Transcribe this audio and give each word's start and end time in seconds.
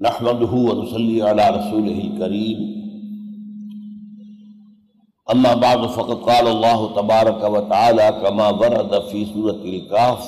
نحمده 0.00 0.52
ونصلي 0.54 1.22
على 1.22 1.50
رسوله 1.50 1.98
الكريم. 2.06 2.58
أما 5.32 5.54
بعد، 5.54 5.86
فقد 5.86 6.16
قال 6.22 6.46
الله 6.46 6.94
تبارك 6.96 7.42
وتعالى 7.44 8.22
كما 8.22 8.48
ورد 8.48 9.02
في 9.10 9.24
سورة 9.24 9.62
الكهف 9.64 10.22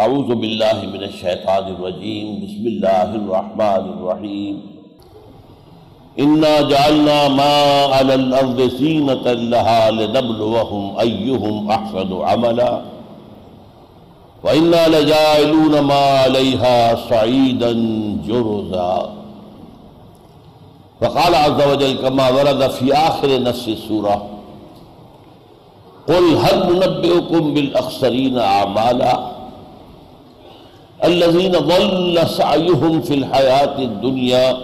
أعوذ 0.00 0.34
بالله 0.34 0.86
من 0.86 1.02
الشيطان 1.02 1.64
الرجيم. 1.74 2.26
بسم 2.44 2.64
الله 2.66 3.14
الرحمن 3.14 3.84
الرحيم. 3.94 4.54
إنا 6.18 6.60
جعلنا 6.62 7.28
ما 7.28 7.54
على 7.94 8.14
الأرض 8.14 8.60
زينة 8.60 9.32
لها 9.32 9.90
لنبلوهم 9.90 10.98
أيهم 10.98 11.70
أحسن 11.70 12.10
عملاً. 12.22 12.91
وَإِنَّا 14.44 14.88
لَجَائِلُونَ 14.88 15.80
مَا 15.80 15.94
عَلَيْهَا 15.94 16.96
صَعِيدًا 17.10 17.72
جُرُزًا۔ 18.26 19.12
وقال 21.02 21.34
عز 21.34 21.68
وجل 21.72 21.92
كما 21.92 22.30
ورد 22.30 22.70
في 22.70 22.92
آخر 22.94 23.42
نفس 23.42 23.68
السورة 23.68 24.26
قل 26.08 26.36
هل 26.36 26.72
ننبئكم 26.72 27.54
بالأخسرين 27.54 28.38
أعمالا؟ 28.38 29.32
الذين 31.04 31.52
ضل 31.52 32.28
سعيهم 32.28 33.00
في 33.00 33.14
الحياة 33.14 33.78
الدنيا 33.78 34.56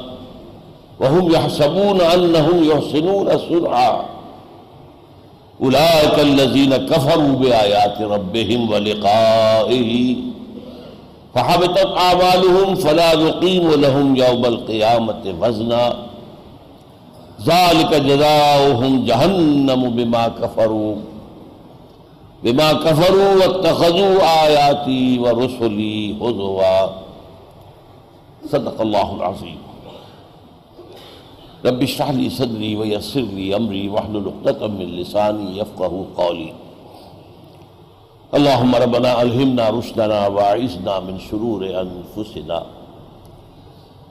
وهم 1.00 1.32
يحسبون 1.32 2.00
أنهم 2.00 2.64
يحسنون 2.64 3.38
صنعا 3.38 4.17
اولئك 5.62 6.18
الذين 6.18 6.76
كفروا 6.76 7.32
بآيات 7.36 8.00
ربهم 8.02 8.70
ولقائه 8.70 10.16
فحبطت 11.34 11.86
اعمالهم 11.96 12.74
فلا 12.74 13.14
نقيم 13.16 13.70
لهم 13.70 14.16
يوم 14.16 14.44
القيامة 14.44 15.34
وزنا 15.40 15.96
ذلك 17.46 17.94
جزاؤهم 17.94 19.04
جهنم 19.04 19.90
بما 19.90 20.28
كفروا 20.28 20.96
بما 22.44 22.72
كفروا 22.72 23.34
واتخذوا 23.34 24.44
آياتي 24.46 25.18
ورسلي 25.18 26.14
هزوا 26.22 26.86
صدق 28.52 28.80
الله 28.80 29.14
العظيم 29.14 29.58
رب 31.66 31.82
اشرح 31.82 32.10
لي 32.10 32.30
صدري 32.30 32.76
ويسر 32.76 33.20
لي 33.20 33.56
امري 33.56 33.88
واحلل 33.88 34.30
عقدة 34.30 34.68
من 34.68 34.86
لساني 34.98 35.58
يفقهوا 35.58 36.04
قولي. 36.16 36.52
اللهم 38.34 38.74
ربنا 38.74 39.22
الهمنا 39.22 39.64
رشدنا 39.70 40.26
واعذنا 40.26 40.94
من 41.00 41.18
شرور 41.18 41.60
انفسنا 41.64 42.62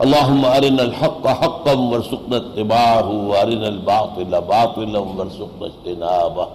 اللهم 0.04 0.46
ارنا 0.46 0.84
الحق 0.84 1.28
حقا 1.28 1.74
وارزقنا 1.74 2.38
اتباعه 2.38 3.10
وارنا 3.30 3.68
الباطل 3.68 4.32
باطلا 4.42 5.00
وارزقنا 5.00 5.66
اجتنابه. 5.72 6.48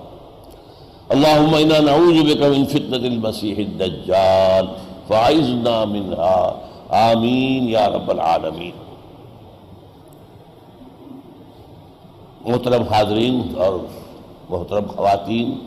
اللهم 1.15 1.53
انا 1.55 1.81
نعوذ 1.81 2.19
بك 2.29 2.43
من 2.55 2.63
فتنة 2.65 3.05
المسيح 3.13 3.57
الدجال 3.59 4.69
فاعذنا 5.09 5.77
منها. 5.85 6.41
آمين 6.93 7.69
يا 7.69 7.85
رب 7.89 8.11
العالمين. 8.11 8.75
محترم 12.47 12.83
حاضرین 12.83 13.43
اور 13.57 13.73
محترم 14.51 14.83
خواتین، 14.87 15.59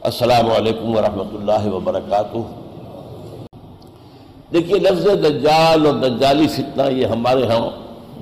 السلام 0.00 0.50
علیکم 0.50 0.96
ورحمۃ 0.96 1.34
اللہ 1.34 1.74
وبرکاتہ۔ 1.74 2.38
دیکھیے، 4.52 4.78
لفظ 4.78 5.06
دجال 5.06 5.86
اور 5.86 5.94
دجالی 5.94 6.48
فتنہ 6.48 6.82
یہ 6.92 7.06
ہمارے 7.06 7.46
ہاں 7.46 7.70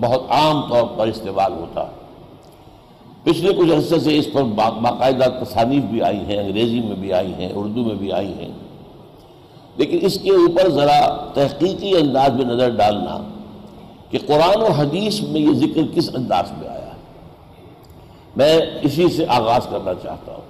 بہت 0.00 0.22
عام 0.28 0.60
طور 0.68 0.84
پر 0.96 1.06
استعمال 1.06 1.52
ہوتا 1.52 1.82
ہے۔ 1.82 1.92
پچھلے 3.22 3.52
کچھ 3.54 3.70
عرصے 3.70 4.00
سے 4.00 4.18
اس 4.18 4.28
پر 4.32 4.42
باقاعدہ 4.42 5.44
تصانیف 5.44 5.84
بھی 5.84 6.02
آئی 6.02 6.18
ہیں، 6.18 6.38
انگریزی 6.38 6.80
میں 6.80 6.96
بھی 6.96 7.12
آئی 7.12 7.34
ہیں، 7.34 7.48
اردو 7.54 7.84
میں 7.84 7.94
بھی 7.94 8.12
آئی 8.12 8.32
ہیں۔ 8.32 8.52
لیکن 9.76 9.98
اس 10.02 10.18
کے 10.18 10.30
اوپر 10.30 10.70
ذرا 10.70 11.30
تحقیقی 11.34 11.96
انداز 11.96 12.30
میں 12.30 12.44
نظر 12.44 12.68
ڈالنا 12.68 13.28
کہ 14.10 14.18
قرآن 14.26 14.62
و 14.62 14.72
حدیث 14.72 15.20
میں 15.20 15.40
یہ 15.40 15.52
ذکر 15.52 15.80
کس 15.94 16.10
انداز 16.14 16.52
میں 16.58 16.68
آیا۔ 16.68 16.77
میں 18.38 18.60
اسی 18.82 19.08
سے 19.08 19.24
آغاز 19.28 19.66
کرنا 19.70 19.92
چاہتا 19.94 20.32
ہوں۔ 20.32 20.40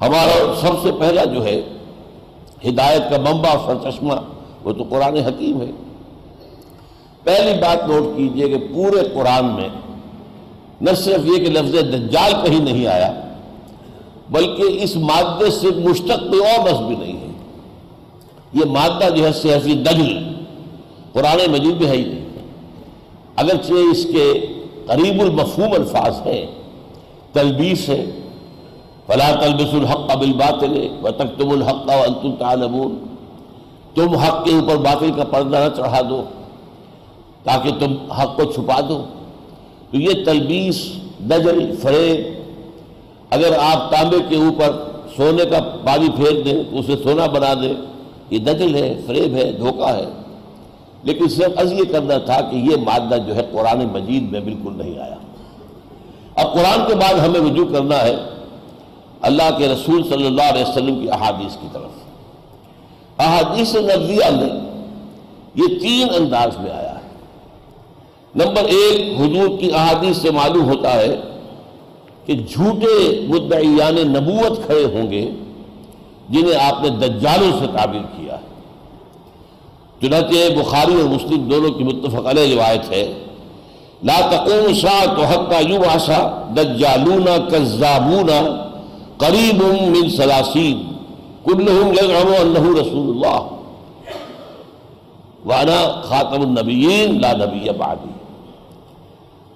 ہمارا 0.00 0.54
سب 0.60 0.72
سے 0.82 0.90
پہلا 0.98 1.24
جو 1.24 1.44
ہے، 1.44 1.62
ہدایت 2.68 3.02
کا 3.10 3.16
ممبا 3.18 3.54
سرچشمہ، 3.66 4.12
وہ 4.64 4.72
تو 4.72 4.84
قرآن 4.90 5.16
حکیم 5.16 5.60
ہے۔ 5.60 5.70
پہلی 7.24 7.60
بات 7.60 7.88
نوٹ 7.88 8.16
کیجیے 8.16 8.48
کہ 8.48 8.56
پورے 8.74 9.08
قرآن 9.14 9.44
میں 9.44 9.68
نہ 10.80 10.90
صرف 10.96 11.26
یہ 11.26 11.44
کہ 11.44 11.50
لفظ 11.50 11.74
دجال 11.74 12.32
کہیں 12.44 12.60
نہیں 12.60 12.86
آیا، 12.86 13.12
بلکہ 14.30 14.62
اس 14.62 14.96
مادے 14.96 15.50
سے 15.50 15.66
مشتق 15.66 16.20
کوئی 16.30 16.40
اور 16.40 16.68
لفظ 16.68 16.80
بھی 16.80 16.96
نہیں 16.96 17.20
ہے۔ 17.20 17.32
یہ 18.52 18.64
مادہ 18.64 19.08
جو 19.14 19.26
ہے، 19.26 19.32
صحفی 19.32 19.72
دجل، 19.72 20.18
قرآن 21.12 21.50
مجید 21.50 21.74
بھی 21.74 21.86
ہے 21.86 21.96
ہی 21.96 22.04
نہیں۔ 22.04 22.24
اگرچہ 23.36 23.72
اس 23.72 24.04
کے 24.04 24.46
قریب 24.86 25.20
المفہوم 25.20 25.72
الفاظ 25.72 26.26
ہیں 26.26 26.46
تلبیس 27.36 27.88
ہے۔ 27.88 28.04
فلا 29.06 29.32
تلبس 29.40 29.74
الحق 29.74 30.16
بالباطل 30.16 30.88
وتكتم 31.02 31.50
الحق 31.50 31.88
وانتم 31.88 32.34
تعلمون۔ 32.38 32.98
تم 33.94 34.16
حق 34.16 34.44
کے 34.44 34.52
اوپر 34.52 34.76
باطل 34.76 35.10
کا 35.16 35.24
پردہ 35.24 35.56
نہ 35.56 35.76
چڑھا 35.76 36.00
دو، 36.10 36.22
تاکہ 37.44 37.70
تم 37.78 38.12
حق 38.12 38.36
کو 38.36 38.44
چھپا 38.44 38.80
دو۔ 38.88 39.04
تو 39.90 39.96
یہ 39.96 40.24
تلبیس 40.24 40.92
دجل 41.18 41.76
فریب، 41.82 42.42
اگر 43.30 43.52
آپ 43.60 43.90
تانبے 43.90 44.16
کے 44.28 44.36
اوپر 44.36 44.70
سونے 45.16 45.44
کا 45.44 45.58
پانی 45.84 46.08
پھیر 46.16 46.42
دیں، 46.42 46.62
تو 46.70 46.78
اسے 46.78 46.94
سونا 47.02 47.26
بنا 47.26 47.54
دیں، 47.54 47.74
یہ 48.30 48.38
دجل 48.38 48.74
ہے، 48.74 49.00
فریب 49.06 49.36
ہے، 49.36 49.52
دھوکہ 49.52 49.92
ہے۔ 49.92 50.04
لیکن 51.02 51.28
صرف 51.28 51.52
از 51.56 51.72
یہ 51.72 51.84
کرنا 51.92 52.18
تھا 52.18 52.40
کہ 52.40 52.56
یہ 52.56 52.76
مادہ 52.76 53.16
جو 53.26 53.36
ہے 53.36 53.42
قرآن 53.52 53.88
مجید 53.92 54.32
میں 54.32 54.40
بالکل 54.40 54.72
نہیں 54.76 54.98
آیا۔ 54.98 55.14
اب 56.36 56.52
قرآن 56.52 56.88
کے 56.88 56.94
بعد 56.94 57.14
ہمیں 57.14 57.50
رجوع 57.50 57.66
کرنا 57.72 58.02
ہے 58.02 58.16
اللہ 59.22 59.58
کے 59.58 59.68
رسول 59.68 60.02
صلی 60.08 60.26
اللہ 60.26 60.42
علیہ 60.42 60.64
وسلم 60.68 61.00
کی 61.00 61.10
احادیث 61.10 61.56
کی 61.56 61.66
طرف 61.72 61.90
احادیث 63.18 63.74
نبویہ 63.74 64.30
میں 64.30 64.60
یہ 65.54 65.78
تین 65.80 66.06
انداز 66.14 66.58
میں 66.58 66.70
آیا 66.70 66.94
ہے۔ 66.94 67.08
نمبر 68.34 68.64
ایک، 68.64 69.20
حضور 69.20 69.58
کی 69.58 69.72
احادیث 69.74 70.16
سے 70.16 70.30
معلوم 70.30 70.68
ہوتا 70.68 70.94
ہے 70.94 71.20
کہ 72.26 72.34
جھوٹے 72.34 73.20
مدعیان 73.28 73.94
نبوت 73.94 74.66
کھڑے 74.66 74.84
ہوں 74.84 75.10
گے 75.10 75.30
جنہیں 76.28 76.72
آپ 76.72 76.82
نے 76.82 76.88
دجالوں 76.88 77.50
سے 77.58 77.66
تعبیر 77.76 78.00
کیا 78.00 78.34
ہے۔ 78.34 78.46
چنانچہ 80.00 80.60
بخاری 80.60 80.94
اور 80.94 81.08
مسلم 81.08 81.48
دونوں 81.48 81.70
کی 81.70 81.84
متفق 81.84 82.26
علیہ 82.26 82.54
روایت 82.54 82.90
ہے۔ 82.90 83.25
لا 84.02 84.20
تقوم 84.20 84.74
ساعت 84.74 85.20
حتى 85.20 85.62
يبعث 85.62 86.10
دجالون 86.54 87.26
كذابون 87.50 88.30
قريب 89.18 89.62
من 89.94 90.08
ثلاثين 90.08 90.96
كلهم 91.46 91.92
يزعم 91.92 92.28
انه 92.40 92.64
رسول 92.80 93.06
الله. 93.10 93.40
وانا 95.46 95.78
خاتم 96.02 96.40
النبیین 96.42 97.20
لا 97.20 97.32
نبی 97.32 97.68
بعدی 97.78 98.12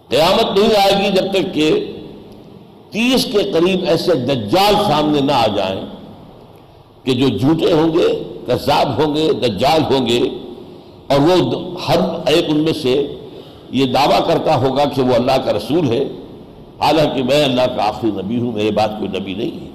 قیامت 0.08 0.58
نہیں 0.58 0.76
آئے 0.82 0.94
گی 1.00 1.10
جب 1.16 1.32
تک 1.32 1.54
کہ 1.54 1.70
تیس 2.92 3.24
کے 3.32 3.42
قریب 3.52 3.84
ایسے 3.88 4.14
دجال 4.14 4.74
سامنے 4.88 5.20
نہ 5.20 5.32
آ 5.32 5.46
جائیں 5.56 5.80
کہ 7.04 7.12
جو 7.14 7.28
جھوٹے 7.28 7.72
ہوں 7.72 7.92
گے، 7.94 8.08
کذاب 8.46 8.88
ہوں 9.00 9.14
گے، 9.14 9.26
دجال 9.42 9.82
ہوں 9.90 10.06
گے، 10.06 10.20
اور 11.08 11.20
وہ 11.20 11.34
ہر 11.88 12.00
ایک 12.32 12.44
ان 12.48 12.58
میں 12.64 12.72
سے 12.82 12.94
یہ 13.70 13.86
دعویٰ 13.86 14.26
کرتا 14.26 14.56
ہوگا 14.56 14.84
کہ 14.84 15.02
وہ 15.02 15.14
اللہ 15.14 15.32
کا 15.44 15.52
رسول 15.52 15.88
ہے۔ 15.88 16.04
حالانکہ 16.80 17.22
میں 17.22 17.44
اللہ 17.44 17.62
کا 17.62 17.88
آخری 17.88 18.10
نبی 18.10 18.40
ہوں 18.40 18.52
میرے 18.52 18.70
بات 18.70 18.90
کوئی 18.98 19.20
نبی 19.20 19.34
نہیں 19.34 19.64
ہے۔ 19.64 19.70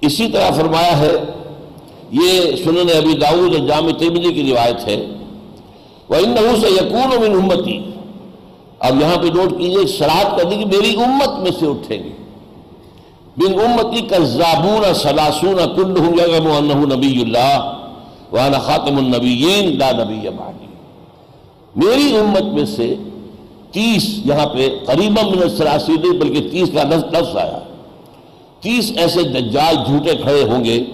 اسی 0.00 0.28
طرح 0.28 0.50
فرمایا 0.50 0.98
ہے، 0.98 1.12
یہ 2.10 2.56
سنن 2.64 2.86
ابی 2.96 3.14
داود 3.14 3.60
اور 3.60 3.66
جامع 3.66 3.90
تیمنی 3.98 4.32
کی 4.32 4.52
روایت 4.52 4.88
ہے۔ 4.88 5.06
وہ 6.08 6.14
ان 6.14 6.30
نحو 6.30 6.56
سے 6.60 6.68
یقون 6.68 7.16
و 7.16 7.20
من 7.20 7.42
امتی 7.42 7.90
اب 8.80 9.00
یہاں 9.00 9.16
پہ 9.16 9.26
نوٹ 9.26 9.58
کیجیے 9.58 9.86
شراب 9.86 10.38
کرنے 10.38 10.56
کی 10.56 10.64
میری 10.64 10.94
امت 10.96 11.38
میں 11.38 11.50
سے 11.60 11.66
اٹھیں 11.66 12.02
گے۔ 12.02 12.10
بن 13.36 13.60
امتی 13.60 14.00
کا 14.00 14.18
زابون 14.18 14.94
سلاسون 14.94 15.56
کل 15.76 15.96
ہوں 15.96 16.96
نبی 16.96 17.22
اللہ 17.22 17.78
وانا 18.32 18.58
خاتم 18.58 18.96
النبیین 18.96 19.78
لا 19.78 19.90
نبی 19.92 20.28
بعد 20.28 20.61
میری 21.76 22.16
امت 22.16 22.42
میں 22.42 22.64
سے 22.64 22.94
تیس 23.70 24.20
یہاں 24.24 24.46
پہ 24.46 24.68
قریب 24.86 25.18
من 25.22 25.48
سراسی 25.56 25.92
نہیں 25.92 26.18
بلکہ 26.18 26.48
تیس 26.50 26.68
کا 26.74 26.82
لفظ 26.82 27.04
لفظ 27.04 27.36
آیا۔ 27.36 27.58
تیس 28.60 28.92
ایسے 28.96 29.22
دجال 29.22 29.74
جھوٹے 29.86 30.16
کھڑے 30.16 30.42
ہوں 30.42 30.64
گے 30.64 30.84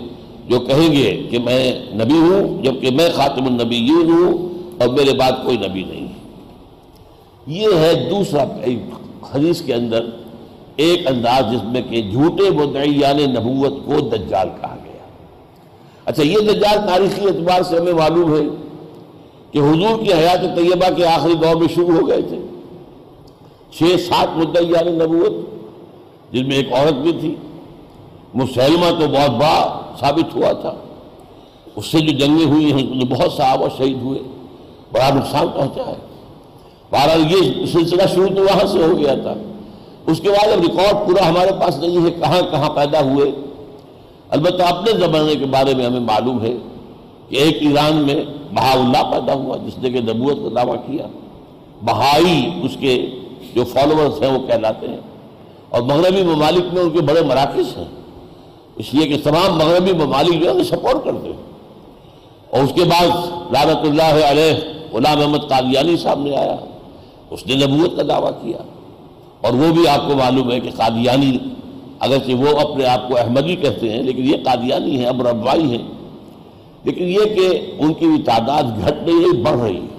جو 0.48 0.60
کہیں 0.60 0.92
گے 0.92 1.28
کہ 1.30 1.38
میں 1.38 1.80
نبی 1.94 2.18
ہوں 2.18 2.62
جبکہ 2.62 2.90
میں 2.90 3.08
خاتم 3.14 3.46
النبی 3.46 3.90
ہوں 3.90 4.48
اور 4.80 4.88
میرے 4.88 5.12
بعد 5.12 5.32
کوئی 5.44 5.56
نبی 5.56 5.84
نہیں۔ 5.84 6.06
ہے 6.06 6.12
یہ 7.46 7.66
ہے 7.74 8.08
دوسرا 8.10 8.44
حدیث 9.34 9.62
کے 9.62 9.74
اندر 9.74 10.04
ایک 10.76 11.06
انداز 11.06 11.52
جس 11.52 11.64
میں 11.64 11.82
کہ 11.82 12.02
جھوٹے 12.02 12.50
مدعیان 12.50 13.16
نبوت 13.16 13.72
کو 13.84 14.00
دجال 14.00 14.48
کہا 14.60 14.76
گیا۔ 14.84 15.06
اچھا 16.04 16.22
یہ 16.22 16.36
دجال 16.36 16.78
تاریخی 16.88 17.26
اعتبار 17.26 17.62
سے 17.62 17.78
ہمیں 17.78 17.92
معلوم 17.92 18.34
ہے 18.34 18.67
کہ 19.50 19.58
حضور 19.58 20.04
کی 20.04 20.12
حیات 20.12 20.56
طیبہ 20.56 20.94
کے 20.96 21.06
آخری 21.06 21.34
دور 21.34 21.56
میں 21.56 21.68
شروع 21.74 22.00
ہو 22.00 22.08
گئے 22.08 22.22
تھے۔ 22.22 22.38
چھ 23.72 23.82
سات 24.00 24.36
مدعیان 24.36 24.94
نبوت، 24.94 25.32
جن 26.32 26.48
میں 26.48 26.56
ایک 26.56 26.72
عورت 26.72 26.92
بھی 26.92 27.12
تھی۔ 27.12 27.34
مسلمہ 28.34 29.00
تو 29.00 29.08
بہت 29.08 29.30
بڑا 29.30 29.80
ثابت 30.00 30.36
ہوا 30.36 30.52
تھا۔ 30.52 30.74
اس 31.76 31.86
سے 31.86 32.00
جو 32.00 32.18
جنگیں 32.18 32.46
ہوئی 32.46 32.72
ہیں 32.72 32.82
جو 32.82 33.06
بہت 33.06 33.32
صحابہ 33.32 33.66
شہید 33.78 34.02
ہوئے۔ 34.02 34.18
بڑا 34.92 35.10
نقصان 35.14 35.46
پہنچا 35.54 35.82
ہے۔ 35.86 35.94
بہرحال 36.90 37.32
یہ 37.32 37.66
سلسلہ 37.66 38.02
شروع 38.14 38.28
تو 38.36 38.42
وہاں 38.42 38.66
سے 38.66 38.78
ہو 38.78 38.98
گیا 38.98 39.14
تھا۔ 39.14 39.34
اس 40.06 40.20
کے 40.20 40.28
بعد 40.28 40.52
اب 40.52 40.60
ریکارڈ 40.60 41.08
پورا 41.08 41.28
ہمارے 41.28 41.50
پاس 41.60 41.78
نہیں 41.78 42.04
ہے، 42.04 42.10
کہاں 42.10 42.40
کہاں 42.50 42.70
پیدا 42.70 43.00
ہوئے۔ 43.00 43.30
البتہ 44.30 44.62
اپنے 44.62 44.92
زمانے 44.92 45.34
کے 45.34 45.44
بارے 45.44 45.74
میں 45.74 45.86
ہمیں 45.86 46.00
معلوم 46.00 46.42
ہے۔ 46.42 46.54
کہ 47.28 47.36
ایک 47.36 47.56
ایران 47.60 47.96
میں 47.96 48.24
بہا 48.54 48.70
اللہ 48.70 49.10
پیدا 49.10 49.34
ہوا، 49.34 49.56
جس 49.56 49.78
نے 49.78 49.90
کہ 49.90 50.00
نبوت 50.00 50.36
کا 50.36 50.62
دعویٰ 50.62 50.86
کیا۔ 50.86 51.06
بہائی 51.84 52.50
اس 52.62 52.76
کے 52.80 53.10
جو 53.54 53.64
فالوورز 53.64 54.22
ہیں 54.22 54.30
وہ 54.30 54.46
کہلاتے 54.46 54.88
ہیں۔ 54.88 55.00
اور 55.68 55.82
مغربی 55.82 56.22
ممالک 56.22 56.74
میں 56.74 56.82
ان 56.82 56.90
کے 56.90 57.00
بڑے 57.00 57.22
مراکز 57.22 57.76
ہیں۔ 57.76 57.84
اس 58.76 58.94
لیے 58.94 59.08
کہ 59.08 59.16
تمام 59.24 59.58
مغربی 59.58 59.92
ممالک 59.92 60.44
جو 60.44 60.58
ہے 60.58 60.64
سپورٹ 60.64 61.04
کرتے 61.04 61.28
ہیں۔ 61.28 61.48
اور 62.50 62.60
اس 62.60 62.72
کے 62.74 62.84
بعد 62.84 63.06
لعنت 63.52 63.86
اللہ 63.86 64.24
علیہ 64.24 64.72
غلام 64.92 65.20
احمد 65.20 65.38
قادیانی 65.38 65.96
سامنے 65.96 66.36
آیا۔ 66.36 66.56
اس 67.30 67.46
نے 67.46 67.66
نبوت 67.66 67.96
کا 67.96 68.02
دعویٰ 68.08 68.30
کیا۔ 68.42 68.58
اور 69.40 69.52
وہ 69.52 69.72
بھی 69.72 69.88
آپ 69.88 70.06
کو 70.06 70.14
معلوم 70.16 70.52
ہے 70.52 70.60
کہ 70.60 70.70
قادیانی، 70.70 71.38
اگرچہ 72.00 72.32
وہ 72.32 72.60
اپنے 72.60 72.84
آپ 72.84 73.08
کو 73.08 73.18
احمدی 73.18 73.56
کہتے 73.56 73.92
ہیں، 73.92 74.02
لیکن 74.02 74.24
یہ 74.24 74.36
قادیانی 74.44 74.98
ہیں، 74.98 75.06
اب 75.06 75.28
ربائی 75.28 75.70
ہیں۔ 75.70 75.97
لیکن 76.84 77.04
یہ 77.04 77.24
کہ 77.34 77.76
ان 77.78 77.94
کی 77.94 78.06
بھی 78.06 78.22
تعداد 78.22 78.62
گھٹ 78.62 78.94
نہیں 79.02 79.16
ہے 79.16 79.42
بڑھ 79.42 79.60
رہی۔ 79.60 79.76
ہے 79.76 79.98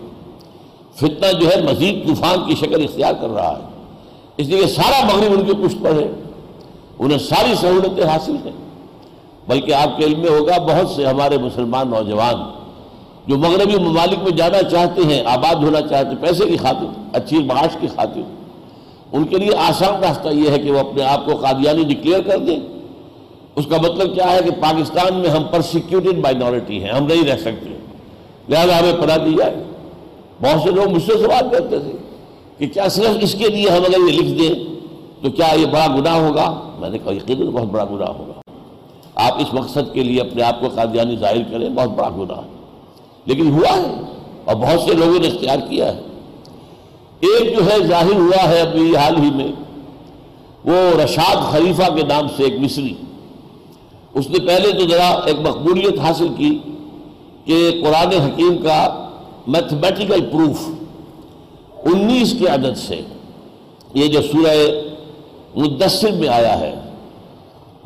فتنہ 0.95 1.39
جو 1.39 1.49
ہے 1.49 1.61
مزید 1.61 2.07
طوفان 2.07 2.49
کی 2.49 2.55
شکل 2.55 2.83
اختیار 2.83 3.13
کر 3.21 3.29
رہا 3.29 3.59
ہے۔ 3.59 3.63
اس 4.37 4.47
لیے 4.47 4.67
سارا 4.67 5.05
مغرب 5.05 5.31
ان 5.31 5.45
کے 5.45 5.67
پشت 5.67 5.83
پر 5.83 5.91
ہے۔ 5.91 6.07
انہیں 6.99 7.17
ساری 7.17 7.53
سہولتیں 7.55 8.03
حاصل 8.03 8.35
ہیں۔ 8.45 8.51
بلکہ 9.47 9.73
آپ 9.73 9.97
کے 9.97 10.05
علم 10.05 10.19
میں 10.19 10.29
ہوگا، 10.29 10.57
بہت 10.57 10.89
سے 10.89 11.05
ہمارے 11.05 11.37
مسلمان 11.37 11.89
نوجوان 11.89 12.35
جو 13.27 13.37
مغربی 13.37 13.75
ممالک 13.77 14.23
میں 14.23 14.31
جانا 14.31 14.61
چاہتے 14.61 15.01
ہیں، 15.01 15.23
آباد 15.25 15.55
ہونا 15.55 15.81
چاہتے 15.81 16.09
ہیں، 16.09 16.21
پیسے 16.21 16.45
کی 16.45 16.57
خاطر، 16.57 16.85
اچھی 17.13 17.43
معاش 17.43 17.77
کی 17.81 17.87
خاطر، 17.95 18.21
ان 19.11 19.23
کے 19.23 19.37
لیے 19.37 19.49
آسان 19.57 20.03
راستہ 20.03 20.29
یہ 20.29 20.49
ہے 20.49 20.59
کہ 20.59 20.71
وہ 20.71 20.79
اپنے 20.79 21.03
آپ 21.03 21.25
کو 21.25 21.35
قادیانی 21.35 21.83
ڈکلیئر 21.83 22.21
کر 22.21 22.37
دیں۔ 22.37 22.78
اس 23.59 23.65
کا 23.65 23.77
مطلب 23.77 24.15
کیا 24.15 24.31
ہے 24.31 24.39
کہ 24.45 24.51
پاکستان 24.51 25.19
میں 25.19 25.29
ہم 25.29 25.43
پرسیکیوٹڈ 25.43 26.17
مائنورٹی 26.17 26.83
ہیں، 26.83 26.91
ہم 26.91 27.05
نہیں 27.05 27.23
رہ 27.23 27.37
سکتے۔ 27.37 27.69
لہذا 28.49 28.79
ہمیں 28.79 28.93
پڑھا 29.01 29.17
دی 29.17 29.33
جائے۔ 29.37 29.55
بہت 30.41 30.61
سے 30.63 30.71
لوگ 30.71 30.89
مجھ 30.89 31.03
سے 31.03 31.13
سوال 31.13 31.49
کرتے 31.51 31.79
تھے 31.79 31.91
کہ 32.57 32.67
کیا 32.67 32.87
صرف 32.87 33.17
اس 33.21 33.33
کے 33.33 33.47
لیے 33.47 33.69
ہم 33.69 33.83
اگر 33.83 34.13
یہ 34.13 34.21
لکھ 34.21 34.39
دیں 34.39 34.63
تو 35.23 35.31
کیا 35.31 35.47
یہ 35.55 35.65
بڑا 35.65 35.87
گناہ 35.99 36.15
ہوگا؟ 36.15 36.71
میں 36.79 36.89
نے 36.89 36.97
کہا 36.97 37.13
یقین 37.13 37.49
بہت 37.49 37.63
بڑا 37.63 37.85
گناہ 37.85 38.07
ہوگا۔ 38.07 38.51
آپ 39.15 39.33
اس 39.39 39.53
مقصد 39.53 39.93
کے 39.93 40.03
لیے 40.03 40.21
اپنے 40.21 40.43
آپ 40.43 40.59
کو 40.59 40.67
قادیانی 40.75 41.15
ظاہر 41.15 41.43
کریں، 41.51 41.69
بہت 41.69 41.89
بڑا 41.89 42.09
گناہ۔ 42.09 42.41
لیکن 43.25 43.51
ہوا 43.51 43.77
ہے، 43.77 44.01
اور 44.45 44.55
بہت 44.55 44.81
سے 44.81 44.93
لوگوں 44.93 45.19
نے 45.19 45.27
اختیار 45.27 45.57
کیا 45.69 45.95
ہے۔ 45.95 45.99
ایک 47.19 47.57
جو 47.57 47.71
ہے، 47.71 47.87
ظاہر 47.87 48.15
ہوا 48.15 48.49
ہے 48.49 48.61
ابھی 48.61 48.97
حال 48.97 49.15
ہی 49.15 49.29
میں، 49.35 49.51
وہ 50.65 51.01
رشاد 51.03 51.51
خلیفہ 51.51 51.95
کے 51.95 52.03
نام 52.03 52.27
سے 52.37 52.43
ایک 52.43 52.59
مصری۔ 52.59 52.93
اس 54.19 54.29
نے 54.29 54.39
پہلے 54.39 54.71
تو 54.71 54.89
ذرا 54.89 55.09
ایک 55.25 55.35
مقبولیت 55.39 55.99
حاصل 55.99 56.27
کی 56.37 56.59
کہ 57.45 57.81
قرآن 57.83 58.21
حکیم 58.21 58.57
کا 58.57 59.09
میتھمیٹیکل 59.47 60.21
پروف 60.21 60.69
انیس 61.85 62.35
کے 62.39 62.47
عدد 62.47 62.77
سے 62.77 63.01
یہ 63.93 64.07
جو 64.07 64.21
سورہ 64.21 64.55
مدثر 65.55 66.11
میں 66.11 66.27
آیا 66.27 66.59
ہے 66.59 66.75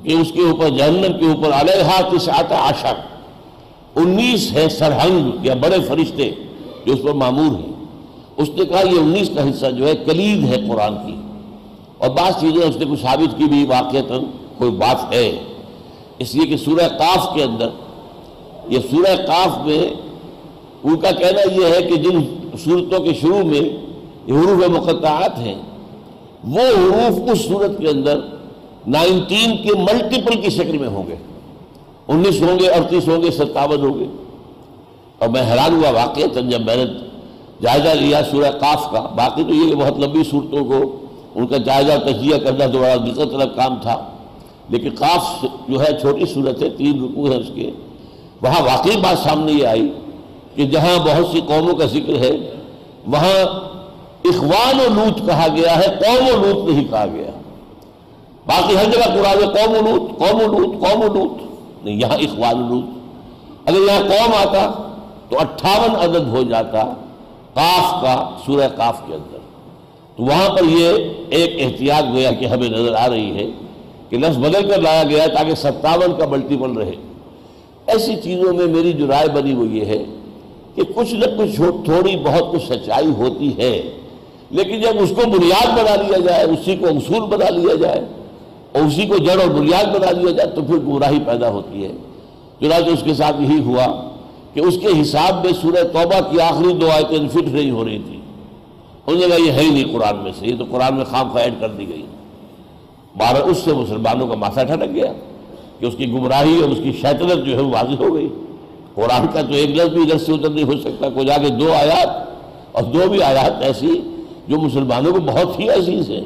کہ 0.03 0.13
اس 0.13 0.31
کے 0.31 0.41
اوپر 0.41 0.69
جہنم 0.69 1.19
کے 1.19 1.25
اوپر 1.25 1.50
علیہ 1.50 2.18
تسعت 2.18 2.51
عشر 2.51 2.94
انیس 3.95 4.53
ہے 4.53 4.69
سرہنگ 4.69 5.45
یا 5.45 5.53
بڑے 5.53 5.77
فرشتے 5.88 6.31
جو 6.86 6.94
اس 6.94 7.00
پر 7.03 7.12
معمور 7.12 7.59
ہیں۔ 7.59 7.74
اس 8.38 8.50
نے 8.50 8.65
کہا 8.65 8.81
یہ 8.81 9.00
انیس 9.00 9.29
کا 9.36 9.50
حصہ 9.50 9.65
جو 9.65 9.88
ہے 9.88 9.95
کلید 9.95 10.44
ہے 10.44 10.57
قرآن 10.69 10.95
کی۔ 10.95 11.15
اور 11.97 12.09
بعض 12.09 12.41
چیزیں 12.41 12.69
اس 12.69 12.77
نے 12.77 12.86
کچھ 12.91 13.01
ثابت 13.01 13.38
کی 13.38 13.44
بھی 13.44 13.65
واقع 13.65 13.97
کوئی 14.57 14.71
بات 14.71 15.13
ہے۔ 15.13 15.39
اس 16.19 16.36
لیے 16.36 16.48
کہ 16.48 16.57
سورہ 16.57 16.88
قاف 16.88 17.36
کے 17.36 17.44
اندر 17.44 17.69
یہ 18.68 18.80
سورہ 18.92 19.15
قاف 19.15 19.65
میں 19.65 19.94
ان 20.83 20.98
کا 20.98 21.12
کہنا 21.12 21.54
یہ 21.54 21.74
ہے 21.74 21.81
کہ 21.81 21.95
جن 21.95 22.24
صورتوں 22.63 23.00
کے 23.00 23.13
شروع 23.13 23.44
میں 23.44 23.62
حروف 24.30 24.69
مقطعات 24.69 25.39
ہیں، 25.39 25.56
وہ 26.44 26.60
حروف 26.60 27.31
اس 27.31 27.45
صورت 27.45 27.71
کے 27.80 27.88
اندر 27.88 28.19
نائنٹین 28.88 29.57
کے 29.57 29.69
ملٹیپل 29.77 30.42
کی 30.42 30.50
شکل 30.50 30.77
میں 30.77 30.89
ہوں 30.89 31.04
گے۔ 31.07 31.15
انیس 32.07 32.42
ہوں 32.42 32.60
گے، 32.60 32.68
اڑتیس 32.68 33.07
ہوں 33.07 33.21
گے، 33.21 33.31
ستاون 33.31 33.86
ہوں 33.86 34.00
گے۔ 34.00 34.06
اور 35.19 35.30
میں 35.30 35.42
حیران 35.42 35.83
ہوا 35.83 35.89
واقع 35.89 36.19
جب 36.19 36.62
میں 36.62 36.75
نے 36.75 36.86
جائزہ 37.62 37.88
لیا 37.88 38.21
سورہ 38.31 38.51
قاف 38.51 38.92
کا، 38.92 39.00
باقی 39.00 39.44
تو 39.44 39.54
یہ 39.54 39.69
کہ 39.69 39.75
بہت 39.75 40.00
لمبی 40.00 40.24
صورتوں 40.24 40.65
کو 40.65 41.06
ان 41.36 41.48
کا 41.48 41.57
جائزہ 41.57 41.92
تجزیہ 42.06 42.38
کرنا 42.38 42.65
تو 42.65 42.80
بڑا 42.80 42.95
دقت 42.95 43.33
الگ 43.33 43.54
کام 43.56 43.75
تھا۔ 43.81 44.12
لیکن 44.69 44.89
قاف 45.00 45.45
جو 45.69 45.81
ہے، 45.81 46.00
چھوٹی 46.01 46.25
صورت 46.25 46.62
ہے، 46.62 46.69
تین 46.69 47.04
رکو 47.04 47.31
ہے 47.31 47.36
اس 47.36 47.51
کے۔ 47.56 47.71
وہاں 48.42 48.62
واقعی 48.62 48.98
بات 48.98 49.19
سامنے 49.19 49.51
یہ 49.51 49.68
آئی 49.68 49.92
کہ 50.56 50.65
جہاں 50.65 51.00
بہت 51.00 51.27
سی 51.31 51.42
قوموں 51.48 51.75
کا 51.75 51.86
ذکر 51.86 52.15
ہے، 52.15 52.31
وہاں 53.07 53.45
اخوان 54.25 54.80
و 54.80 54.94
لوت 54.94 55.25
کہا 55.25 55.48
گیا 55.56 55.80
ہے، 55.80 55.86
قوم 55.88 56.27
و 56.27 56.45
لوت 56.45 56.69
نہیں 56.69 56.83
کہا 56.89 57.06
گیا۔ 57.13 57.31
باقی 58.45 58.77
ہر 58.77 58.86
جگہ 58.86 59.21
قرآن 59.21 59.45
قوم 59.45 59.75
و 59.75 59.89
لوت، 59.89 60.19
قوم 60.19 60.42
و 60.42 60.60
لوت، 60.60 60.80
قوم 60.80 61.01
و 61.04 61.13
لوت۔ 61.13 61.38
نہیں، 61.86 61.95
یہاں 61.95 62.18
اخوان 62.18 62.63
و 62.63 62.68
لوت۔ 62.68 62.86
اگر 63.65 63.77
یہاں 63.77 64.00
قوم 64.00 64.33
آتا 64.33 64.71
تو 65.30 65.39
اٹھاون 65.39 65.95
عدد 65.95 66.27
ہو 66.27 66.44
جاتا 66.44 66.83
قاف 67.53 68.01
کا، 68.01 68.29
سورہ 68.46 68.67
قاف 68.75 69.01
کے 69.08 69.13
اندر۔ 69.13 69.38
تو 70.17 70.24
وہاں 70.24 70.50
پر 70.50 70.63
یہ 70.63 70.93
ایک 71.29 71.55
احتیاط 71.60 72.03
گویا 72.13 72.32
کہ 72.32 72.46
ہمیں 72.46 72.70
نظر 72.70 72.93
آ 72.93 73.10
رہی 73.10 73.36
ہے۔ 73.36 73.62
کہ 74.13 74.17
لفظ 74.17 74.38
بدل 74.38 74.67
کر 74.70 74.82
لایا 74.82 75.03
گیا 75.03 75.25
تاکہ 75.27 75.55
ستاون 75.55 76.12
کا 76.17 76.25
ملٹیپل 76.32 76.72
رہے۔ 76.77 76.91
ایسی 77.86 78.15
چیزوں 78.24 78.53
میں 78.53 78.65
میری 78.74 78.91
جو 78.93 79.08
رائے 79.08 79.27
بنی 79.36 79.53
وہ 79.53 79.65
یہ 79.67 79.86
ہے 79.86 79.98
کہ 80.75 80.84
کچھ 80.96 81.13
نہ 81.13 81.25
کچھ 81.38 81.55
تھوڑی 81.86 82.15
بہت 82.24 82.51
کچھ 82.51 82.63
سچائی 82.63 83.10
ہوتی 83.17 83.50
ہے، 83.58 83.72
لیکن 84.51 84.82
جب 84.82 85.01
اس 85.03 85.10
کو 85.10 85.29
بنیاد 85.29 85.67
بنا 85.77 85.96
لیا 86.01 86.20
جائے، 86.25 86.43
اسی 86.46 86.75
کو 86.75 86.88
اصول 86.88 87.25
بنا 87.29 87.50
لیا 87.50 87.75
جائے 87.82 88.05
اور 88.72 88.82
اسی 88.82 89.08
کو 89.08 89.17
جڑ 89.17 89.39
اور 89.41 89.50
بنیاد 89.50 89.93
بنا 89.96 90.12
لیا 90.12 90.32
جائے، 90.32 90.50
تو 90.55 90.62
پھر 90.62 90.86
گمراہی 90.88 91.20
پیدا 91.25 91.50
ہوتی 91.50 91.84
ہے۔ 91.84 91.91
چنانچہ 92.60 92.89
اس 92.89 93.03
کے 93.03 93.13
ساتھ 93.13 93.41
یہی 93.41 93.60
ہوا 93.65 93.91
کہ 94.53 94.60
اس 94.60 94.77
کے 94.82 95.01
حساب 95.01 95.46
میں 95.46 95.53
سورہ 95.62 95.84
توبہ 95.93 96.20
کی 96.32 96.41
آخری 96.41 96.74
دو 96.74 96.89
آیتیں 96.91 97.27
فٹ 97.29 97.48
نہیں 97.50 97.72
ہو 97.72 97.86
رہی 97.86 98.01
تھی 98.08 98.20
انہوں 99.08 99.22
نے 99.22 99.27
کہا 99.27 99.46
یہ 99.46 99.51
ہے 99.51 99.63
ہی 99.63 99.70
نہیں 99.70 99.93
قرآن 99.93 100.24
میں 100.24 100.32
سے، 100.39 100.48
یہ 100.48 100.55
تو 100.60 100.65
قرآن 100.72 100.96
میں 100.96 101.05
خام 101.05 101.38
ایڈ 101.38 101.53
کر 101.60 101.70
دی 101.70 101.88
گئی۔ 101.89 102.05
بارہ 103.17 103.38
اس 103.38 103.58
سے 103.58 103.74
مسلمانوں 103.74 104.27
کا 104.27 104.36
ماسا 104.36 104.63
ٹھٹک 104.63 104.96
گیا 104.96 105.13
کہ 105.79 105.86
اس 105.86 105.93
کی 105.98 106.12
گمراہی 106.12 106.60
اور 106.62 106.70
اس 106.70 106.77
کی 106.84 106.91
شیطنت 106.91 107.46
جو 107.46 107.55
ہے 107.55 107.62
وہ 107.62 107.74
واضح 107.74 108.03
ہو 108.03 108.15
گئی۔ 108.15 108.29
قرآن 108.96 109.27
کا 109.34 109.41
تو 109.41 109.53
ایک 109.53 109.70
لفظ 109.70 109.89
بھی 109.89 110.01
ادھر 110.01 110.17
سے 110.17 110.32
ادھر 110.32 110.50
نہیں 110.50 110.63
ہو 110.63 110.72
سکتا، 110.72 111.10
کوئی 111.10 111.25
جا 111.25 111.38
کے 111.38 111.50
دو 111.50 111.74
آیات، 111.74 112.08
اور 112.72 112.84
دو 112.84 113.10
بھی 113.10 113.24
آیات 113.24 113.62
ایسی 113.62 114.01
جو 114.48 114.58
مسلمانوں 114.58 115.12
کو 115.12 115.20
بہت 115.20 115.60
ہی 115.60 115.70
عزیز 115.70 116.10
ہے 116.10 116.20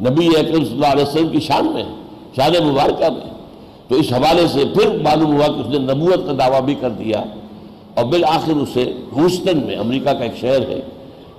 نبی 0.00 0.26
اکرم 0.26 0.64
صلی 0.64 0.74
اللہ 0.74 0.86
علیہ 0.86 1.02
وسلم 1.02 1.28
کی 1.28 1.40
شان 1.40 1.66
میں، 1.74 1.84
شان 2.36 2.66
مبارکہ 2.66 3.10
میں۔ 3.10 3.34
تو 3.88 3.94
اس 3.94 4.12
حوالے 4.12 4.46
سے 4.48 4.64
پھر 4.74 4.98
معلوم 5.02 5.36
ہوا 5.36 5.46
کہ 5.46 5.60
اس 5.60 5.66
نے 5.66 5.78
نبوت 5.78 6.26
کا 6.26 6.32
دعویٰ 6.38 6.60
بھی 6.60 6.74
کر 6.80 6.90
دیا۔ 6.90 7.24
اور 7.94 8.04
بالآخر 8.04 8.52
اسے 8.52 8.92
ہوسٹن 9.16 9.58
میں، 9.66 9.76
امریکہ 9.76 10.12
کا 10.12 10.24
ایک 10.24 10.36
شہر 10.40 10.68
ہے، 10.68 10.80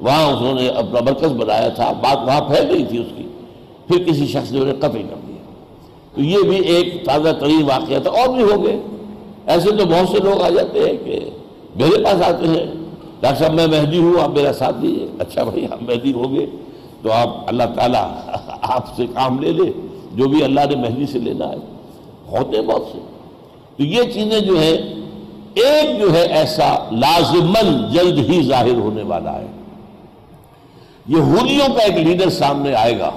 وہاں 0.01 0.23
انہوں 0.23 0.53
نے 0.53 0.67
اپنا 0.67 0.99
مرکز 1.01 1.31
بنایا 1.31 1.67
تھا، 1.67 1.91
بات 1.91 2.17
وہاں 2.27 2.41
پھیل 2.41 2.69
گئی 2.69 2.85
تھی 2.85 2.97
اس 2.97 3.07
کی۔ 3.17 3.23
پھر 3.87 4.03
کسی 4.03 4.27
شخص 4.27 4.51
نے 4.51 4.59
انہیں 4.59 4.75
قتل 4.79 5.03
کر 5.09 5.15
دیا۔ 5.27 5.53
تو 6.15 6.21
یہ 6.21 6.37
بھی 6.49 6.57
ایک 6.57 7.05
تازہ 7.05 7.29
ترین 7.29 7.63
واقعہ 7.63 7.99
تھا، 7.99 8.09
اور 8.09 8.27
بھی 8.29 8.43
ہو 8.43 8.65
گئے۔ 8.65 8.79
ایسے 9.47 9.71
تو 9.71 9.85
بہت 9.85 10.09
سے 10.09 10.17
لوگ 10.23 10.41
آ 10.41 10.49
جاتے 10.49 10.79
ہیں 10.79 11.05
کہ 11.05 11.29
میرے 11.75 12.03
پاس 12.03 12.21
آتے 12.21 12.47
ہیں۔ 12.47 12.65
ڈاکٹر 13.21 13.39
صاحب، 13.39 13.53
میں 13.53 13.67
مہدی 13.67 13.97
ہوں، 13.97 14.21
آپ 14.21 14.29
میرا 14.29 14.53
ساتھ 14.53 14.75
دیجیے 14.81 15.07
اچھا 15.19 15.43
بھائی 15.43 15.65
ہم 15.65 15.77
مہدی 15.81 16.13
ہو 16.13 16.31
گئے۔ 16.31 16.45
تو 17.01 17.11
آپ، 17.11 17.29
اللہ 17.47 17.63
تعالیٰ 17.75 18.11
آپ 18.61 18.95
سے 18.95 19.05
کام 19.13 19.39
لے 19.39 19.51
لے، 19.51 19.71
جو 20.15 20.27
بھی 20.27 20.43
اللہ 20.43 20.61
نے 20.69 20.75
مہدی 20.75 21.05
سے 21.05 21.19
لینا 21.19 21.49
ہے۔ 21.49 21.57
ہوتے 22.31 22.61
بہت 22.61 22.83
سے۔ 22.91 22.97
تو 23.77 23.83
یہ 23.83 24.03
چیزیں 24.03 24.39
جو 24.39 24.59
ہیں، 24.59 24.77
ایک 25.53 25.99
جو 25.99 26.13
ہے 26.13 26.21
ایسا 26.21 26.89
لازمن 26.91 27.93
جلد 27.93 28.29
ہی 28.29 28.41
ظاہر 28.41 28.75
ہونے 28.75 29.03
والا 29.03 29.39
ہے۔ 29.39 29.47
یہودیوں 31.07 31.73
کا 31.73 31.83
ایک 31.83 32.07
لیڈر 32.07 32.29
سامنے 32.29 32.73
آئے 32.73 32.99
گا۔ 32.99 33.11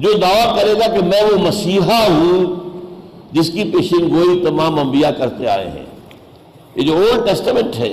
جو 0.00 0.12
دعویٰ 0.12 0.56
کرے 0.56 0.74
گا 0.74 0.86
کہ 0.94 1.04
میں 1.04 1.22
وہ 1.22 1.38
مسیحا 1.38 2.06
ہوں 2.08 2.44
جس 3.32 3.50
کی 3.50 3.64
پیشن 3.64 4.08
گوئی 4.10 4.40
تمام 4.44 4.78
انبیاء 4.78 5.10
کرتے 5.10 5.46
آئے 5.46 5.68
ہیں۔ 5.70 5.84
یہ 6.74 6.82
جو 6.82 6.96
اولڈ 6.96 7.26
ٹیسٹمنٹ 7.26 7.78
ہے، 7.78 7.92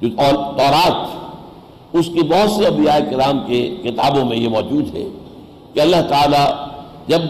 جو 0.00 0.08
تورات، 0.08 1.96
اس 1.96 2.06
کی 2.06 2.22
بہت 2.22 2.50
سے 2.50 2.66
انبیاء 2.66 2.98
کرام 3.10 3.38
کے 3.46 3.76
کتابوں 3.82 4.24
میں 4.24 4.36
یہ 4.36 4.48
موجود 4.48 4.94
ہے 4.94 5.04
کہ 5.74 5.80
اللہ 5.80 6.08
تعالیٰ 6.08 6.46
جب 7.08 7.20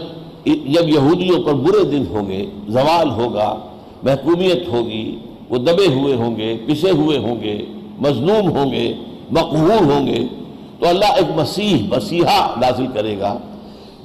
جب 0.45 0.89
یہودیوں 0.89 1.43
پر 1.43 1.53
برے 1.53 1.83
دن 1.83 2.03
ہوں 2.09 2.29
گے، 2.29 2.45
زوال 2.67 3.09
ہوگا، 3.09 3.55
محکومیت 4.03 4.67
ہوگی، 4.67 5.05
وہ 5.49 5.57
دبے 5.57 5.87
ہوئے 5.93 6.15
ہوں 6.15 6.37
گے، 6.37 6.57
پسے 6.67 6.91
ہوئے 6.91 7.17
ہوں 7.17 7.41
گے، 7.41 7.57
مظلوم 7.99 8.49
ہوں 8.49 8.71
گے 8.71 8.93
مقبول 9.31 9.91
ہوں 9.91 10.07
گے، 10.07 10.27
تو 10.79 10.87
اللہ 10.87 11.05
ایک 11.05 11.31
مسیح، 11.35 11.75
مسیحا 11.89 12.39
نازل 12.61 12.87
کرے 12.93 13.19
گا۔ 13.19 13.37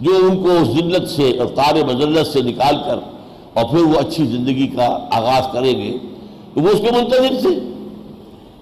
جو 0.01 0.11
ان 0.23 0.43
کو 0.43 0.65
ذلت 0.65 1.09
سے 1.09 1.39
اور 1.39 1.75
مذلت 1.75 2.27
سے 2.27 2.43
نکال 2.43 2.77
کر 2.87 2.99
اور 3.55 3.65
پھر 3.71 3.79
وہ 3.79 3.99
اچھی 3.99 4.27
زندگی 4.27 4.67
کا 4.67 4.99
آغاز 5.11 5.43
کریں 5.53 5.83
گے، 5.83 5.99
تو 6.55 6.61
وہ 6.61 6.69
اس 6.69 6.79
کے 6.79 7.01
منتظر 7.01 7.41
تھے۔ 7.41 7.73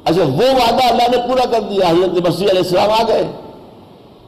اچھا 0.05 0.23
وہ 0.23 0.37
وعدہ 0.37 0.85
اللہ 0.85 1.17
نے 1.17 1.17
پورا 1.17 1.45
کر 1.45 1.61
دیا، 1.61 1.91
حضرت 1.91 2.29
مسیح 2.29 2.47
علیہ 2.51 2.61
السلام 2.61 2.91
آ 2.91 3.03
گئے۔ 3.09 3.33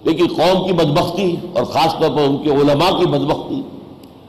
لیکن 0.05 0.27
قوم 0.37 0.67
کی 0.67 0.73
بدبختی 0.73 1.37
اور 1.55 1.65
خاص 1.65 1.93
طور 1.93 2.11
پر 2.11 2.23
ان 2.23 2.37
کے 2.37 2.50
علماء 2.50 2.99
کی 2.99 3.07
بدبختی، 3.07 3.62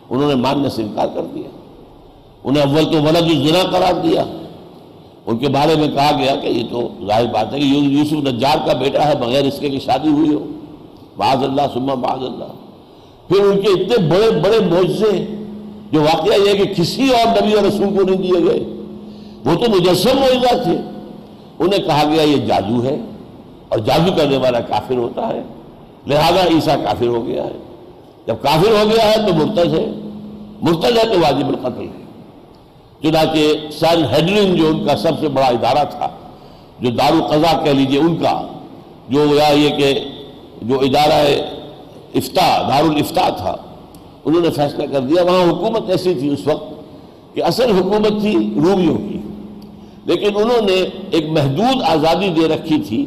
انہوں 0.10 0.28
نے 0.28 0.36
ماننے 0.36 0.70
سے 0.70 0.84
انکار 0.84 1.08
کر 1.08 1.22
دیا۔ 1.36 1.50
انہیں 2.44 2.64
اول 2.64 2.86
تو 2.86 2.98
ولد 2.98 3.18
الزنا 3.18 3.70
قرار 3.72 3.94
دیا۔ 3.94 4.24
ان 5.26 5.38
کے 5.38 5.50
بارے 5.50 5.76
میں 5.76 5.88
کہا 5.88 6.12
گیا 6.18 6.36
کہ 6.36 6.48
یہ 6.48 6.64
تو 6.72 6.88
ظاہر 7.08 7.26
بات 7.26 7.54
ہے 7.54 7.60
کہ 7.60 7.64
یوسف 7.64 8.14
نجار 8.14 8.68
کا 8.68 8.74
بیٹا 8.74 9.08
ہے، 9.08 9.16
بغیر 9.16 9.44
اس 9.44 9.60
کے 9.60 9.70
کی 9.70 9.80
شادی 9.80 10.10
ہوئی 10.10 10.34
ہو۔ 10.34 10.46
بعض 11.18 11.44
اللہ 11.44 11.62
سما 11.74 11.94
بعض 11.94 12.20
اللہ۔ 12.20 12.69
پھر 13.30 13.42
ان 13.42 13.62
کے 13.62 13.68
اتنے 13.68 14.08
بڑے 14.08 14.32
بڑے 14.32 14.60
معجزے 14.60 15.26
جو 15.92 16.02
واقعہ 16.02 16.50
یہ 16.50 16.64
کہ 16.64 16.74
کسی 16.74 17.10
اور 17.10 17.42
نبی 17.42 17.54
اور 17.54 17.64
رسول 17.64 17.98
کو 17.98 18.04
نہیں 18.04 18.22
دیے 18.22 18.46
گئے۔ 18.46 18.60
وہ 19.46 19.66
تو 19.66 19.72
مجسم 19.72 20.20
معجزہ 20.20 20.64
تھے۔ 20.64 20.78
انہیں 21.60 21.86
کہا 21.86 22.04
گیا 22.12 22.22
یہ 22.22 22.36
جادو 22.36 22.84
ہے 22.84 22.98
اور 23.70 23.80
جادو 23.80 24.12
کرنے 24.18 24.38
والا 24.38 24.60
کافر 24.60 24.96
ہوتا 24.96 25.28
ہے۔ 25.28 25.44
لہذا 26.08 26.48
عیسیٰ 26.48 26.84
کافر 26.84 27.08
ہو 27.08 27.28
گیا 27.28 27.44
ہے۔ 27.44 27.58
جب 28.28 28.36
کافر 28.42 28.72
ہو 28.72 28.90
گیا 28.96 29.12
ہے 29.12 29.16
تو 29.28 29.34
مرتج 29.34 29.80
ہے۔ 29.80 29.86
مرتج 30.62 30.98
ہے 30.98 31.04
تو 31.04 31.20
واجب 31.20 31.48
القتل 31.48 31.82
ہے۔ 31.82 32.00
چنانچہ 33.04 33.72
سین 33.72 34.06
ہیڈلنگ 34.06 34.56
جو 34.56 34.68
ان 34.68 34.86
کا 34.86 34.98
سب 34.98 35.12
سے 35.20 35.28
بڑا 35.28 35.46
ادارہ 35.46 35.86
تھا، 35.90 36.10
جو 36.80 36.90
دار 36.90 37.12
القضا 37.12 37.64
کہہ 37.64 37.72
لیجیے 37.72 38.00
ان 38.00 38.16
کا، 38.16 38.48
جو 39.10 39.26
یا 39.36 39.48
یہ 39.48 39.70
کہ 39.70 40.00
جو 40.62 40.80
ادارہ 40.80 41.26
افتا 42.14 42.70
دار 42.70 42.84
الفتا 42.84 43.30
تھا۔ 43.30 43.56
انہوں 44.26 44.42
نے 44.42 44.50
فیصلہ 44.50 44.84
کر 44.92 45.00
دیا، 45.00 45.24
وہاں 45.24 45.52
حکومت 45.52 45.90
ایسی 45.90 46.14
تھی 46.14 46.34
اس 46.34 46.48
وقت 46.48 46.74
کہ 47.36 47.44
اصل 47.44 47.72
حکومت 47.72 48.22
تھی 48.22 48.36
رومیوں 48.36 48.98
کی۔ 48.98 49.18
لیکن 50.06 50.28
انہوں 50.36 50.62
نے 50.62 50.90
ایک 51.12 51.30
محدود 51.30 51.82
آزادی 51.84 52.30
دے 52.30 52.48
رکھی 52.48 52.78
تھی، 52.88 53.06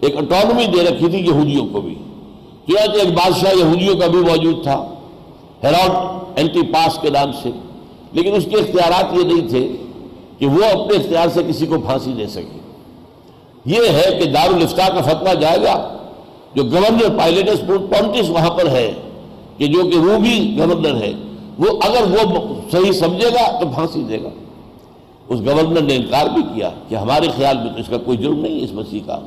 ایک 0.00 0.16
اٹانومی 0.16 0.66
دے 0.66 0.84
رکھی 0.84 1.08
تھی 1.08 1.18
یہودیوں 1.18 1.66
کو 1.66 1.80
بھی۔ 1.80 1.94
چنانچہ 2.66 2.98
ایک 2.98 3.12
بادشاہ 3.12 3.54
یہودیوں 3.54 3.96
کا 3.96 4.06
بھی 4.06 4.18
موجود 4.18 4.62
تھا 4.62 4.88
ہیراڈ 5.64 5.90
اینٹی 6.36 6.62
پاس 6.62 6.98
کے 7.02 7.10
نام 7.10 7.30
سے۔ 7.42 7.50
لیکن 8.12 8.34
اس 8.34 8.44
کے 8.44 8.56
اختیارات 8.56 9.14
یہ 9.14 9.24
نہیں 9.24 9.48
تھے 9.48 9.72
کہ 10.38 10.46
وہ 10.46 10.64
اپنے 10.64 10.96
اختیار 10.96 11.28
سے 11.34 11.40
کسی 11.48 11.66
کو 11.66 11.80
پھانسی 11.80 12.12
دے 12.12 12.26
سکے۔ 12.26 12.60
یہ 13.66 13.76
ہے 13.76 14.18
کہ 14.18 14.30
دارالفتا 14.30 14.88
کا 14.88 15.02
فتویٰ 15.02 15.40
جائے 15.40 15.58
گا۔ 15.62 15.95
جو 16.56 16.64
گورنر 16.64 17.18
پائلٹس 17.18 17.66
پونٹس 17.66 18.30
وہاں 18.30 18.50
پر 18.50 18.68
ہے 18.68 18.92
کہ 19.58 19.66
جو 19.66 19.82
کہ 19.92 19.98
وہ 19.98 20.18
بھی 20.18 20.56
گورنر 20.58 20.94
ہے، 20.94 21.12
وہ 21.58 21.66
اگر 21.84 22.02
وہ 22.02 22.54
صحیح 22.72 22.92
سمجھے 22.92 23.28
گا 23.28 23.60
تو 23.60 23.66
پھانسی 23.74 24.02
دے 24.08 24.22
گا۔ 24.22 24.28
اس 25.28 25.40
گورنر 25.40 25.80
نے 25.80 25.96
انکار 25.96 26.26
بھی 26.26 26.42
کیا 26.54 26.70
کہ 26.88 26.94
ہمارے 26.94 27.28
خیال 27.36 27.56
میں 27.56 27.66
تو 27.66 27.80
اس 27.80 27.86
کا 27.88 27.96
کوئی 27.96 28.18
جرم 28.18 28.40
نہیں 28.40 28.64
اس 28.64 28.72
مسیح 28.72 29.00
کا۔ 29.06 29.20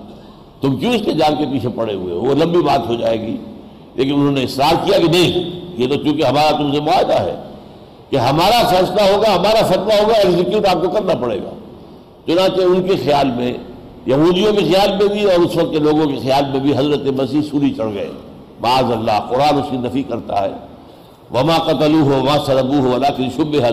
تم 0.61 0.75
کیوں 0.75 0.93
اس 0.93 1.01
کے 1.05 1.11
جان 1.11 1.35
کے 1.35 1.43
پیچھے 1.51 1.69
پڑے 1.75 1.93
ہوئے 1.93 2.13
وہ 2.13 2.33
لمبی 2.35 2.61
بات 2.61 2.89
ہو 2.89 2.93
جائے 2.93 3.21
گی۔ 3.21 3.37
لیکن 3.95 4.13
انہوں 4.13 4.31
نے 4.31 4.43
اصرار 4.43 4.85
کیا 4.85 4.97
کہ 4.99 5.09
نہیں، 5.09 5.49
یہ 5.77 5.87
تو 5.87 5.95
چونکہ 5.95 6.23
ہمارا 6.23 6.57
تم 6.57 6.73
سے 6.73 6.81
معاہدہ 6.81 7.21
ہے 7.21 7.35
کہ 8.09 8.15
ہمارا 8.15 8.67
فیصلہ 8.67 9.01
ہوگا، 9.01 9.35
ہمارا 9.35 9.65
فتویٰ 9.65 10.03
ہوگا 10.03 10.13
ایگزیکیوٹ 10.13 10.65
آپ 10.65 10.81
کو 10.81 10.89
کرنا 10.89 11.13
پڑے 11.15 11.37
گا۔ 11.37 11.49
چنانچہ 12.25 12.61
ان 12.61 12.83
کے 12.83 12.95
خیال 13.03 13.27
میں 13.35 13.53
یہودیوں 14.05 14.53
کے 14.53 14.59
خیال 14.59 14.89
میں 14.97 15.15
بھی 15.15 15.23
اور 15.23 15.39
اس 15.39 15.55
وقت 15.55 15.71
کے 15.71 15.79
لوگوں 15.79 16.05
کے 16.05 16.15
خیال 16.21 16.43
میں 16.51 16.59
بھی 16.59 16.77
حضرت 16.77 17.21
مسیح 17.21 17.41
سوری 17.41 17.73
چڑھ 17.73 17.93
گئے۔ 17.93 18.09
بعض 18.61 18.83
اللہ، 18.83 19.19
قرآن 19.29 19.57
اس 19.57 19.65
کی 19.71 19.77
نفی 19.77 20.03
کرتا 20.03 20.43
ہے۔ 20.43 20.51
وما 21.33 21.57
قتل 21.57 21.93
ہو 21.93 22.15
وما 22.15 22.45
سربو 22.45 22.79
ہو 22.79 22.95
اللہ 22.95 23.07
کی 23.17 23.27
شب 23.35 23.53
ہے 23.53 23.69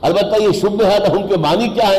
البتہ 0.00 0.42
یہ 0.42 0.52
شب 0.52 0.82
ہے 0.82 0.98
لہم 0.98 1.26
کے 1.26 1.36
معنی 1.36 1.68
کیا 1.68 1.88
ہے 1.88 1.98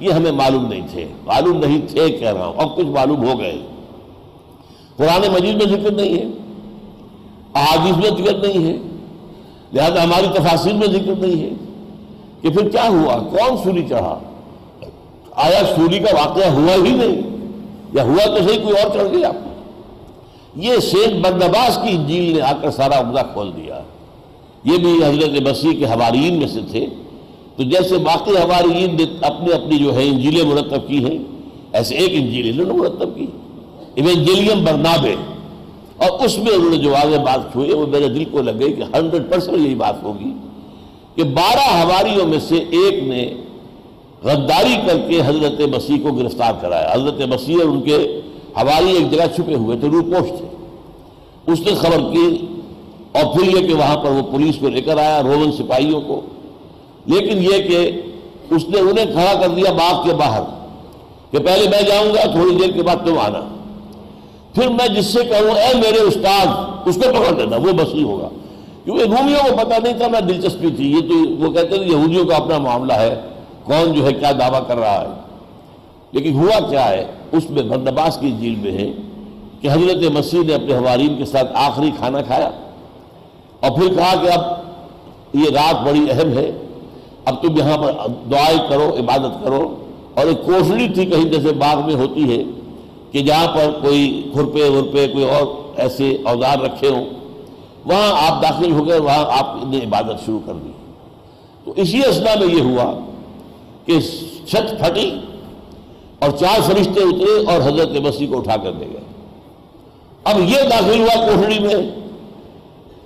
یہ 0.00 0.12
ہمیں 0.12 0.32
معلوم 0.32 0.66
نہیں 0.66 0.86
تھے۔ 0.90 1.06
معلوم 1.26 1.56
نہیں 1.56 1.80
تھے 1.88 2.10
کہہ 2.10 2.32
رہا 2.32 2.46
ہوں۔ 2.46 2.54
اب 2.56 2.76
کچھ 2.76 2.86
معلوم 2.86 3.28
ہو 3.28 3.38
گئے۔ 3.38 3.58
قرآن 4.96 5.32
مجید 5.32 5.62
میں 5.62 5.78
ذکر 5.78 5.90
نہیں 5.90 6.14
ہے۔ 6.14 6.24
احادیث 7.54 7.96
میں 7.96 8.24
ذکر 8.24 8.48
نہیں 8.48 8.66
ہے۔ 8.66 8.76
لہذا 9.72 10.02
ہماری 10.04 10.26
تفاصر 10.34 10.72
میں 10.72 10.88
ذکر 10.88 11.26
نہیں 11.26 11.42
ہے 11.42 11.50
کہ 12.40 12.50
پھر 12.50 12.68
کیا 12.68 12.88
ہوا؟ 12.88 13.18
کون 13.18 13.56
سوری 13.64 13.86
چڑھا؟ 13.88 14.18
آیا 15.36 15.60
سوری 15.76 15.98
کا 15.98 16.26
واقعہ 16.26 16.50
ہوا 16.50 16.74
ہی 16.74 16.92
نہیں؟ 16.92 17.36
یا 17.92 18.02
ہوا 18.02 18.26
تو 18.26 18.48
صحیح 18.48 18.62
کوئی 18.62 18.74
اور 18.76 18.90
چڑھ 18.92 19.16
گیا؟ 19.16 19.30
یہ 20.56 20.72
شیخ 20.82 21.08
بندباس 21.08 21.78
کی 21.82 21.96
انجیل 21.96 22.34
نے 22.34 22.42
آ 22.42 22.52
کر 22.52 22.70
سارا 22.70 23.00
عمدہ 23.00 23.22
کھول 23.32 23.50
دیا۔ 23.56 23.82
یہ 24.64 24.78
بھی 24.78 25.04
حضرت 25.04 25.48
مسیح 25.48 25.78
کے 25.78 25.84
حوارین 25.84 26.34
میں 26.34 26.46
سے 26.46 26.60
تھے۔ 26.70 26.86
تو 27.56 27.62
جیسے 27.62 27.98
باقی 27.98 28.30
حوارین 28.30 28.96
نے 28.96 29.04
اپنی 29.20 29.52
اپنی 29.52 29.78
جو 29.78 29.94
ہے 29.94 30.02
انجیلیں 30.02 30.44
مرتب 30.44 30.88
کی 30.88 31.04
ہیں، 31.04 31.18
ایسے 31.72 31.94
ایک 31.94 32.10
انجیل 32.12 32.60
انہوں 32.60 32.66
نے 32.66 32.82
مرتب 32.82 33.16
کی۔ 33.16 33.26
ایونجیلیم 33.94 34.64
برنابے۔ 34.64 35.14
اور 35.96 36.24
اس 36.24 36.38
میں 36.38 36.52
انہوں 36.52 36.70
نے 36.70 36.76
جو 36.76 36.90
واضح 36.90 37.20
بات 37.20 37.52
چھوئی، 37.52 37.72
وہ 37.72 37.86
میرے 37.86 38.08
دل 38.08 38.24
کو 38.24 38.42
لگ 38.42 38.50
گئی 38.60 38.72
کہ 38.72 38.82
ہنڈریڈ 38.82 39.22
پرسنٹ 39.30 39.66
یہی 39.66 39.74
بات 39.74 40.02
ہوگی 40.02 40.32
کہ 41.14 41.22
بارہ 41.22 41.82
ہواریوں 41.82 42.26
میں 42.26 42.38
سے 42.38 42.54
ایک 42.54 43.02
نے 43.02 43.34
غداری 44.26 44.74
کر 44.86 44.98
کے 45.08 45.20
حضرت 45.26 45.60
مسیح 45.76 45.96
کو 46.02 46.14
گرفتار 46.14 46.52
کرایا۔ 46.60 46.92
حضرت 46.92 47.20
مسیح 47.20 47.56
اور 47.60 47.68
ان 47.68 47.82
کے 47.82 48.20
ہواری 48.56 48.96
ایک 48.96 49.10
جگہ 49.10 49.26
چھپے 49.34 49.54
ہوئے 49.54 49.76
تھے 49.76 49.88
روپوش 49.88 50.28
تھے۔ 50.38 50.46
اس 51.52 51.60
نے 51.60 51.74
خبر 51.74 52.12
کی 52.12 52.46
اور 53.12 53.36
پھر 53.36 53.60
یہ 53.60 53.68
کہ 53.68 53.74
وہاں 53.74 53.96
پر 53.96 54.10
وہ 54.10 54.22
پولیس 54.22 54.54
کو 54.60 54.68
لے 54.68 54.80
کر 54.80 54.98
آیا، 54.98 55.22
رومن 55.22 55.52
سپاہیوں 55.52 56.00
کو۔ 56.00 56.20
لیکن 57.06 57.38
یہ 57.38 57.62
کہ 57.68 58.02
اس 58.50 58.68
نے 58.68 58.80
انہیں 58.80 59.06
کھڑا 59.06 59.40
کر 59.40 59.48
دیا 59.48 59.72
باغ 59.72 60.08
کے 60.08 60.14
باہر 60.14 60.42
کہ 61.30 61.38
پہلے 61.38 61.68
میں 61.68 61.82
جاؤں 61.82 62.14
گا، 62.14 62.30
تھوڑی 62.30 62.54
دیر 62.54 62.70
کے 62.70 62.82
بعد 62.82 62.96
تم 63.06 63.18
آنا۔ 63.18 63.40
پھر 64.54 64.68
میں 64.68 64.88
جس 64.88 65.06
سے 65.06 65.24
کہوں، 65.24 65.50
اے 65.50 65.74
میرے 65.74 65.98
استاد 65.98 66.46
اس 66.88 66.94
کو 66.94 67.00
پکڑ 67.00 67.34
دینا 67.34 67.56
وہ 67.56 67.72
بسی 67.72 68.02
ہوگا۔ 68.02 68.28
کیونکہ 68.84 69.02
رومیوں 69.02 69.50
کو 69.50 69.56
پتہ 69.56 69.74
نہیں 69.82 69.98
تھا، 69.98 70.08
میں 70.08 70.20
دلچسپی 70.20 70.68
تھی۔ 70.76 70.92
یہ 70.92 71.08
تو 71.08 71.44
وہ 71.44 71.52
کہتے 71.52 71.78
ہیں 71.78 71.88
یہودیوں 71.88 72.24
کا 72.24 72.36
اپنا 72.36 72.58
معاملہ 72.58 72.92
ہے۔ 72.92 73.20
کون 73.66 73.92
جو 73.92 74.06
ہے 74.06 74.12
کیا 74.12 74.32
دعویٰ 74.32 74.60
کر 74.66 74.76
رہا 74.76 75.00
ہے۔ 75.00 75.06
لیکن 76.12 76.34
ہوا 76.34 76.68
کیا 76.68 76.88
ہے، 76.88 77.06
اس 77.32 77.50
میں 77.50 77.62
بندباس 77.62 78.18
کی 78.20 78.30
جیل 78.30 78.54
میں 78.54 78.72
ہے 78.72 78.92
کہ 79.60 79.68
حضرت 79.68 80.10
مسیح 80.12 80.40
نے 80.46 80.54
اپنے 80.54 80.74
حوارین 80.74 81.16
کے 81.18 81.24
ساتھ 81.24 81.52
آخری 81.54 81.90
کھانا 81.96 82.22
کھایا۔ 82.22 82.50
اور 83.60 83.70
پھر 83.70 83.88
کہا 83.88 84.14
کہ 84.22 84.38
اب 84.38 84.40
یہ 85.34 85.44
رات 85.54 85.86
بڑی 85.86 86.06
اہم 86.10 86.38
ہے، 86.38 86.52
اب 87.24 87.42
تم 87.42 87.56
یہاں 87.56 87.78
پر 87.78 87.92
دعائیں 88.30 88.68
کرو، 88.68 88.96
عبادت 88.98 89.44
کرو۔ 89.44 89.74
اور 90.14 90.26
ایک 90.26 90.46
کوشڑی 90.46 90.88
تھی 90.88 91.06
کہیں 91.06 91.24
جیسے 91.24 91.52
باغ 91.52 91.86
میں 91.86 91.94
ہوتی 91.94 92.38
ہے 92.38 92.44
کہ 93.10 93.20
جہاں 93.20 93.46
پر 93.46 93.78
کوئی 93.82 94.30
کھرپے 94.32 94.68
ورپے، 94.68 95.08
کوئی 95.08 95.24
اور 95.24 95.46
ایسے 95.76 96.16
اوزار 96.24 96.58
رکھے 96.58 96.88
ہوں، 96.88 97.04
وہاں 97.86 98.30
آپ 98.30 98.42
داخل 98.42 98.72
ہو 98.72 98.88
گئے، 98.88 98.98
وہاں 98.98 99.24
آپ 99.38 99.56
نے 99.64 99.78
عبادت 99.78 100.26
شروع 100.26 100.40
کر 100.46 100.52
دی۔ 100.52 100.70
تو 101.64 101.72
اسی 101.76 102.00
اسنا 102.06 102.44
میں 102.44 102.54
یہ 102.54 102.60
ہوا 102.60 102.92
کہ 103.86 104.00
چھت 104.46 104.80
پھٹی 104.80 105.20
اور 106.18 106.30
چار 106.30 106.60
فرشتے 106.60 107.00
اترے 107.00 107.44
اور 107.46 107.60
حضرت 107.60 107.90
مسیح 107.90 108.26
کو 108.28 108.38
اٹھا 108.38 108.56
کر 108.56 108.72
دے 108.72 108.86
گئے۔ 108.86 109.00
اب 110.24 110.40
یہ 110.40 110.68
داخل 110.70 111.00
ہوا 111.00 111.26
کوٹڑی 111.26 111.58
میں، 111.58 111.90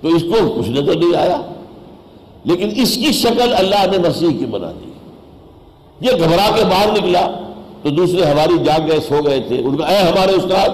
تو 0.01 0.07
اس 0.07 0.21
کو 0.21 0.59
کچھ 0.59 0.69
نظر 0.69 0.95
نہیں 0.95 1.17
آیا۔ 1.17 1.41
لیکن 2.43 2.69
اس 2.75 2.95
کی 2.95 3.11
شکل 3.11 3.53
اللہ 3.53 3.85
نے 3.91 3.97
مسیح 3.97 4.29
کی 4.39 4.45
بنا 4.45 4.71
دی۔ 4.71 4.91
یہ 6.01 6.11
گھبرا 6.11 6.55
کے 6.55 6.63
باہر 6.63 6.91
نکلا، 6.91 7.27
تو 7.81 7.89
دوسرے 7.89 8.23
ہماری 8.23 8.63
جاگ 8.63 8.79
گئے، 8.87 8.99
سو 8.99 9.21
گئے 9.25 9.41
تھے۔ 9.47 9.57
ان 9.57 9.77
کا، 9.77 9.85
اے 9.85 9.97
ہمارے 9.97 10.31
استاد، 10.31 10.69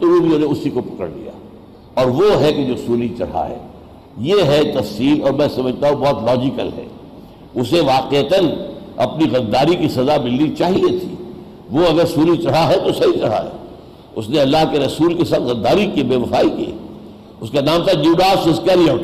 تو 0.00 0.06
رومیوں 0.06 0.38
نے 0.38 0.46
اسی 0.46 0.70
کو 0.70 0.80
پکڑ 0.80 1.08
لیا۔ 1.14 1.30
اور 1.94 2.06
وہ 2.06 2.40
ہے 2.40 2.52
کہ 2.52 2.64
جو 2.64 2.74
سولی 2.86 3.08
چڑھا 3.18 3.48
ہے 3.48 3.58
یہ 4.18 4.34
ہے 4.42 4.62
تفصیل 4.62 5.22
اور 5.22 5.30
میں 5.30 5.48
سمجھتا 5.54 5.88
ہوں 5.88 5.96
بہت 5.96 6.24
لاجیکل 6.24 6.68
ہے۔ 6.76 6.86
اسے 7.54 7.80
واقعتاً 7.80 8.46
اپنی 8.96 9.30
غداری 9.30 9.76
کی 9.76 9.88
سزا 9.88 10.16
ملنی 10.24 10.54
چاہیے 10.58 10.98
تھی۔ 10.98 11.14
وہ 11.70 11.86
اگر 11.86 12.06
سوری 12.06 12.42
چڑھا 12.42 12.68
ہے 12.68 12.78
تو 12.78 12.92
صحیح 12.92 13.20
چڑھا 13.20 13.44
ہے۔ 13.44 13.50
اس 14.16 14.28
نے 14.28 14.40
اللہ 14.40 14.56
کے 14.72 14.78
رسول 14.78 15.14
کے 15.14 15.24
ساتھ 15.24 15.42
غداری 15.42 15.90
کی، 15.94 16.02
بے 16.02 16.16
وفائی 16.16 16.50
کی۔ 16.50 16.72
اس 17.40 17.50
کا 17.50 17.60
نام 17.60 17.82
تھا 17.82 17.92
جوڈاس 17.92 18.46
اسکیریوٹ 18.46 19.02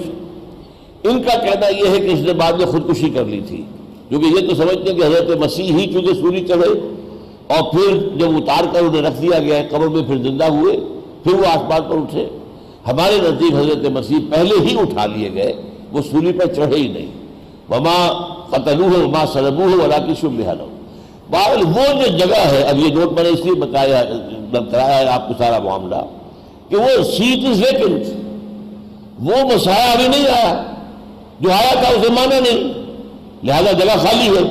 ان 1.02 1.22
کا 1.22 1.38
کہنا 1.38 1.68
یہ 1.68 1.90
ہے 1.90 2.00
کہ 2.00 2.12
اس 2.12 2.20
نے 2.20 2.32
بعد 2.32 2.52
میں 2.52 2.66
خودکشی 2.66 3.10
کر 3.10 3.24
لی 3.24 3.40
تھی۔ 3.48 3.64
کیونکہ 4.08 4.26
یہ 4.26 4.48
تو 4.48 4.54
سمجھتے 4.54 4.92
ہیں 4.92 5.00
کہ 5.00 5.04
حضرت 5.04 5.38
مسیح 5.38 5.72
ہی 5.72 5.92
چونکہ 5.92 6.14
سوری 6.14 6.44
چڑھے 6.48 6.80
اور 7.46 7.70
پھر 7.70 8.08
جب 8.16 8.26
اتار 8.36 8.64
کر 8.72 8.80
انہیں 8.82 9.02
رکھ 9.02 9.22
دیا 9.22 9.38
گیا 9.38 9.56
ہے 9.56 9.68
قبر 9.70 9.88
میں 9.88 10.02
پھر 10.02 10.16
زندہ 10.16 10.44
ہوئے، 10.44 10.76
پھر 11.22 11.34
وہ 11.34 11.46
آسمان 11.46 11.80
پر 11.88 11.96
اٹھے۔ 11.96 12.26
ہمارے 12.88 13.18
نزدیک 13.22 13.52
حضرت 13.52 13.90
مسیح 13.90 14.16
پہلے 14.30 14.54
ہی 14.60 14.78
اٹھا 14.78 15.06
لیے 15.06 15.30
گئے، 15.34 15.52
وہ 15.92 16.02
سولی 16.10 16.32
پر 16.32 16.46
چڑھے 16.46 16.76
ہی 16.76 16.88
نہیں۔ 16.88 17.06
وما 17.70 18.24
قتلو 18.52 18.88
ہو 18.88 19.02
وما 19.02 19.24
سلبو 19.32 19.70
ولا 19.82 19.98
کی 19.98 20.14
شب 20.20 20.40
ہو 20.40 20.68
باول 21.30 21.62
وہ 21.66 21.84
جو 22.00 22.16
جگہ 22.18 22.40
ہے، 22.52 22.62
اب 22.62 22.78
یہ 22.78 22.94
نوٹ 22.94 23.12
میں 23.12 23.22
نے 23.22 23.28
اس 23.28 23.44
لیے 23.44 23.54
بتایا 23.60 24.02
کرایا 24.52 24.98
ہے 24.98 25.06
آپ 25.08 25.28
کو 25.28 25.34
سارا 25.38 25.58
معاملہ، 25.58 26.00
کہ 26.68 26.76
وہ 26.76 27.02
سیٹ 27.10 27.44
از 27.50 27.62
ویکنٹ 27.62 28.02
وہ 29.20 29.36
مسایہ 29.44 29.90
ابھی 29.92 30.08
نہیں 30.08 30.26
آیا، 30.28 30.52
جو 31.40 31.50
آیا 31.50 31.72
تھا 31.72 31.88
اسے 31.88 32.12
مانا 32.12 32.38
نہیں۔ 32.40 32.62
لہذا 33.44 33.72
جگہ 33.72 33.96
خالی 33.98 34.28
ہے۔ 34.36 34.42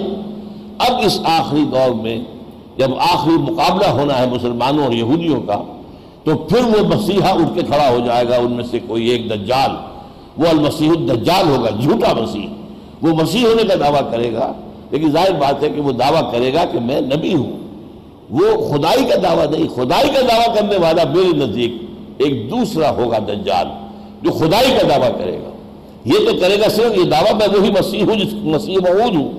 اب 0.85 1.01
اس 1.05 1.19
آخری 1.29 1.63
دور 1.71 1.93
میں 1.95 2.17
جب 2.77 2.93
آخری 3.09 3.37
مقابلہ 3.41 3.89
ہونا 3.89 4.17
ہے 4.19 4.25
مسلمانوں 4.27 4.83
اور 4.83 4.91
یہودیوں 4.91 5.41
کا، 5.41 5.61
تو 6.23 6.35
پھر 6.49 6.63
وہ 6.65 6.87
مسیحا 6.87 7.31
اٹھ 7.33 7.53
کے 7.55 7.61
کھڑا 7.61 7.89
ہو 7.89 7.99
جائے 8.05 8.27
گا، 8.29 8.35
ان 8.35 8.51
میں 8.51 8.63
سے 8.71 8.79
کوئی 8.87 9.07
ایک 9.07 9.29
دجال۔ 9.29 9.71
وہ 10.37 10.47
المسیح 10.47 10.89
الدجال 10.89 11.49
ہوگا، 11.49 11.69
جھوٹا 11.69 12.13
مسیح۔ 12.13 12.47
وہ 13.01 13.09
مسیح 13.09 13.45
ہونے 13.45 13.63
کا 13.63 13.73
دعویٰ 13.79 14.11
کرے 14.11 14.33
گا، 14.33 14.53
لیکن 14.91 15.11
ظاہر 15.11 15.31
بات 15.31 15.63
ہے 15.63 15.69
کہ 15.69 15.81
وہ 15.81 15.91
دعویٰ 15.91 16.31
کرے 16.31 16.53
گا 16.53 16.65
کہ 16.71 16.79
میں 16.79 17.01
نبی 17.01 17.33
ہوں۔ 17.33 17.57
وہ 18.29 18.69
خدائی 18.69 19.05
کا 19.05 19.15
دعویٰ 19.23 19.51
نہیں، 19.51 19.67
خدائی 19.67 20.07
کا 20.07 20.21
دعویٰ 20.21 20.55
کرنے 20.55 20.77
والا 20.77 21.03
میرے 21.03 21.45
نزدیک 21.45 21.73
ایک 22.17 22.51
دوسرا 22.51 22.91
ہوگا 22.91 23.17
دجال 23.17 23.67
جو 24.21 24.31
خدائی 24.31 24.71
کا 24.71 24.87
دعویٰ 24.89 25.19
کرے 25.19 25.37
گا۔ 25.37 25.51
یہ 26.05 26.13
تو 26.13 26.31
کرے 26.41 26.59
گا 26.59 26.69
صرف 26.69 26.97
یہ 26.97 27.03
دعویٰ، 27.03 27.33
میں 27.33 27.59
وہی 27.59 27.71
مسیح 27.71 28.03
ہوں، 28.03 28.15
جس 28.15 28.33
مسیح 28.33 28.77
معود 28.77 29.15
ہوں۔ 29.15 29.31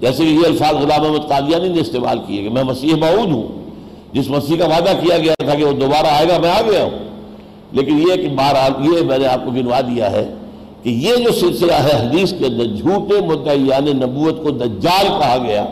جیسے 0.00 0.24
کہ 0.24 0.28
یہ 0.28 0.46
الفاظ 0.46 0.74
غلام 0.74 1.02
محمد 1.02 1.28
قادیانی 1.28 1.68
نے 1.68 1.80
استعمال 1.80 2.18
کیے 2.26 2.42
کہ 2.42 2.50
میں 2.50 2.62
مسیح 2.62 2.94
معود 2.94 3.30
ہوں۔ 3.30 3.48
جس 4.12 4.30
مسیح 4.30 4.56
کا 4.58 4.64
وعدہ 4.64 4.90
کیا 5.00 5.18
گیا 5.18 5.34
تھا 5.44 5.54
کہ 5.54 5.64
وہ 5.64 5.72
دوبارہ 5.72 6.06
آئے 6.06 6.26
گا، 6.28 6.38
میں 6.38 6.50
آ 6.50 6.60
گیا 6.70 6.82
ہوں۔ 6.82 6.90
لیکن 7.72 7.98
یہ 7.98 8.14
کہ 8.14 8.28
بہرحال 8.28 8.72
یہ 8.86 9.02
میں 9.02 9.18
نے 9.18 9.26
آپ 9.26 9.44
کو 9.44 9.50
گنوا 9.50 9.80
دیا 9.80 10.10
ہے۔ 10.10 10.34
کہ 10.82 10.88
یہ 10.88 11.16
جو 11.16 11.32
سلسلہ 11.32 11.72
ہے 11.72 11.96
حدیث 11.96 12.32
کے 12.38 12.46
اندر 12.46 12.64
جھوٹے 12.64 13.20
مدعیان 13.26 13.84
نبوت 13.96 14.42
کو 14.42 14.50
دجال 14.50 15.06
کہا 15.08 15.36
گیا، 15.46 15.64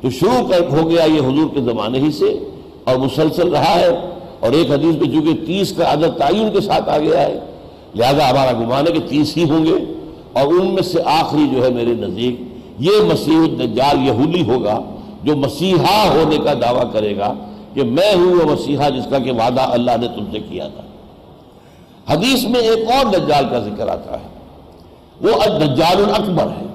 تو 0.00 0.10
شروع 0.10 0.46
کر 0.48 0.66
ہو 0.72 0.88
گیا 0.90 1.04
یہ 1.04 1.20
حضور 1.20 1.48
کے 1.54 1.60
زمانے 1.60 1.98
ہی 1.98 2.10
سے 2.12 2.38
اور 2.84 2.96
مسلسل 2.96 3.48
رہا 3.48 3.74
ہے 3.74 3.88
اور 4.40 4.52
ایک 4.52 4.70
حدیث 4.70 4.94
میں 4.94 5.12
چونکہ 5.12 5.44
تیس 5.46 5.72
کا 5.72 5.92
عدد 5.92 6.18
تعین 6.18 6.50
کے 6.52 6.60
ساتھ 6.60 6.88
آ 6.88 6.98
گیا 6.98 7.20
ہے، 7.20 7.38
لہذا 7.94 8.30
ہمارا 8.30 8.52
گمان 8.52 8.86
ہے 8.86 8.92
کہ 8.92 9.00
تیس 9.08 9.36
ہی 9.36 9.44
ہوں 9.50 9.66
گے 9.66 9.78
اور 10.32 10.46
ان 10.46 10.74
میں 10.74 10.82
سے 10.82 11.02
آخری 11.04 11.46
جو 11.54 11.64
ہے 11.64 11.70
میرے 11.70 11.94
نزدیک، 11.94 12.40
یہ 12.78 13.00
مسیح 13.12 13.36
الدجال 13.36 14.06
یہودی 14.06 14.42
ہوگا 14.42 14.80
جو 15.22 15.36
مسیحا 15.36 15.96
ہونے 16.14 16.36
کا 16.44 16.52
دعویٰ 16.62 16.92
کرے 16.92 17.16
گا 17.16 17.32
کہ 17.74 17.82
میں 17.82 18.14
ہوں 18.14 18.34
وہ 18.34 18.52
مسیحا 18.52 18.88
جس 18.88 19.06
کا 19.10 19.18
کہ 19.18 19.32
وعدہ 19.32 19.60
اللہ 19.60 19.96
نے 20.00 20.08
تم 20.08 20.24
سے 20.32 20.38
کیا 20.38 20.68
تھا۔ 20.68 20.82
حدیث 22.14 22.44
میں 22.44 22.60
ایک 22.60 22.90
اور 22.90 23.12
دجال 23.12 23.44
کا 23.50 23.58
ذکر 23.58 23.88
آتا 23.88 24.20
ہے۔ 24.20 24.31
وہ 25.22 25.30
الدجال 25.40 26.04
الاکبر 26.04 26.46
ہے، 26.46 26.66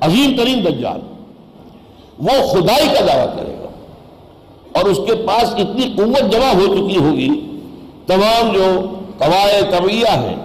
عظیم 0.00 0.36
ترین 0.36 0.64
دجال۔ 0.64 1.00
وہ 2.18 2.46
خدائی 2.52 2.88
کا 2.88 3.06
دعویٰ 3.06 3.36
کرے 3.36 3.54
گا۔ 3.62 3.68
اور 4.72 4.84
اس 4.84 4.96
کے 5.06 5.14
پاس 5.14 5.54
اتنی 5.54 5.94
قوت 5.96 6.32
جمع 6.32 6.52
ہو 6.54 6.76
چکی 6.76 6.96
ہوگی، 6.96 7.28
تمام 8.06 8.52
جو 8.52 8.80
قواعد 9.18 9.70
طبیعہ 9.70 10.22
ہیں، 10.22 10.36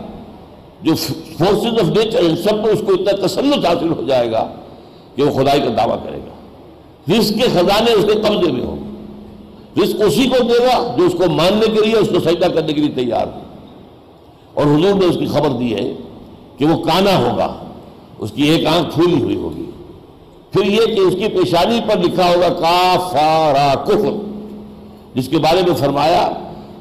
جو 0.82 0.96
فورسز 0.96 1.80
آف 1.80 1.98
نیچر 1.98 2.20
ان 2.20 2.36
سب 2.36 2.56
میں 2.56 2.74
اس 2.74 2.84
کو 2.86 2.94
اتنا 2.94 3.26
تسلط 3.28 3.66
حاصل 3.66 3.92
ہو 3.92 4.02
جائے 4.08 4.32
گا 4.32 4.48
کہ 5.16 5.24
وہ 5.24 5.44
خدائی 5.44 5.62
کا 5.62 5.70
دعویٰ 5.78 6.04
کرے 6.04 6.18
گا۔ 6.18 6.34
رزق 7.18 7.34
کے 7.34 7.48
خزانے 7.54 7.92
اس 7.92 8.06
کے 8.06 8.14
قبضے 8.14 8.52
میں 8.52 8.66
ہوں۔ 8.66 8.78
رزق 9.84 10.02
اسی 10.06 10.28
کو 10.28 10.44
دے 10.44 10.64
گا 10.64 10.96
جو 10.98 11.06
اس 11.06 11.14
کو 11.14 11.30
ماننے 11.30 11.66
کے 11.66 11.86
لیے، 11.86 11.96
اس 11.96 12.10
کو 12.10 12.20
سجدہ 12.20 12.46
کرنے 12.46 12.74
کے 12.74 12.82
لیے 12.82 13.06
تیار 13.06 13.28
ہو۔ 13.28 13.40
اور 14.54 14.66
حضور 14.66 14.94
نے 14.96 15.06
اس 15.06 15.18
کی 15.20 15.26
خبر 15.26 15.50
دی 15.50 15.76
ہے 15.76 15.94
کہ 16.60 16.66
وہ 16.66 16.84
کانا 16.84 17.18
ہوگا، 17.18 17.56
اس 18.20 18.32
کی 18.32 18.44
ایک 18.44 18.66
آنکھ 18.66 18.94
پھولی 18.94 19.22
ہوئی 19.22 19.36
ہوگی۔ 19.36 19.66
پھر 20.52 20.66
یہ 20.66 20.96
کہ 20.96 21.00
اس 21.00 21.14
کی 21.14 21.28
پیشانی 21.28 21.80
پر 21.88 21.98
لکھا 21.98 22.30
ہوگا، 22.30 22.50
کافارا 22.50 23.74
کفر۔ 23.84 24.28
جس 25.14 25.28
کے 25.28 25.38
بارے 25.38 25.62
میں 25.68 25.76
فرمایا، 25.76 26.30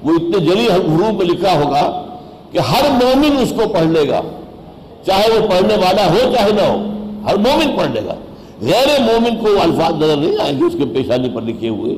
وہ 0.03 0.11
اتنے 0.15 0.39
جلی 0.41 0.67
حروف 0.67 1.13
میں 1.13 1.27
لکھا 1.27 1.65
ہوگا 1.65 2.07
کہ 2.53 2.59
ہر 2.59 2.91
مومن 2.91 3.37
اس 3.43 3.53
کو 3.57 3.69
پڑھ 3.69 3.87
لے 3.87 4.09
گا۔ 4.09 4.21
چاہے 5.07 5.29
وہ 5.29 5.47
پڑھنے 5.47 5.75
والا 5.75 6.11
ہو، 6.11 6.33
چاہے 6.35 6.53
نہ 6.53 6.61
ہو، 6.61 6.77
ہر 7.27 7.37
مومن 7.37 7.77
پڑھ 7.77 7.91
لے 7.93 8.01
گا۔ 8.05 8.15
غیر 8.63 9.01
مومن 9.01 9.37
کو 9.37 9.47
وہ 9.53 9.61
الفاظ 9.61 10.03
نظر 10.03 10.17
نہیں 10.17 10.37
آئیں 10.43 10.59
گے 10.59 10.65
اس 10.65 10.75
کے 10.79 10.85
پیشانی 10.95 11.29
پر 11.29 11.43
لکھے 11.43 11.69
ہوئے۔ 11.69 11.97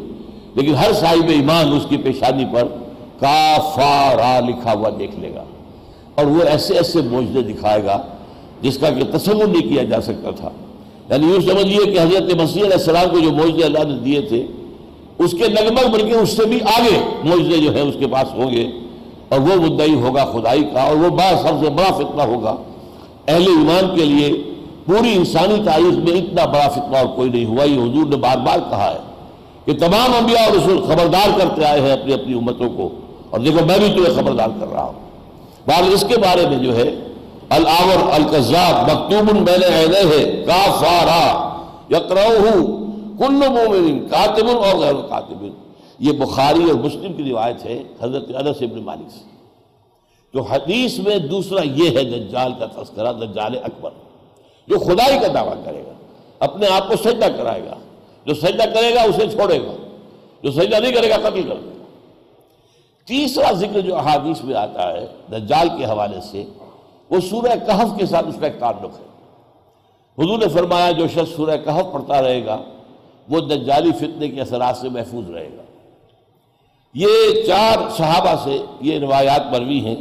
لیکن 0.55 0.75
ہر 0.75 0.93
صاحب 0.93 1.29
ایمان 1.29 1.73
اس 1.73 1.87
کی 1.89 1.97
پیشانی 1.97 2.45
پر 2.53 2.65
کافارا 3.21 4.41
لکھا 4.41 4.73
ہوا 4.73 4.89
دیکھ 4.99 5.21
لے 5.21 5.35
گا۔ 5.35 5.45
اور 6.21 6.29
وہ 6.29 6.43
ایسے 6.43 6.75
ایسے 6.75 7.01
موجودے 7.01 7.53
دکھائے 7.53 7.85
گا 7.85 8.03
جس 8.63 8.79
کا 8.79 8.91
کہ 8.91 9.19
تصور 9.19 9.47
نہیں 9.47 9.69
کیا 9.69 9.83
جا 9.83 10.01
سکتا 10.01 10.31
تھا۔ 10.31 10.51
یعنی 11.11 11.27
یوں 11.27 11.41
سمجھیے 11.41 11.85
کہ 11.85 11.99
حضرت 11.99 12.35
مسیح 12.35 12.63
علیہ 12.63 12.73
السلام 12.73 13.11
کو 13.11 13.19
جو 13.19 13.31
موجودے 13.31 13.65
اللہ 13.65 13.85
نے 13.85 13.99
دیے 13.99 14.21
تھے، 14.21 14.47
اس 15.19 15.31
کے 15.31 15.49
لگ 15.49 15.89
بلکہ 15.93 16.13
اس 16.13 16.31
سے 16.31 16.45
بھی 16.45 16.59
آگے 16.63 16.99
موجودے 17.25 17.59
جو 17.59 17.75
ہیں 17.75 17.83
اس 17.83 17.95
کے 17.99 18.07
پاس 18.07 18.35
ہوں 18.35 18.51
گے۔ 18.51 18.71
اور 19.29 19.41
وہ 19.41 19.57
مدعی 19.57 19.95
ہوگا 19.95 20.25
خدائی 20.25 20.65
کا 20.65 20.83
اور 20.83 20.97
وہ 20.97 21.09
بڑا 21.09 21.43
سب 21.43 21.65
سے 21.65 21.71
بڑا 21.71 21.93
فتنہ 21.97 22.23
ہوگا۔ 22.23 22.57
اہل 23.29 23.43
ایمان 23.43 23.97
کے 23.97 24.05
لیے 24.05 24.43
پوری 24.87 25.13
انسانی 25.15 25.63
تاریخ 25.65 25.95
میں 25.95 26.21
اتنا 26.21 26.45
بڑا 26.45 26.69
فتنہ 26.69 26.97
اور 26.97 27.07
کوئی 27.07 27.31
نہیں 27.31 27.45
ہوا۔ 27.45 27.65
یہ 27.65 27.81
حضور 27.81 28.07
نے 28.07 28.17
بار 28.17 28.37
بار 28.37 28.59
کہا 28.71 28.95
ہے 28.95 28.99
کہ 29.65 29.79
تمام 29.79 30.13
انبیاء 30.19 30.45
اور 30.45 30.57
رسول 30.57 30.79
خبردار 30.85 31.39
کرتے 31.39 31.65
آئے 31.65 31.81
ہیں 31.81 31.93
اپنی 31.93 32.15
اپنی 32.15 32.39
امتوں 32.39 32.69
کو۔ 32.77 32.89
اور 33.31 33.41
دیکھو 33.41 33.67
میں 33.67 33.79
بھی 33.79 33.89
تمہیں 33.89 34.23
خبردار 34.23 34.49
کر 34.61 34.67
رہا 34.73 34.85
ہوں۔ 34.85 35.10
بار 35.67 35.83
اس 35.83 36.05
کے 36.09 36.17
بارے 36.17 36.49
میں 36.49 36.59
جو 36.59 36.77
ہے 36.77 36.95
العور 37.49 38.13
القذاب 38.13 38.91
مکتوب 38.91 39.49
بین 39.49 39.63
عینے 39.63 39.99
ہے 39.99 40.45
کافارا 40.47 41.57
یقرؤہ 41.91 42.53
کل 43.19 43.35
مومن 43.35 44.09
کاتب 44.09 44.49
اور 44.49 44.77
غیر 44.77 44.95
کاتب۔ 44.95 45.47
یہ 45.99 46.13
بخاری 46.13 46.65
اور 46.65 46.75
مسلم 46.75 47.13
کی 47.13 47.31
روایت 47.31 47.65
ہے 47.65 47.83
حضرت 48.03 48.25
انس 48.29 48.57
ابن 48.61 48.83
مالک 48.83 49.11
سے۔ 49.11 49.31
جو 50.35 50.43
حدیث 50.43 50.99
میں 50.99 51.19
دوسرا 51.19 51.61
یہ 51.65 51.99
ہے، 51.99 52.05
دجال 52.05 52.53
کا 52.59 52.67
تذکرہ، 52.67 53.13
دجال 53.13 53.59
اکبر۔ 53.65 53.91
جو 54.69 54.79
خدائی 54.79 55.19
کا 55.19 55.27
دعویٰ 55.35 55.65
کرے 55.65 55.85
گا، 55.87 55.93
اپنے 56.39 56.67
آپ 56.67 56.89
کو 56.89 56.97
سجدہ 56.97 57.27
کرائے 57.37 57.63
گا۔ 57.65 57.75
جو 58.27 58.35
سجدہ 58.35 58.63
کرے 58.63 58.95
گا، 58.95 59.03
اسے 59.03 59.27
چھوڑے 59.29 59.59
گا۔ 59.59 59.73
جو 60.43 60.51
سجدہ 60.51 60.77
نہیں 60.77 60.93
کرے 60.93 61.11
گا، 61.11 61.17
قتل 61.17 61.43
کر 61.43 61.55
دے 61.55 61.70
گا۔ 61.70 61.70
تیسرا 63.11 63.53
ذکر 63.53 63.81
جو 63.81 63.97
احادیث 63.97 64.45
میں 64.45 64.55
آتا 64.55 64.93
ہے، 64.93 65.07
دجال 65.33 65.69
کے 65.79 65.85
حوالے 65.85 66.21
سے، 66.21 66.45
وہ 67.11 67.21
سورہ 67.21 67.55
کہف 67.67 67.99
کے 67.99 68.07
ساتھ 68.07 68.27
اس 68.27 68.37
کا 68.41 68.47
ایک 68.47 68.61
تعلق 68.61 69.01
ہے۔ 69.01 69.07
حضور 70.19 70.39
نے 70.39 70.49
فرمایا، 70.49 70.91
جو 70.91 71.09
شخص 71.09 71.37
سورہ 71.37 71.57
کہف 71.57 71.93
پڑھتا 71.93 72.23
رہے 72.23 72.47
گا، 72.47 72.59
وہ 73.29 73.41
دجالی 73.41 73.91
فتنے 73.93 74.29
کے 74.29 74.41
اثرات 74.41 74.77
سے 74.77 74.89
محفوظ 74.89 75.31
رہے 75.31 75.49
گا۔ 75.57 75.63
یہ 76.95 77.43
چار 77.47 77.89
صحابہ 77.97 78.35
سے 78.45 78.59
یہ 78.81 78.99
روایات 78.99 79.47
مروی 79.53 79.85
ہیں۔ 79.85 79.97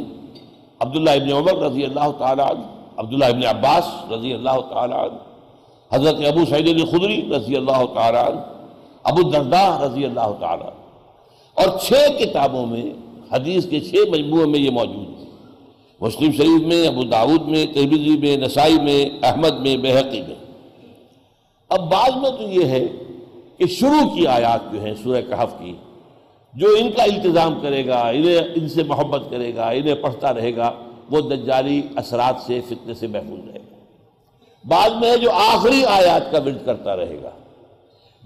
عبداللہ 0.80 1.10
ابن 1.10 1.32
عمر 1.32 1.62
رضی 1.62 1.84
اللہ 1.84 2.10
تعالیٰ 2.18 2.50
عنہ، 2.50 2.64
عبداللہ 2.96 3.24
ابن 3.24 3.46
عباس 3.46 4.12
رضی 4.12 4.32
اللہ 4.32 4.60
تعالیٰ 4.74 4.98
عنہ، 4.98 5.18
حضرت 5.94 6.14
ابو 6.26 6.44
سعید 6.50 6.90
خدری 6.90 7.30
رضی 7.36 7.56
اللہ 7.56 7.84
تعالیٰ 7.94 8.24
عنہ، 8.26 8.40
ابو 9.02 9.26
الدرداء 9.26 9.78
رضی 9.78 10.04
اللہ 10.04 10.32
تعالیٰ 10.40 10.79
اور 11.54 11.78
چھ 11.78 11.92
کتابوں 12.18 12.66
میں، 12.66 12.82
حدیث 13.32 13.66
کے 13.66 13.80
چھ 13.80 13.94
مجموعے 14.10 14.46
میں 14.46 14.58
یہ 14.58 14.70
موجود 14.70 15.20
ہے۔ 15.20 15.24
مسلم 16.00 16.32
شریف 16.32 16.66
میں، 16.66 16.86
ابو 16.86 17.02
داود 17.02 17.42
میں 17.48 17.66
تربیزی 17.66 18.16
میں، 18.18 18.36
نسائی 18.36 18.80
میں، 18.80 19.26
احمد 19.26 19.52
میں 19.60 19.76
بحقی 19.76 20.20
میں۔ 20.20 20.34
اب 21.68 21.90
بعض 21.92 22.16
میں 22.16 22.30
تو 22.30 22.42
یہ 22.42 22.64
ہے 22.64 22.86
کہ 23.58 23.66
شروع 23.66 24.08
کی 24.08 24.26
آیات 24.26 24.72
جو 24.72 24.84
ہیں 24.84 24.94
سورہ 25.02 25.20
کہف 25.20 25.58
کی، 25.58 25.74
جو 26.54 26.66
ان 26.78 26.90
کا 26.90 27.02
التظام 27.02 27.60
کرے 27.60 27.86
گا، 27.86 28.00
انہیں، 28.00 28.38
ان 28.38 28.68
سے 28.68 28.82
محبت 28.82 29.30
کرے 29.30 29.54
گا، 29.54 29.68
انہیں 29.68 29.94
پڑھتا 29.94 30.34
رہے 30.34 30.56
گا، 30.56 30.72
وہ 31.10 31.20
دجالی 31.20 31.82
اثرات 31.96 32.34
سے، 32.46 32.60
فتنے 32.68 32.94
سے 32.94 33.06
محفوظ 33.06 33.50
رہے 33.50 33.58
گا۔ 33.58 33.76
بعض 34.64 34.90
میں 35.00 35.10
ہے 35.10 35.16
جو 35.16 35.30
آخری 35.30 35.84
آیات 35.84 36.32
کا 36.32 36.38
ورد 36.38 36.66
کرتا 36.66 36.96
رہے 36.96 37.18
گا۔ 37.22 37.30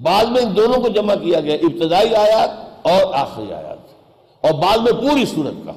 بعض 0.02 0.26
میں 0.28 0.42
ان 0.42 0.56
دونوں 0.56 0.82
کو 0.82 0.88
جمع 0.88 1.14
کیا 1.14 1.40
گیا، 1.40 1.54
ابتدائی 1.54 2.14
آیات 2.14 2.63
اور 2.84 3.14
آخری 3.14 3.52
آیات۔ 3.52 3.74
اور 4.44 4.52
بعد 4.52 4.78
میں 4.78 4.92
پوری 4.92 5.24
صورت 5.24 5.66
کا۔ 5.66 5.72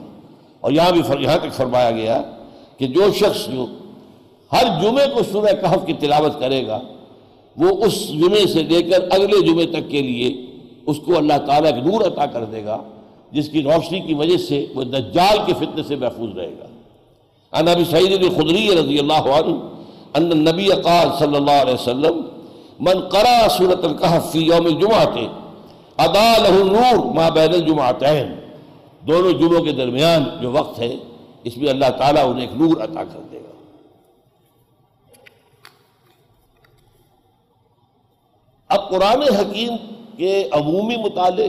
اور 0.62 0.72
یہاں 0.72 0.91
بھی 0.91 1.02
یہاں 1.20 1.38
تک 1.38 1.54
فرمایا 1.54 1.91
گیا 1.91 2.22
کہ 2.78 2.88
جو 2.88 3.02
شخص 3.13 3.48
جو 3.48 3.65
ہر 4.52 4.63
جمعے 4.82 5.08
کو 5.08 5.20
سورہ 5.32 5.54
کہف 5.62 5.86
کی 5.86 5.93
تلاوت 5.93 6.39
کرے 6.39 6.67
گا، 6.67 6.80
وہ 7.58 7.86
اس 7.86 8.08
جمعے 8.08 8.48
سے 8.48 8.63
لے 8.63 8.82
کر 8.82 9.08
اگلے 9.12 9.48
جمعے 9.48 9.65
تک 9.65 9.89
کے 9.89 10.02
لیے 10.02 10.46
اس 10.86 10.98
کو 11.06 11.17
اللہ 11.17 11.38
تعالیٰ 11.46 11.74
ایک 11.74 11.86
نور 11.86 12.02
عطا 12.02 12.26
کر 12.26 12.43
دے 12.43 12.65
گا، 12.65 12.78
جس 13.32 13.50
کی 13.50 13.63
روشنی 13.63 14.00
کی 14.00 14.13
وجہ 14.13 14.38
سے 14.38 14.65
وہ 14.76 14.84
دجال 14.84 15.38
کے 15.46 15.54
فتنے 15.54 15.84
سے 15.88 15.96
محفوظ 15.96 16.38
رہے 16.38 16.56
گا۔ 16.60 16.65
ان 17.60 17.67
ابی 17.67 17.84
سعید 17.84 18.24
الخدری 18.24 18.70
رضی 18.80 19.00
اللہ 19.00 19.13
عنہ، 19.13 19.56
ان 20.13 20.32
النبی 20.32 20.67
قال 20.67 21.08
صلی 21.20 21.36
اللہ 21.36 21.52
علیہ 21.52 21.74
وسلم، 21.74 22.22
من 22.80 23.00
قرأ 23.00 23.48
سورة 23.58 23.84
القحف 23.84 24.32
فی 24.32 24.39
یوم 24.39 24.65
الجمعہ 24.65 25.06
ادا 25.97 26.38
له 26.38 26.63
نور 26.63 27.05
ما 27.15 27.29
بین 27.29 27.53
الجمعتین۔ 27.53 28.33
دونوں 29.07 29.31
جمعوں 29.31 29.63
کے 29.63 29.71
درمیان 29.71 30.23
جو 30.41 30.51
وقت 30.51 30.79
ہے، 30.79 30.95
اس 31.43 31.57
میں 31.57 31.69
اللہ 31.69 31.89
تعالیٰ 31.97 32.29
انہیں 32.29 32.47
ایک 32.47 32.62
نور 32.62 32.81
عطا 32.81 33.03
کر 33.03 33.19
دے 33.31 33.38
گا۔ 33.38 33.51
اب 38.69 38.89
قرآن 38.89 39.21
حکیم 39.21 39.75
کے 40.17 40.49
عمومی 40.51 40.95
مطالعے 40.95 41.47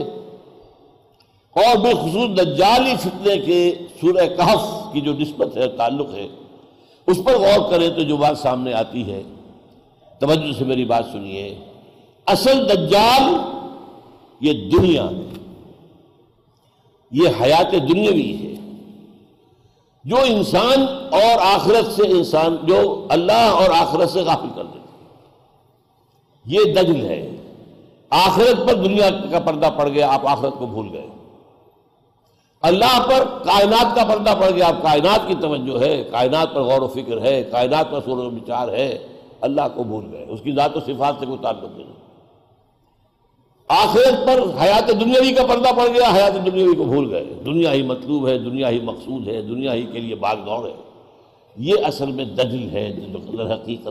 اور 1.53 1.77
بالخصوص 1.77 2.37
دجالی 2.39 2.95
فتنے 2.95 3.37
کے 3.37 3.73
سورہ 4.01 4.27
کہف 4.27 4.93
کی 4.93 5.01
جو 5.01 5.13
نسبت 5.13 5.57
ہے، 5.57 5.67
تعلق 5.67 6.13
ہے، 6.13 6.27
اس 7.07 7.17
پر 7.25 7.33
غور 7.37 7.71
کریں 7.71 7.89
تو 7.89 8.01
جو 8.01 8.17
بات 8.17 8.37
سامنے 8.37 8.73
آتی 8.73 9.11
ہے، 9.11 9.21
توجہ 10.19 10.51
سے 10.59 10.65
میری 10.65 10.85
بات 10.85 11.05
سنیے۔ 11.11 11.55
اصل 12.25 12.69
دجال 12.69 13.58
یہ 14.41 14.69
دنیا 14.69 15.03
ہے 15.03 15.29
یہ 17.11 17.29
حیات 17.41 17.71
دنیاوی 17.71 18.37
ہے۔ 18.37 18.49
جو 20.03 20.17
انسان 20.17 20.85
اور 21.11 21.39
آخرت 21.41 21.91
سے 21.91 22.01
انسان، 22.07 22.57
جو 22.63 23.07
اللہ 23.09 23.31
اور 23.31 23.69
آخرت 23.77 24.09
سے 24.09 24.21
غافل 24.21 24.47
کر 24.55 24.63
دیتے 24.63 24.79
یہ 26.45 26.73
دجل 26.73 27.05
ہے۔ 27.05 27.35
آخرت 28.09 28.67
پر 28.67 28.73
دنیا 28.73 29.09
کا 29.31 29.39
پردہ 29.39 29.69
پڑ 29.77 29.89
گیا، 29.89 30.13
آپ 30.13 30.27
آخرت 30.27 30.53
کو 30.59 30.65
بھول 30.65 30.89
گئے۔ 30.91 31.07
اللہ 32.61 33.07
پر 33.07 33.25
کائنات 33.45 33.95
کا 33.95 34.03
پردہ 34.05 34.35
پڑ 34.39 34.49
گیا، 34.49 34.67
آپ 34.67 34.81
کائنات 34.81 35.27
کی 35.27 35.35
توجہ 35.41 35.79
ہے۔ 35.81 36.03
کائنات 36.11 36.53
پر 36.53 36.61
غور 36.61 36.81
و 36.81 36.87
فکر 36.87 37.21
ہے، 37.21 37.43
کائنات 37.51 37.91
پر 37.91 37.99
سور 38.05 38.17
و 38.17 38.29
بچار 38.29 38.67
ہے۔ 38.67 39.07
اللہ 39.41 39.61
کو 39.75 39.83
بھول 39.83 40.05
گئے، 40.11 40.25
اس 40.29 40.39
کی 40.43 40.51
ذات 40.51 40.77
و 40.77 40.79
صفات 40.79 41.15
سے 41.19 41.25
کوئی 41.25 41.37
تعلق 41.41 41.77
نہیں۔ 41.77 42.08
آخرت 43.69 44.27
پر 44.27 44.61
حیات 44.61 44.87
دنیاوی 44.87 45.31
کا 45.31 45.45
پردہ 45.45 45.67
پڑ 45.77 45.87
گیا، 45.87 46.15
حیات 46.15 46.45
دنیاوی 46.45 46.75
کو 46.75 46.83
بھول 46.83 47.13
گئے۔ 47.13 47.25
دنیا 47.45 47.73
ہی 47.73 47.81
مطلوب 47.81 48.27
ہے، 48.27 48.37
دنیا 48.37 48.69
ہی 48.69 48.79
مقصود 48.79 49.27
ہے، 49.27 49.41
دنیا 49.41 49.73
ہی 49.73 49.83
کے 49.83 49.99
لیے 49.99 50.15
باغ 50.15 50.35
دوڑ 50.35 50.67
ہے۔ 50.67 50.73
یہ 51.57 51.73
اصل 51.83 52.11
میں 52.11 52.25
دجل 52.25 52.69
ہے 52.71 52.93
حقیقت۔ 53.53 53.89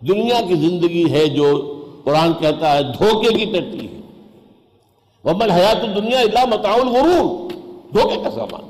دنیا 0.00 0.40
کی 0.48 0.54
زندگی 0.54 1.12
ہے 1.12 1.26
جو 1.26 1.74
قرآن 2.04 2.32
کہتا 2.32 2.76
ہے، 2.76 2.82
دھوکے 2.82 3.28
کی 3.28 3.44
ٹٹی 3.44 3.86
ہے۔ 3.86 4.00
ومن 5.24 5.50
حیات 5.50 5.96
دنیا 5.96 6.20
اللہ 6.20 6.44
متعاون 6.44 6.88
غرور 6.88 7.50
دھوکے 7.94 8.16
کا 8.24 8.30
سامان۔ 8.30 8.62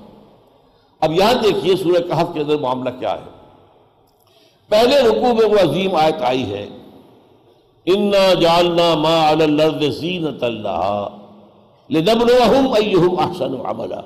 اب 1.00 1.12
یہاں 1.12 1.34
دیکھیے 1.34 1.76
سورہ 1.76 2.02
کہف 2.02 2.34
کے 2.34 2.40
اندر 2.40 2.58
معاملہ 2.58 2.90
کیا 2.90 3.12
ہے۔ 3.12 3.30
پہلے 4.68 4.98
رکوع 4.98 5.32
میں 5.32 5.48
وہ 5.48 5.70
عظیم 5.70 5.94
آیت 5.94 6.22
آئی 6.22 6.52
ہے۔ 6.52 6.66
انا 7.86 8.34
جالنا 8.34 8.94
ما 8.94 9.32
علی 9.32 9.44
الارض 9.44 10.00
زینت 10.00 10.42
اللہ 10.42 11.08
لنبلوہم 11.90 12.72
ایہم 12.72 13.18
احسن 13.18 13.54
عملا۔ 13.64 14.00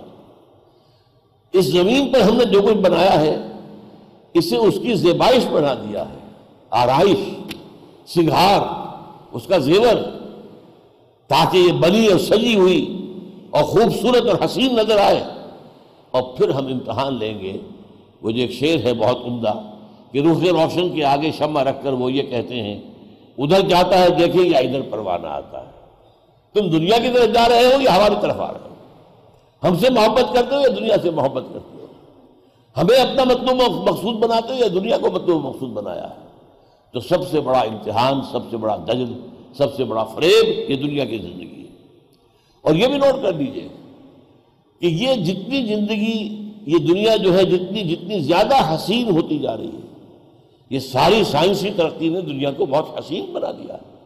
اس 1.53 1.65
زمین 1.65 2.13
پر 2.13 2.21
ہم 2.21 2.37
نے 2.37 2.45
جو 2.45 2.63
کچھ 2.63 2.75
بنایا 2.75 3.21
ہے، 3.21 3.53
اسے 4.35 4.57
اس 4.57 4.79
کی 4.83 4.95
زیبائش 4.95 5.47
بنا 5.47 5.75
دیا 5.75 6.09
ہے۔ 6.09 6.19
آرائش، 6.71 7.19
سنگھار، 8.07 8.61
اس 9.33 9.47
کا 9.47 9.59
زیور، 9.59 9.97
تاکہ 11.27 11.59
یہ 11.59 11.73
بنی 11.73 12.07
اور 12.07 12.19
سجی 12.19 12.55
ہوئی 12.55 13.13
اور 13.51 13.65
خوبصورت 13.65 14.29
اور 14.29 14.45
حسین 14.45 14.75
نظر 14.75 14.99
آئے۔ 14.99 15.25
اور 16.11 16.23
پھر 16.23 16.49
ہم 16.49 16.67
امتحان 16.67 17.15
لیں 17.15 17.39
گے۔ 17.39 17.57
وہ 18.23 18.31
جو 18.31 18.41
ایک 18.41 18.53
شعر 18.53 18.87
ہے 18.87 18.95
بہت 18.95 19.19
عمدہ، 19.25 19.53
کہ 20.13 20.19
روح 20.19 20.65
روشن 20.65 20.89
کے 20.89 21.05
آگے 21.05 21.31
شمع 21.39 21.65
رکھ 21.65 21.85
کر 21.85 21.93
وہ 21.93 22.13
یہ 22.13 22.23
کہتے 22.23 22.63
ہیں 22.63 22.81
ادھر 23.39 23.61
جاتا 23.61 23.99
ہے، 23.99 24.11
دیکھیں 24.11 24.45
یا 24.45 24.59
ادھر 24.59 24.81
پروانہ 24.91 25.27
آتا 25.27 25.61
ہے۔ 25.61 25.79
تم 26.53 26.71
دنیا 26.71 26.99
کی 26.99 27.09
طرف 27.15 27.35
جا 27.35 27.49
رہے 27.49 27.65
ہو 27.65 27.81
یا 27.81 27.97
ہماری 27.97 28.15
طرف 28.21 28.41
آ 28.41 28.53
رہے 28.53 28.69
ہو؟ 28.69 28.75
ہم 29.69 29.77
سے 29.77 29.91
محبت 29.91 30.35
کرتے 30.35 30.55
ہو 30.55 30.61
یا 30.61 30.69
دنیا 30.79 30.97
سے 31.03 31.11
محبت 31.11 31.45
کرتے 31.53 31.81
ہو؟ 31.81 31.87
ہمیں 32.77 32.97
اپنا 32.97 33.25
مطلوب 33.25 33.89
مقصود 33.89 34.17
بناتے 34.17 34.53
ہو 34.53 34.59
یا 34.59 34.67
دنیا 34.75 34.99
کو 34.99 35.11
مطلوب 35.11 35.45
مقصود 35.45 35.71
بنایا 35.71 36.11
ہے؟ 36.11 36.29
تو 36.93 37.01
سب 37.01 37.29
سے 37.29 37.41
بڑا 37.41 37.59
امتحان، 37.59 38.21
سب 38.33 38.51
سے 38.51 38.57
بڑا 38.57 38.77
دجل 38.77 39.13
سب 39.57 39.75
سے 39.75 39.85
بڑا 39.85 40.05
فریب 40.05 40.71
یہ 40.71 40.77
دنیا 40.77 41.05
کی 41.05 41.19
زندگی 41.19 41.63
ہے۔ 41.63 41.77
اور 42.63 42.75
یہ 42.75 42.87
بھی 42.87 42.99
نوٹ 42.99 43.23
کر 43.23 43.33
لیجیے 43.33 43.69
کہ 44.81 44.87
یہ 44.87 45.15
جتنی 45.15 45.67
زندگی، 45.67 46.51
یہ 46.67 46.79
دنیا 46.79 47.17
جو 47.17 47.39
ہے، 47.39 47.45
جتنی 47.45 47.85
جتنی 47.85 48.21
زیادہ 48.21 48.75
حسین 48.75 49.11
ہوتی 49.11 49.39
جا 49.39 49.57
رہی 49.57 49.67
ہے 49.67 49.89
یہ 50.71 50.79
ساری 50.79 51.25
سائنسی 51.25 51.71
ترقی 51.77 52.09
نے 52.09 52.21
دنیا 52.21 52.51
کو 52.51 52.67
بہت 52.67 52.99
حسین 52.99 53.25
بنا 53.33 53.51
دیا 53.51 53.75
ہے۔ 53.75 53.99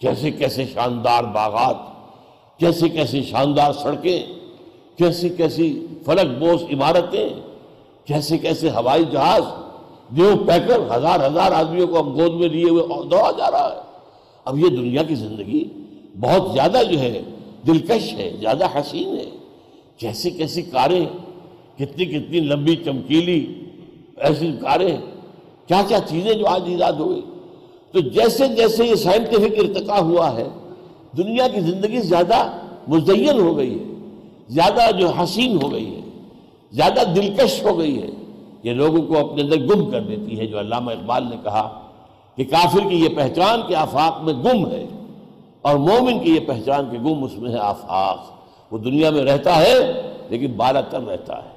کیسے 0.00 0.30
کیسے 0.30 0.64
شاندار 0.74 1.24
باغات 1.24 1.76
کیسے 2.58 2.88
کیسے 2.88 3.22
شاندار 3.22 3.72
سڑکیں 3.72 4.26
کیسی 4.98 5.28
کیسی 5.28 5.86
فلک 6.04 6.38
بوس 6.38 6.62
عمارتیں 6.72 7.28
کیسے 8.04 8.38
کیسے 8.38 8.70
ہوائی 8.70 9.04
جہاز۔ 9.12 9.42
دیو 10.16 10.36
پیکر 10.36 10.96
ہزار 10.96 11.26
ہزار 11.26 11.52
آدمیوں 11.52 11.86
کو 11.86 12.00
ہم 12.00 12.14
گود 12.14 12.34
میں 12.34 12.48
لیے 12.48 12.68
ہوئے 12.70 12.82
دوڑا 12.82 13.30
جا 13.30 13.50
رہا 13.50 13.72
ہے۔ 13.76 13.80
اب 14.44 14.58
یہ 14.58 14.68
دنیا 14.68 15.02
کی 15.02 15.14
زندگی 15.14 15.64
بہت 16.20 16.52
زیادہ 16.52 16.82
جو 16.90 17.00
ہے 17.00 17.22
دلکش 17.66 18.12
ہے، 18.12 18.36
زیادہ 18.40 18.64
حسین 18.64 19.08
ہے۔ 19.08 19.30
کیسی 19.96 20.30
کیسی 20.30 20.62
کاریں، 20.62 21.04
کتنی 21.78 22.04
کتنی 22.04 22.40
لمبی 22.40 22.76
چمکیلی 22.76 23.54
ایسی 24.16 24.52
کاریں 24.60 24.96
کیا 25.66 25.82
کیا 25.88 25.98
چیزیں 26.00 26.32
جو 26.32 26.46
آج 26.46 26.62
ایجاد 26.66 26.92
ہوئی 26.92 27.20
تو 27.94 28.00
جیسے 28.00 28.46
جیسے 28.48 28.84
یہ 28.84 28.94
سائنٹیفک 28.94 29.58
ارتقا 29.58 29.98
ہوا 30.00 30.32
ہے، 30.36 30.48
دنیا 31.16 31.48
کی 31.48 31.60
زندگی 31.60 32.00
زیادہ 32.00 32.38
مزین 32.88 33.38
ہو 33.40 33.56
گئی 33.56 33.78
ہے، 33.78 33.84
زیادہ 34.48 34.90
جو 34.98 35.08
حسین 35.08 35.56
ہو 35.62 35.72
گئی 35.72 35.94
ہے، 35.94 36.00
زیادہ 36.72 37.02
دلکش 37.16 37.62
ہو 37.64 37.78
گئی 37.78 38.02
ہے۔ 38.02 38.10
یہ 38.62 38.72
لوگوں 38.72 39.02
کو 39.02 39.18
اپنے 39.18 39.42
اندر 39.42 39.58
گم 39.58 39.90
کر 39.90 40.00
دیتی 40.00 40.38
ہے، 40.38 40.46
جو 40.46 40.60
علامہ 40.60 40.90
اقبال 40.90 41.24
نے 41.30 41.36
کہا 41.42 41.80
کہ 42.36 42.44
کافر 42.44 42.88
کی 42.88 42.96
یہ 42.96 43.08
پہچان 43.16 43.60
کے 43.68 43.74
آفاق 43.74 44.22
میں 44.22 44.34
گم 44.34 44.66
ہے 44.66 44.86
اور 45.62 45.76
مومن 45.76 46.18
کی 46.18 46.34
یہ 46.34 46.40
پہچان 46.46 46.84
کے 46.90 46.98
گم 46.98 47.24
اس 47.24 47.38
میں 47.38 47.50
ہے 47.50 47.58
آفاق۔ 47.58 48.18
وہ 48.72 48.78
دنیا 48.78 49.10
میں 49.10 49.24
رہتا 49.24 49.56
ہے، 49.56 50.02
لیکن 50.28 50.52
بالا 50.52 50.80
تر 50.80 51.00
رہتا 51.00 51.36
ہے۔ 51.44 51.50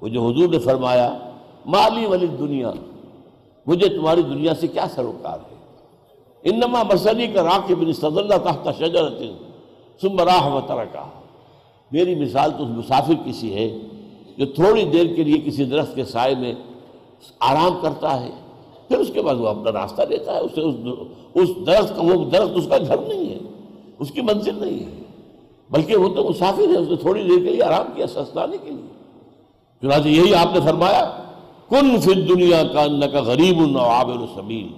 وہ 0.00 0.08
جو 0.08 0.20
حضور 0.26 0.48
نے 0.48 0.58
فرمایا، 0.58 1.08
مالی 1.66 2.06
ولی 2.06 2.26
دنیا 2.26 2.70
مجھے 3.66 3.88
تمہاری 3.88 4.22
دنیا 4.22 4.54
سے 4.54 4.66
کیا 4.66 4.86
سروکار 4.94 5.38
ہے؟ 5.38 5.54
انما 6.44 6.82
مسلی 6.82 7.26
کا 7.26 7.42
راکب 7.42 7.92
صدر 7.92 8.22
اللہ 8.22 8.38
تحت 8.44 8.68
شجرت 8.78 9.20
ثم 10.02 10.20
راہ 10.20 10.54
و 10.54 10.60
ترکا 10.66 11.04
میری 11.92 12.14
مثال 12.14 12.50
تو 12.50 12.64
اس 12.64 12.70
مسافر 12.70 13.14
کسی 13.26 13.54
ہے 13.54 13.78
جو 14.36 14.46
تھوڑی 14.46 14.84
دیر 14.84 15.14
کے 15.14 15.24
لیے 15.24 15.38
کسی 15.44 15.64
درخت 15.64 15.94
کے 15.94 16.04
سائے 16.04 16.34
میں 16.34 16.54
آرام 17.40 17.78
کرتا 17.82 18.20
ہے، 18.20 18.30
پھر 18.88 18.98
اس 18.98 19.10
کے 19.14 19.22
بعد 19.22 19.34
وہ 19.34 19.48
اپنا 19.48 19.72
راستہ 19.72 20.02
لیتا 20.02 20.34
ہے۔ 20.34 20.40
اسے 20.40 20.60
اس 21.34 21.48
درخت 21.66 21.96
کا 21.96 22.02
وہ 22.02 22.24
درخت 22.30 22.52
اس 22.54 22.66
کا 22.68 22.78
گھر 22.78 22.98
نہیں 22.98 23.28
ہے، 23.30 23.38
اس 23.98 24.10
کی 24.10 24.20
منزل 24.20 24.54
نہیں 24.54 24.84
ہے۔ 24.86 25.02
بلکہ 25.70 25.96
وہ 25.96 26.14
تو 26.14 26.28
مسافر 26.28 26.68
ہے، 26.68 26.76
اس 26.76 26.88
نے 26.88 26.96
تھوڑی 26.96 27.22
دیر 27.22 27.38
کے 27.38 27.50
لیے 27.50 27.62
آرام 27.62 27.86
کیا 27.94 28.06
سستانے 28.06 28.56
کے 28.64 28.70
لیے۔ 28.70 28.88
چنانچہ 29.82 30.08
یہی 30.08 30.34
آپ 30.34 30.54
نے 30.54 30.60
فرمایا 30.64 31.04
کن 31.70 32.00
فی 32.00 32.14
دنیا 32.14 32.62
کا 32.72 32.82
ان 32.82 33.00
کا 33.12 33.20
غریب 33.20 33.78
عابر 33.78 34.12
السبیل 34.12 34.68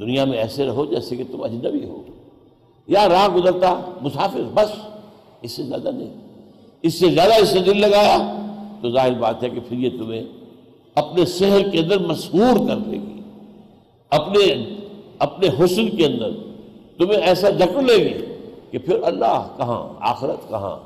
دنیا 0.00 0.24
میں 0.24 0.38
ایسے 0.38 0.66
رہو 0.66 0.84
جیسے 0.84 1.16
کہ 1.16 1.24
تم 1.32 1.42
اجنبی 1.42 1.84
ہو۔ 1.84 2.02
یا 2.86 3.08
راہ 3.08 3.28
گزرتا، 3.34 3.80
مسافر، 4.00 4.40
بس۔ 4.54 4.72
اس 5.42 5.52
سے 5.52 5.62
زیادہ 5.62 5.90
نہیں۔ 5.94 6.14
اس 6.82 6.98
سے 6.98 7.10
زیادہ 7.10 7.34
اس 7.42 7.48
سے 7.48 7.58
دل 7.58 7.80
لگایا۔ 7.80 8.32
تو 8.82 8.90
ظاہر 8.90 9.12
بات 9.12 9.42
ہے 9.42 9.48
کہ 9.48 9.60
پھر 9.68 9.76
یہ 9.76 9.90
تمہیں 9.90 10.22
اپنے 10.94 11.26
شہر 11.26 11.68
کے 11.68 11.78
اندر 11.78 11.98
مسحور 11.98 12.68
کر 12.68 12.76
دے 12.76 12.96
گی۔ 12.96 13.20
اپنے 14.10 14.74
اپنے 15.18 15.48
حسن 15.48 15.96
کے 15.96 16.06
اندر۔ 16.06 16.30
تمہیں 16.98 17.20
ایسا 17.20 17.50
جکڑ 17.50 17.82
لے 17.82 17.96
گی 17.96 18.24
کہ 18.70 18.78
پھر 18.78 19.02
اللہ 19.02 19.48
کہاں، 19.56 19.88
آخرت 20.00 20.48
کہاں۔ 20.48 20.76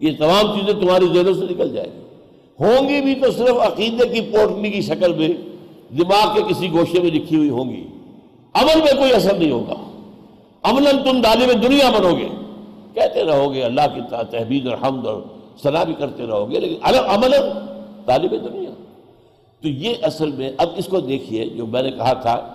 یہ 0.00 0.12
تمام 0.18 0.58
چیزیں 0.58 0.80
تمہاری 0.80 1.06
ذہنوں 1.06 1.34
سے 1.34 1.54
نکل 1.54 1.72
جائے 1.72 1.88
گی۔ 1.88 2.09
ہوں 2.60 2.88
گی 2.88 3.00
بھی 3.00 3.14
تو 3.14 3.32
صرف 3.32 3.60
عقیدے 3.60 4.08
کی 4.08 4.20
پوٹلی 4.20 4.70
کی 4.70 4.80
شکل 4.80 5.12
میں، 5.12 5.28
دماغ 5.96 6.34
کے 6.34 6.54
کسی 6.54 6.72
گوشے 6.72 7.00
میں 7.00 7.10
لکھی 7.10 7.36
ہوئی 7.36 7.50
ہوں 7.50 7.70
گی۔ 7.70 7.86
عمل 8.54 8.78
میں 8.78 8.98
کوئی 8.98 9.12
اثر 9.12 9.36
نہیں 9.36 9.50
ہوگا۔ 9.50 9.74
عمل 10.62 10.84
تم 11.04 11.20
دانے 11.20 11.46
میں 11.46 11.54
دنیا 11.54 11.90
بنو 11.90 12.16
گے۔ 12.16 12.28
کہتے 12.94 13.24
رہو 13.24 13.54
گے 13.54 13.62
اللہ 13.62 13.80
کی 13.94 14.00
تحبید 14.30 14.66
اور 14.66 14.76
حمد 14.86 15.06
اور 15.06 15.22
صلاح 15.62 15.84
بھی 15.84 15.94
کرتے 15.94 16.26
رہو 16.26 16.50
گے، 16.50 16.60
لیکن 16.60 16.76
عمل 16.84 17.30
طالب 18.06 18.30
دنیا۔ 18.30 18.70
تو 19.62 19.68
یہ 19.68 19.94
اصل 20.02 20.30
میں، 20.30 20.50
اب 20.58 20.68
اس 20.76 20.86
کو 20.86 21.00
دیکھیے، 21.00 21.46
جو 21.46 21.66
میں 21.66 21.82
نے 21.82 21.90
کہا 21.90 22.12
تھا، 22.12 22.52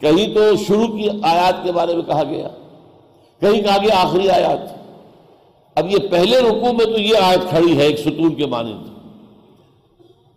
کہیں 0.00 0.34
تو 0.34 0.56
شروع 0.56 0.86
کی 0.86 1.08
آیات 1.22 1.64
کے 1.64 1.72
بارے 1.72 1.94
میں 1.94 2.02
کہا 2.02 2.24
گیا، 2.24 2.48
کہیں 3.40 3.62
کہا 3.62 3.76
گیا 3.76 3.94
آخری 3.96 4.28
آیات۔ 4.28 4.80
اب 5.74 5.90
یہ 5.90 5.96
پہلے 6.10 6.38
رکوع 6.38 6.72
میں 6.72 6.84
تو 6.84 6.98
یہ 6.98 7.16
آیت 7.22 7.50
کھڑی 7.50 7.76
ہے 7.76 7.82
ایک 7.82 7.98
ستون 7.98 8.34
کے 8.34 8.46
مانند 8.46 8.89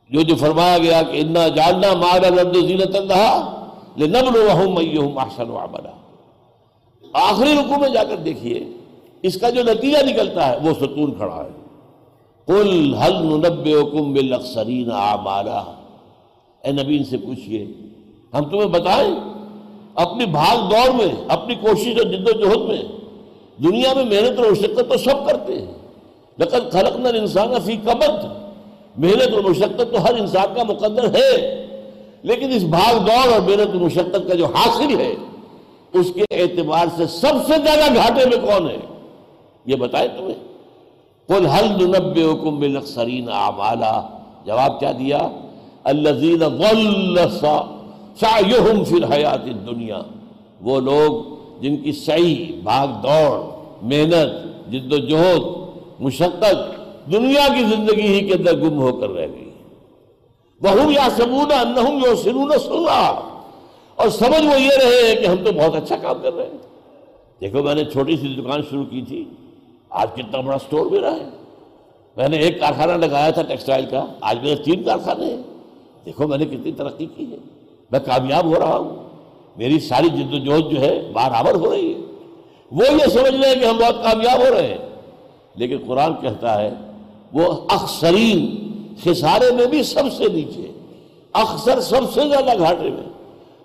جو 0.09 0.21
جو 0.21 0.35
فرمایا 0.35 0.77
گیا 0.77 1.01
کہ 1.01 1.21
انا 1.21 1.47
جاننا 1.47 1.93
مارا 1.93 2.29
رد 2.29 2.55
زینت 2.67 2.95
اللہ 2.95 3.59
نبل 3.97 5.17
احسن 5.17 5.51
عملا۔ 5.51 5.91
آخری 7.13 7.53
رکوع 7.53 7.77
میں 7.77 7.89
جا 7.89 8.03
کر 8.03 8.15
دیکھیے، 8.15 8.63
اس 9.21 9.37
کا 9.37 9.49
جو 9.49 9.63
نتیجہ 9.63 9.97
نکلتا 9.97 10.49
ہے، 10.49 10.57
وہ 10.63 10.73
ستون 10.73 11.15
کھڑا 11.17 11.35
ہے۔ 11.35 11.49
کل 12.47 12.93
حل 12.93 13.13
ننبئکم 13.13 14.13
بالاخسرین 14.13 14.91
اعمالا 14.91 15.63
اے 16.63 16.71
نبی، 16.71 16.97
ان 16.97 17.03
سے 17.03 17.17
پوچھئے، 17.17 17.65
ہم 18.33 18.49
تمہیں 18.49 18.67
بتائیں، 18.67 19.15
اپنی 19.95 20.25
بھاگ 20.25 20.69
دوڑ 20.69 20.93
میں، 20.93 21.13
اپنی 21.27 21.55
کوشش 21.55 21.87
اور 21.87 22.05
جد 22.05 22.27
و 22.27 22.31
جہد 22.31 22.61
میں، 22.67 22.81
دنیا 23.63 23.93
میں 23.93 24.03
محنت 24.03 24.39
اور 24.39 24.51
مشقت 24.51 24.89
تو 24.89 24.97
سب 24.97 25.27
کرتے 25.27 25.53
ہیں۔ 25.53 25.71
لقد 26.39 26.71
خلقنا 26.71 27.09
الانسان 27.09 27.53
فی 27.65 27.77
کبد 27.77 28.42
محنت 28.97 29.33
اور 29.33 29.43
مشقت 29.43 29.93
تو 29.93 30.03
ہر 30.03 30.13
انسان 30.13 30.53
کا 30.55 30.63
مقدر 30.63 31.15
ہے، 31.15 31.65
لیکن 32.23 32.51
اس 32.51 32.63
بھاگ 32.63 32.99
دوڑ 32.99 33.33
اور 33.33 33.41
محنت 33.41 33.67
اور 33.67 33.81
مشقت 33.81 34.27
کا 34.27 34.33
جو 34.33 34.45
حاصل 34.45 34.99
ہے، 34.99 35.13
اس 35.93 36.11
کے 36.15 36.41
اعتبار 36.41 36.85
سے 36.97 37.07
سب 37.07 37.33
سے 37.47 37.53
زیادہ 37.63 37.95
گھاٹے 37.95 38.25
میں 38.25 38.37
کون 38.37 38.69
ہے؟ 38.69 38.77
یہ 39.65 39.75
بتائیں 39.75 40.07
تمہیں۔ 40.17 40.41
قل 41.27 41.45
هل 41.45 41.85
ننبئكم 41.85 42.59
بالاخسرین 42.59 43.29
اعمالا؟ 43.29 44.01
جواب 44.45 44.79
کیا 44.79 44.91
دیا؟ 44.91 45.19
الذين 45.83 46.43
ضل 46.57 47.19
سعيهم 48.19 48.83
في 48.83 48.95
الحیات 48.95 49.45
الدنیا۔ 49.45 50.01
وہ 50.61 50.79
لوگ 50.79 51.11
جن 51.61 51.77
کی 51.77 51.91
صحیح 51.91 52.45
بھاگ 52.63 52.87
دوڑ، 52.87 53.39
محنت، 53.81 54.31
جد 54.71 54.93
و 54.93 54.97
جہد، 54.97 55.43
مشقت 55.99 56.82
دنیا 57.11 57.47
کی 57.55 57.63
زندگی 57.63 58.07
ہی 58.07 58.27
کے 58.27 58.33
اندر 58.33 58.57
گم 58.57 58.79
ہو 58.81 58.95
کر 58.95 59.09
رہ 59.09 59.27
گئی 59.27 59.49
وہ 60.61 60.93
یا 60.93 61.07
سمونا 61.15 61.61
انہم 61.61 61.99
یو 62.05 62.15
سنون 62.15 62.51
سنا 62.59 63.29
اور 63.95 64.09
سمجھ 64.09 64.45
وہ 64.45 64.61
یہ 64.61 64.69
رہے 64.83 65.15
کہ 65.15 65.27
ہم 65.27 65.35
تو 65.35 65.51
بہت 65.51 65.75
اچھا 65.75 65.95
کام 65.95 66.15
کر 66.21 66.33
رہے 66.33 66.45
ہیں۔ 66.45 66.57
دیکھو، 67.41 67.63
میں 67.63 67.75
نے 67.75 67.85
چھوٹی 67.85 68.17
سی 68.17 68.35
دکان 68.41 68.61
شروع 68.69 68.83
کی 68.83 69.01
تھی۔ 69.01 69.25
آج 69.89 70.07
کتنا 70.15 70.39
بڑا 70.39 70.57
سٹور 70.57 70.91
میرا 70.91 71.11
ہے۔ 71.11 71.29
میں 72.17 72.29
نے 72.29 72.37
ایک 72.37 72.59
کارخانہ 72.59 72.91
لگایا 72.91 73.29
تھا 73.29 73.41
ٹیکسٹائل 73.41 73.85
کا۔ 73.85 74.05
آج 74.21 74.37
میرے 74.43 74.55
تین 74.55 74.83
کارخانے 74.83 75.25
ہیں۔ 75.25 75.41
دیکھو، 76.05 76.27
میں 76.27 76.37
نے 76.37 76.45
کتنی 76.45 76.71
ترقی 76.71 77.05
کی 77.15 77.31
ہے۔ 77.31 77.37
میں 77.91 77.99
کامیاب 77.99 78.45
ہو 78.45 78.55
رہا 78.59 78.77
ہوں۔ 78.77 79.09
میری 79.57 79.79
ساری 79.79 80.09
جد 80.09 80.33
و 80.33 80.37
جہد 80.37 80.71
جو 80.71 80.81
ہے 80.81 81.11
برابر 81.13 81.55
ہو 81.55 81.71
رہی 81.71 81.93
ہے۔ 81.93 81.99
وہ 82.71 82.85
یہ 82.91 83.09
سمجھ 83.09 83.35
رہے 83.35 83.49
ہیں 83.49 83.55
کہ 83.55 83.65
ہم 83.65 83.77
بہت 83.77 83.95
کامیاب 84.03 84.39
ہو 84.39 84.55
رہے 84.55 84.67
ہیں۔ 84.67 84.89
لیکن 85.55 85.77
قرآن 85.87 86.13
کہتا 86.21 86.61
ہے 86.61 86.71
وہ 87.33 87.53
اکثرین 87.67 88.45
خسارے 89.03 89.51
میں 89.51 89.65
بھی 89.65 89.83
سب 89.83 90.03
سے 90.17 90.27
نیچے 90.33 90.71
اکثر 91.33 91.81
سب 91.81 92.01
سے 92.13 92.21
زیادہ 92.29 92.57
گھاٹے 92.59 92.89
میں۔ 92.89 93.09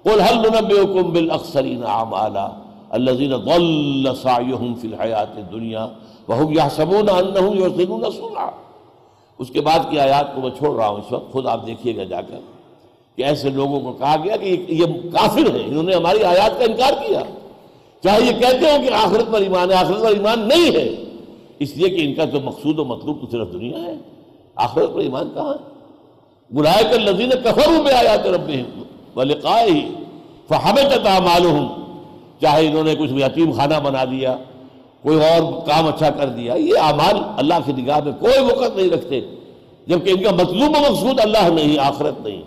قل 0.04 0.20
هل 0.20 0.36
ننبئكم 0.38 1.12
بالاخسرین 1.12 1.84
اعمالا 1.84 2.48
الذين 2.90 3.32
ضل 3.36 4.16
سعيهم 4.22 4.74
في 4.74 4.88
الحياه 4.88 5.32
الدنيا 5.36 5.86
وہ 6.28 6.54
یا 6.54 6.68
سبونا 6.76 7.12
ان 7.12 8.10
سنا 8.12 8.50
اس 9.38 9.50
کے 9.50 9.60
بعد 9.60 9.78
کی 9.90 10.00
آیات 10.00 10.34
کو 10.34 10.40
میں 10.40 10.50
چھوڑ 10.58 10.76
رہا 10.76 10.88
ہوں 10.88 10.96
اس 10.96 11.12
وقت، 11.12 11.32
خود 11.32 11.46
آپ 11.46 11.66
دیکھیے 11.66 11.96
گا 11.96 12.04
جا 12.04 12.20
کر 12.20 12.40
کہ 13.16 13.22
ایسے 13.22 13.50
لوگوں 13.50 13.80
کو 13.80 13.92
کہا 13.92 14.16
گیا 14.24 14.36
کہ 14.36 14.66
یہ 14.68 14.84
کافر 14.84 15.56
ہیں، 15.56 15.66
انہوں 15.66 15.82
نے 15.82 15.94
ہماری 15.94 16.24
آیات 16.24 16.58
کا 16.58 16.64
انکار 16.64 16.92
کیا۔ 17.06 17.22
چاہے 18.02 18.20
یہ 18.22 18.40
کہتے 18.40 18.70
ہو 18.70 18.76
کہ 18.82 18.94
آخرت 18.94 19.32
پر 19.32 19.40
ایمان 19.40 19.70
ہے، 19.70 19.76
آخرت 19.76 20.02
پر 20.02 20.10
ایمان 20.10 20.48
نہیں 20.48 20.76
ہے۔ 20.76 21.04
اس 21.58 21.76
لیے 21.76 21.88
کہ 21.88 22.04
ان 22.04 22.14
کا 22.14 22.24
تو 22.24 22.40
مقصود 22.40 22.78
و 22.78 22.84
مطلوب 22.84 23.20
تو 23.20 23.26
صرف 23.30 23.52
دنیا 23.52 23.82
ہے، 23.82 23.96
آخرت 24.56 24.94
پر 24.94 25.00
ایمان 25.00 25.30
کہاں 25.34 25.52
ہے؟ 25.52 25.62
برائے 26.50 26.84
کر 26.90 26.98
لذیذ 27.00 27.32
کفر 27.44 27.70
میں 27.84 27.92
آیات 27.94 28.26
رب 28.26 28.50
ولقائے 29.16 29.70
ہی 29.70 29.80
فہمت 30.48 31.06
معلوم 31.24 31.66
چاہے 32.40 32.66
انہوں 32.66 32.84
نے 32.84 32.94
کچھ 32.94 33.12
یتیم 33.14 33.52
خانہ 33.52 33.78
بنا 33.84 34.04
دیا، 34.10 34.36
کوئی 35.02 35.16
اور 35.24 35.42
کام 35.66 35.86
اچھا 35.86 36.10
کر 36.10 36.28
دیا، 36.28 36.54
یہ 36.58 36.78
اعمال 36.82 37.16
اللہ 37.36 37.58
کی 37.66 37.72
نگاہ 37.72 38.00
میں 38.04 38.12
کوئی 38.20 38.44
وقت 38.44 38.76
نہیں 38.76 38.90
رکھتے، 38.90 39.20
جبکہ 39.86 40.10
ان 40.10 40.22
کا 40.22 40.30
مطلوب 40.34 40.76
و 40.76 40.80
مقصود 40.82 41.20
اللہ 41.22 41.48
نہیں، 41.54 41.78
آخرت 41.78 42.20
نہیں، 42.20 42.42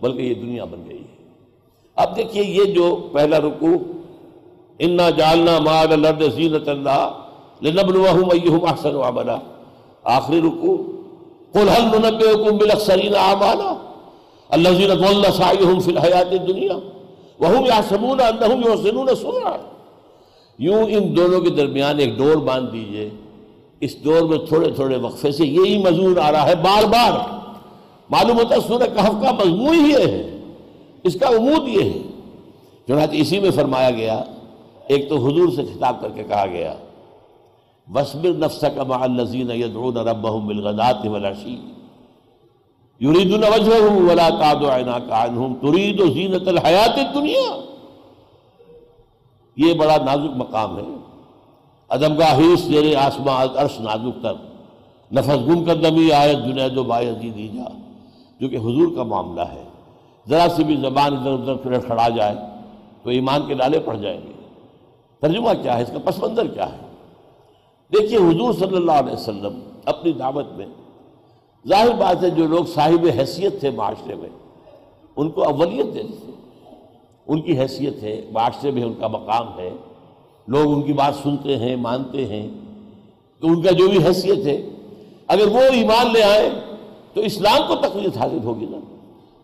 بلکہ 0.00 0.22
یہ 0.22 0.34
دنیا 0.34 0.64
بن 0.64 0.88
گئی 0.88 0.98
ہے۔ 0.98 1.14
اب 1.96 2.16
دیکھیے 2.16 2.42
یہ 2.42 2.72
جو 2.74 2.94
پہلا 3.12 3.38
رکو 3.38 3.74
انا 4.78 5.08
جالنا 5.10 5.58
مال 5.58 5.98
لرد 6.00 6.22
زینت 6.34 6.68
اللہ 6.68 7.04
لنبلوہم 7.62 8.30
ایہم 8.32 8.64
احسن 8.64 8.96
عملا۔ 8.96 9.36
آخری 10.04 10.40
رکو 10.40 10.76
قل 11.52 11.68
هل 11.68 11.82
ننبئكم 11.82 12.56
بالاخسرین 12.56 13.14
اعمالا؟ 13.16 13.74
الذين 14.48 14.88
ضل 14.88 15.22
سعيهم 15.32 15.78
في 15.78 15.90
الحیات 15.90 16.26
الدنیا۔ 16.32 16.72
وهم 17.40 17.66
يحسبون 17.66 18.20
انهم 18.20 18.60
يحسنون 18.68 19.14
صنعا 19.14 19.56
یوں 20.58 20.82
ان 20.82 21.16
دونوں 21.16 21.40
کے 21.40 21.50
درمیان 21.50 21.98
ایک 21.98 22.18
ڈور 22.18 22.36
باندھ 22.36 22.72
دیجیے۔ 22.72 23.10
اس 23.80 24.02
ڈور 24.02 24.22
میں 24.22 24.38
تھوڑے 24.38 24.70
تھوڑے 24.70 24.96
وقفے 24.96 25.32
سے 25.32 25.46
یہی 25.46 25.78
مضمون 25.78 26.18
آ 26.18 26.32
رہا 26.32 26.46
ہے 26.46 26.54
بار 26.54 26.84
بار۔ 26.84 27.12
معلوم 28.10 28.38
ہوتا 28.38 28.54
سورہ 28.68 28.82
کہف 28.82 29.22
کا 29.22 29.32
مضمون 29.32 29.76
یہ 29.76 30.06
ہے۔ 30.06 30.38
اس 31.02 31.16
کا 31.20 31.28
عمود 31.28 31.68
یہ 31.68 31.82
ہے۔ 31.82 31.98
چنانچہ 32.88 33.16
اسی 33.16 33.40
میں 33.40 33.50
فرمایا 33.50 33.90
گیا، 33.90 34.24
ایک 34.88 35.08
تو 35.08 35.16
حضور 35.16 35.48
سے 35.56 35.62
خطاب 35.62 36.00
کر 36.00 36.08
کے 36.14 36.22
کہا 36.22 36.46
گیا 36.46 36.74
وَاسْبِرْ 37.94 38.30
نَفْسَكَ 38.30 38.78
مَعَ 38.78 39.06
الَّذِينَ 39.06 39.50
يَدْعُونَ 39.50 39.96
رَبَّهُمْ 39.96 40.46
بِالْغَدَاتِ 40.46 41.06
وَالْعَشِيِّ. 41.06 41.58
يُرِيدُونَ 43.00 43.44
وَجْهَهُ 43.44 44.10
وَلَا 44.10 44.30
تَعْدُ 44.30 44.64
عَيْنَاكَ 44.64 45.12
عَنْهُمْ. 45.12 45.54
تُرِيدُ 45.62 46.14
زِينَةَ 46.14 46.48
الْحَيَاةِ 46.48 46.98
الدُّنْيَا. 46.98 47.60
یہ 49.56 49.74
بڑا 49.74 49.96
نازک 49.96 50.36
مقام 50.36 50.78
ہے. 50.78 50.82
ادم 51.88 52.18
گاہیس 52.18 52.70
یعنی 52.70 52.88
زیر 52.88 52.98
آسمان 52.98 53.48
عرش 53.56 53.80
نازک 53.80 54.22
تر. 54.22 54.32
نفس 55.12 55.48
گم 55.48 55.64
کر 55.64 55.74
دمی، 55.74 56.12
آیت 56.12 56.38
جنید 56.38 56.78
و 56.78 56.84
باعثی 56.84 57.30
دی 57.30 57.48
جا. 57.48 57.64
جو 58.40 58.48
کہ 58.48 58.56
حضور 58.56 58.96
کا 58.96 59.02
معاملہ 59.02 59.40
ہے. 59.40 59.64
ذرا 60.28 60.46
سی 60.56 60.64
بھی 60.64 60.76
زبان 60.76 61.16
ادھر 61.16 61.32
ادھر 61.32 61.54
پھر 61.54 61.78
کھڑا 61.78 62.08
جائے 62.08 62.34
تو 63.02 63.10
ایمان 63.10 63.46
کے 63.46 63.54
ڈالے 63.54 63.80
پڑ 63.80 63.96
جائیں 63.96 64.20
گے. 64.26 64.32
ترجمہ 65.20 65.50
کیا 65.62 65.78
ہے؟ 65.78 65.82
اس 65.82 65.90
کا 65.92 65.98
پس 66.04 66.18
منظر 66.18 66.46
کیا 66.46 66.72
ہے؟ 66.72 66.85
دیکھیے 67.92 68.18
حضور 68.18 68.52
صلی 68.52 68.76
اللہ 68.76 68.92
علیہ 68.92 69.12
وسلم 69.12 69.60
اپنی 69.84 70.12
دعوت 70.12 70.46
میں، 70.56 70.66
ظاہر 71.68 71.92
بات 71.98 72.22
ہے 72.24 72.30
جو 72.30 72.46
لوگ 72.46 72.64
صاحب 72.64 73.06
حیثیت 73.18 73.60
تھے 73.60 73.70
معاشرے 73.70 74.14
میں، 74.14 74.28
ان 75.16 75.30
کو 75.30 75.44
اولیت 75.44 75.94
دیتے 75.94 76.16
تھے 76.24 76.32
ان 77.26 77.40
کی 77.40 77.58
حیثیت 77.58 78.02
ہے، 78.02 78.24
معاشرے 78.32 78.70
میں 78.70 78.82
ان 78.82 78.94
کا 78.94 79.06
مقام 79.06 79.58
ہے، 79.58 79.70
لوگ 80.48 80.72
ان 80.72 80.82
کی 80.82 80.92
بات 80.92 81.14
سنتے 81.22 81.56
ہیں، 81.56 81.76
مانتے 81.76 82.24
ہیں۔ 82.26 82.48
تو 83.40 83.48
ان 83.48 83.62
کا 83.62 83.70
جو 83.70 83.88
بھی 83.88 83.98
حیثیت 84.04 84.46
ہے، 84.46 84.70
اگر 85.26 85.46
وہ 85.46 85.60
ایمان 85.60 86.12
لے 86.12 86.22
آئے 86.22 86.50
تو 87.14 87.20
اسلام 87.20 87.62
کو 87.68 87.74
تقویت 87.74 88.16
حاصل 88.16 88.38
ہوگی 88.44 88.66
نا۔ 88.70 88.78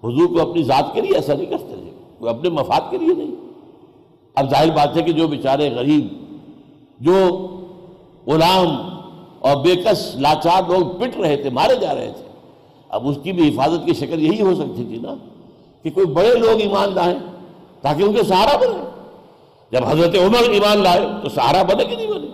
حضور 0.05 0.27
کو 0.27 0.51
اپنی 0.51 0.63
ذات 0.63 0.95
کے 0.95 1.01
لیے 1.01 1.15
ایسا 1.15 1.35
نہیں 1.35 1.47
کرتے 1.47 1.75
تھے 1.83 1.91
وہ 2.21 2.29
اپنے 2.29 2.51
مفاد 2.51 2.91
کے 2.91 2.99
لیے 2.99 3.15
نہیں۔ 3.15 3.35
اب 4.35 4.51
ظاہر 4.51 4.71
بات 4.71 4.97
ہے 4.97 5.03
کہ 5.03 5.13
جو 5.13 5.29
بیچارے 5.29 5.71
غریب، 5.71 6.07
جو 7.01 7.47
غلام 8.27 8.99
اور 9.39 9.57
بےکس 9.57 10.17
لاچار 10.17 10.63
لوگ 10.69 11.01
پٹ 11.01 11.17
رہے 11.17 11.37
تھے، 11.37 11.51
مارے 11.51 11.75
جا 11.77 11.95
رہے 11.95 12.13
تھے۔ 12.17 12.29
اب 12.89 13.09
اس 13.09 13.17
کی 13.23 13.33
بھی 13.33 13.49
حفاظت 13.49 13.87
کی 13.87 13.95
شکل 13.95 14.23
یہی 14.23 14.41
ہو 14.41 14.55
سکتی 14.55 14.85
تھی 14.85 14.97
نا 14.97 15.15
کہ 15.83 15.91
کوئی 15.91 16.07
بڑے 16.07 16.35
لوگ 16.35 16.61
ایمان 16.61 16.95
لائیں 16.95 17.19
تاکہ 17.81 18.03
ان 18.03 18.13
کے 18.13 18.23
سہارا 18.23 18.57
بنے۔ 18.57 18.89
جب 19.73 19.85
حضرت 19.87 20.15
عمر 20.15 20.51
ایمان 20.51 20.79
لائے 20.79 21.01
تو 21.23 21.29
سہارا 21.29 21.63
بنے 21.63 21.85
کہ 21.85 21.97
نہیں 21.97 22.07
بنے؟ 22.07 22.27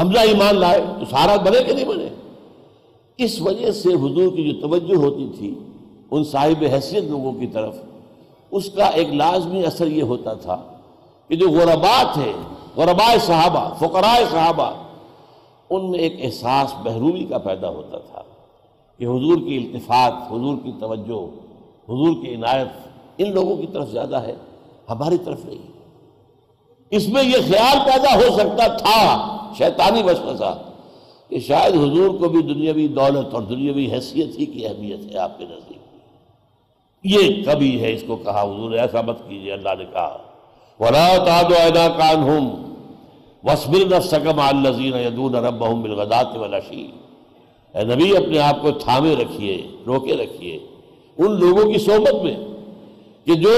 حمزہ 0.00 0.18
ایمان 0.18 0.56
لائے 0.56 0.80
تو 0.98 1.04
سہارا 1.10 1.36
بنے 1.36 1.64
کہ 1.64 1.72
نہیں 1.72 1.84
بنے؟ 1.84 2.08
اس 3.18 3.40
وجہ 3.40 3.72
سے 3.72 3.88
حضور 3.88 4.36
کی 4.36 4.50
جو 4.50 4.68
توجہ 4.68 4.96
ہوتی 4.96 5.30
تھی 5.38 5.54
ان 6.10 6.24
صاحب 6.24 6.64
حیثیت 6.72 7.04
لوگوں 7.04 7.32
کی 7.32 7.46
طرف، 7.46 7.74
اس 8.50 8.70
کا 8.70 8.84
ایک 8.84 9.14
لازمی 9.14 9.64
اثر 9.64 9.86
یہ 9.86 10.02
ہوتا 10.02 10.34
تھا 10.34 10.56
کہ 11.28 11.36
جو 11.36 11.50
غربا 11.50 12.02
تھے، 12.14 12.32
غرباء 12.76 13.14
صحابہ 13.20 13.74
فقرائے 13.78 14.24
صحابہ 14.30 14.70
ان 15.70 15.90
میں 15.90 15.98
ایک 15.98 16.14
احساس 16.22 16.74
محرومی 16.84 17.24
کا 17.24 17.38
پیدا 17.38 17.68
ہوتا 17.68 17.98
تھا 17.98 18.22
کہ 18.98 19.04
حضور 19.04 19.36
کی 19.36 19.56
التفات، 19.56 20.32
حضور 20.32 20.56
کی 20.64 20.72
توجہ، 20.80 21.24
حضور 21.84 22.24
کی 22.24 22.34
عنایت 22.34 22.68
ان 23.18 23.34
لوگوں 23.34 23.56
کی 23.56 23.66
طرف 23.72 23.90
زیادہ 23.90 24.16
ہے، 24.16 24.34
ہماری 24.90 25.18
طرف 25.24 25.44
نہیں۔ 25.44 25.78
اس 26.90 27.08
میں 27.08 27.22
یہ 27.24 27.36
خیال 27.48 27.78
پیدا 27.84 28.14
ہو 28.14 28.38
سکتا 28.38 28.66
تھا 28.66 29.26
شیطانی 29.58 30.02
وسوسہ 30.02 30.62
کہ 31.28 31.38
شاید 31.38 31.74
حضور 31.74 32.18
کو 32.18 32.28
بھی 32.28 32.42
دنیاوی 32.42 32.88
دولت 32.88 33.34
اور 33.34 33.42
دنیاوی 33.42 33.92
حیثیت 33.92 34.38
ہی 34.38 34.46
کی 34.46 34.66
اہمیت 34.66 35.12
ہے 35.12 35.18
آپ 35.18 35.38
کے 35.38 35.44
نزدیک۔ 35.44 35.78
یہ 37.04 37.44
کبھی 37.44 37.82
ہے 37.82 37.92
اس 37.92 38.04
کو 38.06 38.16
کہا، 38.16 38.42
حضور 38.42 38.72
ایسا 38.72 39.00
مت 39.00 39.18
کیجیے 39.28 39.52
اللہ 39.52 39.68
نے 39.78 39.84
کہا۔ 39.84 40.18
ولا 40.80 41.16
تاد 41.16 41.52
اینا 41.52 41.88
کان 41.88 42.22
وسبر 43.48 43.96
نفسکم 43.96 44.40
الذین 44.40 44.94
یدون 44.94 45.34
ربهم 45.34 45.82
بالغداۃ 45.82 46.36
والعشی۔ 46.36 46.86
اے 47.74 47.84
نبی، 47.84 48.16
اپنے 48.16 48.38
آپ 48.38 48.62
کو 48.62 48.70
تھامے 48.70 49.16
رکھیے، 49.16 49.66
روکے 49.86 50.16
رکھیے۔ 50.16 50.58
ان 51.18 51.40
لوگوں 51.40 51.72
کی 51.72 51.78
صحبت 51.78 52.24
میں 52.24 52.36
کہ 53.24 53.34
جو 53.34 53.54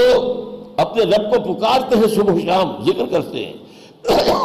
اپنے 0.77 1.03
رب 1.03 1.33
کو 1.33 1.53
پکارتے 1.53 1.95
ہیں 1.95 2.15
صبح 2.15 2.33
شام، 2.45 2.83
ذکر 2.85 3.05
کرتے 3.11 3.45
ہیں۔ 3.45 3.53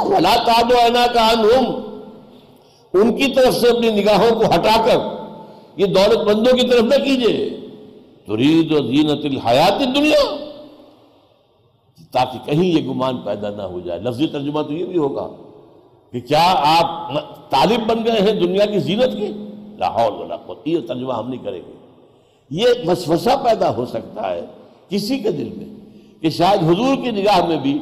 ولا 0.04 0.36
تاد 0.46 0.72
اینا 0.82 1.06
کان 1.12 1.44
ان 2.94 3.16
کی 3.16 3.32
طرف 3.32 3.54
سے 3.54 3.68
اپنی 3.68 3.90
نگاہوں 3.90 4.40
کو 4.40 4.44
ہٹا 4.54 4.76
کر 4.86 4.98
یہ 5.76 5.86
دولت 5.86 6.18
مندوں 6.18 6.56
کی 6.56 6.66
طرف 6.66 6.82
نہ 6.82 7.04
کیجیے 7.04 7.50
ترید 8.26 8.72
و 8.72 8.86
زینت 8.86 9.24
الحیات 9.24 9.80
دنیا 9.80 10.45
تاکہ 12.12 12.50
کہیں 12.50 12.64
یہ 12.64 12.88
گمان 12.88 13.16
پیدا 13.16 13.50
نہ 13.50 13.62
ہو 13.62 13.80
جائے۔ 13.80 14.00
لفظی 14.00 14.26
ترجمہ 14.26 14.62
تو 14.62 14.72
یہ 14.72 14.84
بھی 14.84 14.98
ہوگا 14.98 15.28
کہ 16.12 16.20
کیا 16.20 16.54
آپ 16.80 17.12
طالب 17.50 17.86
بن 17.86 18.04
گئے 18.04 18.20
ہیں 18.20 18.32
دنیا 18.32 18.66
کی 18.66 18.78
زینت 18.78 19.12
کی؟ 19.12 19.26
لاہور 19.78 20.12
والا 20.12 20.52
یہ 20.64 20.78
ترجمہ 20.88 21.12
ہم 21.12 21.30
نہیں 21.30 21.44
کریں 21.44 21.60
گے۔ 21.66 21.72
یہ 22.50 22.64
وسوسہ 22.86 23.30
پیدا 23.44 23.76
ہو 23.76 23.86
سکتا 23.86 24.30
ہے 24.30 24.46
کسی 24.88 25.18
کے 25.18 25.30
دل 25.30 25.48
میں 25.56 25.66
کہ 26.22 26.30
شاید 26.30 26.62
حضور 26.62 26.94
کی 27.04 27.10
نگاہ 27.10 27.46
میں 27.46 27.56
بھی 27.56 27.78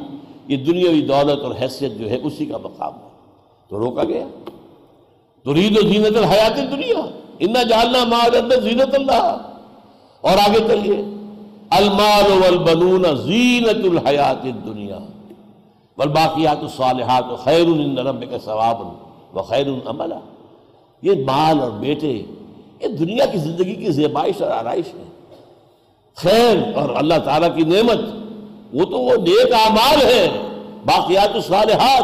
یہ 0.47 0.57
دنیاوی 0.57 1.01
دولت 1.01 1.43
اور 1.43 1.51
حیثیت 1.61 1.91
جو 1.99 2.09
ہے 2.09 2.17
اسی 2.23 2.45
کا 2.45 2.57
مقام 2.57 2.93
ہے۔ 2.93 3.09
تو 3.69 3.79
روکا 3.79 4.03
گیا۔ 4.03 4.27
ترید 5.45 5.77
و 5.77 5.81
زینت 5.81 6.17
الحیات 6.17 6.57
دنیا 6.71 7.19
انا 7.39 7.63
جالنا 7.63 8.03
ماں 8.03 8.55
زینت 8.61 8.95
اللہ 8.95 9.37
اور 10.21 10.37
آگے 10.37 10.59
چلیے۔ 10.67 11.14
المال 11.75 12.27
والبنون 12.41 13.15
زینت 13.15 13.85
الحیات 13.91 14.45
الدنیا 14.45 14.99
والباقیات 15.97 16.61
الصالحات 16.61 17.25
خیر 17.43 17.67
عند 17.67 17.99
ربک 17.99 18.37
ثواب 18.45 18.81
و 19.35 19.41
خیر 19.41 19.67
عملا 19.85 20.19
یہ 21.03 21.23
مال 21.25 21.59
اور 21.59 21.71
بیٹے، 21.79 22.21
یہ 22.81 22.87
دنیا 22.87 23.25
کی 23.25 23.37
زندگی 23.37 23.75
کی 23.75 23.91
زیبائش 23.91 24.41
اور 24.41 24.51
آرائش 24.51 24.87
ہے۔ 24.87 25.03
خیر 26.17 26.77
اور 26.77 26.89
اللہ 26.95 27.19
تعالیٰ 27.25 27.55
کی 27.55 27.63
نعمت، 27.63 27.99
وہ 28.73 28.85
تو 28.85 28.99
وہ 28.99 29.15
نیک 29.15 29.53
اعمال 29.53 30.01
ہے 30.01 30.27
باقیات 30.85 31.35
الصالحات 31.35 32.03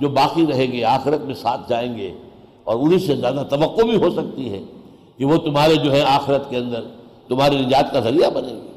جو 0.00 0.08
باقی 0.08 0.46
رہیں 0.46 0.72
گے، 0.72 0.84
آخرت 0.84 1.20
میں 1.20 1.34
ساتھ 1.34 1.68
جائیں 1.68 1.96
گے 1.96 2.10
اور 2.64 2.76
انہیں 2.76 2.98
سے 2.98 3.16
زیادہ 3.16 3.42
توقع 3.50 3.82
بھی 3.82 3.96
ہو 3.96 4.10
سکتی 4.10 4.52
ہے 4.52 4.62
کہ 5.18 5.24
وہ 5.24 5.36
تمہارے 5.36 5.76
جو 5.76 5.92
ہے 5.92 6.02
آخرت 6.02 6.50
کے 6.50 6.56
اندر 6.56 6.82
تمہاری 7.28 7.56
نجات 7.64 7.92
کا 7.92 8.00
ذریعہ 8.00 8.30
بنیں 8.30 8.54
گے۔ 8.54 8.73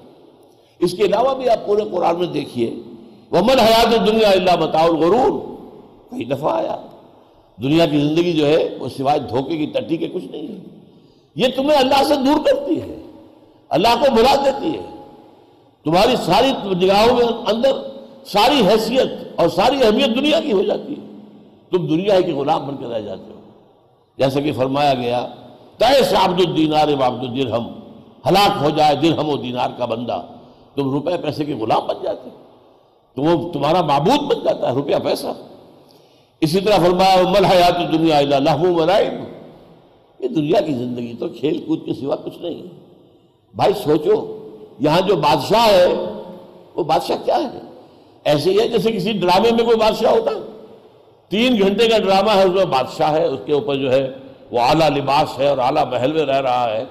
اس 0.79 0.91
کے 0.91 1.03
علاوہ 1.03 1.33
بھی 1.33 1.49
آپ 1.49 1.65
پورے 1.65 1.83
قرآن 1.91 2.19
میں 2.19 2.27
دیکھیے، 2.27 2.75
ومن 3.31 3.59
حیات 3.59 4.07
دنیا 4.07 4.29
اللہ 4.29 4.55
متاع 4.55 4.83
الغرور۔ 4.83 5.39
کئی 6.09 6.25
دفعہ 6.25 6.53
آیا، 6.53 6.75
دنیا 7.63 7.85
کی 7.85 7.99
زندگی 7.99 8.33
جو 8.33 8.47
ہے، 8.47 8.75
وہ 8.79 8.87
سوائے 8.97 9.19
دھوکے 9.19 9.57
کی 9.57 9.65
ٹٹی 9.65 9.97
کے 9.97 10.07
کچھ 10.07 10.25
نہیں 10.25 10.47
ہے۔ 10.47 10.59
یہ 11.35 11.47
تمہیں 11.55 11.79
اللہ 11.79 12.03
سے 12.03 12.15
دور 12.15 12.45
کرتی 12.45 12.81
ہے، 12.81 13.01
اللہ 13.69 13.87
کو 13.87 14.15
بلا 14.15 14.35
دیتی 14.35 14.77
ہے۔ 14.77 14.85
تمہاری 15.83 16.15
ساری 16.25 16.51
نگاہوں 16.85 17.15
میں 17.15 17.25
اندر 17.25 17.71
ساری 18.25 18.67
حیثیت 18.67 19.11
اور 19.35 19.47
ساری 19.47 19.83
اہمیت 19.83 20.07
دنیا 20.07 20.39
کی 20.39 20.51
ہو 20.51 20.63
جاتی 20.63 20.93
ہے۔ 20.93 21.07
تم 21.71 21.87
دنیا 21.87 22.21
کے 22.21 22.31
غلام 22.31 22.67
بن 22.67 22.77
کے 22.77 22.85
رہ 22.85 22.99
جاتے 22.99 23.33
ہو۔ 23.33 23.39
جیسا 24.17 24.39
کہ 24.39 24.51
فرمایا 24.53 24.93
گیا 24.93 25.27
تیس 25.77 26.13
عبد 26.13 26.41
الدینار 26.45 26.87
عبد 26.87 27.23
الدرہم 27.23 27.67
ہلاک 28.27 28.63
ہو 28.63 28.69
جائے 28.69 28.95
درہم 28.95 29.29
و 29.29 29.37
دینار 29.37 29.69
کا 29.77 29.85
بندہ۔ 29.85 30.21
تم 30.77 30.89
روپے 30.89 31.17
پیسے 31.17 31.45
کے 31.45 31.53
غلام 31.53 31.87
بن 31.87 31.95
جاتے 32.03 32.29
تو 33.15 33.21
وہ 33.21 33.51
تمہارا 33.51 33.81
معبود 33.81 34.19
بن 34.19 34.43
جاتا 34.43 34.69
ہے، 34.69 34.73
روپیہ 34.73 34.95
پیسہ۔ 35.03 35.27
اسی 36.41 36.59
طرح 36.61 36.75
فرمایا 36.75 37.29
مل 37.29 37.45
حیات 37.45 37.93
دنیا 37.93 38.21
مرائب 38.51 39.13
یہ 40.19 40.27
دنیا 40.27 40.61
کی 40.61 40.71
زندگی 40.71 41.13
تو 41.19 41.29
کھیل 41.29 41.61
کود 41.67 41.85
کے 41.85 41.93
سوا 41.93 42.15
کچھ 42.15 42.37
نہیں 42.37 42.55
ہے۔ 42.55 42.67
بھائی 43.55 43.73
سوچو، 43.73 44.47
یہاں 44.79 45.01
جو 45.01 45.15
بادشاہ 45.15 45.67
ہے، 45.67 45.87
وہ 46.75 46.83
بادشاہ 46.83 47.15
کیا 47.25 47.37
ہے؟ 47.37 47.59
ایسے 48.23 48.51
ہی 48.51 48.59
ہے 48.59 48.67
جیسے 48.67 48.91
کسی 48.91 49.11
ڈرامے 49.11 49.51
میں 49.51 49.65
کوئی 49.65 49.77
بادشاہ 49.77 50.11
ہوتا۔ 50.11 50.31
ہے 50.31 50.63
تین 51.29 51.61
گھنٹے 51.61 51.87
کا 51.87 51.97
ڈرامہ 51.97 52.29
ہے، 52.29 52.43
اس 52.43 52.51
میں 52.51 52.65
بادشاہ 52.65 53.11
ہے، 53.11 53.25
اس 53.25 53.39
کے 53.45 53.53
اوپر 53.53 53.75
جو 53.75 53.91
ہے، 53.91 54.09
وہ 54.51 54.59
اعلیٰ 54.59 54.89
لباس 54.89 55.39
ہے 55.39 55.49
اور 55.49 55.57
اعلیٰ 55.57 55.85
محل 55.85 56.13
میں 56.13 56.25
رہ 56.25 56.41
رہا 56.41 56.69
ہے۔ 56.69 56.83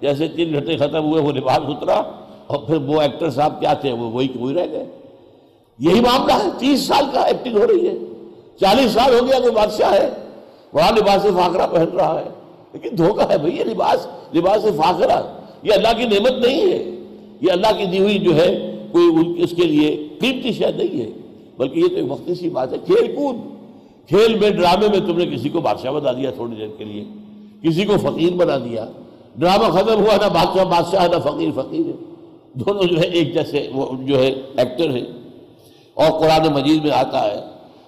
جیسے 0.00 0.28
تین 0.28 0.52
گھنٹے 0.52 0.76
ختم 0.76 1.04
ہوئے، 1.04 1.22
وہ 1.22 1.32
لباس 1.32 1.60
اترا۔ 1.68 2.02
اور 2.52 2.62
پھر 2.62 2.76
وہ 2.76 3.00
ایکٹر 3.00 3.30
صاحب 3.30 3.60
کیا 3.60 3.72
تھے؟ 3.72 3.92
وہ 3.92 4.10
وہی 4.10 4.28
کوئی 4.28 4.54
رہ 4.54 4.66
گئے؟ 4.70 4.84
یہی 5.78 6.00
معاملہ 6.00 6.32
ہے۔ 6.32 6.48
تیس 6.58 6.80
سال 6.80 7.04
کا 7.12 7.20
ایکٹنگ 7.20 7.56
ہو 7.56 7.66
رہی 7.66 7.88
ہے۔ 7.88 7.94
چالیس 8.60 8.90
سال 8.90 9.20
ہو 9.20 9.26
گیا 9.26 9.38
کوئی 9.38 9.54
بادشاہ 9.54 9.92
ہے۔ 9.92 10.10
وہاں 10.72 10.92
لباس 10.92 11.22
فاقرہ 11.22 11.66
پہن 11.66 11.96
رہا 11.96 12.20
ہے۔ 12.20 12.28
لیکن 12.72 12.98
دھوکہ 12.98 13.32
ہے 13.32 13.38
بھئی 13.38 13.58
یہ 13.58 13.64
لباس 13.64 14.06
لباس 14.36 14.62
فاقرہ 14.62 15.22
یہ 15.62 15.72
اللہ 15.72 15.88
کی 15.96 16.04
نعمت 16.04 16.46
نہیں 16.46 16.60
ہے۔ 16.60 16.90
یہ 17.40 17.52
اللہ 17.52 17.66
کی 17.78 17.84
دی 17.84 17.98
ہوئی 17.98 18.18
جو 18.18 18.36
ہے، 18.36 18.78
کوئی 18.92 19.42
اس 19.42 19.50
کے 19.50 19.64
لیے 19.64 20.08
قیمتی 20.20 20.52
شاید 20.52 20.76
نہیں 20.76 21.02
ہے۔ 21.02 21.10
بلکہ 21.56 21.78
یہ 21.78 21.88
تو 21.88 21.94
ایک 21.94 22.12
وقتی 22.12 22.34
سی 22.34 22.50
بات 22.50 22.72
ہے۔ 22.72 22.78
کھیل 22.86 23.16
کود۔ 23.16 23.36
کھیل 24.08 24.38
میں، 24.38 24.50
ڈرامے 24.50 24.88
میں 24.88 25.00
تم 25.00 25.18
نے 25.18 25.26
کسی 25.26 25.48
کو 25.48 25.60
بادشاہ 25.60 25.90
بنا 25.90 26.12
دیا 26.12 26.30
تھوڑی 26.30 26.54
دیر 26.54 26.68
کے 26.78 26.84
لیے۔ 26.84 27.04
کسی 27.62 27.84
کو 27.84 27.92
فقیر 28.02 28.32
بنا 28.32 28.58
دیا۔ 28.58 28.86
ڈرامہ 29.36 29.64
ختم 29.64 30.00
ہوا، 30.00 30.16
نہ 30.16 30.32
بادشاہ 30.32 30.64
بادشاہ 30.64 31.06
نہ 31.06 31.16
فقیر 31.24 31.48
فقیر 31.54 31.86
ہے۔ 31.86 32.11
دونوں 32.54 32.82
جو 32.82 32.96
ہے 32.98 33.06
ایک 33.06 33.34
جیسے 33.34 33.68
وہ 33.74 33.86
جو 34.00 34.18
ہے 34.18 34.32
ایکٹر 34.56 34.90
ہے 34.90 35.00
اور 35.94 36.20
قرآن 36.20 36.52
مجید 36.52 36.82
میں 36.82 36.90
آتا 36.90 37.22
ہے، 37.22 37.40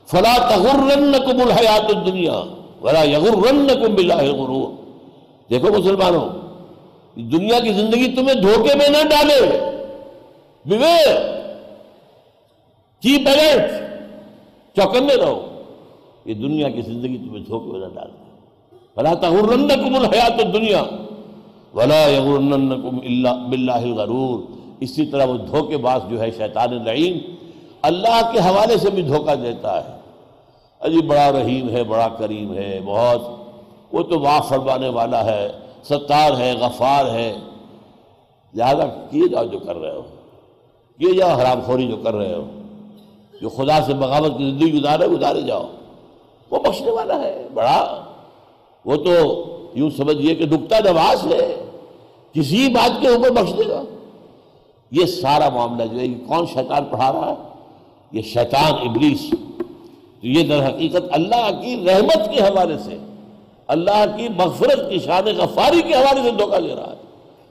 فلا 0.06 0.56
تغرنکم 0.56 1.40
الحیات 1.40 1.96
الدنیا 1.96 2.44
ولا 2.82 3.02
یغرنکم 3.02 3.94
باللہ 3.94 4.14
الغرور۔ 4.14 4.84
دیکھو 5.50 5.72
مسلمانوں، 5.78 6.28
دنیا 7.14 7.58
کی 7.58 7.72
زندگی 7.72 8.14
تمہیں 8.16 8.34
دھوکے 8.34 8.74
میں 8.74 8.88
نہ 8.88 9.08
ڈالے۔ 9.08 9.70
کی 13.00 13.24
پیرنٹ 13.24 13.70
چوکنے 14.76 15.14
رہو۔ 15.14 15.62
یہ 16.24 16.34
دنیا 16.34 16.68
کی 16.68 16.80
زندگی 16.80 17.18
تمہیں 17.18 17.44
دھوکے 17.44 17.72
میں 17.72 17.80
نہ 17.80 17.94
ڈالے 17.94 18.24
فلا 18.94 19.14
تغرنکم 19.14 19.94
الحیات 19.94 20.44
الدنیا 20.44 20.82
ولا 21.74 22.06
یغرنکم 22.06 22.98
الا 23.02 23.32
باللہ 23.32 23.72
الغرور 23.72 24.40
اسی 24.80 25.06
طرح 25.06 25.24
وہ 25.24 25.34
دھوکے 25.34 25.76
باز 25.76 26.00
جو 26.10 26.20
ہے 26.20 26.30
شیطان 26.30 26.84
لعین 26.84 27.18
اللہ 27.82 28.30
کے 28.32 28.38
حوالے 28.38 28.76
سے 28.76 28.90
بھی 28.90 29.02
دھوکہ 29.02 29.34
دیتا 29.34 29.84
ہے۔ 29.84 29.98
اجی 30.80 31.02
بڑا 31.06 31.32
رحیم 31.32 31.68
ہے، 31.68 31.84
بڑا 31.84 32.08
کریم 32.08 32.54
ہے، 32.54 32.80
بہت۔ 32.84 33.20
وہ 33.92 34.02
تو 34.02 34.18
معاف 34.18 34.48
فرمانے 34.48 34.88
والا 34.88 35.24
ہے، 35.24 35.52
ستار 35.82 36.32
ہے، 36.38 36.54
غفار 36.60 37.06
ہے۔ 37.06 37.36
لہذا 38.54 38.84
کیے 39.10 39.28
جاؤ 39.28 39.44
جو 39.44 39.58
کر 39.58 39.76
رہے 39.76 39.90
ہو۔ 39.90 40.02
کیے 40.98 41.12
جاؤ 41.12 41.38
حرام 41.38 41.60
خوری 41.66 41.88
جو 41.88 41.96
کر 41.96 42.14
رہے 42.14 42.34
ہو۔ 42.34 42.44
جو 43.40 43.48
خدا 43.48 43.82
سے 43.86 43.94
بغاوت 43.94 44.38
کی 44.38 44.50
زندگی 44.50 44.78
گزارے 44.78 45.06
گزارے 45.06 45.40
جاؤ۔ 45.40 45.66
وہ 46.50 46.58
بخشنے 46.58 46.90
والا 46.90 47.20
ہے، 47.22 47.46
بڑا۔ 47.54 48.04
وہ 48.84 48.96
تو 48.96 49.44
یوں 49.74 49.90
سمجھئے 49.90 50.34
کہ 50.34 50.46
نکتہ 50.46 50.74
نواز 50.84 51.26
ہے، 51.26 51.64
کسی 52.32 52.68
بات 52.68 53.00
کے 53.00 53.08
اوپر 53.08 53.30
بخش 53.30 53.52
دے 53.58 53.68
گا۔ 53.68 53.82
یہ 54.90 55.06
سارا 55.06 55.48
معاملہ 55.48 55.86
جو 55.86 56.00
ہے 56.00 56.08
کون 56.08 56.46
شیطان 56.46 56.84
پڑھا 56.84 57.12
رہا 57.12 57.30
ہے؟ 57.30 57.48
یہ 58.12 58.22
شیطان 58.22 58.88
ابلیس۔ 58.88 59.30
تو 60.20 60.26
یہ 60.26 60.42
در 60.48 60.68
حقیقت 60.68 61.02
اللہ 61.10 61.60
کی 61.62 61.86
رحمت 61.86 62.34
کے 62.34 62.40
حوالے 62.40 62.78
سے، 62.78 62.98
اللہ 63.66 64.04
کی 64.16 64.28
مغفرت 64.28 64.90
کی 64.90 64.98
شان 64.98 65.24
غفاری 65.36 65.82
کے 65.82 65.94
حوالے 65.94 66.22
سے 66.22 66.30
دھوکہ 66.30 66.60
دے 66.60 66.76
رہا 66.76 66.90
ہے۔ 66.90 66.96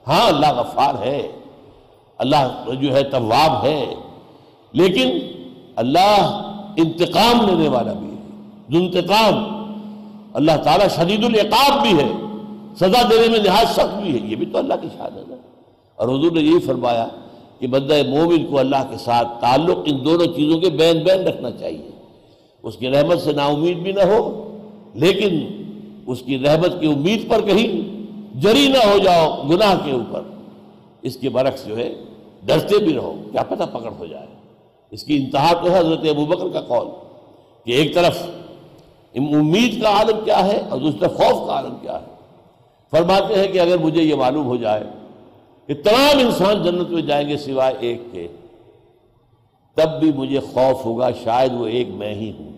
ہاں 0.06 0.26
اللہ 0.26 0.60
غفار 0.60 0.94
ہے۔ 1.02 1.28
اللہ 2.18 2.64
جو 2.80 2.94
ہے 2.94 3.04
طواب 3.04 3.64
ہے۔ 3.64 3.94
لیکن 4.72 5.18
اللہ 5.76 6.50
انتقام 6.76 7.48
لینے 7.48 7.68
والا 7.68 7.92
بھی 7.92 8.08
ہے۔ 8.08 8.40
جو 8.68 8.78
انتقام 8.78 9.53
اللہ 10.34 10.52
تعالیٰ 10.64 10.88
شدید 10.88 11.24
العقاب 11.24 11.82
بھی 11.82 11.90
ہے، 11.90 12.12
سزا 12.76 13.02
دینے 13.10 13.28
میں 13.28 13.38
نہایت 13.38 13.68
سخت 13.68 14.02
بھی 14.02 14.12
ہے۔ 14.12 14.26
یہ 14.26 14.36
بھی 14.36 14.46
تو 14.46 14.58
اللہ 14.58 14.74
کی 14.82 14.88
شان 14.96 15.18
ہے 15.18 15.22
نا۔ 15.28 15.36
اور 15.96 16.08
حضور 16.08 16.32
نے 16.32 16.40
یہی 16.40 16.60
فرمایا 16.60 17.08
کہ 17.58 17.66
بندہ 17.66 17.94
مومن 18.08 18.46
کو 18.46 18.58
اللہ 18.58 18.86
کے 18.90 18.96
ساتھ 18.98 19.28
تعلق 19.40 19.78
ان 19.84 20.04
دونوں 20.04 20.26
چیزوں 20.26 20.60
کے 20.60 20.70
بین 20.70 20.98
بین 20.98 21.18
رکھنا 21.18 21.50
چاہیے۔ 21.50 21.90
اس 22.62 22.76
کی 22.76 22.88
رحمت 22.88 23.20
سے 23.20 23.32
نا 23.32 23.46
امید 23.46 23.76
بھی 23.76 23.92
نہ 23.92 24.00
ہو، 24.00 24.50
لیکن 24.94 25.46
اس 26.06 26.22
کی 26.22 26.38
رحمت 26.38 26.80
کی 26.80 26.86
امید 26.86 27.30
پر 27.30 27.40
کہیں 27.40 28.04
جری 28.40 28.68
نہ 28.68 28.88
ہو 28.88 28.98
جاؤ 28.98 29.42
گناہ 29.42 29.74
کے 29.84 29.92
اوپر۔ 29.92 30.20
اس 31.02 31.16
کے 31.16 31.28
برعکس 31.28 31.66
جو 31.66 31.76
ہے، 31.76 31.94
ڈرتے 32.44 32.78
بھی 32.78 32.94
رہو، 32.94 33.22
کیا 33.32 33.42
پتہ 33.42 33.62
پکڑ 33.72 33.90
ہو 33.98 34.06
جائے۔ 34.06 34.26
اس 34.90 35.04
کی 35.04 35.16
انتہا 35.16 35.52
تو 35.52 35.70
ہے 35.70 35.78
حضرت 35.78 36.00
ابو 36.10 36.24
بکر 36.24 36.48
کا 36.48 36.60
قول 36.60 36.88
کہ 37.64 37.70
ایک 37.72 37.94
طرف 37.94 38.26
امید 39.16 39.82
کا 39.82 39.88
عالم 39.88 40.24
کیا 40.24 40.46
ہے 40.46 40.62
اور 40.70 40.78
دوسرا 40.78 41.08
خوف 41.08 41.46
کا 41.46 41.54
عالم 41.54 41.76
کیا 41.80 42.00
ہے؟ 42.00 42.06
فرماتے 42.90 43.34
ہیں 43.34 43.48
کہ 43.48 43.60
اگر 43.60 43.78
مجھے 43.78 44.02
یہ 44.02 44.14
معلوم 44.14 44.46
ہو 44.46 44.56
جائے 44.56 44.82
کہ 45.66 45.74
تمام 45.74 46.18
انسان 46.18 46.62
جنت 46.62 46.90
میں 46.90 47.02
جائیں 47.02 47.28
گے 47.28 47.36
سوائے 47.36 47.74
ایک 47.80 48.00
کے، 48.12 48.28
تب 49.74 50.00
بھی 50.00 50.12
مجھے 50.12 50.40
خوف 50.40 50.84
ہوگا، 50.84 51.08
شاید 51.24 51.52
وہ 51.52 51.66
ایک 51.66 51.88
میں 51.88 52.14
ہی 52.14 52.32
ہوں۔ 52.40 52.50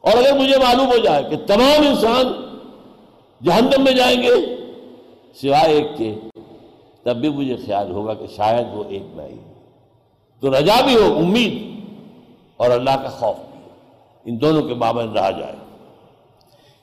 اور 0.00 0.12
اگر 0.12 0.38
مجھے 0.38 0.58
معلوم 0.58 0.86
ہو 0.86 0.96
جائے 0.96 1.22
کہ 1.22 1.36
تمام 1.46 1.86
انسان 1.88 2.56
جہنم 3.44 3.84
میں 3.84 3.92
جائیں 3.92 4.22
گے 4.22 4.56
سوائے 5.34 5.74
ایک 5.74 5.86
کے، 5.96 6.14
تب 7.02 7.16
بھی 7.16 7.28
مجھے 7.28 7.56
خیال 7.56 7.90
ہوگا 7.90 8.14
کہ 8.14 8.26
شاید 8.36 8.66
وہ 8.72 8.84
ایک 8.88 9.02
میں 9.14 9.28
ہی 9.28 9.36
ہوں۔ 9.46 9.54
تو 10.40 10.58
رجا 10.58 10.80
بھی 10.84 10.96
ہو، 10.96 11.16
امید، 11.18 11.84
اور 12.56 12.70
اللہ 12.70 12.96
کا 13.02 13.08
خوف۔ 13.08 13.36
بھی 13.36 13.53
ان 14.24 14.40
دونوں 14.40 14.62
کے 14.62 14.74
بابند 14.74 15.16
رہا 15.16 15.30
جائے۔ 15.30 15.56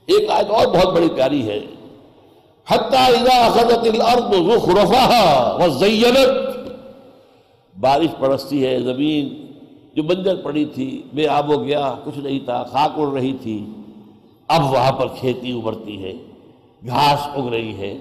ایک 0.06 0.30
آیت 0.30 0.52
اور 0.52 0.68
بہت 0.68 0.94
بڑی 0.94 1.10
پیاری 1.10 1.48
ہے۔ 1.48 1.60
بارش 7.80 8.20
پڑستی 8.20 8.66
ہے، 8.66 8.80
زمین 8.80 9.52
جو 9.96 10.04
بنجر 10.04 10.36
پڑی 10.36 10.66
تھی، 10.66 11.02
بے 11.14 11.28
آب 11.28 11.50
و 11.50 11.64
گیا، 11.64 11.96
کچھ 12.04 12.18
نہیں 12.18 12.40
تھا، 12.40 12.64
خاک 12.64 12.92
اڑ 12.98 13.08
رہی 13.08 13.34
تھی۔ 13.42 13.66
اب 14.48 14.72
وہاں 14.72 14.92
پر 14.92 15.08
کھیتی 15.08 15.52
ابھرتی 15.52 16.04
ہے، 16.04 16.14
گھاس 16.88 17.28
اگ 17.36 17.48
رہی 17.48 17.78
ہے۔ 17.78 17.98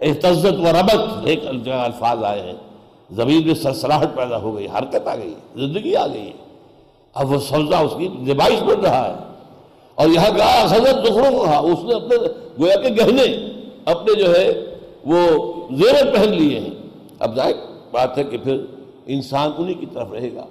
احتزت 0.00 0.58
و 0.58 0.72
ربت 0.72 1.24
ایک 1.24 1.46
الفاظ 1.46 2.24
آئے 2.24 2.42
ہیں۔ 2.42 2.54
زمین 3.10 3.46
میں 3.46 3.54
سرسراہٹ 3.54 4.08
پیدا 4.16 4.40
ہو 4.40 4.56
گئی، 4.56 4.66
حرکت 4.66 5.08
آ 5.08 5.16
گئی، 5.16 5.34
زندگی 5.56 5.96
آ 5.96 6.06
گئی۔ 6.06 6.32
ہے 6.32 6.47
اب 7.18 7.32
وہ 7.32 7.38
سبزہ 7.38 7.76
اس 7.76 7.92
کی 7.98 8.08
زبائش 8.26 8.62
بن 8.62 8.80
رہا 8.80 9.08
ہے۔ 9.08 9.14
اور 9.94 10.08
یہاں 10.08 10.36
کہا 10.36 10.62
حضرت 10.64 11.04
دکھڑوں 11.04 11.46
رہا 11.46 11.58
اس 11.58 11.78
نے 11.82 11.94
اپنے 11.94 12.16
گویا 12.58 12.76
کے 12.76 12.88
گہنے 12.88 13.52
اپنے 13.84 14.14
جو 14.14 14.36
ہے 14.36 14.52
وہ 15.04 15.52
زیور 15.76 16.14
پہن 16.14 16.28
لیے 16.28 16.60
ہیں۔ 16.60 16.70
اب 17.18 17.36
ظاہر 17.36 17.52
بات 17.90 18.18
ہے 18.18 18.24
کہ 18.24 18.38
پھر 18.38 18.56
انسان 19.06 19.50
انہی 19.58 19.74
کی 19.74 19.86
طرف 19.86 20.12
رہے 20.12 20.34
گا۔ 20.34 20.46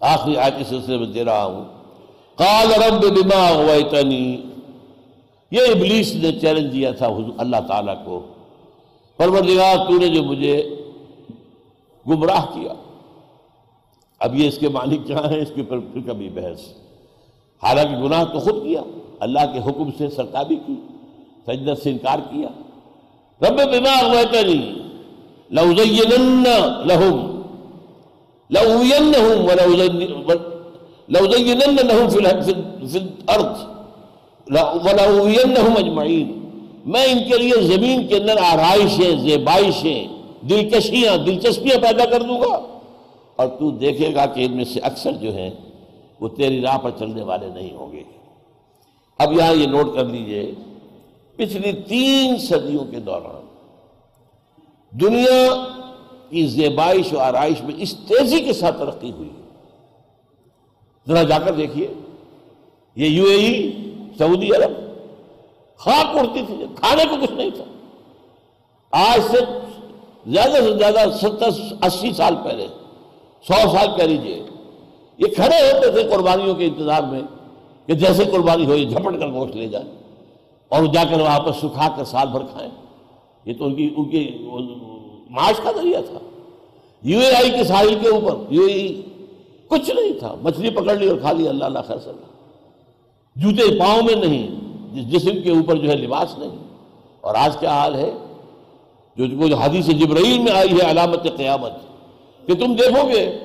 آخری 0.00 0.36
آیت 0.36 0.58
کے 0.58 0.64
سلسلے 0.64 0.98
میں 0.98 1.06
دے 1.06 1.24
رہا 1.24 1.44
ہوں۔ 1.44 1.64
قال 2.34 2.72
رب 2.82 3.00
بما 3.00 3.50
غویتنی۔ 3.50 4.42
یہ 5.50 5.60
ابلیس 5.60 6.14
نے 6.14 6.32
چیلنج 6.32 6.72
دیا 6.72 6.90
تھا 6.90 7.08
اللہ 7.38 7.56
تعالیٰ 7.68 8.04
کو۔ 8.04 8.20
پروردگار 9.16 9.76
تو 9.76 9.98
نے 9.98 10.08
جو 10.08 10.22
مجھے 10.22 10.76
گمراہ 12.08 12.46
کیا۔ 12.54 12.72
اب 14.22 14.34
یہ 14.36 14.48
اس 14.48 14.58
کے 14.58 14.68
معنی 14.68 14.96
کیا 14.96 15.20
ہیں؟ 15.30 15.40
اس 15.40 15.50
کے 15.54 15.60
اوپر 15.60 15.78
پھر 15.78 16.00
کبھی 16.06 16.28
بحث۔ 16.28 16.60
حالانکہ 17.62 17.96
گناہ 18.02 18.24
تو 18.24 18.38
خود 18.38 18.62
کیا، 18.62 18.80
اللہ 19.20 19.40
کے 19.52 19.58
حکم 19.58 19.90
سے 19.98 20.08
سرکابی 20.10 20.56
کی 20.66 20.74
سجدت 21.46 21.82
سے 21.82 21.90
انکار 21.90 22.18
کیا۔ 22.18 22.48
رب 23.40 23.60
بما 23.72 23.92
اغویتنی 23.98 24.74
لوزینن 25.50 26.42
لہم 26.86 27.42
لوینہم 28.50 29.46
لوزینن 31.08 31.76
لہم 31.76 32.08
فی 32.08 32.18
الارض 32.18 33.58
ولوینہم 34.86 35.72
اجمعین۔ 35.76 36.28
میں 36.86 37.04
ان 37.04 37.18
کے 37.28 37.38
لیے 37.38 37.60
زمین 37.62 38.06
کے 38.06 38.16
اندر 38.16 38.36
آرائشیں، 38.36 39.16
زیبائشیں، 39.16 40.08
دلکشیاں، 40.48 41.16
دلچسپیاں 41.16 41.78
پیدا 41.82 42.04
کر 42.04 42.22
دوں 42.22 42.40
گا۔ 42.40 42.71
اور 43.36 43.48
تو 43.48 43.70
دیکھے 43.70 44.14
گا 44.14 44.26
کہ 44.26 44.44
ان 44.44 44.56
میں 44.56 44.64
سے 44.64 44.80
اکثر 44.80 45.12
جو 45.12 45.34
ہیں 45.34 45.50
وہ 46.20 46.28
تیری 46.28 46.60
راہ 46.60 46.78
پر 46.78 46.90
چلنے 46.98 47.22
والے 47.22 47.48
نہیں 47.48 47.72
ہوں 47.76 47.92
گے۔ 47.92 48.02
اب 49.18 49.32
یہاں 49.32 49.54
یہ 49.54 49.66
نوٹ 49.66 49.94
کر 49.94 50.04
لیجیے، 50.04 50.52
پچھلی 51.36 51.72
تین 51.72 52.36
صدیوں 52.38 52.84
کے 52.84 53.00
دوران 53.00 53.46
دنیا 54.92 55.66
کی 56.28 56.46
زیبائش 56.46 57.12
و 57.12 57.18
آرائش 57.18 57.62
میں 57.62 57.74
اس 57.78 57.94
تیزی 58.08 58.40
کے 58.40 58.52
ساتھ 58.52 58.78
ترقی 58.78 59.10
ہوئی۔ 59.10 59.30
ذرا 61.08 61.22
جا 61.22 61.38
کر 61.38 61.52
دیکھیے، 61.52 61.88
یہ 62.96 63.06
یو 63.06 63.24
اے 63.24 63.36
ای، 63.36 63.70
سعودی 64.18 64.50
عرب 64.50 64.72
خاک 65.76 66.16
اڑتی 66.16 66.42
تھی 66.46 66.64
کھانے 66.74 67.04
کو 67.10 67.16
کچھ 67.22 67.32
نہیں 67.32 67.50
تھا۔ 67.50 67.64
آج 68.90 69.20
سے 69.30 69.38
زیادہ 70.26 70.58
سے 70.64 70.76
زیادہ 70.78 71.10
ستر، 71.20 71.48
اسی 71.86 72.12
سال 72.12 72.34
پہلے 72.44 72.66
سو 73.48 73.70
سال 73.72 73.88
کہہ 73.96 74.04
لیجیے 74.04 74.42
یہ 75.18 75.26
کھڑے 75.34 75.72
ہوتے 75.72 75.90
تھے 75.90 76.02
قربانیوں 76.02 76.54
کے 76.54 76.64
انتظار 76.64 77.02
میں 77.02 77.22
کہ 77.86 77.94
جیسے 77.94 78.24
قربانی 78.24 78.66
ہو 78.66 78.74
یہ 78.74 78.88
جھپٹ 78.88 79.20
کر 79.20 79.26
گوشت 79.26 79.56
لے 79.56 79.66
جائے 79.66 79.84
اور 80.68 80.84
جا 80.84 81.04
کر 81.04 81.20
وہاں 81.20 81.40
پر 81.40 81.52
سکھا 81.52 81.88
کر 81.96 82.04
سال 82.04 82.28
بھر 82.28 82.40
کھائیں۔ 82.40 82.70
یہ 83.44 83.54
تو 83.58 83.64
ان 83.64 83.74
کی 83.74 83.94
ان 83.96 84.10
کی 84.10 84.30
معاش 85.30 85.60
کا 85.64 85.70
ذریعہ 85.72 86.00
تھا۔ 86.00 86.18
یو 87.02 87.18
اے 87.18 87.34
آئی 87.34 87.50
کے 87.50 87.64
ساحل 87.64 87.94
کے 88.02 88.08
اوپر، 88.08 88.52
یو 88.52 88.62
اے 88.62 89.00
کچھ 89.68 89.90
نہیں 89.90 90.18
تھا۔ 90.18 90.34
مچھلی 90.42 90.70
پکڑ 90.70 90.94
لی 90.94 91.08
اور 91.08 91.18
کھا 91.18 91.32
لی۔ 91.32 91.48
اللہ 91.48 91.64
اللہ 91.64 91.78
خیر 91.86 91.98
صلی 91.98 92.12
جوتے 93.36 93.78
پاؤں 93.78 94.02
میں 94.02 94.14
نہیں 94.14 94.48
جسم 95.02 95.42
کے 95.44 95.50
اوپر 95.50 95.74
جو 95.74 95.90
ہے 95.90 95.96
لباس 95.96 96.38
نہیں۔ 96.38 96.58
اور 97.20 97.34
آج 97.34 97.56
کیا 97.56 97.70
حال 97.70 97.94
ہے؟ 97.94 98.12
جو 99.16 99.56
حدیث 99.56 99.86
جبرائیل 99.86 100.38
میں 100.38 100.52
آئی 100.52 100.72
ہے، 100.72 100.90
علامت 100.90 101.36
قیامت۔ 101.36 101.72
کہ 102.46 102.54
تم 102.54 102.74
دیکھو 102.74 103.08
گے 103.08 103.38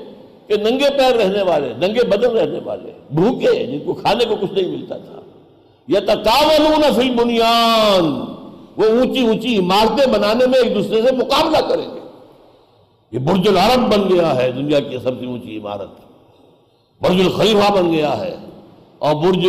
کہ 0.48 0.56
ننگے 0.56 0.90
پیر 0.98 1.16
رہنے 1.16 1.42
والے، 1.42 1.74
ننگے 1.78 2.04
بدن 2.04 2.38
رہنے 2.38 2.60
والے، 2.66 2.92
بھوکے 3.12 3.66
جن 3.66 3.80
کو 3.86 3.94
کھانے 3.94 4.26
کو 4.26 4.36
کچھ 4.36 4.54
نہیں 4.54 4.72
ملتا 4.72 4.98
تھا۔ 4.98 5.22
یا 5.88 6.00
تاون 6.00 6.82
فی 6.96 7.10
بنیان 7.10 8.22
وہ 8.78 8.86
اونچی 8.86 9.28
اونچی 9.28 9.58
عمارتیں 9.58 10.12
بنانے 10.12 10.46
میں 10.48 10.60
ایک 10.60 10.76
دوسرے 10.76 11.02
سے 11.02 11.12
مقابلہ 11.12 11.58
کریں 11.58 11.96
گے۔ 11.96 12.00
یہ 13.12 13.20
برج 13.20 13.48
العرب 13.48 13.94
بن 13.94 14.10
گیا 14.10 14.36
ہے، 14.36 14.52
دنیا 14.52 14.80
کی 14.80 14.98
سب 15.04 15.20
سے 15.20 15.26
اونچی 15.26 15.58
عمارت۔ 15.58 15.90
برج 17.02 17.20
الخلیفہ 17.20 17.72
بن 17.72 17.94
گیا 17.94 18.20
ہے 18.20 18.36
اور 19.00 19.16
برج 19.16 19.48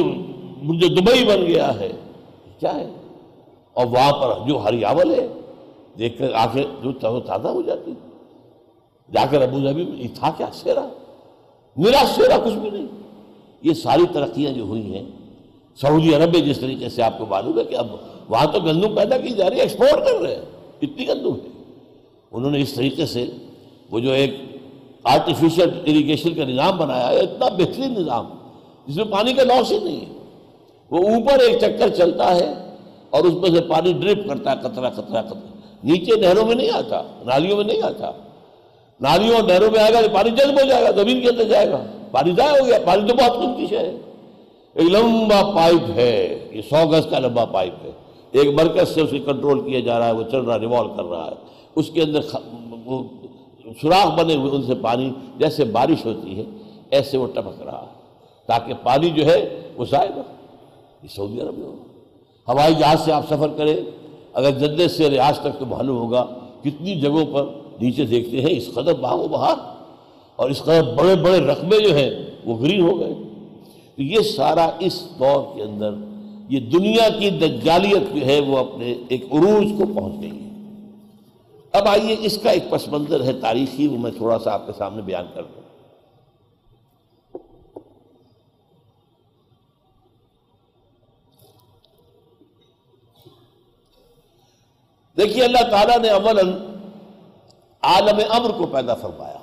برج 0.62 0.99
دبئی 0.99 1.24
بن 1.24 1.46
گیا 1.46 1.80
ہے۔ 1.80 1.92
کیا 2.59 2.74
ہے؟ 2.74 2.90
اور 3.72 3.86
وہاں 3.86 4.12
پر 4.12 4.49
جو 4.49 4.59
ہریاول 4.59 5.14
ہے، 5.14 5.26
دیکھ 5.99 6.18
کر 6.18 6.32
آنکھیں 6.34 6.64
جو 6.82 7.20
تازہ 7.20 7.49
ہو 7.49 7.62
جاتی۔ 7.62 7.92
جا 9.12 9.26
کر 9.30 9.42
ابو 9.42 9.61
ظہبی 9.61 10.09
تھا 10.14 10.30
کیا 10.36 10.46
سیرا 10.52 10.88
میرا 11.76 12.04
سیرا 12.14 12.38
کچھ 12.44 12.54
بھی 12.54 12.70
نہیں۔ 12.70 12.86
یہ 13.62 13.74
ساری 13.74 14.02
ترقیاں 14.12 14.52
جو 14.52 14.62
ہوئی 14.62 14.94
ہیں، 14.94 15.04
سعودی 15.80 16.14
عرب 16.14 16.36
میں 16.36 16.42
جس 16.46 16.59
طریقے 16.59 16.88
سے 16.88 17.02
آپ 17.02 17.18
کو 17.18 17.26
معلوم 17.26 17.59
ہے 17.59 17.64
کہ 17.64 17.74
اب 17.74 17.86
وہاں 18.28 18.46
تو 18.46 18.61
گندم 18.61 18.94
پیدا 18.94 19.16
کی 19.16 19.28
جا 19.28 19.50
رہی 19.50 19.56
ہے 19.56 19.62
ایکسپورٹ 19.62 20.06
کر 20.06 20.20
رہے 20.20 20.34
ہیں۔ 20.34 20.42
اتنی 20.82 21.09
گندم 21.09 21.34
ہے۔ 21.34 21.48
انہوں 22.32 22.50
نے 22.50 22.61
اس 22.61 22.72
طریقے 22.72 23.06
سے 23.06 23.26
وہ 23.90 24.00
جو 24.00 24.11
ایک 24.11 24.34
آرٹیفیشل 25.04 25.68
اریگیشن 25.82 26.34
کا 26.34 26.44
نظام 26.44 26.76
بنایا 26.76 27.09
ہے 27.09 27.20
اتنا 27.20 27.48
بہترین 27.48 27.94
نظام، 27.94 28.24
جس 28.86 28.96
میں 28.96 29.04
پانی 29.04 29.32
کا 29.32 29.42
لاس 29.42 29.72
ہی 29.72 29.78
نہیں 29.78 30.00
ہے۔ 30.00 30.12
وہ 30.90 30.98
اوپر 30.98 31.38
ایک 31.38 31.61
چکر 31.61 31.88
چلتا 31.88 32.36
ہے 32.36 32.54
اور 33.11 33.24
اس 33.24 33.34
میں 33.34 33.50
سے 33.50 33.61
پانی 33.61 33.92
ڈرپ 33.92 34.28
کرتا 34.28 34.50
ہے 34.50 34.56
قطرہ 34.62 34.90
قطرہ 34.90 35.22
قطرہ 35.22 35.38
نیچے 35.84 36.20
نہروں 36.20 36.46
میں 36.46 36.54
نہیں 36.54 36.70
آتا، 36.70 37.02
نالیوں 37.24 37.56
میں 37.56 37.64
نہیں 37.64 37.82
آتا۔ 37.82 38.11
نالیوں 39.01 39.34
اور 39.34 39.42
نہروں 39.42 39.70
میں 39.70 39.80
آئے 39.80 39.92
گا 39.92 40.01
تو 40.01 40.09
پانی 40.14 40.30
جذب 40.30 40.62
ہو 40.62 40.66
جائے 40.68 40.84
گا، 40.84 40.90
زمین 40.90 41.20
کے 41.20 41.28
اندر 41.28 41.44
جائے 41.44 41.70
گا۔ 41.70 41.84
پانی 42.11 42.32
ضائع 42.36 42.61
ہو 42.61 42.66
گیا، 42.66 42.78
پانی 42.86 43.09
تو 43.09 43.14
بہت 43.14 43.42
قیمتی 43.42 43.76
ہے۔ 43.76 43.96
ایک 44.74 44.90
لمبا 44.90 45.53
پائپ 45.55 45.90
ہے، 45.94 46.49
یہ 46.53 46.62
سو 46.62 46.88
گز 46.88 47.07
کا 47.11 47.18
لمبا 47.18 47.44
پائپ 47.44 47.74
ہے۔ 47.84 47.90
ایک 48.32 48.46
مرکز 48.46 48.88
سے 48.88 49.01
اسے 49.01 49.18
کنٹرول 49.18 49.70
کیا 49.70 49.80
جا 49.80 49.99
رہا 49.99 50.07
ہے، 50.07 50.12
وہ 50.12 50.22
چل 50.30 50.40
رہا 50.40 50.55
ہے، 50.55 50.59
ریوالو 50.59 50.88
کر 50.88 51.05
رہا 51.05 51.24
ہے۔ 51.24 51.34
اس 51.74 51.90
کے 51.90 52.03
اندر 52.03 52.22
سوراخ 53.80 54.18
بنے 54.18 54.34
ہوئے 54.34 54.51
ان 54.53 54.62
سے 54.62 54.74
پانی، 54.74 55.11
جیسے 55.36 55.64
بارش 55.64 56.07
ہوتی 56.07 56.38
ہے، 56.38 56.42
ایسے 56.90 57.18
وہ 57.18 57.26
ٹپک 57.26 57.62
رہا 57.62 57.82
ہے۔ 57.82 57.99
تاکہ 58.46 58.74
پانی 58.82 59.11
جو 59.11 59.26
ہے، 59.26 59.61
وہ 59.76 59.84
ضائع 59.84 60.11
گا 60.16 60.22
یہ 61.03 61.09
سعودی 61.16 61.40
عرب 61.40 61.59
میں 61.59 61.66
ہوگا۔ 61.66 62.53
ہوائی 62.53 62.74
جہاز 62.74 63.01
سے 63.01 63.12
آپ 63.12 63.24
سفر 63.26 63.49
کریں، 63.57 63.76
اگر 64.32 64.51
جدے 64.51 64.88
سے 64.88 65.11
ریاض 65.11 65.38
تک 65.38 65.59
تو 65.59 65.66
معلوم 65.66 65.99
ہوگا۔ 65.99 66.26
کتنی 66.61 67.01
جگہوں 67.01 67.26
پر 67.26 67.44
نیچے 67.81 68.07
دیکھتے 68.07 68.41
ہیں، 68.41 68.57
اس 68.57 68.68
قدر 68.74 68.95
بہا 68.95 69.14
و 69.14 69.29
بہار 69.29 69.57
اور 70.37 70.51
اس 70.51 70.62
قدر 70.62 70.83
بڑے 70.83 71.14
بڑے 71.16 71.41
رقبے 71.41 71.89
جو 71.89 71.97
ہیں، 71.97 72.11
وہ 72.45 72.59
گرین 72.59 72.81
ہو 72.81 72.99
گئے۔ 73.01 73.14
تو 73.97 74.03
یہ 74.03 74.20
سارا 74.20 74.70
اس 74.79 75.09
دور 75.18 75.57
کے 75.57 75.62
اندر، 75.62 75.95
یہ 76.49 76.61
دنیا 76.61 77.09
کی 77.18 77.31
دجالیت 77.31 78.14
جو 78.14 78.26
ہے، 78.26 78.41
وہ 78.41 78.59
اپنے 78.59 78.95
ایک 79.09 79.24
عروج 79.24 79.66
کو 79.79 79.87
پہنچ 79.95 80.22
گئی 80.22 80.31
ہے۔ 80.31 80.49
اب 81.72 81.89
آئیے، 81.89 82.16
اس 82.20 82.39
کا 82.43 82.51
ایک 82.51 82.70
پس 82.70 82.89
منظر 82.89 83.24
ہے 83.24 83.33
تاریخی، 83.33 83.87
وہ 83.87 83.99
میں 83.99 84.11
تھوڑا 84.11 84.39
سا 84.39 84.53
آپ 84.53 84.66
کے 84.66 84.72
سامنے 84.79 85.03
بیان 85.03 85.26
کر 85.35 85.43
دوں۔ 85.43 85.62
دیکھیے، 95.16 95.45
اللہ 95.45 95.70
تعالیٰ 95.70 95.99
نے 95.99 96.09
اول 96.09 96.39
عالم 97.83 98.20
امر 98.31 98.51
کو 98.51 98.66
پیدا 98.66 98.95
فرمایا۔ 98.95 99.39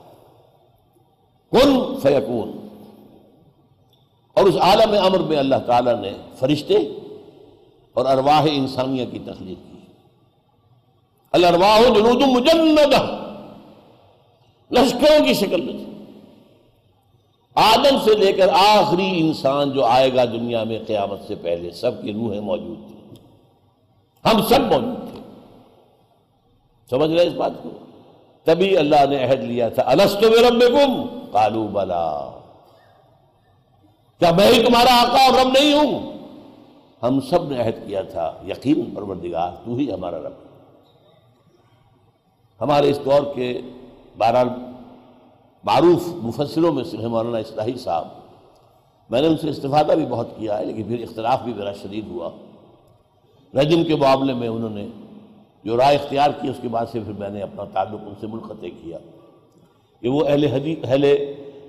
کن 1.51 1.99
فیکون۔ 2.01 2.67
اور 4.33 4.43
اس 4.43 4.55
عالم 4.55 4.95
امر 5.05 5.19
میں 5.19 5.37
اللہ 5.37 5.55
تعالیٰ 5.65 5.99
نے 5.99 6.11
فرشتے 6.39 6.75
اور 7.93 8.05
ارواح 8.05 8.47
انسانیہ 8.51 9.05
کی 9.05 9.19
تخلیق 9.19 9.71
کی۔ 9.71 9.77
الرواح 11.31 11.79
جنود 11.79 12.21
مجندہ۔ 12.27 13.21
لشکروں 14.71 15.25
کی 15.25 15.33
شکل 15.33 15.61
میں۔ 15.61 15.73
تھی 15.73 15.85
آدم 17.55 17.97
سے 18.03 18.17
لے 18.17 18.33
کر 18.33 18.49
آخری 18.49 19.21
انسان 19.21 19.71
جو 19.71 19.85
آئے 19.85 20.13
گا 20.13 20.25
دنیا 20.25 20.63
میں 20.63 20.79
قیامت 20.87 21.19
سے 21.27 21.35
پہلے، 21.35 21.71
سب 21.71 22.01
کی 22.01 22.13
روحیں 22.13 22.39
موجود 22.39 22.77
تھیں۔ 22.87 23.15
ہم 24.25 24.41
سب 24.43 24.61
موجود 24.61 25.11
تھے۔ 25.11 25.19
سمجھ 26.89 27.11
رہے 27.11 27.27
اس 27.27 27.33
بات 27.33 27.51
کو؟ 27.63 27.69
تبھی 28.45 28.77
اللہ 28.77 29.05
نے 29.09 29.23
عہد 29.23 29.39
لیا 29.39 29.69
تھا۔ 29.69 29.83
السط 29.85 30.23
ربکم 30.23 31.07
قالو 31.31 31.67
بلا۔ 31.67 32.39
کیا 34.19 34.31
میں 34.31 34.47
ہی 34.47 34.65
تمہارا 34.65 35.01
آقا 35.01 35.23
اور 35.23 35.45
رب 35.45 35.51
نہیں 35.59 35.73
ہوں؟ 35.73 36.17
ہم 37.03 37.19
سب 37.19 37.51
نے 37.51 37.61
عہد 37.61 37.87
کیا 37.87 38.01
تھا۔ 38.01 38.33
یقین 38.47 38.95
پروردگار، 38.95 39.51
تو 39.65 39.75
ہی 39.75 39.93
ہمارا 39.93 40.17
رب 40.17 40.33
ہمارے 42.61 42.89
اس 42.89 42.99
دور 43.05 43.35
کے 43.35 43.61
بارہ 44.17 44.43
معروف 45.63 46.07
مفسروں 46.07 46.73
میں 46.73 46.83
سے 46.83 46.97
مولانا 46.97 47.37
اصلاحی 47.37 47.77
صاحب۔ 47.77 48.07
میں 49.09 49.21
نے 49.21 49.27
ان 49.27 49.37
سے 49.37 49.49
استفادہ 49.49 49.91
بھی 49.95 50.05
بہت 50.05 50.27
کیا 50.37 50.57
ہے، 50.57 50.65
لیکن 50.65 50.83
پھر 50.83 51.03
اختلاف 51.03 51.41
بھی 51.41 51.53
میرا 51.53 51.73
شدید 51.73 52.07
ہوا۔ 52.07 52.29
رجم 53.61 53.83
کے 53.83 53.95
معاملے 53.95 54.33
میں 54.33 54.47
انہوں 54.47 54.69
نے 54.69 54.87
جو 55.65 55.77
رائے 55.77 55.97
اختیار 55.97 56.29
کی 56.41 56.47
اس 56.47 56.55
کے 56.61 56.67
بعد 56.67 56.85
سے 56.91 56.99
پھر 56.99 57.13
میں 57.13 57.29
نے 57.29 57.41
اپنا 57.41 57.63
تعلق 57.63 57.99
ان 58.05 58.13
سے 58.19 58.27
منقطع 58.27 58.67
کیا 58.83 58.97
کہ 60.01 60.09
وہ 60.09 60.25
اہل 60.27 60.43
حدیث 60.43 60.77
اہل 60.83 61.15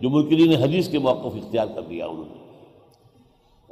جو 0.00 0.10
ملکرین 0.10 0.52
حدیث 0.62 0.88
کے 0.88 0.98
موقف 0.98 1.36
اختیار 1.36 1.66
کر 1.74 1.82
دیا 1.82 2.06
انہوں 2.06 2.24
نے۔ 2.24 2.46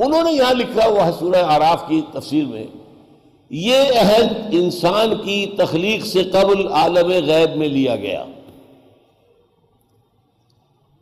انہوں 0.05 0.25
نے 0.25 0.33
یہاں 0.33 0.55
لکھا 0.55 0.89
ہوا 0.89 1.11
سورہ 1.19 1.37
آراف 1.37 1.89
کی 1.89 2.01
تفسیر 2.13 2.45
میں، 2.45 2.67
یہ 3.51 3.77
عہد 3.77 4.33
انسان 4.51 5.13
کی 5.25 5.47
تخلیق 5.59 6.07
سے 6.07 6.25
قبل 6.25 6.69
عالم 6.73 7.09
غیب 7.11 7.57
میں 7.57 7.69
لیا 7.69 7.97
گیا۔ 7.97 8.25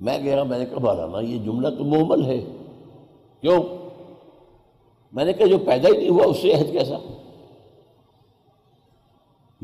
میں 0.00 0.18
گیا 0.18 0.42
میں 0.42 0.58
نے 0.58 0.66
کہا 0.66 0.78
مولانا 0.78 1.20
یہ 1.20 1.38
جملہ 1.38 1.68
تو 1.68 1.84
محمل 1.84 2.24
ہے۔ 2.24 2.44
کیوں؟ 3.40 3.62
میں 5.12 5.24
نے 5.24 5.32
کہا 5.32 5.46
جو 5.46 5.58
پیدا 5.58 5.88
ہی 5.88 5.96
نہیں 5.96 6.08
ہوا، 6.08 6.24
اس 6.24 6.36
سے 6.42 6.52
عہد 6.52 6.72
کیسا؟ 6.72 7.21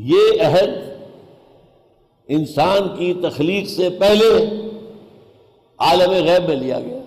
یہ 0.01 0.43
عہد 0.43 0.69
انسان 2.29 2.97
کی 2.99 3.15
تخلیق 3.15 3.69
سے 3.69 3.91
پہلے 3.91 4.47
عالم 5.79 6.11
غیب 6.11 6.49
میں 6.49 6.57
لیا 6.57 6.81
گیا۔ 6.81 6.99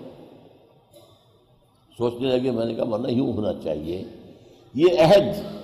سوچنے 1.98 2.36
لگے، 2.36 2.50
میں 2.50 2.66
نے 2.66 2.74
کہا، 2.74 2.84
ورنہ 2.84 3.08
یوں 3.08 3.32
ہونا 3.32 3.52
چاہیے۔ 3.64 4.04
یہ 4.74 4.86
عہد 5.00 5.56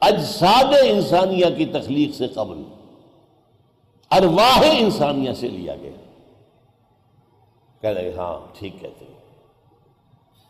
اجساد 0.00 0.74
انسانیہ 0.82 1.46
کی 1.56 1.66
تخلیق 1.66 2.16
سے 2.16 2.28
قبل، 2.28 2.62
ارواح 4.10 4.62
انسانیہ 4.78 5.32
سے 5.32 5.48
لیا 5.48 5.76
گیا۔ 5.76 5.90
کہہ 7.80 7.90
رہے 7.90 8.12
ہاں 8.12 8.58
ٹھیک 8.58 8.80
کہتے 8.80 9.04
ہیں۔ 9.04 9.14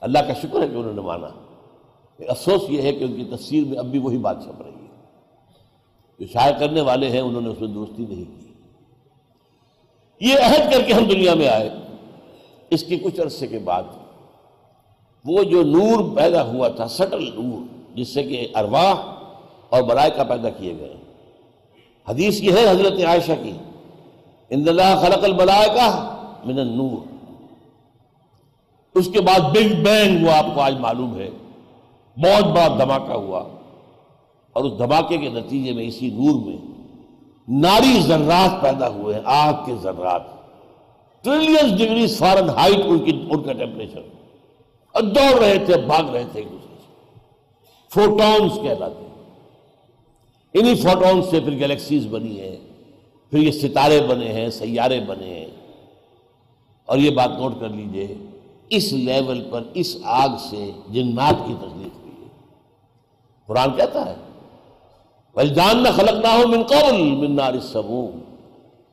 اللہ 0.00 0.18
کا 0.18 0.32
شکر 0.32 0.62
ہے 0.62 0.68
کہ 0.68 0.76
انہوں 0.76 0.92
نے 0.92 1.00
مانا۔ 1.00 1.28
افسوس 2.28 2.62
یہ 2.68 2.82
ہے 2.82 2.92
کہ 2.92 3.04
ان 3.04 3.12
کی 3.12 3.24
تفسیر 3.36 3.64
میں 3.64 3.78
اب 3.78 3.84
بھی 3.84 3.98
وہی 3.98 4.18
بات 4.18 4.44
چھپ 4.44 4.62
رہی 4.62 4.70
ہے۔ 4.70 4.85
جو 6.18 6.26
شائع 6.32 6.58
کرنے 6.58 6.80
والے 6.80 7.10
ہیں، 7.10 7.20
انہوں 7.20 7.42
نے 7.42 7.48
اس 7.48 7.60
میں 7.60 7.68
درستی 7.68 8.06
نہیں 8.06 8.24
کی۔ 8.24 8.52
یہ 10.20 10.34
عہد 10.34 10.72
کر 10.72 10.82
کے 10.82 10.92
ہم 10.92 11.04
دنیا 11.04 11.34
میں 11.34 11.48
آئے۔ 11.48 11.70
اس 12.70 12.84
کے 12.84 12.96
کچھ 12.96 13.20
عرصے 13.20 13.46
کے 13.46 13.58
بعد 13.58 13.82
وہ 15.24 15.42
جو 15.42 15.62
نور 15.62 16.16
پیدا 16.16 16.42
ہوا 16.42 16.68
تھا، 16.68 16.88
سٹل 16.88 17.30
نور، 17.34 17.60
جس 17.96 18.14
سے 18.14 18.22
کہ 18.22 18.48
ارواح 18.54 18.94
اور 19.68 19.82
کا 20.16 20.22
پیدا 20.22 20.50
کیے 20.50 20.78
گئے۔ 20.78 20.94
حدیث 22.08 22.42
یہ 22.42 22.52
ہے، 22.52 22.70
حضرت 22.70 23.04
عائشہ 23.06 23.32
کی 23.42 23.52
اللہ 24.68 25.00
خلق 25.00 25.24
کا 25.66 26.16
من 26.44 26.58
النور 26.58 27.16
اس 28.94 29.08
کے 29.12 29.20
بعد 29.20 29.40
بگ 29.40 29.82
بینگ 29.82 30.26
وہ 30.26 30.32
آپ 30.32 30.46
کو 30.54 30.60
آج 30.60 30.74
معلوم 30.78 31.18
ہے۔ 31.18 31.30
بہت 32.16 32.44
بڑا 32.44 32.68
دھماکہ 32.78 33.12
ہوا۔ 33.12 33.55
اور 34.56 34.64
اس 34.64 34.78
دھماکے 34.78 35.18
کے 35.18 35.28
نتیجے 35.28 35.72
میں 35.72 35.84
اسی 35.84 36.10
نور 36.10 36.46
میں 36.46 36.56
ناری 37.48 38.00
ذرات 38.00 38.62
پیدا 38.62 38.88
ہوئے 38.88 39.14
ہیں، 39.14 39.22
آگ 39.24 39.52
کے 39.66 39.72
ذرات۔ 39.82 40.22
ٹریلین 41.24 41.76
ڈگری 41.76 42.06
فارن 42.06 42.48
ہائٹ 42.48 42.80
ان 42.84 42.98
کی 42.98 43.28
ان 43.30 43.42
کا 43.42 43.52
ٹیمپریچر 43.52 44.00
اور 44.92 45.02
دوڑ 45.02 45.40
رہے 45.40 45.58
تھے، 45.58 45.76
بھاگ 45.76 46.04
رہے 46.04 46.24
تھے 46.32 46.40
ایک 46.40 46.52
دوسرے 46.52 46.76
سے۔ 46.76 46.94
فوٹونز 47.94 48.52
کہلاتے 48.62 49.04
ہیں۔ 49.04 49.24
انہی 50.54 50.74
فوٹونز 50.74 51.24
سے 51.30 51.40
پھر 51.40 51.50
گیلیکسیز 51.50 52.06
بنی 52.06 52.40
ہیں، 52.40 52.56
پھر 53.30 53.38
یہ 53.38 53.50
ستارے 53.50 54.00
بنے 54.08 54.32
ہیں، 54.32 54.48
سیارے 54.48 55.00
بنے 55.00 55.26
ہیں۔ 55.26 55.46
اور 56.86 56.98
یہ 56.98 57.10
بات 57.10 57.30
نوٹ 57.30 57.52
کر 57.60 57.68
لیجیے، 57.68 58.14
اس 58.70 58.92
لیول 58.92 59.48
پر 59.50 59.62
اس 59.74 59.96
آگ 60.04 60.28
سے 60.50 60.70
جنات 60.88 61.34
کی 61.46 61.54
تخلیق 61.58 61.96
ہوئی 62.02 62.14
ہے۔ 62.22 62.28
قرآن 63.46 63.70
کہتا 63.76 64.06
ہے 64.06 64.25
وَلْجَانَ 65.36 65.88
خَلَقْنَاهُ 65.88 66.46
مِنْ 66.46 66.68
قَوْلِ 66.68 67.02
مِنْ 67.02 67.28
نَارِ 67.28 67.56
السَّمُومِ۔ 67.56 68.14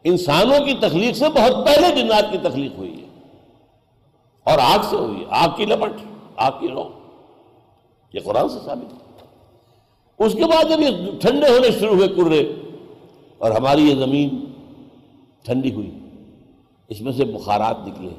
انسانوں 0.03 0.65
کی 0.65 0.73
تخلیق 0.81 1.17
سے 1.17 1.25
بہت 1.29 1.65
پہلے 1.65 1.95
جنات 1.95 2.31
کی 2.31 2.37
تخلیق 2.37 2.71
ہوئی 2.77 3.03
ہے۔ 3.03 3.07
اور 4.43 4.59
آگ 4.61 4.79
سے 4.89 4.95
ہوئی 4.95 5.19
ہے۔ 5.19 5.25
آگ 5.29 5.49
کی 5.57 5.65
لپٹ، 5.65 5.91
آگ 6.35 6.51
کی 6.59 6.67
لو 6.67 6.89
یہ 8.13 8.19
قرآن 8.23 8.49
سے 8.49 8.59
ثابت 8.65 8.93
ہے۔ 8.93 9.25
اس 10.25 10.33
کے 10.33 10.45
بعد 10.45 10.63
جب 10.69 10.79
یہ 10.79 11.11
ٹھنڈے 11.21 11.49
ہونے 11.49 11.71
شروع 11.79 11.95
ہوئے 11.95 12.07
کرے، 12.07 12.53
اور 13.37 13.51
ہماری 13.51 13.89
یہ 13.89 13.95
زمین 13.95 14.45
ٹھنڈی 15.43 15.71
ہوئی، 15.71 15.91
اس 16.87 17.01
میں 17.01 17.11
سے 17.11 17.25
بخارات 17.25 17.87
نکلے۔ 17.87 18.09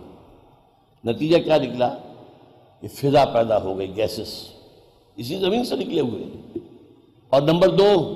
نتیجہ 1.05 1.39
کیا 1.39 1.57
نکلا؟ 1.57 1.95
کہ 2.81 2.89
فضا 2.89 3.25
پیدا 3.25 3.63
ہو 3.63 3.79
گئی، 3.79 3.97
گیسز۔ 3.97 4.49
اسی 5.17 5.39
زمین 5.39 5.65
سے 5.65 5.77
نکلے 5.77 6.01
ہوئے۔ 6.01 6.25
اور 7.35 7.43
نمبر 7.43 7.69
دو، 7.69 8.15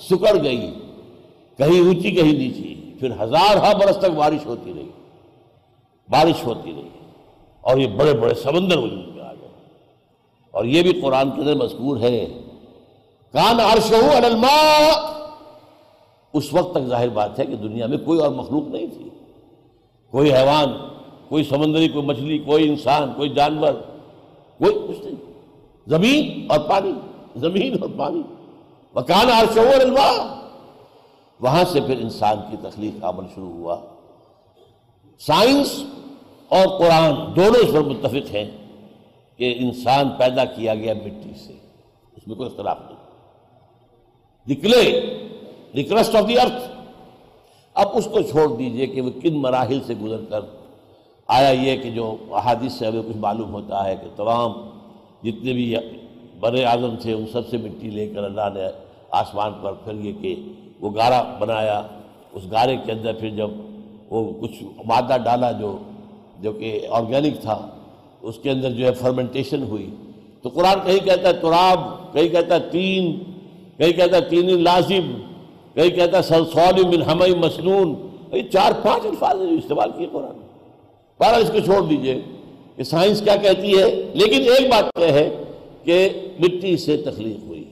سکڑ 0.00 0.44
گئی۔ 0.44 0.74
کہیں 1.56 1.80
اونچی، 1.80 2.10
کہیں 2.10 2.32
نیچی۔ 2.32 2.74
پھر 3.00 3.10
ہزار 3.20 3.56
ہا 3.56 3.72
برس 3.76 3.96
تک 3.96 4.04
بارش 4.04 4.46
ہوتی 4.46 4.72
رہی۔ 4.76 4.88
بارش 6.08 6.44
ہوتی 6.44 6.72
رہی۔ 6.76 6.88
اور 7.60 7.78
یہ 7.78 7.86
بڑے 7.86 8.12
بڑے 8.12 8.34
سمندر 8.34 8.78
وجود 8.78 9.16
میں 9.16 9.24
آ 9.24 9.32
گئے۔ 9.32 9.48
اور 10.50 10.64
یہ 10.64 10.82
بھی 10.82 11.00
قرآن 11.00 11.30
کے 11.30 11.40
اندر 11.40 11.54
مذکور 11.54 11.96
ہے۔ 11.96 12.26
کان 13.32 13.60
عرش 13.60 13.92
الماء۔ 13.92 15.12
اس 16.32 16.54
وقت 16.54 16.74
تک 16.74 16.86
ظاہر 16.86 17.08
بات 17.08 17.38
ہے 17.38 17.46
کہ 17.46 17.56
دنیا 17.56 17.86
میں 17.86 17.98
کوئی 17.98 18.20
اور 18.20 18.30
مخلوق 18.30 18.68
نہیں 18.68 18.86
تھی۔ 18.86 19.08
کوئی 20.10 20.32
حیوان، 20.32 20.72
کوئی 21.28 21.44
سمندری، 21.44 21.88
کوئی 21.88 22.06
مچھلی، 22.06 22.38
کوئی 22.38 22.68
انسان، 22.68 23.12
کوئی 23.16 23.28
جانور، 23.28 23.72
کوئی 24.58 24.74
کچھ 24.88 25.06
نہیں۔ 25.06 25.32
زمین 25.86 26.46
اور 26.48 26.58
پانی۔ 26.58 26.92
زمین 27.36 27.76
اور 27.80 27.90
پانی۔ 27.96 28.22
مکان 28.94 29.30
عرش 29.30 29.58
الماء 29.58 30.34
وہاں 31.40 31.64
سے 31.64 31.80
پھر 31.80 31.98
انسان 31.98 32.36
کی 32.50 32.56
تخلیق 32.62 33.04
عمل 33.04 33.24
شروع 33.34 33.52
ہوا۔ 33.52 33.76
سائنس 35.18 35.84
اور 36.48 36.78
قرآن 36.78 37.36
دونوں 37.36 37.66
اس 37.66 37.72
پر 37.72 37.80
متفق 37.80 38.34
ہیں 38.34 38.50
کہ 39.36 39.54
انسان 39.58 40.08
پیدا 40.08 40.44
کیا 40.44 40.74
گیا 40.74 40.94
مٹی 40.94 41.32
سے۔ 41.46 41.52
اس 42.16 42.28
میں 42.28 42.36
کوئی 42.36 42.50
اختلاف 42.50 42.78
نہیں۔ 42.86 42.96
نکلے 44.48 45.00
ریکرسٹ 45.74 46.14
آف 46.14 46.28
دی 46.28 46.38
ارتھ۔ 46.38 46.70
اب 47.74 47.88
اس 47.94 48.04
کو 48.04 48.20
چھوڑ 48.20 48.56
دیجیے 48.56 48.86
کہ 48.86 49.00
وہ 49.00 49.10
کن 49.22 49.34
مراحل 49.34 49.80
سے 49.86 49.94
گزر 49.94 50.24
کر۔ 50.30 50.40
آیا 51.26 51.48
یہ 51.48 51.76
کہ 51.76 51.90
جو 51.90 52.16
احادیث 52.30 52.72
سے 52.72 52.86
ہمیں 52.86 53.02
کچھ 53.02 53.16
معلوم 53.16 53.52
ہوتا 53.52 53.84
ہے 53.84 53.96
کہ 53.96 54.06
تمام 54.16 54.52
جتنے 55.22 55.52
بھی 55.52 55.76
بر 56.40 56.54
اعظم 56.64 56.94
تھے 57.02 57.12
ان 57.12 57.24
سب 57.32 57.48
سے 57.50 57.56
مٹی 57.56 57.90
لے 57.90 58.06
کر 58.14 58.24
اللہ 58.24 58.48
نے 58.54 58.66
آسمان 59.20 59.52
پر 59.62 59.72
پھر 59.84 59.94
یہ 60.04 60.12
کہ 60.22 60.34
وہ 60.80 60.90
گارا 60.96 61.22
بنایا۔ 61.38 61.80
اس 62.32 62.44
گارے 62.52 62.76
کے 62.84 62.92
اندر 62.92 63.12
پھر 63.20 63.30
جب 63.36 63.50
وہ 64.10 64.24
کچھ 64.40 64.62
مادہ 64.86 65.16
ڈالا 65.24 65.50
جو 65.60 65.76
جو 66.42 66.52
کہ 66.52 66.68
آرگینک 66.98 67.40
تھا، 67.42 67.56
اس 68.22 68.38
کے 68.42 68.50
اندر 68.50 68.70
جو 68.70 68.84
ہے 68.86 68.92
فرمنٹیشن 68.94 69.62
ہوئی۔ 69.62 69.88
تو 70.42 70.48
قرآن 70.48 70.78
کہیں 70.84 70.98
کہتا 71.04 71.28
ہے 71.28 71.32
تراب، 71.40 71.80
کہیں 72.12 72.28
کہتا 72.28 72.54
ہے 72.54 72.68
تین، 72.70 73.12
کہیں 73.78 73.92
کہتا 73.92 74.16
ہے 74.16 74.28
تین 74.30 74.62
لازم، 74.64 75.10
کہیں 75.74 75.90
کہتا 75.96 76.20
ہے 76.20 76.84
من 76.84 77.02
ہمئی 77.02 77.34
مسنون۔ 77.38 77.94
چار 78.52 78.72
پانچ 78.82 79.06
الفاظ 79.06 79.40
استعمال 79.50 79.90
کیے 79.96 80.06
قرآن 80.12 80.36
بارہ 81.20 81.36
اس 81.42 81.50
کو 81.50 81.60
چھوڑ 81.64 81.80
دیجیے 81.88 82.20
کہ 82.76 82.82
سائنس 82.84 83.20
کیا 83.24 83.36
کہتی 83.42 83.78
ہے، 83.78 83.90
لیکن 84.14 84.48
ایک 84.52 84.68
بات 84.70 84.98
یہ 84.98 85.12
ہے 85.12 85.28
کہ 85.88 86.08
مٹی 86.40 86.76
سے 86.76 86.96
تخلیق 86.96 87.44
ہوئی۔ 87.44 87.64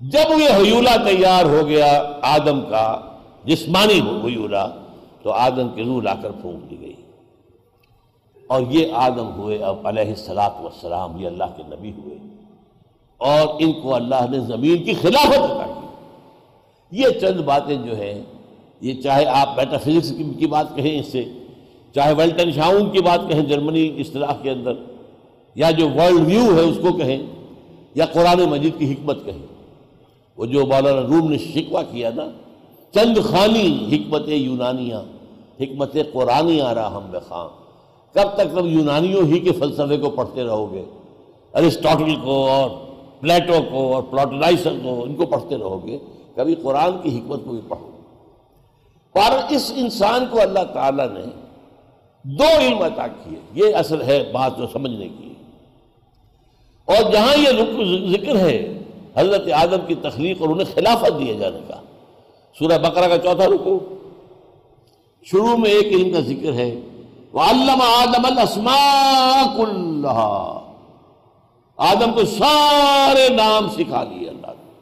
جب 0.00 0.40
یہ 0.40 0.48
حیولہ 0.56 0.90
تیار 1.04 1.44
ہو 1.44 1.68
گیا 1.68 2.12
آدم 2.22 2.60
کا، 2.60 3.00
جسمانی 3.44 4.00
حیولہ، 4.00 4.80
تو 5.22 5.30
آدم 5.30 5.68
کی 5.68 5.84
روح 5.84 6.02
لا 6.02 6.14
کر 6.14 6.30
پھونک 6.30 6.70
دی 6.70 6.80
گئی۔ 6.80 6.92
اور 8.46 8.62
یہ 8.70 8.86
آدم 8.92 9.32
ہوئے، 9.36 9.58
اب 9.58 9.86
علیہ 9.86 10.08
السلاط 10.08 10.52
یہ 11.18 11.26
اللہ 11.26 11.44
کے 11.56 11.62
نبی 11.66 11.92
ہوئے۔ 11.92 12.18
اور 13.16 13.48
ان 13.58 13.72
کو 13.72 13.94
اللہ 13.94 14.30
نے 14.30 14.40
زمین 14.40 14.84
کی 14.84 14.94
خلافت 14.94 15.38
عطا 15.38 15.80
کی۔ 15.80 15.86
یہ 16.98 17.08
چند 17.20 17.40
باتیں 17.40 17.76
جو 17.76 17.96
ہیں، 17.96 18.22
یہ 18.80 19.02
چاہے 19.02 19.24
آپ 19.26 19.56
میٹا 19.56 19.78
فزکس 19.78 20.12
کی 20.38 20.46
بات 20.46 20.66
کہیں 20.74 21.00
اس 21.00 21.06
سے 21.06 21.24
چاہے 21.94 22.14
ویلٹن 22.14 22.52
شاؤن 22.52 22.90
کی 22.90 23.00
بات 23.00 23.20
کہیں 23.28 23.42
جرمنی 23.42 23.94
اصطلاح 23.98 24.34
کے 24.42 24.50
اندر 24.50 24.72
یا 25.54 25.70
جو 25.70 25.88
ورلڈ 25.88 26.26
ویو 26.26 26.56
ہے 26.56 26.60
اس 26.60 26.76
کو 26.82 26.92
کہیں، 26.92 27.22
یا 27.94 28.06
قرآن 28.06 28.42
مجید 28.42 28.78
کی 28.78 28.92
حکمت 28.92 29.24
کہیں۔ 29.24 29.46
وہ 30.36 30.46
جو 30.46 30.66
مولانا 30.66 31.02
روم 31.02 31.30
نے 31.30 31.38
شکوہ 31.38 31.80
کیا 31.90 32.10
نا، 32.16 32.24
چند 32.94 33.18
خانی 33.30 33.88
حکمت 33.92 34.28
یونانیاں، 34.28 35.02
حکمت 35.60 35.96
قرآن 36.12 36.60
آ 36.60 36.74
رہا 36.74 36.96
ہم 36.96 37.10
بخان 37.10 37.48
کب 38.14 38.34
تک 38.34 38.58
تم 38.58 38.66
یونانیوں 38.66 39.22
ہی 39.22 39.38
کے 39.38 39.52
فلسفے 39.52 39.96
کو 39.96 40.10
پڑھتے 40.10 40.44
رہو 40.44 40.72
گے؟ 40.72 40.84
ارسٹاٹل 41.54 42.14
کو 42.24 42.48
اور 42.48 42.70
پلیٹو 43.20 43.52
کو 43.70 43.94
اور 43.94 44.02
پلاٹلائسر 44.02 44.72
کو 44.82 45.02
ان 45.02 45.14
کو 45.14 45.26
پڑھتے 45.26 45.56
رہو 45.56 45.86
گے۔ 45.86 45.98
کبھی 46.34 46.54
قرآن 46.54 46.90
کی 47.02 47.18
حکمت 47.18 47.40
کو 47.44 47.50
بھی 47.50 47.60
پڑھو۔ 47.68 47.90
پر 49.12 49.54
اس 49.54 49.72
انسان 49.76 50.24
کو 50.30 50.40
اللہ 50.40 50.64
تعالیٰ 50.74 51.06
نے 51.10 51.20
دو 52.24 52.44
علم 52.60 52.82
عطا 52.82 53.06
کیے۔ 53.06 53.66
یہ 53.66 53.76
اصل 53.76 54.02
ہے 54.02 54.30
بات 54.32 54.58
جو 54.58 54.66
سمجھنے 54.72 55.08
کی۔ 55.08 55.31
اور 56.94 57.12
جہاں 57.12 57.36
یہ 57.36 57.48
ذکر 58.10 58.36
ہے، 58.36 58.78
حضرت 59.16 59.52
آدم 59.52 59.86
کی 59.86 59.94
تخلیق 59.94 60.40
اور 60.40 60.48
انہیں 60.48 60.74
خلافت 60.74 61.18
دیے 61.18 61.34
جانے 61.34 61.58
کا۔ 61.68 61.74
سورہ 62.58 62.78
بقرہ 62.78 63.08
کا 63.08 63.18
چوتھا 63.18 63.46
رکو۔ 63.46 63.80
شروع 65.24 65.56
میں 65.56 65.70
ایک 65.70 65.86
علم 65.86 66.12
کا 66.12 66.20
ذکر 66.20 66.52
ہے، 66.52 66.80
وَعَلَّمَ 67.34 67.82
آدم 67.82 68.26
الْأَسْمَاءَ 68.26 69.56
كُلَّهَا۔ 69.56 70.58
آدم 71.76 72.12
کو 72.12 72.24
سارے 72.24 73.28
نام 73.28 73.68
سکھا 73.68 74.04
دیے 74.04 74.28
اللہ 74.28 74.46
نے۔ 74.46 74.72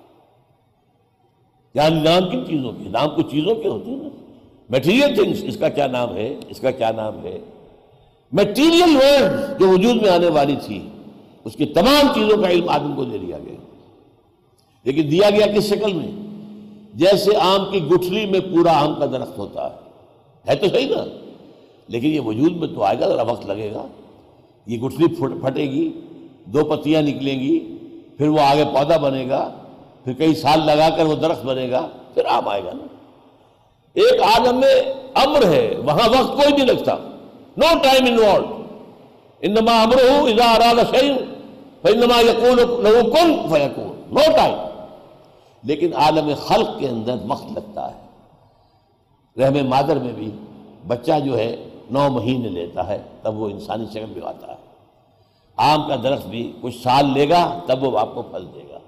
یعنی 1.74 2.00
نام 2.00 2.30
کن 2.30 2.46
چیزوں 2.46 2.72
کے؟ 2.72 2.88
نام 2.88 3.08
کچھ 3.08 3.26
چیزوں 3.30 3.54
کے 3.54 3.68
ہوتے 3.68 3.90
ہیں 3.90 3.96
نا۔ 3.96 4.08
میٹیریل 4.70 5.14
تھنگس 5.14 5.36
اس 5.42 5.56
کا 5.56 5.68
کیا 5.68 5.86
نام 5.86 6.16
ہے؟ 6.16 6.36
اس 6.48 6.60
کا 6.60 6.70
کیا 6.70 6.90
نام 6.90 7.24
ہے؟ 7.24 7.38
میٹیریل 8.32 8.96
ورڈ 8.96 9.60
جو 9.60 9.68
وجود 9.68 10.02
میں 10.02 10.10
آنے 10.10 10.28
والی 10.28 10.56
تھی۔ 10.66 10.88
اس 11.44 11.56
کی 11.56 11.66
تمام 11.66 12.14
چیزوں 12.14 12.42
کا 12.42 12.48
علم 12.48 12.68
آدم 12.68 12.92
کو 12.96 13.04
دے 13.04 13.18
دیا 13.18 13.38
گیا۔ 13.38 13.56
لیکن 14.84 15.10
دیا 15.10 15.30
گیا 15.30 15.46
کس 15.46 15.64
شکل 15.64 15.92
میں؟ 15.92 16.08
جیسے 16.94 17.36
آم 17.36 17.72
کی 17.72 17.84
گٹھلی 17.84 18.26
میں 18.26 18.40
پورا 18.40 18.84
آم 18.84 18.94
کا 18.94 19.06
درخت 19.06 19.38
ہوتا 19.38 19.70
ہے۔ 19.70 19.74
ہے 20.48 20.54
تو 20.54 20.68
صحیح 20.68 20.88
نا۔ 20.88 21.04
لیکن 21.88 22.06
یہ 22.06 22.20
وجود 22.20 22.56
میں 22.56 22.68
تو 22.68 22.82
آئے 22.82 23.00
گا، 23.00 23.08
ذرا 23.08 23.22
وقت 23.22 23.46
لگے 23.46 23.72
گا۔ 23.72 23.86
یہ 24.66 24.78
گٹھلی 24.78 25.06
پھٹے 25.42 25.62
گی، 25.62 26.00
دو 26.44 26.64
پتیاں 26.64 27.02
نکلیں 27.02 27.40
گی، 27.40 27.76
پھر 28.18 28.28
وہ 28.28 28.40
آگے 28.40 28.64
پودا 28.64 28.96
بنے 28.96 29.28
گا، 29.28 29.50
پھر 30.04 30.12
کئی 30.12 30.34
سال 30.34 30.60
لگا 30.66 30.90
کر 30.90 31.04
وہ 31.04 31.14
درخت 31.14 31.44
بنے 31.44 31.70
گا، 31.70 31.88
پھر 32.14 32.24
آم 32.24 32.48
آئے 32.48 32.64
گا 32.64 32.72
نا۔ 32.72 32.86
ایک 33.94 34.22
آدم 34.22 34.56
میں 34.56 34.82
امر 35.14 35.46
ہے، 35.46 35.74
وہاں 35.84 36.08
وقت 36.08 36.36
کوئی 36.36 36.52
نہیں 36.52 36.66
لگتا۔ 36.66 36.96
نو 37.56 37.78
ٹائم 37.82 38.04
انوالو 38.06 38.62
انما 39.40 39.82
امر 39.82 39.94
ہوں 39.94 40.28
اذا 40.28 40.50
اراد 40.50 40.94
شیء۔ 40.94 41.29
فانما 41.82 42.20
يقول 42.20 42.84
له 42.84 43.00
كن 43.00 43.48
فيكون 43.48 44.02
نو 44.10 44.20
ٹائم 44.36 44.54
لیکن 45.62 45.94
عالم 45.94 46.30
خلق 46.38 46.68
کے 46.78 46.88
اندر 46.88 47.16
وقت 47.28 47.52
لگتا 47.54 47.90
ہے۔ 47.90 48.00
رحم 49.42 49.68
مادر 49.68 49.98
میں 49.98 50.12
بھی 50.12 50.30
بچہ 50.86 51.12
جو 51.24 51.38
ہے 51.38 51.56
نو 51.90 52.08
مہینے 52.10 52.48
لیتا 52.48 52.88
ہے، 52.88 53.02
تب 53.22 53.38
وہ 53.38 53.48
انسانی 53.48 53.86
شکل 53.90 54.04
میں 54.16 54.28
آتا 54.28 54.46
ہے۔ 54.48 54.56
آم 55.56 55.88
کا 55.88 55.96
درخت 55.96 56.26
بھی 56.26 56.52
کچھ 56.60 56.82
سال 56.82 57.06
لے 57.14 57.28
گا، 57.28 57.58
تب 57.66 57.84
وہ 57.84 57.98
آپ 57.98 58.14
کو 58.14 58.22
پھل 58.22 58.46
دے 58.54 58.62
گا۔ 58.70 58.78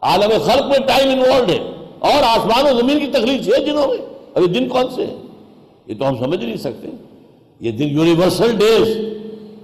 عالم 0.00 0.30
خلق 0.44 0.66
میں 0.66 0.78
ٹائم 0.86 1.08
انوالوڈ 1.08 1.50
ہے۔ 1.50 1.58
اور 1.98 2.22
آسمان 2.22 2.74
و 2.74 2.78
زمین 2.78 3.00
کی 3.00 3.06
تکلیف 3.06 3.44
چھ 3.44 3.50
دنوں 3.66 3.86
میں۔ 3.88 3.96
ابھی 4.34 4.46
دن 4.46 4.68
کون 4.68 4.84
سے 4.94 5.06
ہیں؟ 5.06 5.16
یہ 5.86 5.94
تو 5.98 6.08
ہم 6.08 6.18
سمجھ 6.18 6.44
نہیں 6.44 6.56
سکتے۔ 6.56 6.88
یہ 7.60 7.72
دن 7.72 7.88
یونیورسل 7.88 8.58
ڈیز 8.58 9.17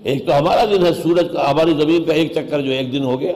ایک 0.05 0.27
تو 0.27 0.39
ہمارا 0.39 0.65
دن 0.65 0.85
ہے 0.87 0.93
سورج 0.95 1.27
کا 1.33 1.51
ہماری 1.51 1.75
زمین 1.75 2.05
کا 2.05 2.13
ایک 2.13 2.33
چکر 2.33 2.61
جو 2.61 2.71
ایک 2.71 2.93
دن 2.93 3.05
ہو 3.05 3.21
گیا۔ 3.21 3.33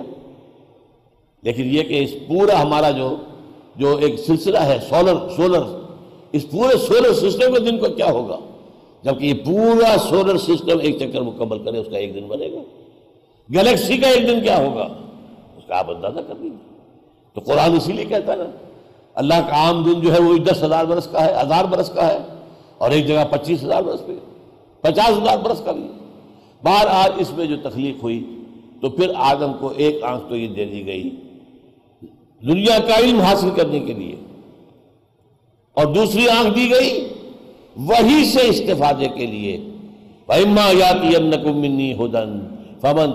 لیکن 1.43 1.69
یہ 1.71 1.83
کہ 1.83 2.03
اس 2.05 2.11
پورا 2.29 2.61
ہمارا 2.62 2.91
جو 2.91 3.14
جو 3.77 3.97
ایک 3.97 4.19
سلسلہ 4.19 4.59
ہے 4.59 4.79
سولر 4.89 5.16
سولر 5.37 5.62
اس 6.33 6.51
پورے 6.51 6.77
سولر 6.79 7.12
سسٹم 7.14 7.55
کے 7.55 7.61
دن 7.61 7.79
کو 7.79 7.89
کیا 7.89 8.11
ہوگا؟ 8.12 8.39
جبکہ 9.03 9.25
یہ 9.25 9.35
پورا 9.45 9.95
سولر 10.09 10.39
سسٹم 10.39 10.79
ایک 10.81 10.99
چکر 10.99 11.21
مکمل 11.21 11.59
کرے، 11.64 11.79
اس 11.79 11.87
کا 11.91 11.99
ایک 11.99 12.14
دن 12.14 12.27
بنے 12.29 12.49
گا۔ 12.53 12.62
گلیکسی 13.49 13.97
کا 13.97 14.09
ایک 14.09 14.27
دن 14.29 14.41
کیا 14.41 14.59
ہوگا؟ 14.59 14.87
اس 15.57 15.64
کا 15.69 15.79
آپ 15.79 15.91
اندازہ 15.91 16.21
کر 16.29 16.35
لیجیے 16.41 16.66
تو 17.37 17.41
قرآن 17.41 17.77
اسی 17.77 17.93
لیے 17.93 18.05
کہتا 18.05 18.33
ہے 18.33 18.37
نا، 18.37 18.45
اللہ 19.14 19.41
کا 19.49 19.57
عام 19.57 19.83
دن 19.85 20.01
جو 20.01 20.12
ہے 20.12 20.21
وہ 20.23 20.37
دس 20.39 20.62
ہزار 20.62 20.85
برس 20.85 21.07
کا 21.12 21.25
ہے، 21.25 21.33
ہزار 21.41 21.64
برس 21.64 21.91
کا 21.95 22.07
ہے، 22.07 22.19
اور 22.79 22.91
ایک 22.91 23.07
جگہ 23.07 23.25
پچیس 23.31 23.64
ہزار 23.64 23.83
برس 23.83 24.07
پہ 24.07 24.12
پچاس 24.81 25.19
ہزار 25.19 25.39
برس 25.39 25.61
کا 25.64 25.73
بھی 25.73 25.87
بار 26.63 26.87
آج 26.93 27.21
اس 27.21 27.33
میں 27.37 27.47
جو 27.47 27.57
تخلیق 27.63 28.03
ہوئی 28.03 28.19
تو 28.81 28.89
پھر 28.91 29.13
آدم 29.25 29.53
کو 29.61 29.73
ایک 29.77 30.03
آنکھ 30.05 30.29
تو 30.29 30.37
یہ 30.37 30.49
دے 30.55 30.65
دی 30.65 30.85
گئی 30.87 31.09
دنیا 32.43 32.79
کا 32.89 32.99
علم 32.99 33.21
حاصل 33.21 33.51
کرنے 33.57 33.81
کے 33.87 33.95
لیے 33.95 34.17
اور 35.77 35.95
دوسری 35.95 36.29
آنکھ 36.29 36.55
دی 36.57 36.69
گئی 36.71 36.93
وہی 37.89 38.25
سے 38.25 38.49
استفادے 38.49 39.09
کے 39.17 39.27
لیے 39.27 39.57
فَإِمَّا 40.29 40.71
يَاتِيَنَّكُم 40.71 41.61
مِّنِّي 41.61 41.91
هُدًى 41.95 42.25
فَمَن 42.81 43.11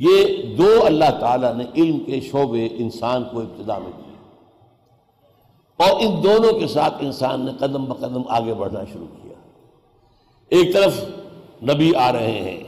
یہ 0.00 0.56
دو 0.56 0.70
اللہ 0.84 1.10
تعالیٰ 1.20 1.52
نے 1.54 1.64
علم 1.76 1.98
کے 2.04 2.20
شعبے 2.20 2.66
انسان 2.78 3.24
کو 3.32 3.40
ابتدا 3.40 3.78
میں 3.78 3.90
دیے 3.90 4.03
اور 5.76 6.00
ان 6.00 6.22
دونوں 6.24 6.58
کے 6.58 6.66
ساتھ 6.66 6.94
انسان 7.00 7.44
نے 7.44 7.50
قدم 7.58 7.84
بقدم 7.84 8.22
آگے 8.28 8.54
بڑھنا 8.54 8.80
شروع 8.92 9.06
کیا۔ 9.22 9.34
ایک 10.48 10.72
طرف 10.72 11.04
نبی 11.62 11.94
آ 11.94 12.12
رہے 12.12 12.30
ہیں، 12.30 12.62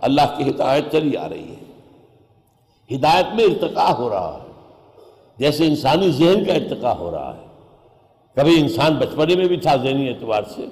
اللہ 0.00 0.20
کی 0.36 0.50
ہدایت 0.50 0.92
چلی 0.92 1.16
آ 1.16 1.28
رہی 1.28 1.48
ہے۔ 1.48 1.60
ہدایت 2.96 3.26
میں 3.34 3.44
ارتقا 3.44 3.98
ہو 3.98 4.10
رہا 4.10 4.40
ہے، 4.42 4.50
جیسے 5.38 5.66
انسانی 5.66 6.10
ذہن 6.10 6.44
کا 6.44 6.52
ارتقا 6.52 6.98
ہو 6.98 7.10
رہا 7.10 7.36
ہے۔ 7.36 7.46
کبھی 8.34 8.60
انسان 8.60 8.94
بچپنے 8.94 9.36
میں 9.36 9.48
بھی 9.48 9.56
تھا 9.56 9.76
ذہنی 9.76 10.08
اعتبار 10.08 10.42
سے، 10.54 10.66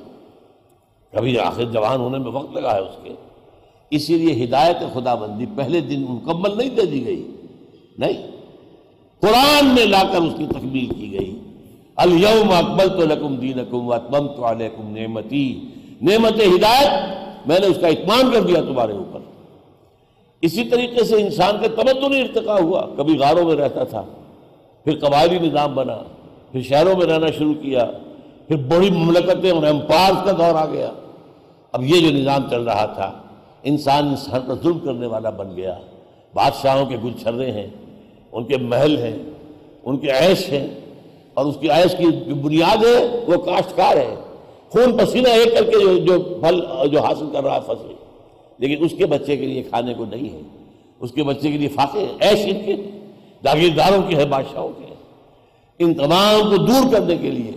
کبھی 1.13 1.39
آخر 1.39 1.65
جوان 1.65 2.01
ہونے 2.01 2.19
میں 2.19 2.33
وقت 2.33 2.53
لگا 2.53 2.75
ہے 2.75 2.81
اس 2.81 2.97
کے۔ 3.03 3.15
اسی 3.91 4.19
لیے 4.19 4.45
ہدایت 4.45 4.77
خدا 4.95 5.15
بندی 5.15 5.47
پہلے 5.57 5.81
دن 5.81 6.03
مکمل 6.09 6.59
نہیں 6.59 6.71
دے 6.71 6.85
دی 6.85 7.07
گئی۔ 7.07 7.37
نہیں، 7.99 8.31
قرآن 9.21 9.65
میں 9.65 9.87
لا 9.87 10.03
کر 10.13 10.19
اس 10.19 10.35
کی 10.39 10.47
تکمیل 10.47 10.87
کی 10.87 11.13
گئی۔ 11.13 11.38
الیوم 11.99 12.53
اکبل 12.53 12.89
تو 12.89 13.07
لکم 13.07 13.37
دین 13.37 13.61
اکم 13.61 14.27
تو 14.27 14.51
علیکم 14.51 14.97
نعمتی۔ 14.97 15.61
نعمت 16.03 16.33
ہدایت 16.33 17.19
میں 17.47 17.59
نے 17.61 17.67
اس 17.67 17.79
کا 17.81 17.87
اتمان 17.87 18.31
کر 18.31 18.43
دیا 18.43 18.61
تمہارے 18.61 18.93
اوپر۔ 18.93 19.21
اسی 20.41 20.65
طریقے 20.65 21.05
سے 21.05 21.17
انسان 21.17 21.57
کا 21.61 21.83
تمدن 21.83 22.15
ارتقا 22.15 22.59
ہوا۔ 22.59 22.87
کبھی 22.97 23.19
غاروں 23.19 23.45
میں 23.45 23.57
رہتا 23.57 23.85
تھا، 23.85 24.03
پھر 24.85 24.99
قبائلی 24.99 25.39
نظام 25.39 25.75
بنا، 25.75 25.97
پھر 26.53 26.63
شہروں 26.63 26.97
میں 26.97 27.07
رہنا 27.07 27.27
شروع 27.39 27.55
کیا، 27.55 27.91
پھر 28.49 28.57
بڑی 28.57 28.91
مملکتیں 28.91 29.51
اور 29.51 29.63
امپائر 29.63 30.13
کا 30.25 30.33
دور 30.33 30.55
آ 30.55 30.67
گیا۔ 30.67 30.91
اب 31.73 31.85
یہ 31.85 32.01
جو 32.01 32.17
نظام 32.17 32.51
چل 32.51 32.63
رہا 32.63 32.87
تھا، 32.87 33.13
انسان 33.63 34.09
انسان 34.09 34.41
پر 34.47 34.55
ظلم 34.63 34.79
کرنے 34.79 35.07
والا 35.07 35.31
بن 35.31 35.57
گیا۔ 35.57 35.79
بادشاہوں 36.35 36.87
کے 36.87 36.97
گل 37.05 37.13
چھرے 37.23 37.51
ہیں، 37.51 37.67
ان 38.33 38.45
کے 38.45 38.57
محل 38.57 38.99
ہیں، 38.99 39.19
ان 39.85 39.97
کے 39.97 40.11
عیش 40.11 40.49
ہیں۔ 40.49 40.67
اور 41.39 41.47
اس 41.47 41.57
کی 41.61 41.71
عیش 41.71 41.97
کی 41.99 42.05
جو 42.05 42.35
بنیاد 42.35 42.77
ہے 42.77 43.25
وہ 43.27 43.37
کاشتکار 43.37 43.97
ہے۔ 43.97 44.15
خون 44.69 44.97
پسینہ 44.97 45.29
ایک 45.29 45.59
کر 45.59 45.65
کے 45.65 45.81
جو 45.81 45.99
جو 45.99 46.21
پھل 46.41 46.61
جو 46.89 47.01
حاصل 47.01 47.25
کر 47.33 47.45
رہا 47.45 47.55
ہے 47.55 47.61
فصل۔ 47.67 47.93
لیکن 48.59 48.85
اس 48.85 48.93
کے 48.99 49.07
بچے 49.07 49.37
کے 49.37 49.47
لیے 49.47 49.63
کھانے 49.63 49.95
کو 49.95 50.05
نہیں 50.05 50.33
ہے۔ 50.35 50.41
اس 51.01 51.13
کے 51.13 51.23
بچے 51.23 51.51
کے 51.51 51.59
لیے 51.59 51.69
فاقے 51.69 52.07
عیش 52.21 52.39
ان 52.45 52.67
کے۔ 52.67 52.77
جاگیرداروں 53.45 54.03
کی 54.03 54.17
ہے 54.17 54.27
بادشاہوں 54.27 54.69
کے 54.69 54.95
ان 55.79 55.95
تمام 55.95 56.51
کو 56.51 56.57
دور 56.57 56.93
کرنے 56.93 57.17
کے 57.17 57.31
لیے، 57.31 57.53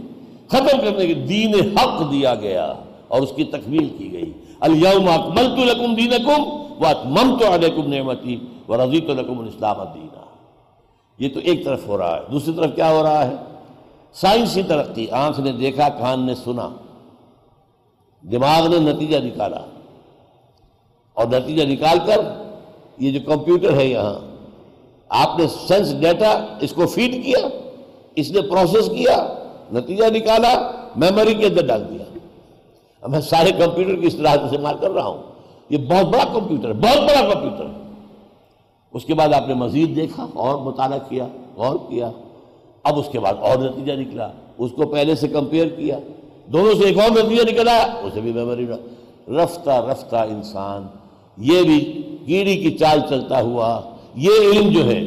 ختم 0.48 0.82
کرنے 0.82 1.08
کے 1.08 1.14
دین 1.14 1.78
حق 1.78 2.12
دیا 2.12 2.36
گیا 2.36 2.74
اور 3.08 3.22
اس 3.22 3.32
کی 3.36 3.44
تکمیل 3.44 3.90
کی 3.98 4.14
گئی۔ 4.14 4.32
الیوم 4.60 5.10
اکملت 5.10 5.60
لکم 5.60 5.96
دینکم 5.96 6.44
واتممت 6.80 7.44
علیکم 7.44 7.94
نعمتی 7.94 8.38
ورضیت 8.68 9.10
لکم 9.10 9.40
الاسلام 9.40 9.78
دینا۔ 9.94 10.22
یہ 11.20 11.30
تو 11.34 11.40
ایک 11.44 11.66
طرف 11.66 11.88
ہو 11.88 11.98
رہا 11.98 12.16
ہے۔ 12.16 12.22
دوسری 12.32 12.54
طرف 12.54 12.76
کیا 12.76 12.92
ہو 12.92 13.04
رہا 13.04 13.28
ہے؟ 13.28 13.36
سائنسی 14.14 14.64
ترقی، 14.64 15.10
آنکھ 15.12 15.40
نے 15.40 15.52
دیکھا، 15.52 15.90
کان 15.90 16.26
نے 16.26 16.36
سنا، 16.36 16.70
دماغ 18.32 18.68
نے 18.68 18.94
نتیجہ 18.94 19.18
نکالا۔ 19.18 19.60
اور 21.14 21.28
نتیجہ 21.28 21.64
نکال 21.64 21.98
کر 22.06 22.22
یہ 22.98 23.12
جو 23.12 23.20
کمپیوٹر 23.26 23.74
ہے 23.74 23.86
یہاں، 23.86 24.20
آپ 25.10 25.40
نے 25.40 25.48
سینس 25.68 25.94
ڈیٹا 26.02 26.46
اس 26.60 26.74
کو 26.74 26.88
فیڈ 26.88 27.12
کیا، 27.26 27.48
اس 28.16 28.32
نے 28.32 28.42
پروسیس 28.42 28.88
کیا، 28.88 29.34
نتیجہ 29.74 30.06
نکالا، 30.06 30.72
میموری 30.96 31.34
کے 31.34 31.46
اندر 31.46 31.68
ڈال 31.68 31.90
دیا۔ 31.90 32.20
اب 33.02 33.10
میں 33.10 33.22
سارے 33.22 33.52
کمپیوٹر 33.52 33.96
کی 33.96 34.08
اصطلاح 34.08 34.34
استعمال 34.34 34.78
کر 34.82 34.92
رہا 34.92 35.06
ہوں۔ 35.06 35.24
یہ 35.70 35.78
بہت 35.78 36.06
بڑا 36.06 36.24
کمپیوٹر 36.34 36.68
ہے 36.68 36.74
بہت 36.74 36.98
بڑا 36.98 37.34
کمپیوٹر۔ 37.34 37.66
ہے 37.66 37.90
اس 38.92 39.06
کے 39.06 39.14
بعد 39.14 39.34
آپ 39.34 39.48
نے 39.48 39.54
مزید 39.54 39.96
دیکھا، 39.96 40.28
اور 40.34 40.58
مطالعہ 40.58 41.00
کیا، 41.10 41.28
غور 41.56 41.76
کیا 41.90 42.12
اب 42.84 43.00
اس 43.00 43.06
کے 43.12 43.20
بعد 43.20 43.34
اور 43.40 43.58
نتیجہ 43.58 43.94
نکلا، 43.94 44.28
اس 44.58 44.72
کو 44.72 44.86
پہلے 44.86 45.16
سے 45.16 45.28
کمپیئر 45.28 45.68
کیا، 45.68 46.00
دونوں 46.46 46.74
سے 46.74 46.86
ایک 46.86 46.98
اور 47.00 47.12
نتیجہ 47.12 47.44
نکلا، 47.44 47.78
اسے 48.04 48.22
بھی 48.22 48.34
میموری 48.34 48.66
رفتہ 49.28 49.70
رفتہ 49.90 50.16
انسان، 50.16 50.88
یہ 51.38 51.62
بھی 51.62 51.80
کیڑی 52.26 52.56
کی 52.58 52.72
چال 52.78 53.00
چلتا 53.10 53.42
ہوا، 53.42 53.82
یہ 54.16 54.50
علم 54.52 54.70
جو 54.70 54.86
ہے، 54.86 55.02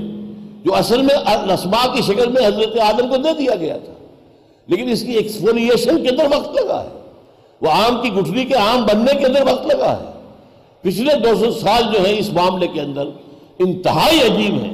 جو 0.64 0.74
اصل 0.74 1.02
میں 1.02 1.16
نسما 1.46 1.86
کی 1.94 2.02
شکل 2.02 2.28
میں 2.28 2.46
حضرت 2.46 2.78
آدم 2.80 3.08
کو 3.08 3.16
دے 3.16 3.32
دیا 3.38 3.54
گیا 3.54 3.76
تھا، 3.76 3.92
لیکن 4.66 4.88
اس 4.88 5.02
کی 5.02 5.12
ایکسپوریشن 5.12 6.02
کے 6.02 6.08
اندر 6.08 6.36
وقت 6.36 6.54
لگا 6.54 6.82
ہے۔ 6.82 6.88
وہ 7.60 7.70
آم 7.70 8.00
کی 8.02 8.12
گٹھلی 8.12 8.44
کے 8.44 8.56
آم 8.56 8.84
بننے 8.84 9.18
کے 9.18 9.26
اندر 9.26 9.42
وقت 9.46 9.66
لگا 9.66 9.92
ہے۔ 9.92 10.10
پچھلے 10.80 11.14
دو 11.16 11.34
سو 11.38 11.50
سال 11.50 11.82
جو 11.92 12.06
ہے 12.06 12.18
اس 12.18 12.32
معاملے 12.32 12.66
کے 12.66 12.80
اندر 12.80 13.08
انتہائی 13.58 14.20
عجیب 14.20 14.54
ہے۔ 14.64 14.70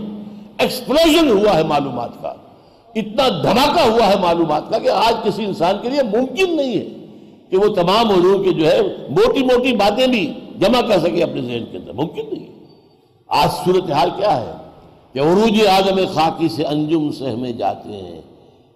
ایکسپلوژن 0.58 1.30
ہوا 1.30 1.56
ہے 1.56 1.62
معلومات 1.62 2.22
کا۔ 2.22 2.32
اتنا 2.94 3.28
دھماکہ 3.28 3.88
ہوا 3.88 4.06
ہے 4.06 4.14
معلومات 4.20 4.70
کا 4.70 4.78
کہ 4.78 4.88
آج 4.88 5.14
کسی 5.24 5.44
انسان 5.44 5.74
کے 5.82 5.88
لیے 5.88 6.02
ممکن 6.02 6.56
نہیں 6.56 6.78
ہے 6.78 6.84
کہ 7.50 7.56
وہ 7.56 7.74
تمام 7.74 8.10
علوم 8.10 8.42
کے 8.42 8.52
جو 8.52 8.70
ہے 8.70 8.80
موٹی 9.10 9.44
موٹی 9.44 9.76
باتیں 9.76 10.06
بھی 10.06 10.32
جمع 10.58 10.80
کر 10.80 11.00
سکے 11.00 11.22
اپنے 11.22 11.42
ذہن 11.42 11.64
کے 11.70 11.78
اندر۔ 11.78 11.92
ممکن 11.92 12.22
نہیں 12.32 12.46
ہے۔ 12.46 12.64
آج 13.28 13.48
صورتحال 13.64 14.10
کیا 14.16 14.40
ہے 14.40 14.52
کہ 15.12 15.18
عروج 15.18 15.66
آدم 15.66 15.98
خاکی 16.14 16.48
سے 16.48 16.64
انجم 16.64 17.12
سہمے 17.12 17.52
جاتے 17.52 17.88
ہیں 17.88 18.20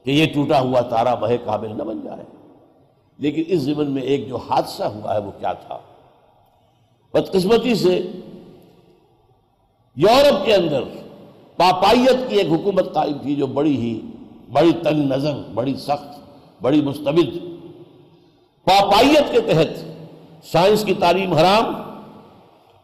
کہ 0.05 0.11
یہ 0.11 0.27
ٹوٹا 0.35 0.61
ہوا 0.61 0.81
تارا 0.81 1.15
بہے 1.15 1.37
قابل 1.45 1.69
نہ 1.69 1.83
بن 1.83 2.01
جائے۔ 2.05 2.25
لیکن 3.19 3.43
اس 3.47 3.61
زمن 3.61 3.91
میں 3.91 4.03
ایک 4.03 4.29
جو 4.29 4.37
حادثہ 4.37 4.83
ہوا 4.83 5.15
ہے 5.15 5.21
وہ 5.21 5.31
کیا 5.39 5.53
تھا؟ 5.53 5.79
بدقسمتی 7.15 7.75
سے 7.75 8.01
یورپ 9.97 10.47
کے 10.47 10.55
اندر 10.55 10.81
پاپائیت 11.57 12.31
کی 12.31 12.37
ایک 12.37 12.47
حکومت 12.47 12.95
قائم 12.95 13.19
تھی 13.23 13.35
جو 13.35 13.47
بڑی 13.47 13.77
ہی، 13.77 14.01
بڑی 14.53 14.73
تنگ 14.73 15.13
نظر 15.13 15.33
بڑی 15.55 15.75
سخت، 15.75 16.21
بڑی 16.63 16.81
مستبد۔ 16.81 17.39
پاپائیت 18.65 19.33
کے 19.33 19.41
تحت 19.41 19.85
سائنس 20.47 20.85
کی 20.85 20.95
تعلیم 20.95 21.33
حرام، 21.33 21.65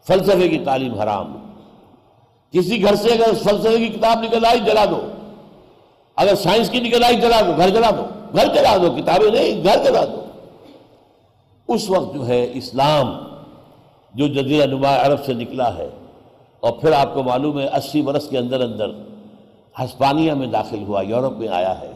فلسفے 0.07 0.49
کی 0.49 0.59
تعلیم 0.59 0.93
حرام۔ 0.93 1.37
کسی 2.51 2.83
گھر 2.83 2.95
سے 2.95 3.09
اگر 3.09 3.33
فلسفے 3.43 3.77
کی 3.77 3.87
کتاب 3.87 4.23
نکل 4.23 4.45
آئی، 4.45 4.59
جلا 4.59 4.85
دو۔ 4.85 5.07
اگر 6.15 6.35
سائنس 6.35 6.69
کی 6.69 6.79
نکل 6.79 7.03
آئی، 7.03 7.15
جلا 7.15 7.41
دو۔ 7.41 7.51
گھر 7.57 7.69
جلا 7.69 7.89
دو۔ 7.89 8.03
گھر 8.33 8.55
جلا 8.55 8.77
دو، 8.77 8.91
کتابیں 8.91 9.31
نہیں، 9.31 9.63
گھر 9.63 9.83
جلا 9.83 10.05
دو۔ 10.05 10.25
اس 11.67 11.89
وقت 11.89 12.13
جو 12.13 12.27
ہے 12.27 12.51
اسلام، 12.53 13.13
جو 14.13 14.27
جزیرہ 14.27 14.65
نما 14.65 14.95
عرب 14.95 15.25
سے 15.25 15.33
نکلا 15.33 15.77
ہے 15.77 15.89
اور 16.61 16.71
پھر 16.71 16.91
آپ 16.91 17.13
کو 17.13 17.23
معلوم 17.23 17.59
ہے 17.59 17.67
اسی 17.67 18.01
برس 18.01 18.29
کے 18.29 18.37
اندر 18.37 18.61
اندر 18.61 18.89
ہسپانیہ 19.79 20.33
میں 20.33 20.47
داخل 20.47 20.83
ہوا، 20.87 21.01
یورپ 21.01 21.37
میں 21.37 21.47
آیا 21.47 21.81
ہے۔ 21.81 21.91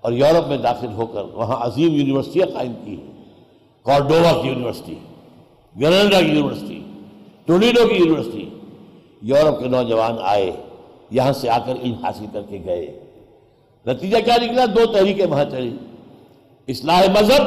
اور 0.00 0.12
یورپ 0.12 0.48
میں 0.48 0.56
داخل 0.56 0.92
ہو 0.92 1.06
کر 1.06 1.24
وہاں 1.24 1.56
عظیم 1.66 1.94
یونیورسٹیاں 1.94 2.46
قائم 2.54 2.72
کی 2.84 2.90
ہیں۔ 2.90 3.24
کارڈووا 3.84 4.42
کی 4.42 4.48
یونیورسٹی 4.48 4.94
گرنڈا 5.80 6.20
کی 6.20 6.26
یونیورسٹی 6.26 6.82
ٹولیڈو 7.44 7.88
کی 7.88 7.94
یونیورسٹی۔ 7.94 8.48
یورپ 9.22 9.58
کے 9.58 9.68
نوجوان 9.68 10.16
آئے، 10.20 10.50
یہاں 11.10 11.32
سے 11.32 11.50
آ 11.50 11.58
کر 11.58 11.72
علم 11.82 12.04
حاصل 12.04 12.24
کر 12.32 12.42
کے 12.48 12.58
گئے۔ 12.66 13.00
نتیجہ 13.86 14.16
کیا 14.24 14.36
نکلا؟ 14.42 14.64
دو 14.64 14.86
تحریکیں 14.86 15.26
وہاں 15.26 15.44
چلی 15.50 15.76
اصلاح 16.68 17.02
مذہب 17.20 17.42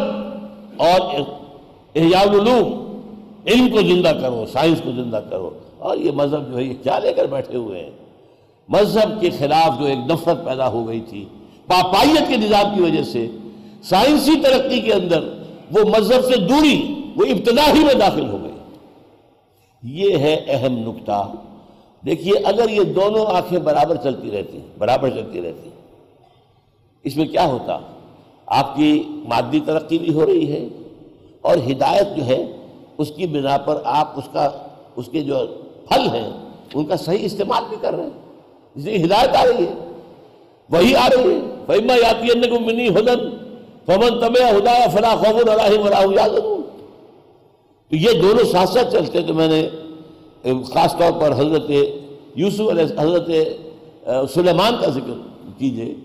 اور 0.77 1.19
احیاء 1.95 2.21
العلوم۔ 2.21 2.85
علم 3.47 3.69
کو 3.69 3.81
زندہ 3.81 4.11
کرو، 4.21 4.45
سائنس 4.51 4.81
کو 4.83 4.91
زندہ 4.91 5.21
کرو۔ 5.29 5.49
اور 5.79 5.97
یہ 5.97 6.11
مذہب 6.11 6.51
جو 6.51 6.57
ہے 6.57 6.63
یہ 6.63 6.73
کیا 6.83 6.99
لے 6.99 7.13
کر 7.13 7.25
بیٹھے 7.25 7.57
ہوئے 7.57 7.83
ہیں؟ 7.83 7.91
مذہب 8.69 9.21
کے 9.21 9.29
خلاف 9.29 9.79
جو 9.79 9.85
ایک 9.85 9.97
نفرت 9.97 10.45
پیدا 10.45 10.67
ہو 10.69 10.87
گئی 10.87 10.99
تھی 10.99 11.25
پاپائیت 11.67 12.27
کے 12.27 12.37
نظام 12.37 12.75
کی 12.75 12.81
وجہ 12.81 13.03
سے، 13.03 13.27
سائنسی 13.83 14.41
ترقی 14.43 14.81
کے 14.81 14.93
اندر 14.93 15.23
وہ 15.71 15.83
مذہب 15.97 16.23
سے 16.23 16.39
دوری، 16.39 16.77
وہ 17.15 17.25
ابتدا 17.25 17.65
ہی 17.73 17.83
میں 17.83 17.93
داخل 17.93 18.29
ہو 18.29 18.37
گئی۔ 18.43 18.57
یہ 19.83 20.17
ہے 20.17 20.33
اہم 20.47 20.77
نکتہ۔ 20.77 21.31
دیکھیے، 22.05 22.33
اگر 22.45 22.69
یہ 22.69 22.83
دونوں 22.83 23.25
آنکھیں 23.25 23.59
برابر 23.59 23.95
چلتی 23.95 24.31
رہتی، 24.31 24.59
برابر 24.77 25.09
چلتی 25.09 25.41
رہتی، 25.41 25.69
اس 27.03 27.15
میں 27.15 27.25
کیا 27.25 27.45
ہوتا؟ 27.45 27.79
آپ 28.45 28.75
کی 28.75 29.03
مادی 29.07 29.59
ترقی 29.65 29.97
بھی 29.97 30.13
ہو 30.13 30.25
رہی 30.25 30.51
ہے 30.51 30.67
اور 31.41 31.57
ہدایت 31.71 32.15
جو 32.15 32.25
ہے، 32.25 32.45
اس 32.97 33.11
کی 33.15 33.27
بنا 33.27 33.57
پر 33.57 33.81
آپ 33.83 34.17
اس 34.17 34.29
کا، 34.33 34.49
اس 34.95 35.09
کے 35.11 35.21
جو 35.23 35.35
پھل 35.89 36.15
ہیں، 36.15 36.29
ان 36.73 36.85
کا 36.85 36.97
صحیح 36.97 37.25
استعمال 37.25 37.63
بھی 37.69 37.77
کر 37.81 37.93
رہے 37.93 38.03
ہیں۔ 38.03 38.09
اس 38.75 38.83
لیے 38.85 39.05
ہدایت 39.05 39.35
آ 39.35 39.43
رہی 39.45 39.65
ہے۔ 39.65 39.73
وہی 40.69 40.95
آ 40.95 41.07
رہی 41.07 41.33
ہے۔ 41.33 41.39
فہما 41.67 41.93
یاتی 41.93 42.49
کو 42.49 42.59
منی 42.59 42.87
ہدن 42.87 43.37
فمن 43.85 44.19
طب 44.19 44.37
ہدا 44.57 44.87
فلاں 44.91 45.15
خوب 45.15 45.49
الراہ 45.49 46.11
یاد 46.11 46.29
تو 47.89 47.95
یہ 47.95 48.21
دونوں 48.21 48.43
ساتھ 48.43 48.69
ساتھ 48.69 48.91
چلتے 48.91 49.21
تو 49.21 49.33
میں 49.33 49.47
نے 49.47 49.69
خاص 50.73 50.95
طور 50.97 51.21
پر 51.21 51.31
حضرت 51.31 51.71
یوسف 52.35 52.61
علیہ 52.61 52.83
حضرت 52.99 53.29
سلیمان 54.33 54.75
کا 54.81 54.89
ذکر 54.89 55.13
کیجیے 55.57 55.95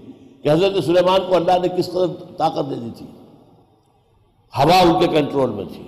کہ 0.42 0.48
حضرت 0.48 0.84
سلیمان 0.84 1.20
کو 1.28 1.36
اللہ 1.36 1.52
نے 1.62 1.68
کس 1.68 1.86
طرح 1.86 2.06
طاقت 2.36 2.70
دے 2.70 2.74
دی 2.74 2.90
تھی۔ 2.96 3.06
ہوا 4.58 4.80
ان 4.80 5.00
کے 5.00 5.06
کنٹرول 5.06 5.50
میں 5.50 5.64
تھی۔ 5.64 5.82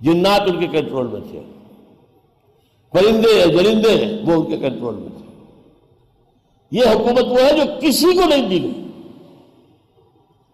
جنات 0.00 0.40
ان 0.40 0.60
کے 0.60 0.66
کنٹرول 0.66 1.06
میں 1.06 1.20
تھے۔ 1.30 1.42
پرندے 2.96 3.48
جرندے 3.48 4.22
وہ 4.26 4.32
ان 4.32 4.46
کے 4.46 4.56
کنٹرول 4.56 4.94
میں 4.94 5.08
تھے۔ 5.08 5.26
یہ 6.70 6.84
حکومت 6.84 7.24
وہ 7.24 7.40
ہے 7.40 7.56
جو 7.56 7.62
کسی 7.80 8.06
کو 8.14 8.28
نہیں 8.28 8.48
دی 8.48 8.62
گئی۔ 8.62 8.88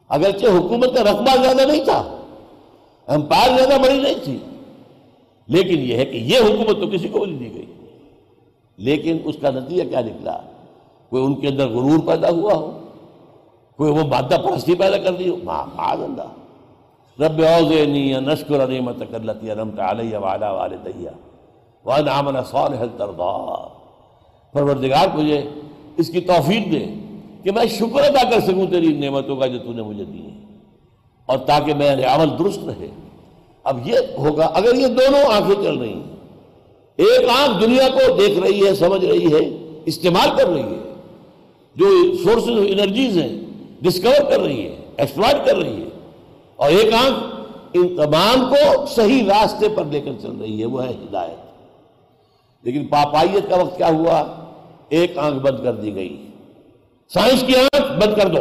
اگرچہ 0.09 0.47
حکومت 0.47 0.95
کا 0.95 1.03
رقبہ 1.03 1.43
زیادہ 1.43 1.67
نہیں 1.67 1.85
تھا، 1.85 2.21
امپائر 3.07 3.57
زیادہ 3.57 3.83
بڑی 3.83 4.03
نہیں 4.03 4.25
تھی، 4.25 4.39
لیکن 5.47 5.79
یہ 5.79 5.97
ہے 5.97 6.05
کہ 6.05 6.17
یہ 6.17 6.39
حکومت 6.39 6.81
تو 6.81 6.87
کسی 6.87 7.09
کو 7.09 7.27
نہیں 7.27 7.39
دی 7.39 7.55
گئی۔ 7.55 7.67
لیکن 8.77 9.19
اس 9.25 9.35
کا 9.41 9.51
نتیجہ 9.51 9.83
کیا 9.83 10.01
نکلا؟ 10.01 10.39
کوئی 11.11 11.25
ان 11.25 11.35
کے 11.35 11.49
اندر 11.49 11.69
غرور 11.69 11.99
پیدا 12.07 12.31
ہوا 12.31 12.55
ہو؟ 12.55 12.81
کوئی 13.77 13.93
وہ 13.93 14.03
مادہ 14.03 14.37
پرستی 14.45 14.75
پیدا 14.75 14.99
کر 14.99 15.13
دی 15.13 15.29
ہو؟ 15.29 15.37
اللہ۔ 15.77 16.29
رب 17.23 17.43
اوزینی 17.43 18.13
نشکر 18.13 18.69
نعمتک 18.69 19.15
اللتی 19.15 19.51
انمت 19.51 19.81
علی 19.81 20.17
وعلا 20.17 20.53
والدیہ۔ 20.53 21.32
وان 21.85 22.09
عمل 22.09 22.37
صالح 22.51 22.85
ترضا 22.99 23.35
پروردگار 24.55 25.07
مجھے 25.15 25.41
اس 25.99 26.09
کی 26.11 26.21
توفیق 26.29 26.71
دے 26.73 26.85
کہ 27.45 27.53
میں 27.53 27.67
شکر 27.79 28.03
ادا 28.03 28.23
کر 28.31 28.41
سکوں 28.41 28.67
تیری 28.71 28.93
نعمتوں 28.99 29.37
کا 29.37 29.47
جو 29.47 29.59
تو 29.59 29.73
نے 29.73 29.83
مجھے 29.83 30.05
دی 30.05 30.23
اور 31.29 31.39
تاکہ 31.47 31.75
میرے 31.75 32.05
عمل 32.05 32.39
درست 32.39 32.65
رہے۔ 32.67 32.89
اب 33.65 33.87
یہ 33.89 33.99
ہوگا، 34.19 34.47
اگر 34.55 34.75
یہ 34.75 34.87
دونوں 34.99 35.23
آنکھیں 35.33 35.63
چل 35.63 35.77
رہی 35.79 35.93
ہیں، 35.93 36.11
ایک 36.99 37.29
آنکھ 37.31 37.61
دنیا 37.63 37.89
کو 37.89 38.15
دیکھ 38.17 38.39
رہی 38.39 38.67
ہے، 38.67 38.75
سمجھ 38.75 39.05
رہی 39.05 39.33
ہے، 39.33 39.45
استعمال 39.87 40.37
کر 40.39 40.49
رہی 40.49 40.63
ہے، 40.63 40.81
جو 41.77 41.87
سورسز 42.25 42.59
آف 42.59 42.67
انرجیز 42.69 43.17
ہیں 43.19 43.29
ڈسکور 43.83 44.31
کر 44.31 44.41
رہی 44.41 44.65
ہے 44.65 44.75
ایکسپلائٹ 44.97 45.47
کر 45.47 45.57
رہی 45.57 45.83
ہے، 45.83 45.89
اور 46.57 46.71
ایک 46.71 46.95
آنکھ 46.95 47.77
ان 47.77 47.97
تمام 47.97 48.45
کو 48.51 48.87
صحیح 48.87 49.23
راستے 49.29 49.69
پر 49.77 49.85
لے 49.93 50.01
کر 50.01 50.21
چل 50.23 50.37
رہی 50.41 50.61
ہے، 50.61 50.67
وہ 50.67 50.85
ہے 50.85 50.91
ہدایت۔ 50.91 51.51
لیکن 52.63 52.87
پاپائیت 52.87 53.51
کا 53.51 53.57
وقت 53.57 53.77
کیا 53.77 53.89
ہوا؟ 53.89 54.25
ایک 54.89 55.19
آنکھ 55.19 55.39
بند 55.39 55.65
کر 55.65 55.73
دی 55.73 55.95
گئی۔ 55.95 56.27
سائنس 57.15 57.45
کی 57.47 57.53
آنکھ 57.57 58.07
بند 58.07 58.15
کر 58.15 58.29
دو۔ 58.29 58.41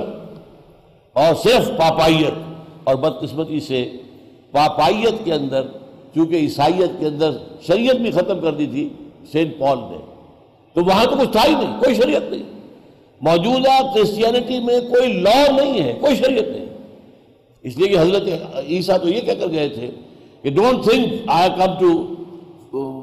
اور 1.13 1.35
صرف 1.35 1.67
پاپائیت 1.77 2.33
اور 2.83 2.95
بدقسمتی 2.95 3.59
سے 3.59 3.91
پاپائیت 4.51 5.25
کے 5.25 5.33
اندر، 5.33 5.61
چونکہ 6.15 6.35
عیسائیت 6.35 6.99
کے 6.99 7.05
اندر 7.05 7.31
شریعت 7.61 7.95
بھی 7.95 8.11
ختم 8.11 8.39
کر 8.39 8.53
دی 8.53 8.67
تھی، 8.67 8.89
سینٹ 9.31 9.59
پال 9.59 9.77
نے۔ 9.77 9.97
تو 10.73 10.85
وہاں 10.85 11.05
تو 11.05 11.15
کچھ 11.21 11.29
تھا 11.31 11.41
ہی 11.47 11.65
نہیں، 11.65 11.79
کوئی 11.79 11.95
شریعت 11.95 12.31
نہیں۔ 12.31 12.43
موجودہ 13.21 13.95
کرسچینٹی 13.95 14.59
میں 14.59 14.79
کوئی 14.79 15.13
لا 15.13 15.47
نہیں 15.57 15.83
ہے، 15.83 15.97
کوئی 16.01 16.15
شریعت 16.15 16.47
نہیں۔ 16.47 16.65
اس 17.63 17.77
لیے 17.77 17.87
کہ 17.87 17.99
حضرت 17.99 18.21
عیسیٰ 18.67 18.97
تو 18.97 19.09
یہ 19.09 19.21
کہہ 19.21 19.33
کر 19.39 19.51
گئے 19.51 19.69
تھے 19.69 19.91
کہ 20.41 20.49
don't 20.49 20.83
think 20.83 21.07
I 21.27 21.49
come 21.49 21.73
to 21.79 22.15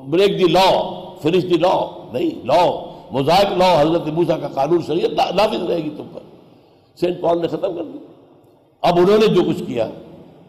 break 0.07 0.39
the 0.39 0.45
law 0.45 0.95
finish 1.23 1.43
the 1.43 1.59
law, 1.59 2.07
نہیں، 2.13 2.47
لا 2.47 2.67
موزائک 3.11 3.53
لا، 3.59 3.81
حضرت 3.81 4.07
موسیٰ 4.07 4.41
کا 4.41 4.49
قانون 4.49 4.83
شریعت 4.87 5.35
نافذ 5.35 5.63
رہے 5.63 5.77
گی 5.77 5.91
تم 5.97 6.03
پر۔ 6.13 6.21
سینٹ 7.01 7.21
پال 7.21 7.41
نے 7.41 7.49
ختم 7.49 7.77
کر 7.77 7.83
دی۔ 7.83 7.99
اب 8.83 8.99
انہوں 8.99 9.19
نے 9.19 9.27
جو 9.27 9.43
کچھ 9.43 9.63
کیا، 9.67 9.89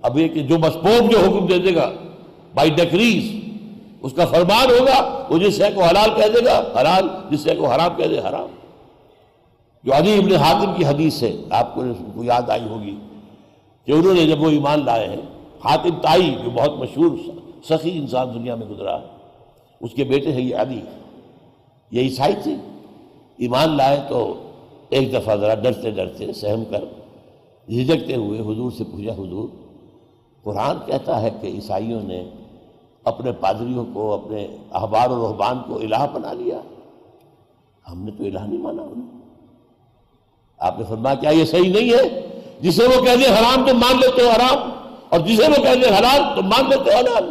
اب 0.01 0.17
یہ 0.17 0.27
کہ 0.27 0.43
جو 0.43 0.59
مسپوب 0.59 1.11
جو 1.11 1.19
حکم 1.19 1.45
دے 1.45 1.59
دے 1.59 1.75
گا، 1.75 1.91
بائی 2.55 2.69
ڈیکریز، 2.69 3.49
اس 4.01 4.13
کا 4.13 4.25
فرمان 4.25 4.69
ہوگا، 4.69 5.27
وہ 5.29 5.37
جس 5.37 5.57
شے 5.57 5.71
کو 5.75 5.81
حلال 5.81 6.09
کہہ 6.15 6.27
دے 6.27 6.45
گا، 6.45 6.81
حلال، 6.81 7.07
جس 7.29 7.43
شے 7.43 7.55
کو 7.55 7.65
حرام 7.65 7.95
کہہ 7.97 8.05
دے، 8.05 8.19
حرام۔ 8.19 8.47
جو 9.83 9.93
علی 9.97 10.17
ابن 10.17 10.31
حاتم 10.33 10.73
کی 10.77 10.85
حدیث 10.85 11.23
ہے، 11.23 11.35
آپ 11.49 11.75
کو 11.75 12.23
یاد 12.23 12.49
آئی 12.49 12.67
ہوگی 12.69 12.95
کہ 13.85 13.91
انہوں 13.91 14.13
نے 14.13 14.27
جب 14.27 14.41
وہ 14.41 14.49
ایمان 14.49 14.85
لائے 14.85 15.07
ہیں، 15.07 15.21
حاتم 15.65 15.89
تائی، 16.01 16.35
جو 16.43 16.49
بہت 16.49 16.77
مشہور، 16.77 17.17
سخی 17.69 17.97
انسان 17.97 18.27
دنیا 18.33 18.55
میں 18.55 18.67
گزرا 18.67 18.99
ہے 18.99 19.18
اس 19.81 19.93
کے 19.93 20.03
بیٹے 20.03 20.31
ہیں 20.31 20.41
یہ 20.41 20.55
علی 20.55 20.79
یہ 21.91 22.01
عیسائی 22.01 22.33
تھے۔ 22.43 22.55
ایمان 23.37 23.75
لائے 23.77 23.99
تو 24.09 24.19
ایک 24.89 25.11
دفعہ 25.13 25.35
ذرا 25.35 25.53
ڈرتے 25.53 25.91
ڈرتے 25.91 26.31
سہم 26.33 26.63
کر 26.65 26.83
جھجکتے 27.67 28.15
ہوئے 28.15 28.39
حضور 28.39 28.71
سے 28.71 28.83
پوچھا، 28.83 29.13
حضور، 29.13 29.47
قرآن 30.43 30.77
کہتا 30.85 31.21
ہے 31.21 31.29
کہ 31.41 31.47
عیسائیوں 31.47 32.01
نے 32.01 32.23
اپنے 33.05 33.31
پادریوں 33.31 33.85
کو، 33.93 34.13
اپنے 34.13 34.45
احبار 34.71 35.09
و 35.09 35.27
رحبان 35.27 35.57
کو 35.67 35.77
الہ 35.77 36.05
بنا 36.13 36.33
لیا۔ 36.33 36.59
ہم 37.91 38.03
نے 38.03 38.11
تو 38.11 38.23
الہ 38.23 38.39
نہیں 38.39 38.61
مانا 38.61 38.83
انہیں 38.83 39.17
آپ 40.59 40.79
نے 40.79 40.85
فرمایا، 40.89 41.15
کیا 41.15 41.29
یہ 41.29 41.45
صحیح 41.45 41.73
نہیں 41.73 41.89
ہے؟ 41.89 42.03
جسے 42.61 42.83
وہ 42.83 43.01
کہہ 43.05 43.15
دیں 43.15 43.33
حرام 43.33 43.65
تو 43.67 43.73
مان 43.73 43.99
لیتے 43.99 44.21
ہو 44.21 44.29
حرام، 44.29 44.69
اور 45.09 45.19
جسے 45.19 45.47
وہ 45.47 45.63
کہہ 45.63 45.81
دیں 45.81 45.97
حلال 45.97 46.21
تو 46.35 46.41
مان 46.41 46.69
لیتے 46.69 46.93
ہو 46.93 46.97
حلال۔ 46.97 47.29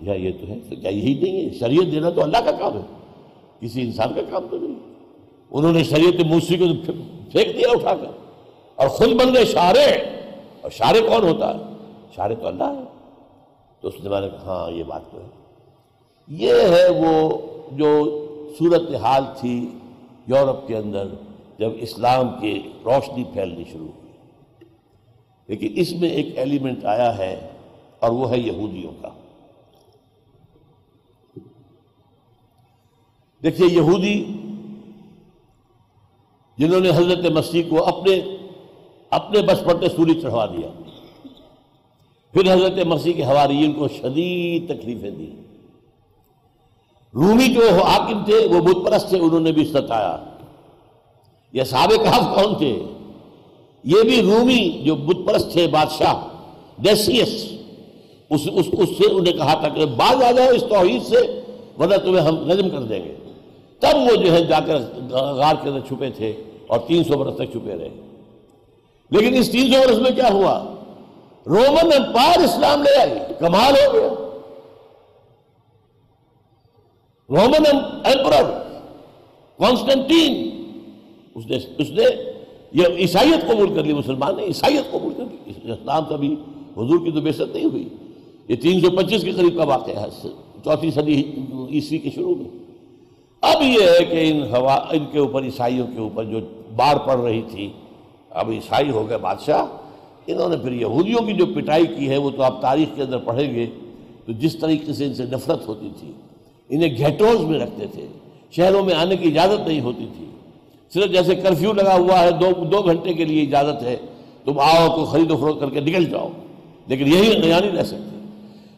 یا 0.00 0.14
یہ 0.14 0.30
تو 0.40 0.46
ہے 0.46 0.76
کیا 0.76 0.90
یہی 0.90 1.14
نہیں 1.14 1.44
ہے؟ 1.44 1.50
شریعت 1.50 1.92
دینا 1.92 2.10
تو 2.10 2.22
اللہ 2.22 2.36
کا 2.36 2.50
کام 2.50 2.74
ہے۔ 2.74 2.82
کسی 3.60 3.82
انسان 3.82 4.14
کا 4.14 4.20
کام 4.30 4.46
تو 4.50 4.58
نہیں۔ 4.58 4.74
انہوں 5.50 5.72
نے 5.72 5.84
شریعت 5.84 6.20
موسیقی 6.26 6.82
کو 6.86 6.92
پھینک 7.32 7.58
دیا 7.58 7.68
اٹھا 7.70 7.94
کر۔ 7.94 8.10
اور 8.74 8.88
خود 8.88 9.08
بن 9.08 9.34
گئے 9.34 9.44
شارے 9.44 9.84
اور 10.60 10.70
شارے 10.70 11.00
کون 11.00 11.28
ہوتا 11.28 11.54
ہے؟ 11.54 11.62
شارے 12.16 12.34
تو 12.34 12.46
اللہ 12.46 12.64
ہے۔ 12.64 12.84
تو 13.80 13.88
اس 13.88 13.94
نے 14.02 14.10
میں 14.10 14.20
نے 14.20 14.28
کہا 14.28 14.46
ہاں 14.46 14.70
یہ 14.70 14.82
بات 14.82 15.02
تو 15.10 15.18
ہے۔ 15.18 15.26
یہ 16.28 16.52
ہے 16.52 16.88
وہ 16.88 17.38
جو 17.72 18.16
صورت 18.58 18.94
حال 18.94 19.24
تھی 19.40 19.68
یورپ 20.26 20.68
کے 20.68 20.76
اندر 20.76 21.08
جب 21.58 21.70
اسلام 21.80 22.28
کی 22.40 22.62
روشنی 22.84 23.24
پھیلنی 23.24 23.64
شروع 23.72 23.86
ہوئی۔ 23.86 24.12
لیکن 25.46 25.68
اس 25.76 25.92
میں 25.92 26.08
ایک 26.08 26.38
ایلیمنٹ 26.38 26.84
آیا 26.84 27.18
ہے 27.18 27.48
اور 28.00 28.10
وہ 28.10 28.30
ہے 28.30 28.38
یہودیوں 28.38 28.92
کا۔ 29.02 29.08
دیکھیے 33.42 33.66
یہودی 33.68 34.24
جنہوں 36.58 36.80
نے 36.80 36.90
حضرت 36.90 37.24
مسیح 37.32 37.62
کو 37.68 37.84
اپنے 37.84 38.20
اپنے 39.10 39.42
بس 39.42 39.64
پڑتے 39.64 39.88
سوری 39.88 40.20
چڑھوا 40.20 40.46
دیا 40.46 40.68
پھر 42.32 42.52
حضرت 42.52 42.86
مسیح 42.86 43.12
کے 43.12 43.24
حواریین 43.24 43.72
کو 43.72 43.88
شدید 43.88 44.68
تکلیفیں 44.68 45.10
دی 45.10 45.30
رومی 47.14 47.46
جو 47.54 47.60
حاکم 47.84 48.24
تھے 48.24 48.46
وہ 48.46 48.60
بت 48.60 48.86
پرست 48.86 49.08
تھے 49.08 49.18
انہوں 49.18 49.40
نے 49.40 49.52
بھی 49.52 49.64
ستایا 49.64 50.16
یہ 51.52 51.64
سابق 51.64 52.04
کہاں 52.04 52.34
کون 52.34 52.54
تھے؟ 52.58 52.82
یہ 53.84 54.02
بھی 54.02 54.22
رومی 54.22 54.82
جو 54.84 54.94
بت 54.94 55.26
پرست 55.26 55.52
تھے 55.52 55.66
بادشاہ 55.66 56.28
ڈیسیس 56.78 57.52
اس, 58.30 58.40
اس, 58.52 58.66
اس 58.72 58.88
سے 58.88 59.12
انہیں 59.12 59.34
کہا 59.34 59.54
تھا 59.54 59.68
کہ 59.68 59.86
بعض 59.86 60.22
آ 60.22 60.30
جاؤ 60.30 60.48
اس 60.48 60.62
توحید 60.62 61.02
سے 61.02 61.42
ورنہ 61.78 61.96
تمہیں 61.96 62.24
ہم 62.26 62.34
نظم 62.34 62.70
کر 62.70 62.82
دیں 62.82 63.04
گے۔ 63.04 63.29
تب 63.80 63.96
وہ 63.96 64.16
جو 64.16 64.32
ہے 64.32 64.44
جا 64.44 64.60
کر 64.60 64.78
غار 65.10 65.54
کے 65.62 65.68
اندر 65.68 65.80
چھپے 65.88 66.10
تھے 66.10 66.32
اور 66.66 66.78
تین 66.86 67.04
سو 67.04 67.18
برس 67.18 67.34
تک 67.34 67.52
چھپے 67.52 67.72
رہے۔ 67.72 67.88
لیکن 69.10 69.34
اس 69.34 69.52
تین 69.52 69.72
سو 69.72 69.88
برس 69.88 69.98
میں 69.98 70.10
کیا 70.10 70.28
ہوا؟ 70.32 70.74
رومن 71.46 71.92
امپائر 71.96 72.44
اسلام 72.44 72.82
لے 72.82 73.00
آئی۔ 73.00 73.10
کمال 73.38 73.72
ہو 73.72 73.92
گیا۔ 73.92 74.08
رومن 77.30 77.66
ایمپرر 78.04 78.62
کانسٹنٹین 79.58 80.50
اس 81.34 81.46
نے 81.46 81.56
اس 81.78 81.90
نے 81.90 82.02
یہ 82.72 82.86
عیسائیت 82.98 83.48
قبول 83.48 83.74
کر 83.74 83.84
لی، 83.84 83.92
مسلمان 83.92 84.36
نے 84.36 84.42
عیسائیت 84.42 84.92
قبول 84.92 85.14
کر 85.14 85.24
لی۔ 85.30 85.72
اسلام 85.72 86.04
کبھی 86.04 86.36
حضور 86.76 87.04
کی 87.04 87.12
تو 87.12 87.20
بے 87.20 87.30
نہیں 87.38 87.64
ہوئی۔ 87.64 87.88
یہ 88.48 88.56
تین 88.56 88.80
سو 88.80 88.90
پچیس 88.90 89.22
کے 89.22 89.32
قریب 89.32 89.56
کا 89.56 89.64
واقعہ 89.64 90.02
ہے، 90.02 90.28
چوتھی 90.64 90.90
صدی 90.90 91.22
عیسوی 91.70 91.98
کے 91.98 92.10
شروع 92.10 92.34
میں۔ 92.34 92.59
اب 93.42 93.62
یہ 93.62 93.82
ہے 93.82 94.04
کہ 94.04 94.30
ان 94.30 94.42
ہوا، 94.54 94.74
ان 94.74 95.04
کے 95.12 95.18
اوپر، 95.18 95.42
عیسائیوں 95.42 95.86
کے 95.86 96.00
اوپر 96.00 96.24
جو 96.24 96.40
بار 96.76 96.96
پڑ 96.96 97.16
رہی 97.18 97.42
تھی، 97.50 97.68
اب 98.30 98.50
عیسائی 98.50 98.90
ہو 98.90 99.08
گئے 99.08 99.18
بادشاہ، 99.18 99.64
انہوں 100.26 100.48
نے 100.48 100.56
پھر 100.56 100.72
یہودیوں 100.72 101.20
کی 101.26 101.32
جو 101.32 101.46
پٹائی 101.46 101.86
کی 101.86 102.08
ہے، 102.08 102.16
وہ 102.16 102.30
تو 102.30 102.42
آپ 102.42 102.60
تاریخ 102.62 102.88
کے 102.96 103.02
اندر 103.02 103.18
پڑھیں 103.18 103.54
گے، 103.54 103.66
تو 104.26 104.32
جس 104.32 104.56
طریقے 104.56 104.92
سے 104.92 105.06
ان 105.06 105.14
سے 105.14 105.24
نفرت 105.24 105.68
ہوتی 105.68 105.90
تھی، 106.00 106.12
انہیں 106.68 106.96
گھیٹوز 106.96 107.40
میں 107.40 107.58
رکھتے 107.58 107.86
تھے، 107.86 108.06
شہروں 108.50 108.82
میں 108.84 108.94
آنے 108.94 109.16
کی 109.16 109.28
اجازت 109.28 109.66
نہیں 109.68 109.80
ہوتی 109.80 110.06
تھی۔ 110.16 110.26
صرف 110.92 111.12
جیسے 111.12 111.34
کرفیو 111.34 111.72
لگا 111.72 111.96
ہوا 111.96 112.20
ہے، 112.20 112.30
دو 112.30 112.52
دو 112.64 112.82
گھنٹے 112.82 113.12
کے 113.12 113.24
لیے 113.24 113.42
اجازت 113.42 113.82
ہے، 113.82 113.96
تم 114.44 114.58
آؤ 114.58 114.88
کو 114.96 115.04
خرید 115.04 115.30
و 115.30 115.36
فروخت 115.36 115.60
کر 115.60 115.70
کے 115.70 115.80
نکل 115.80 116.04
جاؤ، 116.04 116.28
لیکن 116.86 117.06
یہی 117.06 117.38
نیا 117.38 117.58
نہیں 117.60 117.76
رہ 117.76 117.82
سکتے 117.82 118.18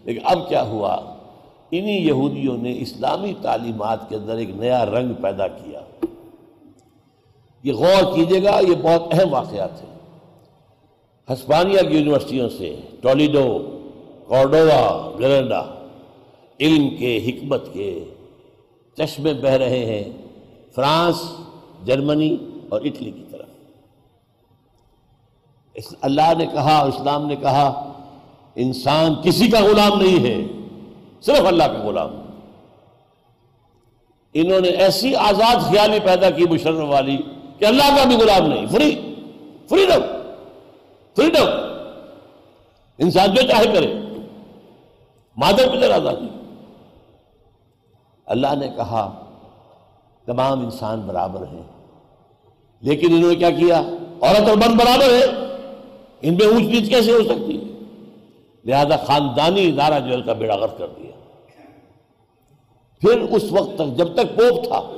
لیکن 0.04 0.20
اب 0.24 0.48
کیا 0.48 0.62
ہوا؟ 0.62 0.96
انہی 1.72 2.06
یہودیوں 2.06 2.56
نے 2.58 2.78
اسلامی 2.78 3.34
تعلیمات 3.42 4.08
کے 4.08 4.16
اندر 4.16 4.36
ایک 4.36 4.50
نیا 4.50 4.86
رنگ 4.86 5.12
پیدا 5.22 5.48
کیا۔ 5.48 5.80
یہ 7.62 7.72
غور 7.72 8.14
کیجیے 8.14 8.42
گا، 8.42 8.60
یہ 8.68 8.74
بہت 8.82 9.02
اہم 9.10 9.32
واقعات 9.32 9.82
ہیں۔ 9.82 9.92
ہسپانیہ 11.32 11.78
کی 11.88 11.96
یونیورسٹیوں 11.96 12.48
سے 12.48 12.76
ٹولیڈو 13.00 13.78
کارڈووا 14.28 15.10
گرنڈا 15.18 15.62
علم 16.60 16.88
کے، 16.96 17.18
حکمت 17.26 17.72
کے 17.72 18.04
چشمے 18.96 19.34
بہ 19.34 19.48
رہے 19.48 19.84
ہیں 19.84 20.04
فرانس، 20.74 21.22
جرمنی 21.84 22.36
اور 22.68 22.80
اٹلی 22.80 23.10
کی 23.10 23.24
طرف۔ 23.30 23.48
اللہ 26.00 26.32
نے 26.38 26.46
کہا، 26.46 26.80
اسلام 26.80 27.26
نے 27.26 27.36
کہا، 27.36 27.92
انسان 28.54 29.14
کسی 29.22 29.50
کا 29.50 29.60
غلام 29.60 30.00
نہیں 30.02 30.24
ہے۔ 30.24 30.61
صرف 31.26 31.46
اللہ 31.46 31.64
کا 31.64 31.84
غلام 31.84 32.10
انہوں 34.34 34.60
نے 34.60 34.68
ایسی 34.68 35.14
آزاد 35.14 35.56
خیالی 35.56 35.98
پیدا 36.00 36.30
کی 36.30 36.44
مشرف 36.44 36.84
والی 36.88 37.18
کہ 37.58 37.64
اللہ 37.64 37.96
کا 37.96 38.04
بھی 38.04 38.16
غلام 38.16 38.46
نہیں، 38.46 38.66
فری، 38.66 39.14
فریڈم 39.68 40.02
فریڈم۔ 41.16 41.46
انسان 42.98 43.34
جو 43.34 43.42
چاہے 43.42 43.66
کرے۔ 43.66 43.94
مادر 45.36 45.68
پتر 45.68 45.90
آزادی 45.90 46.26
اللہ 48.26 48.54
نے 48.58 48.68
کہا، 48.68 49.24
تمام 50.26 50.60
انسان 50.60 51.00
برابر 51.00 51.46
ہیں۔ 51.46 51.62
لیکن 52.80 53.14
انہوں 53.14 53.30
نے 53.30 53.36
کیا 53.36 53.50
کیا؟ 53.50 53.78
عورت 54.22 54.48
اور 54.48 54.56
مرد 54.56 54.74
برابر 54.74 55.12
ہے 55.12 55.24
ان 56.22 56.34
میں 56.34 56.46
اونچ 56.46 56.62
نیچ 56.62 56.88
کیسے 56.88 57.12
ہو 57.12 57.24
سکتی 57.24 57.56
ہے؟ 57.56 57.71
لہذا 58.64 58.96
خاندانی 58.96 59.68
ادارہ 59.68 60.08
جو 60.08 60.22
کا 60.26 60.32
بیڑا 60.32 60.56
غرق 60.56 60.78
کر 60.78 60.86
دیا۔ 60.86 61.10
پھر 63.00 63.20
اس 63.20 63.44
وقت 63.50 63.78
تک 63.78 63.98
جب 63.98 64.14
تک 64.14 64.38
پوپ 64.38 64.64
تھا، 64.64 64.90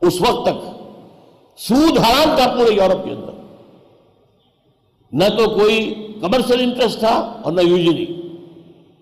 اس 0.00 0.20
وقت 0.20 0.46
تک 0.46 0.82
سود 1.56 1.98
حرام 1.98 2.36
تھا 2.36 2.54
پورے 2.56 2.74
یورپ 2.74 3.04
کے 3.04 3.10
اندر۔ 3.10 3.36
نہ 5.12 5.24
تو 5.36 5.58
کوئی 5.58 6.06
کمرشل 6.20 6.60
انٹرسٹ 6.60 6.98
تھا 6.98 7.40
اور 7.42 7.52
نہ 7.52 7.60
یوجنی۔ 7.60 8.06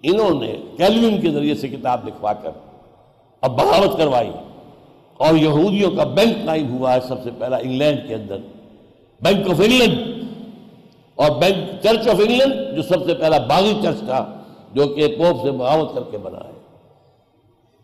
انہوں 0.03 0.43
نے 0.43 0.57
کیلوین 0.77 1.21
کے 1.21 1.31
ذریعے 1.31 1.55
سے 1.55 1.69
کتاب 1.69 2.09
لکھوا 2.09 2.33
کر 2.33 2.51
اب 3.41 3.51
بغاوت 3.59 3.99
کروائی۔ 3.99 4.31
اور 5.17 5.35
یہودیوں 5.35 5.91
کا 5.91 6.05
بینک 6.05 6.47
قائم 6.47 6.79
ہوا 6.79 6.95
ہے 6.95 7.01
سب 7.09 7.23
سے 7.25 7.31
پہلا 7.39 7.57
انگلینڈ 7.57 8.09
کے 8.09 8.15
اندر۔ 8.15 8.37
بینک 9.21 9.51
آف 9.51 9.61
انگلینڈ 9.61 10.24
اور 11.15 11.31
بینک 11.31 11.83
چرچ 11.83 12.09
آف 12.09 12.15
انگلینڈ 12.15 12.77
جو 12.77 12.83
سب 12.83 13.07
سے 13.07 13.15
پہلا 13.15 13.39
باغی 13.39 13.73
چرچ 13.83 13.99
تھا 13.99 14.43
جو 14.73 14.87
کہ 14.87 15.17
پوپ 15.19 15.43
سے 15.43 15.51
بغاوت 15.51 15.95
کر 15.95 16.01
کے 16.11 16.19
بنا 16.19 16.39
ہے، 16.39 16.53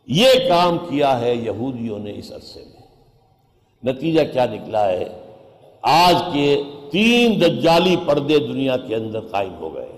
یہ 0.06 0.28
کام 0.48 0.78
کیا 0.78 1.20
ہے 1.20 1.34
یہودیوں 1.34 1.98
نے 1.98 2.12
اس 2.16 2.32
عرصے 2.32 2.60
میں۔ 2.60 2.80
نتیجہ 3.92 4.20
کیا 4.32 4.44
نکلا 4.44 4.88
ہے؟ 4.88 5.04
آج 5.82 6.14
کے 6.32 6.62
تین 6.90 7.40
دجالی 7.40 7.96
پردے 8.06 8.38
دنیا 8.38 8.76
کے 8.76 8.94
اندر 8.94 9.20
قائم 9.20 9.54
ہو 9.60 9.74
گئے۔ 9.74 9.88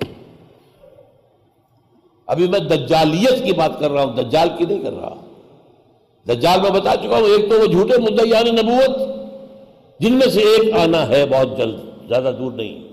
ابھی 2.27 2.49
میں 2.49 2.59
دجالیت 2.59 3.45
کی 3.45 3.53
بات 3.53 3.81
کر 3.81 3.91
رہا 3.91 4.05
ہوں، 4.05 4.13
دجال 4.13 4.49
کی 4.59 4.65
نہیں 4.65 4.83
کر 4.83 4.93
رہا۔ 4.93 5.15
دجال 6.29 6.61
میں 6.61 6.71
بتا 6.71 6.97
چکا 6.97 7.17
ہوں، 7.17 7.25
ایک 7.25 7.51
تو 7.51 7.61
وہ 7.61 7.67
جھوٹے 7.67 7.99
مدعیان 7.99 8.55
نبوت، 8.55 8.99
جن 10.01 10.13
میں 10.13 10.27
سے 10.27 10.41
ایک 10.41 10.75
آنا 10.75 11.09
ہے 11.09 11.27
بہت 11.27 11.59
جلد، 11.59 12.09
زیادہ 12.09 12.31
دور 12.39 12.53
نہیں۔ 12.53 12.92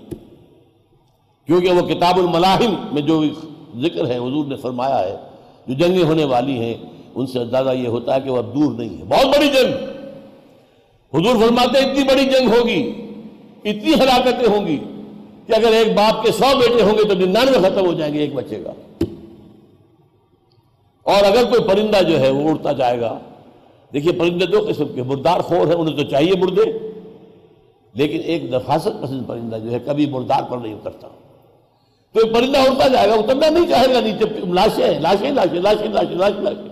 کیونکہ 1.50 1.72
وہ 1.72 1.80
کتاب 1.80 2.18
الملاحم 2.18 2.74
میں 2.92 3.02
جو 3.02 3.24
ذکر 3.76 4.06
ہے، 4.06 4.16
حضور 4.16 4.46
نے 4.46 4.56
فرمایا 4.56 4.98
ہے، 4.98 5.16
جو 5.66 5.74
جنگیں 5.74 6.04
ہونے 6.04 6.24
والی 6.24 6.52
ہیں، 6.52 6.74
ان 7.14 7.26
سے 7.26 7.44
زیادہ 7.44 7.72
یہ 7.72 7.88
ہوتا 7.88 8.14
ہے 8.14 8.20
کہ 8.20 8.30
وہ 8.30 8.38
اب 8.38 8.54
دور 8.54 8.72
نہیں 8.72 8.98
ہے 8.98 9.04
بہت 9.04 9.26
بڑی 9.26 9.48
جنگ۔ 9.48 9.72
حضور 11.14 11.46
فرماتے 11.46 11.78
اتنی 11.78 12.04
بڑی 12.04 12.24
جنگ 12.24 12.48
ہوگی، 12.48 12.92
اتنی 13.64 13.94
ہلاکتیں 13.94 14.48
ہوں 14.48 14.66
گی 14.66 14.78
کہ 15.46 15.52
اگر 15.52 15.72
ایک 15.72 15.88
باپ 15.94 16.24
کے 16.24 16.32
سو 16.32 16.58
بیٹے 16.58 16.82
ہوں 16.82 16.98
گے 16.98 17.08
تو 17.08 17.14
ننانوے 17.14 17.58
ختم 17.58 17.86
ہو 17.86 17.92
جائیں 17.92 18.14
گے، 18.14 18.18
ایک 18.18 18.34
بچے 18.34 18.62
کا۔ 18.64 19.04
اور 21.02 21.24
اگر 21.24 21.44
کوئی 21.44 21.68
پرندہ 21.68 22.02
جو 22.02 22.20
ہے، 22.20 22.30
وہ 22.30 22.50
اڑتا 22.50 22.72
جائے 22.72 23.00
گا۔ 23.00 23.18
دیکھیے، 23.92 24.12
پرندے 24.12 24.46
دو 24.46 24.66
قسم 24.68 24.88
کے، 24.94 25.02
مردار 25.02 25.40
خور 25.40 25.66
ہیں، 25.66 25.74
انہیں 25.74 25.96
تو 25.96 26.02
چاہیے 26.02 26.32
مردے، 26.40 26.78
لیکن 27.94 28.18
ایک 28.24 28.44
نفاست 28.44 29.02
پسند 29.02 29.22
پرندہ 29.26 29.56
جو 29.56 29.70
ہے، 29.70 29.78
کبھی 29.84 30.06
مردار 30.06 30.42
پر 30.42 30.58
نہیں 30.58 30.74
اترتا۔ 30.74 31.08
تو 32.14 32.26
پرندہ 32.32 32.58
اڑتا 32.58 32.88
جائے 32.88 33.08
گا 33.08 33.14
اترنا 33.14 33.48
نہیں 33.48 33.66
چاہے 33.70 33.92
گا 33.94 34.00
نیچے، 34.00 34.24
لاشیں 34.52 34.98
لاشیں 35.00 35.32
لاشیں 35.32 35.60
لاشیں 35.60 35.88
لاشیں 35.88 36.16
لاشیں 36.16 36.42
لاشیں۔ 36.42 36.68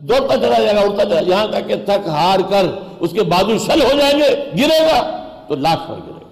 دوڑتا 0.00 0.36
چلا 0.36 0.58
جائے 0.58 0.74
گا، 0.76 0.80
اڑتا 0.80 1.04
چلا 1.04 1.20
یہاں 1.26 1.46
تک 1.46 1.68
کہ 1.68 1.76
تھک 1.86 2.08
ہار 2.08 2.40
کر 2.50 2.66
اس 3.00 3.12
کے 3.12 3.22
بازو 3.22 3.58
شل 3.58 3.82
ہو 3.82 3.92
جائیں 3.98 4.18
گے، 4.18 4.28
گرے 4.58 4.80
گا 4.86 5.00
تو 5.48 5.54
لاکھ 5.54 5.88
پر 5.88 5.94
گرے 5.96 6.12
گا۔ 6.12 6.28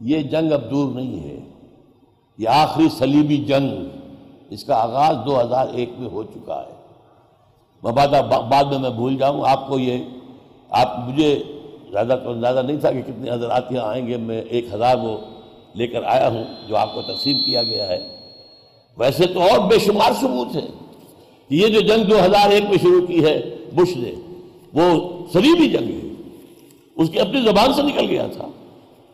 یہ 0.00 0.22
جنگ 0.32 0.52
اب 0.52 0.70
دور 0.70 0.92
نہیں 0.94 1.24
ہے، 1.24 1.38
یہ 2.38 2.48
آخری 2.48 2.88
سلیبی 2.98 3.36
جنگ، 3.48 3.68
اس 4.50 4.64
کا 4.64 4.74
آغاز 4.74 5.16
دو 5.26 5.40
ہزار 5.40 5.66
ایک 5.72 5.90
میں 5.98 6.08
ہو 6.10 6.22
چکا 6.24 6.60
ہے۔ 6.60 6.80
مبادہ 7.82 8.20
بعد 8.50 8.64
میں 8.64 8.78
میں 8.78 8.90
بھول 8.90 9.16
جاؤں، 9.16 9.42
آپ 9.46 9.68
کو 9.68 9.78
یہ، 9.78 9.98
آپ 10.70 10.98
مجھے 10.98 11.30
زیادہ 11.90 12.16
تو 12.24 12.30
اندازہ 12.30 12.60
نہیں 12.60 12.80
تھا 12.80 12.90
کہ 12.92 13.02
کتنے 13.02 13.30
حضرات 13.30 13.72
یہاں 13.72 13.88
آئیں 13.88 14.06
گے، 14.06 14.16
میں 14.16 14.40
ایک 14.40 14.66
ہزار 14.74 14.96
وہ 14.96 15.16
لے 15.74 15.86
کر 15.86 16.02
آیا 16.02 16.28
ہوں 16.28 16.44
جو 16.68 16.76
آپ 16.76 16.94
کو 16.94 17.02
تقسیم 17.02 17.38
کیا 17.38 17.62
گیا 17.62 17.88
ہے۔ 17.88 18.16
ویسے 18.98 19.26
تو 19.26 19.42
اور 19.42 19.58
بے 19.58 19.78
شمار 19.78 20.12
ثبوت 20.20 20.56
ہے 20.56 20.66
یہ 21.50 21.68
جو 21.68 21.80
جنگ 21.80 22.04
دو 22.04 22.18
ہزار 22.24 22.50
ایک 22.50 22.64
میں 22.64 22.78
شروع 22.82 23.06
کی 23.06 23.24
ہے 23.24 23.42
بش 23.74 23.96
نے، 23.96 24.12
وہ 24.74 25.08
سلیبی 25.32 25.68
جنگ 25.68 25.88
ہے۔ 25.88 26.08
اس 26.96 27.10
کی 27.10 27.20
اپنی 27.20 27.40
زبان 27.40 27.72
سے 27.72 27.82
نکل 27.82 28.06
گیا 28.10 28.26
تھا۔ 28.36 28.48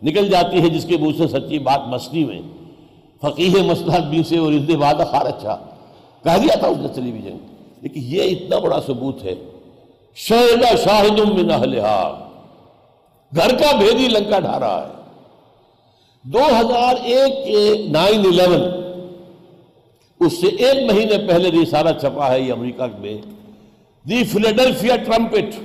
نکل 0.03 0.31
جاتی 0.31 0.63
ہے 0.63 0.69
جس 0.69 0.85
کے 0.85 0.97
منہ 0.97 1.13
سے 1.19 1.29
سچی 1.29 1.59
بات 1.59 1.81
مستی 1.89 2.25
میں۔ 2.25 2.43
فقیح 3.21 3.63
مسلح 3.63 3.99
بی 3.99 4.23
سے 4.23 4.39
اور 4.39 4.53
اندے 4.53 4.77
وعدہ 4.77 5.05
خار 5.11 5.27
اچھا 5.27 5.57
کہہ 6.25 6.39
دیا 6.43 6.59
تھا 6.59 6.67
اس 6.67 6.77
نے 6.79 6.89
سلیبی 6.95 7.19
جنگ۔ 7.19 7.39
لیکن 7.83 8.01
یہ 8.05 8.23
اتنا 8.23 8.59
بڑا 8.59 8.81
ثبوت 8.87 9.25
ہے۔ 9.25 9.35
شہدہ 10.15 10.77
شاہد 10.77 11.19
من 11.19 11.51
اہلہا۔ 11.51 12.29
گھر 13.37 13.57
کا 13.59 13.77
بھیدی 13.77 14.09
لنکا 14.09 14.39
ڈھا 14.39 14.61
رہا 14.61 14.89
ہے۔ 14.89 14.98
دو 16.23 16.39
ہزار 16.39 16.95
ایک 17.05 17.47
کے 17.47 17.87
نائن 17.89 18.21
الیون، 18.21 18.62
اس 20.21 20.41
سے 20.41 20.47
ایک 20.47 20.93
مہینے 20.93 21.27
پہلے 21.29 21.62
رسالہ 21.62 21.91
چھپا 22.01 22.31
ہے 22.31 22.41
یہ 22.41 22.53
امریکہ 22.53 22.85
میں، 22.99 23.19
دی 24.09 24.25
فلیڈلفیا 24.25 24.97
ٹرمپٹ۔ 24.97 25.61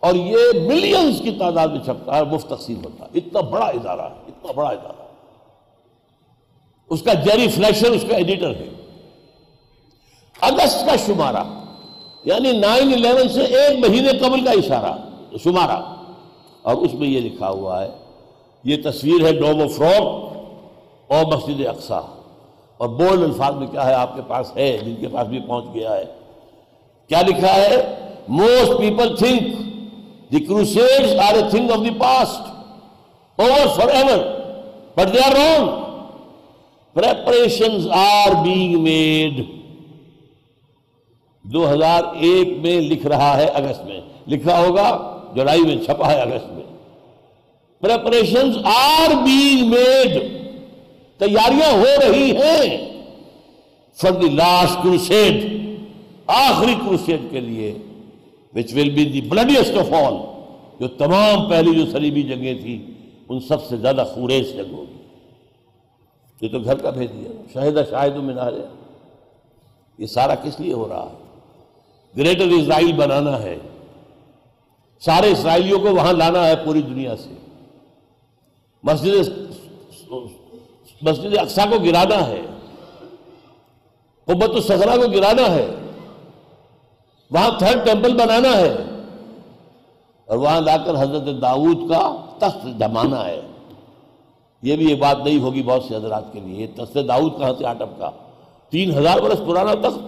اور 0.00 0.14
یہ 0.14 0.36
ملینز 0.54 1.20
کی 1.22 1.30
تعداد 1.38 1.68
میں 1.68 1.84
چھپتا 1.84 2.16
ہے، 2.16 2.24
مفت 2.24 2.48
تقسیم 2.48 2.84
ہوتا 2.84 3.04
ہے۔ 3.04 3.10
اتنا 3.14 3.40
بڑا 3.40 3.66
ادارہ 3.66 4.00
ہے، 4.00 4.16
اتنا 4.28 4.52
بڑا 4.52 4.68
ادارہ 4.68 5.02
اس 6.90 7.02
کا 7.02 7.12
جیری 7.12 7.48
فلیشر، 7.48 7.90
اس 7.90 8.04
کا 8.08 8.16
ایڈیٹر 8.16 8.50
ہے۔ 8.50 8.68
اگست 10.40 10.86
کا 10.86 10.96
شمارہ 11.06 11.44
یعنی 12.24 12.52
نائن 12.52 12.92
الیون 12.92 13.28
سے 13.28 13.42
ایک 13.42 13.88
مہینے 13.88 14.12
قبل 14.18 14.44
کا 14.44 14.50
اشارہ 14.50 14.92
شمارہ۔ 15.44 15.94
اور 16.62 16.74
اس 16.74 16.94
میں 16.94 17.08
یہ 17.08 17.20
لکھا 17.20 17.50
ہوا 17.50 17.84
ہے 17.84 17.88
یہ 18.68 18.76
تصویر 18.84 19.26
ہے 19.26 19.32
ڈومو 19.32 19.68
فروغ 19.68 20.32
اور 21.08 21.24
مسجد 21.24 21.66
اقسا 21.66 22.00
اور 22.78 22.88
بولڈ 22.88 23.22
الفاظ 23.22 23.54
میں 23.54 23.66
کیا 23.66 23.86
ہے؟ 23.86 23.94
آپ 23.94 24.14
کے 24.14 24.22
پاس 24.28 24.56
ہے، 24.56 24.78
جن 24.78 24.94
کے 25.00 25.08
پاس 25.08 25.28
بھی 25.28 25.40
پہنچ 25.40 25.64
گیا 25.74 25.96
ہے۔ 25.96 26.04
کیا 27.08 27.22
لکھا 27.22 27.54
ہے؟ 27.54 27.94
Most 28.28 28.78
people 28.78 29.16
think 29.16 29.42
the 30.32 30.40
Crusades 30.40 31.14
are 31.14 31.34
a 31.34 31.42
thing 31.50 31.70
of 31.70 31.78
the 31.78 31.90
past 31.90 32.40
over 33.40 33.68
for 33.68 33.88
ever 33.88 34.18
but 34.96 35.14
they 35.14 35.18
are 35.18 35.32
wrong 35.32 35.68
preparations 36.94 37.88
are 37.90 38.42
being 38.42 38.82
made 38.82 39.44
دو 41.42 41.72
ہزار 41.72 42.02
ایک 42.20 42.48
میں 42.60 42.80
لکھ 42.80 43.06
رہا 43.06 43.36
ہے 43.36 43.44
اگست 43.44 43.84
میں۔ 43.84 44.00
لکھا 44.26 44.60
ہوگا، 44.60 45.18
جولائی 45.34 45.62
میں 45.62 45.76
چھپا 45.76 46.12
ہے 46.12 46.20
اگست 46.20 46.52
میں۔ 46.52 46.67
پریپریشنز 47.80 48.56
آر 48.64 49.14
بینگ 49.14 49.70
میڈ 49.70 50.12
تیاریاں 51.18 51.72
ہو 51.72 51.84
رہی 52.02 52.36
ہیں 52.36 52.88
فار 53.94 54.12
دی 54.12 54.28
لاسٹ 54.28 54.82
کروسیڈ 54.82 55.58
آخری 56.26 56.74
کروسیڈ 56.74 57.20
کے 57.30 57.40
لیے 57.40 57.74
وچ 58.54 58.74
will 58.74 58.90
be 58.90 59.04
the 59.04 59.20
بلڈیسٹ 59.20 59.78
of 59.78 59.92
all 59.92 60.14
جو 60.80 60.88
تمام 60.88 61.48
پہلی 61.48 61.84
جو 61.84 61.90
سلیبی 61.90 62.22
جنگیں 62.22 62.54
تھیں، 62.54 62.90
ان 63.28 63.40
سب 63.40 63.64
سے 63.64 63.76
زیادہ 63.76 64.04
خوریز 64.14 64.52
جنگ 64.52 64.74
ہوگی۔ 64.74 65.02
یہ 66.40 66.48
تو 66.48 66.58
گھر 66.58 66.76
کا 66.76 66.90
بھیج 66.90 67.10
دیا۔ 67.10 67.28
شاہدہ 67.52 67.82
شاہد 67.90 68.16
میں 68.16 68.34
نہ 68.34 68.40
یہ 69.98 70.06
سارا 70.06 70.34
کس 70.34 70.60
لیے 70.60 70.72
ہو 70.72 70.88
رہا؟ 70.88 71.06
ہے 71.06 71.28
گریٹر 72.16 72.46
اسرائیل 72.46 72.92
بنانا 72.92 73.42
ہے۔ 73.42 73.58
سارے 75.00 75.30
اسرائیلیوں 75.30 75.78
کو 75.78 75.94
وہاں 75.94 76.12
لانا 76.12 76.46
ہے 76.46 76.56
پوری 76.56 76.82
دنیا 76.82 77.16
سے۔ 77.16 77.47
مسجد 78.82 79.14
مسجد 81.02 81.38
اقسا 81.38 81.64
کو 81.70 81.78
گرانا 81.84 82.26
ہے 82.26 82.40
قبت 84.24 84.50
الصغرا 84.50 84.96
کو 84.96 85.10
گرانا 85.10 85.50
ہے، 85.50 85.66
وہاں 87.30 87.50
تھرڈ 87.58 87.84
ٹیمپل 87.84 88.14
بنانا 88.14 88.56
ہے 88.56 88.74
اور 90.28 90.38
وہاں 90.38 90.60
لا 90.60 90.76
کر 90.76 90.94
حضرت 91.02 91.42
داؤد 91.42 91.88
کا 91.88 92.02
تخت 92.38 92.66
جمانا 92.78 93.24
ہے۔ 93.24 93.40
یہ 94.62 94.76
بھی 94.76 94.90
یہ 94.90 94.94
بات 94.94 95.18
نہیں 95.24 95.40
ہوگی 95.40 95.62
بہت 95.62 95.82
سے 95.88 95.96
حضرات 95.96 96.32
کے 96.32 96.40
لیے۔ 96.40 96.66
تخت 96.66 96.98
داؤد 97.08 97.38
کہاں 97.38 97.52
سے 97.58 97.66
آٹپ 97.66 97.98
کا؟ 97.98 98.10
تین 98.72 98.90
ہزار 98.98 99.18
برس 99.18 99.40
پرانا 99.46 99.74
تخت۔ 99.88 100.04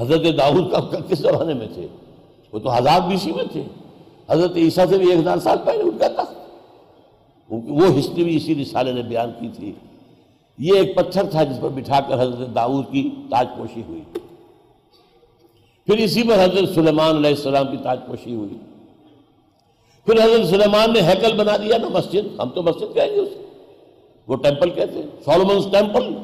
حضرت 0.00 0.38
داؤد 0.38 0.72
کا 0.72 0.80
کس 1.08 1.18
زمانے 1.18 1.54
میں 1.54 1.68
تھے؟ 1.74 1.86
وہ 2.52 2.58
تو 2.58 2.78
ہزار 2.78 3.00
بیسی 3.08 3.32
میں 3.32 3.44
تھے۔ 3.52 3.62
حضرت 4.30 4.56
عیسیٰ 4.56 4.84
سے 4.90 4.98
بھی 4.98 5.10
ایک 5.10 5.18
ہزار 5.18 5.38
سال 5.38 5.58
پہلے 5.64 5.82
ان 5.82 5.98
کا 5.98 6.08
تخت۔ 6.08 6.37
وہ 7.50 7.98
ہسٹری 7.98 8.24
بھی 8.24 8.36
اسی 8.36 8.62
رسالے 8.62 8.92
نے 8.92 9.02
بیان 9.02 9.30
کی 9.40 9.48
تھی۔ 9.56 9.72
یہ 10.58 10.74
ایک 10.74 10.96
پتھر 10.96 11.22
تھا 11.24 11.42
جس 11.42 11.60
پر 11.60 11.68
بٹھا 11.68 12.00
کر 12.00 12.22
حضرت 12.22 12.54
داؤد 12.54 12.84
کی 12.90 13.10
تاج 13.30 13.46
پوشی 13.56 13.82
ہوئی۔ 13.88 14.02
پھر 15.86 15.98
اسی 15.98 16.22
پر 16.22 16.34
حضرت 16.34 16.74
سلیمان 16.74 17.16
علیہ 17.16 17.30
السلام 17.30 17.70
کی 17.70 17.76
تاج 17.82 17.98
پوشی 18.06 18.34
ہوئی۔ 18.34 18.58
پھر 20.04 20.24
حضرت 20.24 20.46
سلیمان 20.46 20.92
نے 20.92 21.00
ہیکل 21.00 21.36
بنا 21.36 21.56
دیا 21.56 21.78
نا 21.78 21.88
مسجد۔ 21.88 22.40
ہم 22.40 22.48
تو 22.48 22.62
مسجد 22.62 22.94
کہیں 22.94 23.14
گے 23.14 23.20
اسے 23.20 23.44
وہ 24.28 24.36
ٹیمپل 24.36 24.70
کہتے 24.70 24.94
ہیں۔ 24.94 25.06
سولومنس 25.24 25.64
ٹیمپل۔ 25.72 26.14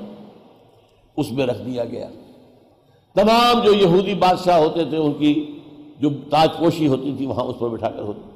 اس 1.16 1.33
میں 1.33 1.47
رکھ 1.47 1.62
دیا 1.66 1.85
گیا۔ 1.85 2.09
تمام 3.14 3.64
جو 3.64 3.75
یہودی 3.75 4.14
بادشاہ 4.14 4.59
ہوتے 4.59 4.85
تھے، 4.85 4.97
ان 4.97 5.12
کی 5.12 5.47
جو 6.01 6.09
تاج 6.31 6.49
پوشی 6.59 6.87
ہوتی 6.87 7.14
تھی، 7.16 7.27
وہاں 7.27 7.45
اس 7.45 7.57
پر 7.59 7.68
بٹھا 7.68 7.91
کر 7.91 8.03
ہوتی۔ 8.03 8.34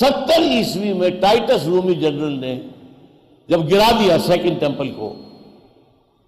ستر 0.00 0.42
عیسوی 0.42 0.92
میں 0.92 1.10
ٹائٹس 1.10 1.66
رومی 1.66 1.94
جنرل 1.94 2.40
نے 2.40 2.60
جب 3.48 3.70
گرا 3.70 3.90
دیا 4.00 4.18
سیکنڈ 4.18 4.60
ٹیمپل 4.60 4.90
کو، 4.90 5.14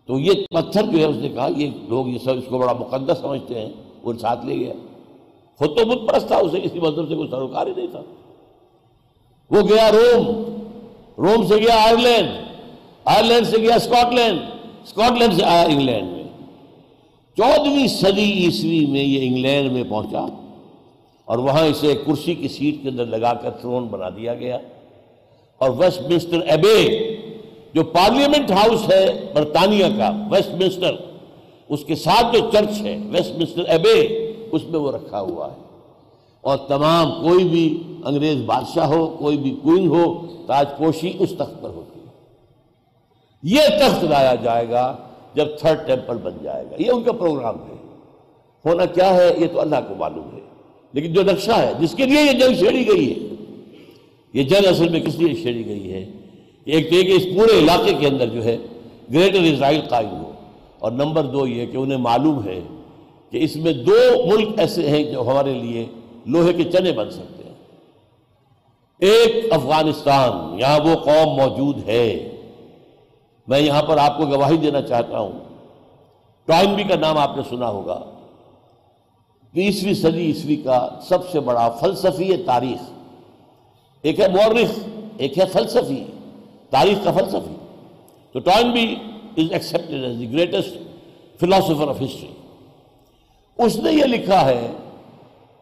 تو 0.06 0.18
یہ 0.20 0.32
پتھر 0.50 0.82
جو 0.82 0.98
ہے 0.98 1.04
اس 1.04 1.16
نے 1.16 1.28
کہا، 1.28 1.48
یہ 1.56 1.70
لوگ 1.88 2.08
یہ 2.08 2.18
سب 2.18 2.30
اس 2.30 2.44
کو 2.48 2.58
بڑا 2.58 2.72
مقدس 2.72 3.18
سمجھتے 3.18 3.60
ہیں، 3.60 3.68
وہ 4.02 4.12
ساتھ 4.20 4.46
لے 4.46 4.54
گیا۔ 4.54 4.72
خود 5.58 5.78
تو 5.78 5.84
بت 5.84 6.08
پرست 6.08 6.26
تھا، 6.26 6.36
اسے 6.36 6.60
کسی 6.60 6.80
مذہب 6.80 7.08
سے 7.08 7.14
کوئی 7.14 7.28
سروکار 7.30 7.66
ہی 7.66 7.72
نہیں 7.76 7.86
تھا۔ 7.86 8.02
وہ 9.50 9.60
گیا 9.60 9.90
روم 9.92 10.26
روم 11.18 11.46
سے 11.46 11.56
گیا 11.56 11.76
آئرلینڈ 11.76 12.28
آئرلینڈ 13.04 13.46
سے 13.46 13.56
گیا 13.56 13.74
اسکاٹ 13.74 14.14
لینڈ 14.14 14.40
اسکاٹ 14.84 15.12
لینڈ 15.18 15.34
سے 15.34 15.44
آیا 15.44 15.62
انگلینڈ 15.62 16.12
میں۔ 16.12 16.24
چودہویں 17.36 17.86
صدی 17.86 18.32
عیسوی 18.32 18.86
میں 18.86 19.02
یہ 19.02 19.26
انگلینڈ 19.26 19.72
میں 19.72 19.84
پہنچا۔ 19.88 20.26
اور 21.24 21.38
وہاں 21.38 21.66
اسے 21.66 21.94
کرسی 22.06 22.34
کی 22.34 22.48
سیٹ 22.48 22.82
کے 22.82 22.88
اندر 22.88 23.06
لگا 23.06 23.34
کر 23.34 23.50
تھرون 23.50 23.86
بنا 23.86 24.08
دیا 24.08 24.34
گیا۔ 24.34 24.58
اور 25.58 25.70
ویسٹ 25.70 26.00
منسٹر 26.00 26.40
ایبے 26.40 27.08
جو 27.74 27.84
پارلیمنٹ 27.84 28.50
ہاؤس 28.50 28.92
ہے 28.92 29.32
برطانیہ 29.34 29.86
کا 29.98 30.10
ویسٹ 30.30 30.50
منسٹر 30.50 30.94
اس 31.68 31.84
کے 31.84 31.94
ساتھ 31.94 32.36
جو 32.36 32.50
چرچ 32.52 32.80
ہے 32.80 32.98
ویسٹ 33.10 33.38
منسٹر 33.38 33.64
ایبے 33.64 34.32
اس 34.52 34.62
میں 34.64 34.80
وہ 34.80 34.92
رکھا 34.92 35.20
ہوا 35.20 35.52
ہے۔ 35.52 35.64
اور 36.40 36.58
تمام 36.68 37.10
کوئی 37.10 37.44
بھی 37.44 37.82
انگریز 38.04 38.42
بادشاہ 38.42 38.86
ہو، 38.86 39.16
کوئی 39.18 39.36
بھی 39.36 39.50
کوئن 39.62 39.88
ہو، 39.88 40.26
تاج 40.46 40.66
پوشی 40.78 41.12
اس 41.18 41.32
تخت 41.38 41.62
پر 41.62 41.68
ہوتی 41.68 42.00
ہے۔ 42.00 42.06
یہ 43.42 43.60
تخت 43.80 44.04
لایا 44.04 44.34
جائے 44.34 44.70
گا 44.70 44.96
جب 45.34 45.46
تھرڈ 45.58 45.86
ٹیمپل 45.86 46.16
بن 46.16 46.32
جائے 46.42 46.64
گا۔ 46.70 46.76
یہ 46.78 46.90
ان 46.90 47.02
کا 47.02 47.12
پروگرام 47.12 47.56
ہے۔ 47.56 47.74
ہونا 48.64 48.84
کیا 48.84 49.14
ہے؟ 49.14 49.34
یہ 49.38 49.46
تو 49.52 49.60
اللہ 49.60 49.76
کو 49.88 49.94
معلوم 49.94 50.36
ہے۔ 50.36 50.43
لیکن 50.94 51.12
جو 51.12 51.22
نقشہ 51.22 51.52
ہے، 51.52 51.72
جس 51.80 51.94
کے 51.94 52.06
لیے 52.06 52.20
یہ 52.20 52.32
جنگ 52.32 52.54
چھیڑی 52.54 52.88
گئی 52.88 53.10
ہے، 53.10 53.34
یہ 54.32 54.42
جنگ 54.42 54.66
اصل 54.66 54.88
میں 54.88 55.00
کس 55.00 55.14
لیے 55.14 55.42
چھیڑی 55.42 55.66
گئی 55.66 55.92
ہے؟ 55.92 56.06
ایک 56.64 56.90
تو 56.90 57.02
کہ 57.02 57.12
اس 57.12 57.24
پورے 57.34 57.58
علاقے 57.58 57.92
کے 58.00 58.06
اندر 58.06 58.26
جو 58.26 58.44
ہے، 58.44 58.56
گریٹر 59.12 59.40
اسرائیل 59.40 59.80
قائم 59.80 60.08
ہو۔ 60.08 60.30
اور 60.78 60.92
نمبر 60.92 61.22
دو 61.22 61.46
یہ 61.46 61.66
کہ 61.66 61.76
انہیں 61.76 61.98
معلوم 61.98 62.44
ہے 62.44 62.60
کہ 63.30 63.44
اس 63.44 63.56
میں 63.56 63.72
دو 63.72 64.26
ملک 64.26 64.48
ایسے 64.58 64.88
ہیں 64.88 65.04
جو 65.04 65.20
ہمارے 65.22 65.54
لیے 65.54 65.86
لوہے 66.26 66.52
کے 66.52 66.64
چنے 66.64 66.92
بن 66.92 67.10
سکتے 67.10 67.44
ہیں۔ 67.44 67.54
ایک 68.98 69.52
افغانستان، 69.52 70.60
یہاں 70.60 70.80
وہ 70.80 70.94
قوم 70.94 71.36
موجود 71.36 71.88
ہے۔ 71.88 72.30
میں 73.48 73.60
یہاں 73.60 73.82
پر 73.82 73.96
آپ 73.96 74.16
کو 74.16 74.26
گواہی 74.26 74.56
دینا 74.56 74.82
چاہتا 74.82 75.18
ہوں۔ 75.18 75.32
ٹائم 76.44 76.74
بھی 76.74 76.84
کا 76.84 76.94
نام 76.96 77.18
آپ 77.18 77.36
نے 77.36 77.42
سنا 77.50 77.68
ہوگا۔ 77.68 78.13
بیسویں 79.54 79.94
صدی 79.94 80.26
عیسوی 80.26 80.56
کا 80.56 80.88
سب 81.08 81.30
سے 81.30 81.40
بڑا 81.40 81.68
فلسفی 81.70 82.36
تاریخ۔ 82.36 82.90
ایک 84.02 84.20
ہے 84.20 84.28
مورخ، 84.28 84.78
ایک 85.16 85.38
ہے 85.38 85.44
فلسفی، 85.52 86.04
تاریخ 86.70 87.04
کا 87.04 87.12
فلسفی۔ 87.12 87.54
تو 88.32 88.38
ٹائم 88.38 88.72
بھی 88.72 88.96
is 89.36 89.52
accepted 89.52 90.04
as 90.04 90.20
the 90.20 90.32
greatest 90.32 90.76
philosopher 91.40 91.88
of 91.88 92.02
history 92.02 92.28
اس 93.58 93.76
نے 93.76 93.92
یہ 93.92 94.04
لکھا 94.04 94.44
ہے، 94.44 94.66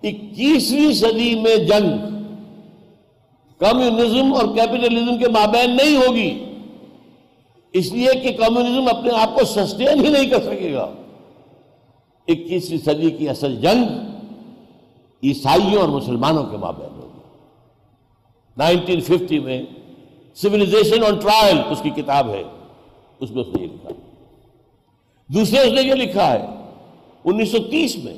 اکیسویں 0.03 0.93
صدی 0.93 1.35
میں 1.35 1.57
جنگ، 1.57 1.91
کمیونزم 3.59 4.35
اور 4.35 4.47
کیپٹلزم 4.55 5.19
کے 5.19 5.29
مابین 5.29 5.77
نہیں 5.77 5.97
ہوگی۔ 5.97 6.45
اس 7.73 7.93
لیے 7.93 8.11
کہ 8.23 8.33
کمیونزم 8.33 8.97
اپنے 8.97 9.11
آپ 9.15 9.39
کو 9.39 9.45
سسٹین 9.45 10.05
ہی 10.05 10.09
نہیں 10.09 10.31
کر 10.31 10.43
سکے 10.43 10.73
گا۔ 10.75 10.93
اکیسویں 12.29 12.79
صدی 12.85 13.11
کی 13.11 13.29
اصل 13.29 13.57
جنگ 13.57 13.85
عیسائیوں 15.23 15.81
اور 15.81 15.89
مسلمانوں 15.89 16.45
کے 16.45 16.57
مابین 16.57 16.95
ہوگی۔ 16.97 17.21
نائنٹین 18.57 19.01
ففٹی 19.01 19.39
میں 19.39 19.63
سولیزیشن 20.35 21.05
آن 21.05 21.19
ٹرائل 21.19 21.59
اس 21.71 21.81
کی 21.83 21.91
کتاب 21.91 22.29
ہے، 22.29 22.43
اس 23.21 23.31
میں 23.31 23.43
اس 23.43 23.49
نے 23.57 23.63
یہ 23.63 23.69
لکھا 23.69 23.91
دوسرے 25.31 25.61
اس 25.61 25.73
نے 25.73 25.83
یہ 25.83 25.95
لکھا 25.95 26.33
ہے، 26.33 26.47
انیس 27.25 27.51
سو 27.51 27.59
تیس 27.71 27.97
میں، 27.97 28.15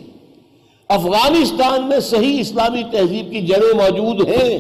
افغانستان 0.89 1.89
میں 1.89 2.01
صحیح 2.01 2.41
اسلامی 2.41 2.83
تہذیب 2.91 3.31
کی 3.31 3.41
جڑیں 3.47 3.75
موجود 3.77 4.29
ہیں 4.29 4.59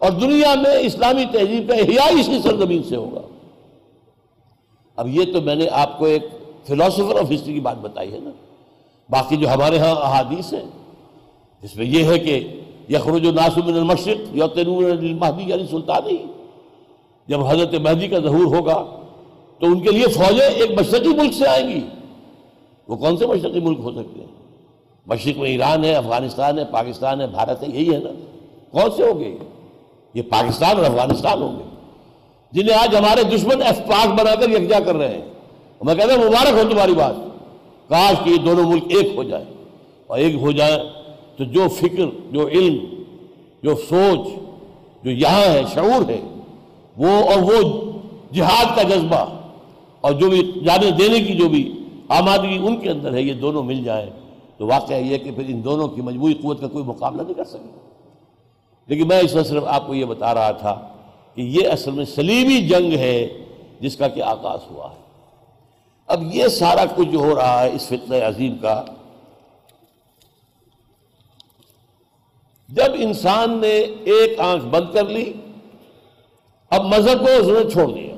اور 0.00 0.10
دنیا 0.10 0.54
میں 0.54 0.74
اسلامی 0.76 1.24
تہذیب 1.32 1.68
کا 1.68 1.74
احیاء 1.74 2.08
اسی 2.20 2.38
سرزمین 2.42 2.82
سے 2.82 2.96
ہوگا۔ 2.96 3.20
اب 4.96 5.08
یہ 5.08 5.32
تو 5.32 5.40
میں 5.40 5.54
نے 5.54 5.68
آپ 5.68 5.98
کو 5.98 6.04
ایک 6.04 6.24
فلاسفر 6.68 7.20
آف 7.20 7.32
ہسٹری 7.34 7.52
کی 7.52 7.60
بات 7.60 7.76
بتائی 7.78 8.12
ہے 8.12 8.18
نا۔ 8.18 8.30
باقی 9.10 9.36
جو 9.36 9.48
ہمارے 9.48 9.78
ہاں 9.78 9.96
احادیث 9.96 10.52
ہیں، 10.52 10.66
جس 11.62 11.76
میں 11.76 11.86
یہ 11.86 12.04
ہے 12.04 12.18
کہ 12.18 12.60
یخرج 12.88 13.26
ناس 13.26 13.56
من 13.56 13.74
المشرق 13.74 14.36
یوتنور 14.36 14.84
المہدی 14.84 15.42
یعنی 15.46 15.66
سلطانی۔ 15.70 16.16
جب 17.26 17.46
حضرت 17.46 17.74
مہدی 17.74 18.08
کا 18.08 18.18
ظہور 18.18 18.56
ہوگا، 18.56 18.84
تو 19.58 19.66
ان 19.66 19.80
کے 19.80 19.90
لیے 19.90 20.06
فوجیں 20.06 20.46
ایک 20.46 20.80
مشرقی 20.80 21.08
ملک 21.08 21.34
سے 21.34 21.48
آئیں 21.48 21.68
گی۔ 21.68 21.80
وہ 22.88 22.96
کون 22.96 23.16
سے 23.16 23.26
مشرقی 23.26 23.60
ملک 23.60 23.78
ہو 23.78 23.92
سکتے 23.92 24.20
ہیں؟ 24.20 24.26
مشرق 25.06 25.38
میں 25.38 25.50
ایران 25.50 25.84
ہے، 25.84 25.94
افغانستان 25.94 26.58
ہے، 26.58 26.64
پاکستان 26.64 27.20
ہے، 27.20 27.26
بھارت 27.26 27.62
ہے، 27.62 27.68
یہی 27.68 27.94
ہے 27.94 27.98
نا۔ 27.98 28.10
کون 28.70 28.90
سے 28.96 29.02
ہوں 29.02 29.20
گے؟ 29.20 29.36
یہ 30.14 30.22
پاکستان 30.22 30.76
اور 30.76 30.84
افغانستان 30.84 31.42
ہوں 31.42 31.58
گے۔ 31.58 31.64
جنہیں 32.52 32.78
آج 32.78 32.96
ہمارے 32.96 33.22
دشمن 33.22 33.62
ایف 33.62 33.78
پاک 33.78 34.20
بنا 34.20 34.34
کر 34.34 34.48
یکجا 34.48 34.80
کر 34.80 34.96
رہے 34.96 35.08
ہیں۔ 35.08 35.37
میں 35.84 35.94
کہتا 35.94 36.14
ہوں، 36.14 36.24
مبارک 36.24 36.64
ہو 36.64 36.70
تمہاری 36.70 36.92
بات۔ 36.92 37.14
کاش 37.88 38.24
کہ 38.24 38.30
یہ 38.30 38.36
دونوں 38.36 38.64
ملک 38.64 38.84
ایک 38.88 39.12
ہو 39.16 39.22
جائے 39.22 39.44
اور 40.06 40.18
ایک 40.18 40.34
ہو 40.34 40.50
جائے 40.50 40.78
تو 41.36 41.44
جو 41.44 41.68
فکر، 41.68 42.04
جو 42.30 42.48
علم، 42.48 43.02
جو 43.62 43.74
سوچ، 43.74 44.28
جو 45.04 45.10
یہاں 45.10 45.40
ہے، 45.40 45.62
شعور 45.74 46.10
ہے، 46.10 46.20
وہ 46.96 47.08
اور 47.08 47.42
وہ 47.42 47.90
جہاد 48.32 48.76
کا 48.76 48.82
جذبہ 48.82 49.24
اور 50.00 50.12
جو 50.12 50.28
بھی 50.28 50.52
جانے 50.64 50.90
دینے 50.90 51.20
کی 51.20 51.34
جو 51.34 51.48
بھی 51.48 51.72
آمادگی 52.08 52.58
ان 52.62 52.76
کے 52.76 52.90
اندر 52.90 53.12
ہے، 53.12 53.22
یہ 53.22 53.32
دونوں 53.32 53.62
مل 53.62 53.84
جائیں 53.84 54.10
تو 54.56 54.66
واقعہ 54.66 54.96
یہ 54.96 55.18
کہ 55.18 55.30
پھر 55.30 55.44
ان 55.48 55.64
دونوں 55.64 55.88
کی 55.88 56.02
مجموعی 56.02 56.34
قوت 56.34 56.60
کا 56.60 56.68
کوئی 56.68 56.84
مقابلہ 56.84 57.22
نہیں 57.22 57.34
کر 57.34 57.44
سکے۔ 57.44 57.78
لیکن 58.86 59.08
میں 59.08 59.18
اس 59.18 59.34
میں 59.34 59.42
صرف 59.42 59.62
آپ 59.66 59.86
کو 59.86 59.94
یہ 59.94 60.04
بتا 60.04 60.34
رہا 60.34 60.50
تھا 60.50 60.88
کہ 61.34 61.40
یہ 61.40 61.68
اصل 61.68 61.90
میں 61.90 62.04
سلیمی 62.04 62.68
جنگ 62.68 62.92
ہے 62.92 63.28
جس 63.80 63.96
کا 63.96 64.08
کہ 64.08 64.22
آغاز 64.22 64.58
ہوا 64.70 64.90
ہے۔ 64.90 65.07
اب 66.08 66.22
یہ 66.34 66.48
سارا 66.48 66.84
کچھ 66.96 67.08
جو 67.08 67.18
ہو 67.18 67.34
رہا 67.34 67.62
ہے 67.62 67.72
اس 67.72 67.88
فتنہ 67.88 68.16
عظیم 68.16 68.58
کا۔ 68.58 68.84
جب 72.68 72.92
انسان 72.94 73.58
نے 73.60 73.78
ایک 74.04 74.40
آنکھ 74.40 74.64
بند 74.64 74.94
کر 74.94 75.04
لی، 75.04 75.32
اب 76.70 76.84
مذہب 76.84 77.18
کو 77.18 77.26
اس 77.26 77.46
نے 77.46 77.70
چھوڑ 77.70 77.94
دیا۔ 77.94 78.14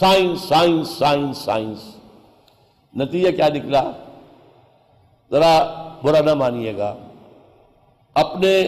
Science 0.00 0.40
science 0.40 0.88
science 0.88 1.38
science. 1.38 1.78
نتیجہ 2.96 3.36
کیا 3.36 3.48
نکلا؟ 3.48 3.90
ذرا 5.30 5.88
برا 6.02 6.20
نہ 6.20 6.34
مانیے 6.34 6.76
گا۔ 6.76 6.96
اپنے 8.14 8.60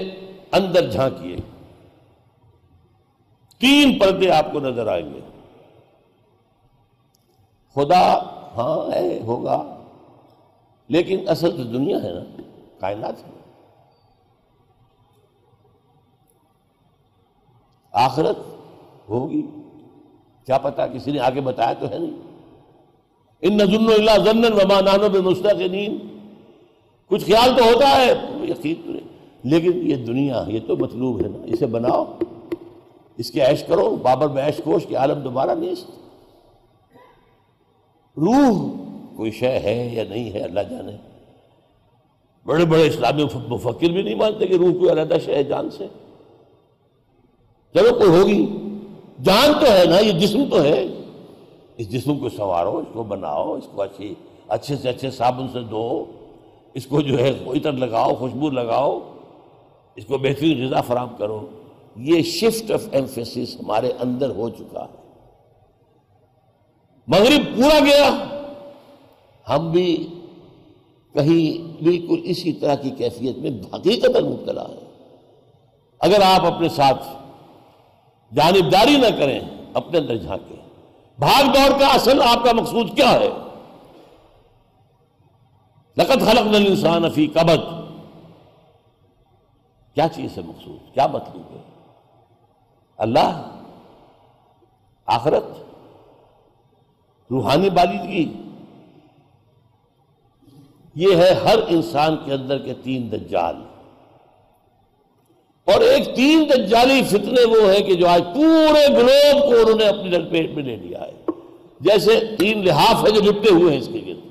اندر 0.53 0.91
جھانکیے۔ 0.91 1.37
تین 3.59 3.99
پردے 3.99 4.31
آپ 4.31 4.53
کو 4.53 4.61
نظر 4.61 4.87
آئیں 4.87 5.15
گے۔ 5.15 5.21
خدا 7.79 8.19
ہاں 8.57 8.95
ہے، 8.95 9.21
ہوگا۔ 9.27 9.77
لیکن 10.89 11.29
اصل 11.29 11.57
تو 11.57 11.63
دنیا 11.63 12.03
ہے 12.03 12.13
نا، 12.13 12.43
کائنات 12.79 13.15
ہے۔ 13.19 13.31
آخرت 17.93 18.37
ہوگی۔ 19.09 19.47
کیا 20.47 20.59
پتا، 20.59 20.87
کسی 20.87 21.13
نے 21.13 21.21
آگے 21.21 21.41
بتایا 21.41 21.73
تو 21.73 21.89
ہے 21.91 21.99
نہیں۔ 21.99 22.45
ان 23.41 23.57
نظن 23.57 23.87
اللہ 23.93 24.31
ضمن 24.31 24.53
وما 24.53 24.81
نانو 24.81 25.09
بے 25.09 25.21
مستقین 25.21 25.99
کچھ 27.07 27.25
خیال 27.25 27.57
تو 27.57 27.65
ہوتا 27.65 27.91
ہے، 27.91 28.13
یقین 28.49 28.75
تو 28.85 28.91
نہیں 28.91 29.09
لیکن 29.43 29.87
یہ 29.87 29.97
دنیا، 29.97 30.45
یہ 30.47 30.61
تو 30.67 30.77
مطلوب 30.77 31.23
ہے 31.23 31.29
نا۔ 31.29 31.39
اسے 31.45 31.67
بناؤ۔ 31.67 32.05
اس 33.17 33.31
کے 33.31 33.41
عیش 33.41 33.65
کرو، 33.65 33.97
بابر 33.97 34.29
میں 34.29 34.47
عیش 34.47 34.61
کوش 34.65 34.87
کے 34.87 34.97
عالم 34.97 35.21
دوبارہ 35.21 35.51
نیست۔ 35.55 36.08
روح 38.19 38.69
کوئی 39.17 39.31
شے 39.31 39.59
ہے 39.59 39.91
یا 39.93 40.05
نہیں 40.09 40.33
ہے 40.33 40.39
اللہ 40.39 40.61
جانے۔ 40.61 40.93
بڑے 42.47 42.65
بڑے 42.65 42.87
اسلامی 42.87 43.25
مفکر 43.49 43.89
بھی 43.89 44.03
نہیں 44.03 44.15
مانتے 44.15 44.47
کہ 44.47 44.55
روح 44.55 44.73
کوئی 44.73 44.91
علیحدہ 44.91 45.15
شے 45.25 45.35
ہے، 45.35 45.43
جان 45.43 45.71
سے۔ 45.71 45.87
چلو 47.75 47.99
کوئی 47.99 48.11
ہوگی۔ 48.11 48.47
جان 49.23 49.53
تو 49.61 49.73
ہے 49.73 49.85
نا، 49.85 49.99
یہ 49.99 50.13
جسم 50.13 50.45
تو 50.51 50.63
ہے۔ 50.63 50.87
اس 51.77 51.91
جسم 51.91 52.19
کو 52.19 52.29
سنوارو، 52.29 52.79
اس 52.79 52.87
کو 52.93 53.03
بناؤ، 53.03 53.55
اس 53.55 53.65
کو 53.75 53.83
اچھی، 53.83 54.15
اچھے 54.49 54.77
سے 54.77 54.89
اچھے 54.89 55.11
صابن 55.11 55.47
سے 55.53 55.61
دو 55.61 56.05
اس 56.75 56.87
کو 56.87 57.01
جو 57.01 57.19
ہے 57.19 57.33
عطر 57.47 57.73
لگاؤ، 57.73 58.15
خوشبو 58.15 58.51
لگاؤ۔ 58.51 58.99
اس 59.97 60.05
کو 60.05 60.19
بہترین 60.19 60.67
غذا 60.67 60.81
فراہم 60.81 61.09
کرو۔ 61.19 61.47
یہ 61.97 62.23
شفٹ 62.23 62.71
آف 62.71 62.89
ایمفیسس 62.93 63.57
ہمارے 63.61 63.93
اندر 64.01 64.31
ہو 64.31 64.51
چکا 64.51 64.85
ہے۔ 64.85 64.98
مغرب 67.09 67.57
پورا 67.57 67.81
گیا۔ 67.81 68.25
ہم 69.49 69.71
بھی 69.71 70.15
کہیں 71.15 71.83
بالکل 71.85 72.21
اسی 72.25 72.53
طرح 72.53 72.75
کی 72.75 72.91
کیفیت 72.91 73.39
میں 73.39 73.51
حقیقت 73.75 74.17
مبتلا 74.17 74.63
ہے 74.63 74.85
اگر 76.01 76.23
آپ 76.23 76.45
اپنے 76.45 76.69
ساتھ 76.69 77.05
جانبداری 78.35 78.97
نہ 78.97 79.19
کریں، 79.19 79.41
اپنے 79.75 79.99
اندر 79.99 80.17
جھانکیں۔ 80.17 80.57
بھاگ 81.19 81.45
دوڑ 81.45 81.81
کا 81.81 81.87
اصل 81.87 82.23
آپ 82.23 82.45
کا 82.45 82.53
مقصود 82.53 82.97
کیا 82.97 83.11
ہے؟ 83.11 83.29
لقت 85.97 86.21
خلق 86.27 86.55
انسان 86.55 87.11
فی 87.11 87.27
قبط 87.27 87.61
کیا 89.95 90.09
چیز 90.09 90.39
ہے 90.39 90.43
مقصود؟ 90.43 90.95
کیا 90.95 91.07
مطلوب 91.07 91.57
ہے؟ 91.57 91.63
اللہ، 92.97 93.61
آخرت۔ 95.07 95.45
روحانی 97.31 97.71
بالدگی 97.71 98.33
یہ 100.95 101.17
ہے 101.17 101.35
ہر 101.35 101.59
انسان 101.69 102.17
کے 102.25 102.33
اندر 102.33 102.59
کے 102.59 102.75
تین 102.75 103.13
دجال۔ 103.13 103.57
اور 105.65 105.81
ایک 105.81 106.17
تین 106.17 106.51
دجالی 106.51 107.03
فتنے 107.03 107.45
وہ 107.45 107.73
ہیں 107.73 107.83
کہ 107.83 107.95
جو 107.95 108.09
آج 108.09 108.23
پورے 108.35 108.89
گلوب 108.89 109.43
کو 109.43 109.61
انہوں 109.61 109.79
نے 109.79 109.85
اپنے 109.85 110.31
پیٹ 110.31 110.51
میں 110.51 110.63
لے 110.63 110.77
لیا 110.77 111.01
ہے۔ 111.01 111.13
جیسے 111.81 112.21
تین 112.39 112.65
لحاف 112.65 113.07
ہے 113.07 113.11
جو 113.11 113.21
لپٹے 113.21 113.51
ہوئے 113.51 113.73
ہیں 113.73 113.81
اس 113.81 113.89
کے 113.93 114.01
گرد۔ 114.07 114.29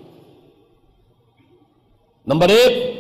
نمبر 2.27 2.49
ایک، 2.49 2.97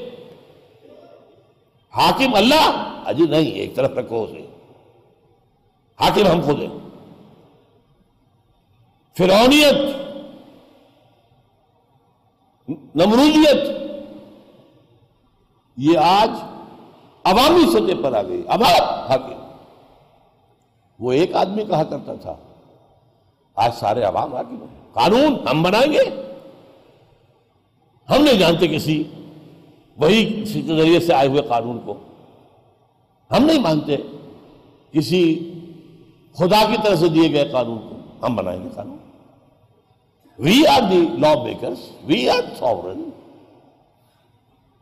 حاکم 1.97 2.35
اللہ۔ 2.35 2.93
اجی 3.05 3.23
نہیں، 3.23 3.51
ایک 3.51 3.75
طرف 3.75 3.91
رکھو 3.91 4.23
اسے۔ 4.23 4.45
حاکم 5.99 6.27
ہم 6.27 6.41
خود 6.41 6.61
ہیں۔ 6.61 6.86
فرونیت 9.17 9.77
نمرولیت 12.95 13.69
یہ 15.77 15.99
آج 15.99 16.29
عوامی 17.23 17.71
سطح 17.71 18.01
پر 18.03 18.13
آ 18.13 18.21
گئی، 18.21 18.43
عوام 18.47 19.09
حاکم 19.09 19.39
وہ 20.99 21.11
ایک 21.11 21.35
آدمی 21.35 21.65
کہا 21.65 21.83
کرتا 21.83 22.15
تھا، 22.15 22.35
آج 23.55 23.71
سارے 23.75 24.03
عوام 24.03 24.35
حاکم 24.35 24.65
قانون 24.93 25.47
ہم 25.47 25.63
بنائیں 25.63 25.93
گے۔ 25.93 26.33
ہم 28.09 28.23
نہیں 28.23 28.39
جانتے 28.39 28.67
کسی، 28.67 29.03
وہی 29.97 30.43
ذریعے 30.45 30.99
سے 30.99 31.13
آئے 31.13 31.27
ہوئے 31.27 31.41
قانون 31.41 31.79
کو۔ 31.85 31.93
ہم 33.31 33.45
نہیں 33.45 33.59
مانتے 33.59 33.97
کسی 34.91 35.53
خدا 36.33 36.65
کی 36.71 36.77
طرف 36.83 36.99
سے 36.99 37.09
دیے 37.09 37.33
گئے 37.33 37.45
قانون 37.45 37.77
کو۔ 37.77 38.25
ہم 38.25 38.35
بنائیں 38.35 38.63
گے 38.63 38.69
قانون۔ 38.75 38.97
We 40.39 40.67
are 40.67 40.81
the 40.89 41.05
law 41.17 41.33
makers 41.43 41.77
we 42.03 42.29
are 42.29 42.55
sovereign 42.59 43.09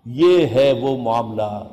یہ 0.05 0.47
ہے 0.47 0.71
وہ 0.81 0.97
معاملہ. 0.97 1.63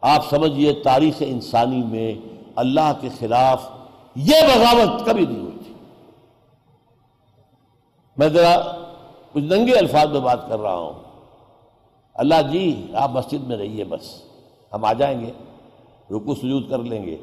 آپ 0.00 0.30
سمجھئے 0.30 0.72
تاریخ 0.72 1.22
انسانی 1.26 1.82
میں 1.82 2.14
اللہ 2.56 2.92
کے 3.00 3.08
خلاف 3.18 3.70
یہ 4.16 4.34
بغاوت 4.46 5.06
کبھی 5.06 5.26
نہیں 5.26 5.40
ہوئی 5.40 5.58
تھی. 5.64 5.72
میں 8.16 8.28
ذرا 8.28 8.56
کچھ 9.32 9.44
ننگے 9.44 9.72
الفاظ 9.72 10.08
میں 10.08 10.20
بات 10.20 10.48
کر 10.48 10.58
رہا 10.58 10.76
ہوں. 10.76 10.92
اللہ 12.14 12.42
جی 12.52 12.92
آپ 12.94 13.10
مسجد 13.10 13.46
میں 13.46 13.56
رہیے 13.56 13.84
بس. 13.84 14.22
ہم 14.72 14.84
آ 14.84 14.92
جائیں 14.92 15.20
گے. 15.20 15.32
رکو 16.10 16.34
سجود 16.34 16.70
کر 16.70 16.78
لیں 16.78 17.06
گے. 17.06 17.16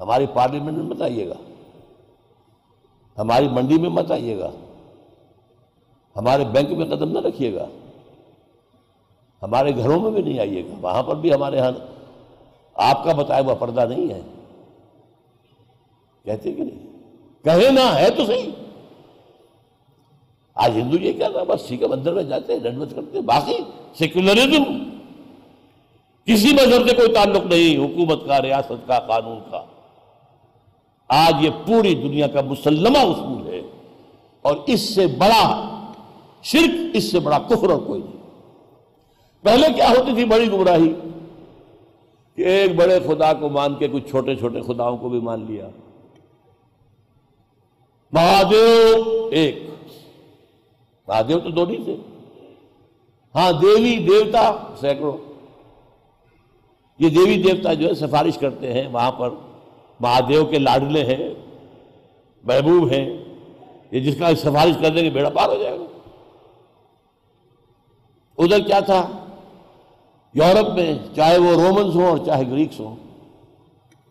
ہماری 0.00 0.26
پارلیمنٹ 0.26 0.76
میں 0.76 0.84
مت 0.84 1.02
آئیے 1.02 1.28
گا. 1.28 1.34
ہماری 3.18 3.48
منڈی 3.48 3.78
میں 3.78 3.90
مت 3.90 4.10
آئیے 4.10 4.38
گا. 4.38 4.50
ہمارے 6.16 6.44
بینک 6.44 6.70
میں 6.70 6.96
قدم 6.96 7.12
نہ 7.12 7.18
رکھیے 7.18 7.54
گا۔ 7.54 7.66
ہمارے 9.42 9.76
گھروں 9.76 10.00
میں 10.00 10.10
بھی 10.10 10.22
نہیں 10.22 10.38
آئیے 10.38 10.64
گا۔ 10.64 10.74
وہاں 10.80 11.02
پر 11.02 11.14
بھی 11.14 11.34
ہمارے 11.34 11.58
ہاں 11.58 11.70
آپ 12.74 13.04
کا 13.04 13.12
بتایا 13.12 13.40
ہوا 13.40 13.54
پردہ 13.54 13.84
نہیں 13.88 14.14
ہے۔ 14.14 14.20
کہتے 16.24 16.52
کہ 16.52 16.62
نہیں؟ 16.62 16.92
کہے 17.44 17.70
نہ 17.70 17.94
ہے 17.94 18.10
تو 18.10 18.26
صحیح۔ 18.26 18.50
آج 20.54 20.70
ہندو 20.70 20.96
یہ 20.96 21.12
کیا 21.12 21.28
تھا 21.28 21.42
بس 21.42 21.68
ٹھیک 21.68 21.82
مندر 21.82 22.12
میں 22.14 22.22
جاتے 22.22 22.52
ہیں 22.52 22.60
ڈنڈوت 22.60 22.90
کرتے 22.90 23.18
ہیں، 23.18 23.24
باقی 23.24 23.58
سیکولرزم 23.94 24.62
کسی 26.24 26.54
مذہب 26.54 26.88
سے 26.88 26.94
کوئی 26.94 27.14
تعلق 27.14 27.46
نہیں، 27.46 27.76
حکومت 27.76 28.26
کا، 28.26 28.42
ریاست 28.42 28.88
کا، 28.88 28.98
قانون 28.98 29.38
کا۔ 29.50 29.64
آج 31.08 31.44
یہ 31.44 31.50
پوری 31.66 31.94
دنیا 31.94 32.26
کا 32.26 32.40
مسلمہ 32.40 32.98
اصول 32.98 33.46
ہے۔ 33.46 33.60
اور 34.42 34.56
اس 34.66 34.80
سے 34.94 35.06
بڑا 35.06 35.71
شرک 36.42 36.70
اس 36.94 37.10
سے 37.10 37.20
بڑا 37.20 37.38
کفر 37.38 37.70
اور 37.70 37.82
کوئی 37.82 38.02
نہیں۔ 38.02 38.22
پہلے 39.42 39.66
کیا 39.72 39.90
ہوتی 39.90 40.12
تھی 40.14 40.24
بڑی 40.24 40.52
گمراہی؟ 40.52 40.94
کہ 42.36 42.42
ایک 42.42 42.76
بڑے 42.76 42.98
خدا 43.00 43.32
کو 43.32 43.48
مان 43.48 43.74
کے 43.74 43.88
کچھ 43.88 44.10
چھوٹے 44.10 44.34
چھوٹے 44.34 44.60
خداؤں 44.60 44.96
کو 44.96 45.08
بھی 45.08 45.20
مان 45.20 45.46
لیا۔ 45.48 45.68
مہادیو 48.12 49.28
ایک۔ 49.32 49.62
مہادیو 51.08 51.38
تو 51.38 51.50
دو 51.50 51.64
نہیں 51.64 51.84
تھے۔ 51.84 51.96
ہاں 53.34 53.52
دیوی 53.52 53.96
دیوتا، 53.96 54.74
سینکڑوں۔ 54.80 55.32
یہ 56.98 57.08
دیوی 57.08 57.42
دیوتا 57.42 57.72
جو 57.72 57.88
ہے، 57.88 57.94
سفارش 57.94 58.38
کرتے 58.38 58.72
ہیں 58.72 58.88
وہاں 58.88 59.12
پر۔ 59.12 59.30
مہادیو 60.00 60.44
کے 60.44 60.58
لاڈلے 60.58 61.04
ہیں، 61.04 61.34
محبوب 62.44 62.92
ہیں۔ 62.92 63.24
یہ 63.90 64.00
جس 64.00 64.18
کا 64.18 64.34
سفارش 64.34 64.74
کر 64.80 64.90
دیں 64.90 65.04
گے، 65.04 65.10
بیڑا 65.10 65.30
پار 65.30 65.48
ہو 65.48 65.62
جائے 65.62 65.78
گا۔ 65.78 65.84
ادھر 68.38 68.60
کیا 68.60 68.80
تھا؟ 68.80 69.18
یورپ 70.34 70.74
میں 70.74 70.94
چاہے 71.16 71.38
وہ 71.38 71.50
رومنز 71.50 71.96
ہوں 71.96 72.06
اور 72.06 72.18
چاہے 72.26 72.50
گریکس 72.50 72.80
ہوں، 72.80 72.96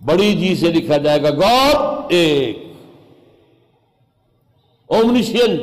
بڑی 0.05 0.33
جی 0.33 0.55
سے 0.55 0.71
لکھا 0.71 0.97
جائے 0.97 1.21
گا، 1.23 1.29
گاڈ 1.29 1.75
ایک۔ 2.09 2.71
اومنیشینٹ 4.87 5.61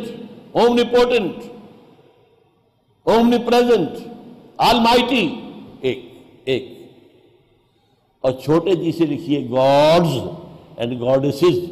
اومنی 0.52 0.82
پوٹنٹ 0.84 1.32
اومنی 3.02 3.36
پریزنٹ 3.46 3.88
آل 4.56 4.80
مائٹی 4.80 5.40
ایک 5.80 6.14
ایک۔ 6.44 6.78
اور 8.20 8.32
چھوٹے 8.32 8.74
جی 8.74 8.92
سے 8.92 9.06
لکھیے 9.06 9.50
گاڈز 9.50 10.18
اینڈ 10.76 11.00
گاڈسز، 11.00 11.70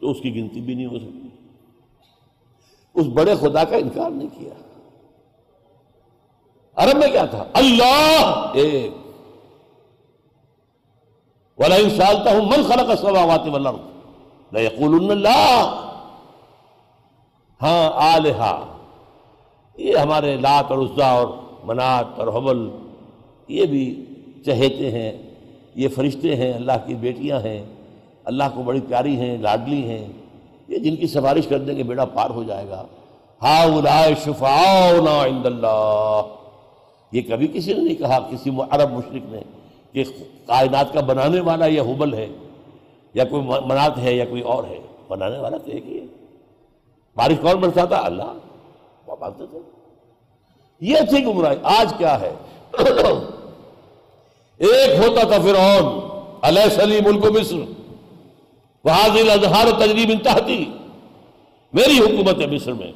تو 0.00 0.10
اس 0.10 0.20
کی 0.22 0.34
گنتی 0.36 0.60
بھی 0.60 0.74
نہیں 0.74 0.86
ہو 0.86 0.98
سکتی۔ 0.98 1.28
اس 2.94 3.06
بڑے 3.06 3.34
خدا 3.34 3.64
کا 3.64 3.76
انکار 3.76 4.10
نہیں 4.10 4.28
کیا۔ 4.38 4.61
عرب 6.76 6.98
میں 6.98 7.08
کیا 7.08 7.24
تھا؟ 7.24 7.44
اللہ! 7.52 8.50
ایک۔ 8.54 8.92
ولا 11.58 11.76
سالتا 11.76 12.30
ہوں 12.30 12.40
من 12.40 12.62
خلق 12.62 12.90
السماوات 12.90 13.40
والارض 13.46 13.76
لا 14.52 14.60
يقولن 14.60 15.10
اللہ 15.10 15.88
ہاں 17.62 18.14
آلہا۔ 18.14 18.78
یہ 19.76 19.96
ہمارے 19.96 20.36
لات 20.36 20.70
اور 20.70 20.78
عزا 20.78 21.10
اور 21.10 21.26
منات 21.64 22.18
اور 22.18 22.28
حبل، 22.28 22.68
یہ 23.48 23.66
بھی 23.66 24.04
چہیتے 24.46 24.90
ہیں، 24.90 25.30
یہ 25.74 25.88
فرشتے 25.88 26.36
ہیں، 26.36 26.52
اللہ 26.52 26.72
کی 26.86 26.94
بیٹیاں 26.94 27.40
ہیں، 27.40 27.64
اللہ 28.24 28.44
کو 28.54 28.62
بڑی 28.62 28.80
پیاری 28.80 29.16
ہیں، 29.16 29.38
لاڈلی 29.38 29.82
ہیں۔ 29.82 30.08
یہ 30.68 30.78
جن 30.78 30.96
کی 30.96 31.06
سفارش 31.06 31.46
کر 31.46 31.58
دیں 31.58 31.76
گے 31.76 31.82
بیڑا 31.82 32.04
پار 32.04 32.30
ہو 32.30 32.42
جائے 32.42 32.68
گا۔ 32.68 32.84
ہا 33.42 33.66
شفاؤنا 34.24 35.24
عند 35.24 35.46
اللہ۔ 35.46 36.22
یہ 37.12 37.22
کبھی 37.28 37.48
کسی 37.54 37.72
نے 37.72 37.80
نہیں 37.80 37.94
کہا، 37.94 38.18
کسی 38.18 38.50
عرب 38.70 38.90
مشرق 38.90 39.32
نے 39.32 39.40
کہ 39.92 40.04
کائنات 40.46 40.92
کا 40.92 41.00
بنانے 41.00 41.40
والا 41.40 41.66
یہ 41.66 41.80
حبل 41.80 42.14
ہے، 42.14 42.28
یا 43.14 43.24
کوئی 43.24 43.42
منات 43.42 43.98
ہے، 43.98 44.14
یا 44.14 44.24
کوئی 44.24 44.42
اور 44.42 44.64
ہے۔ 44.64 44.78
بنانے 45.08 45.38
والا 45.38 45.56
تو 45.56 45.70
ایک 45.70 45.86
ہی 45.86 46.00
ہے۔ 46.00 46.06
بارش 47.16 47.34
کون 47.40 47.54
برساتا؟ 47.54 48.00
اللہ۔ 48.04 48.32
تھے۔ 49.06 49.58
یہ 50.80 50.96
تھی 51.10 51.24
گمراہی۔ 51.24 51.56
آج 51.62 51.94
کیا 51.98 52.20
ہے؟ 52.20 52.34
ایک 54.58 54.98
ہوتا 54.98 55.28
تھا 55.28 55.38
فرعون۔ 55.38 56.00
علیہ 56.42 56.68
سلیم 56.70 57.04
ملک 57.04 57.24
مصر۔ 57.24 57.56
وہاں 58.84 59.32
اظہار 59.32 59.66
و 59.66 59.70
تجریب 59.70 60.10
انتہتی۔ 60.12 60.64
میری 61.72 61.98
حکومت 61.98 62.40
ہے 62.40 62.46
مصر 62.46 62.72
میں۔ 62.72 62.92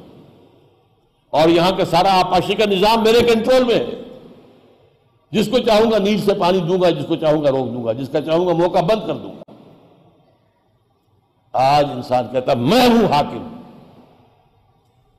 اور 1.29 1.49
یہاں 1.49 1.71
کا 1.71 1.85
سارا 1.85 2.19
آپاشی 2.19 2.55
کا 2.55 2.65
نظام 2.65 3.03
میرے 3.03 3.19
کنٹرول 3.19 3.63
میں 3.63 3.75
ہے۔ 3.75 3.96
جس 5.31 5.47
کو 5.47 5.59
چاہوں 5.59 5.91
گا 5.91 5.97
نیچ 5.97 6.23
سے 6.23 6.33
پانی 6.33 6.59
دوں 6.59 6.81
گا، 6.81 6.89
جس 6.89 7.05
کو 7.07 7.15
چاہوں 7.15 7.43
گا 7.43 7.49
روک 7.49 7.73
دوں 7.73 7.85
گا، 7.85 7.91
جس 7.91 8.09
کا 8.09 8.21
چاہوں 8.21 8.47
گا 8.47 8.53
موقع 8.53 8.79
بند 8.79 9.07
کر 9.07 9.15
دوں 9.15 9.31
گا۔ 9.31 9.51
آج 11.53 11.85
انسان 11.91 12.25
کہتا 12.31 12.53
میں 12.53 12.89
ہوں 12.89 13.13
حاکم۔ 13.13 13.47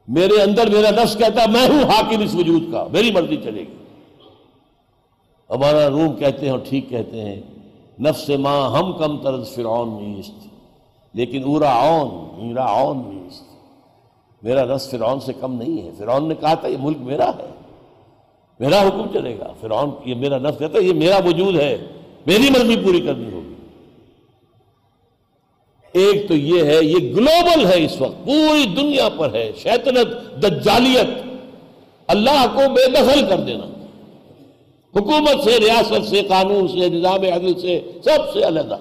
میرے 0.09 0.43
اندر 0.43 0.71
میرا 0.71 1.03
نفس 1.03 1.17
کہتا 1.17 1.51
میں 1.51 1.69
ہوں 1.69 1.83
حاکم 1.85 2.21
اس 2.21 2.35
وجود 2.35 2.73
کا، 2.73 2.87
میری 2.93 3.13
مرضی 3.13 3.37
چلے 3.37 3.61
گی۔ 3.61 3.75
ہمارا 5.51 5.91
روم 5.91 6.17
کہتے 6.17 6.45
ہیں 6.45 6.51
اور 6.51 6.61
ٹھیک 6.69 6.89
کہتے 6.89 7.21
ہیں، 7.21 7.41
نفس 8.01 8.31
ماں 8.39 8.71
ہم 8.71 8.93
کم 8.93 9.19
طرز 9.19 9.55
فرعون 9.55 10.03
نیست 10.03 10.49
لیکن 11.13 11.45
اورا 11.45 11.71
اون 11.71 12.29
میرا 12.47 12.65
اون 12.65 13.03
نیست 13.07 13.43
میرا 14.43 14.65
نفس 14.65 14.91
فرعون 14.91 15.21
سے 15.21 15.33
کم 15.33 15.55
نہیں 15.55 15.83
ہے۔ 15.83 15.91
فرعون 15.99 16.29
نے 16.29 16.35
کہا 16.35 16.55
تھا، 16.55 16.69
یہ 16.69 16.77
ملک 16.81 16.97
میرا 17.01 17.31
ہے۔ 17.39 17.58
میرا 18.61 18.81
حکم 18.81 19.13
چلے 19.13 19.39
گا۔ 19.39 19.53
فرعون، 19.61 19.91
یہ 20.05 20.15
میرا 20.15 20.39
نفس 20.39 20.59
کہتا 20.59 20.79
ہے، 20.79 20.85
یہ 20.85 20.93
میرا 20.93 21.17
وجود 21.25 21.61
ہے۔ 21.61 21.87
میری 22.27 22.51
مرضی 22.51 22.77
پوری 22.85 23.01
کرنی 23.01 23.33
ہوگی۔ 23.33 23.55
ایک 25.93 26.29
تو 26.29 26.35
یہ 26.35 26.65
ہے، 26.65 26.79
یہ 26.83 27.15
گلوبل 27.15 27.67
ہے 27.67 27.85
اس 27.85 28.01
وقت۔ 28.01 28.25
پوری 28.25 28.67
دنیا 28.67 29.09
پر 29.19 29.35
ہے۔ 29.35 29.53
شیطنت، 29.57 30.43
دجالیت۔ 30.43 31.27
اللہ 32.07 32.47
کو 32.55 32.75
بے 32.75 32.91
دخل 32.91 33.27
کر 33.29 33.41
دینا۔ 33.41 33.65
حکومت 34.97 35.45
سے، 35.45 35.61
ریاست 35.61 36.09
سے، 36.09 36.23
قانون 36.23 36.69
سے، 36.69 36.89
نظام 36.89 37.23
عدل 37.23 37.61
سے، 37.61 37.93
سب 38.05 38.33
سے 38.33 38.47
علیحدہ۔ 38.47 38.77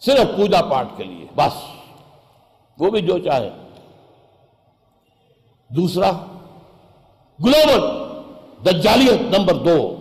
صرف 0.00 0.36
پوجا 0.36 0.62
پاٹ 0.62 0.86
کے 0.96 1.04
لیے، 1.04 1.26
بس۔ 1.36 1.52
وہ 2.78 2.90
بھی 2.90 3.00
جو 3.00 3.18
چاہے۔ 3.18 3.50
دوسرا 5.68 6.10
گلوبل 7.44 8.04
دجالیت 8.64 9.38
نمبر 9.38 9.54
دو۔ 9.54 9.96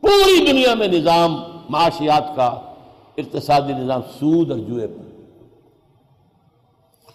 پوری 0.00 0.46
دنیا 0.46 0.74
میں 0.74 0.88
نظام 0.88 1.42
معاشیات 1.68 2.24
کا 2.36 2.46
اقتصادی 3.16 3.72
نظام 3.72 4.00
سود 4.02 4.50
اور 4.50 4.58
جوئے 4.58 4.86
پر۔ 4.86 5.12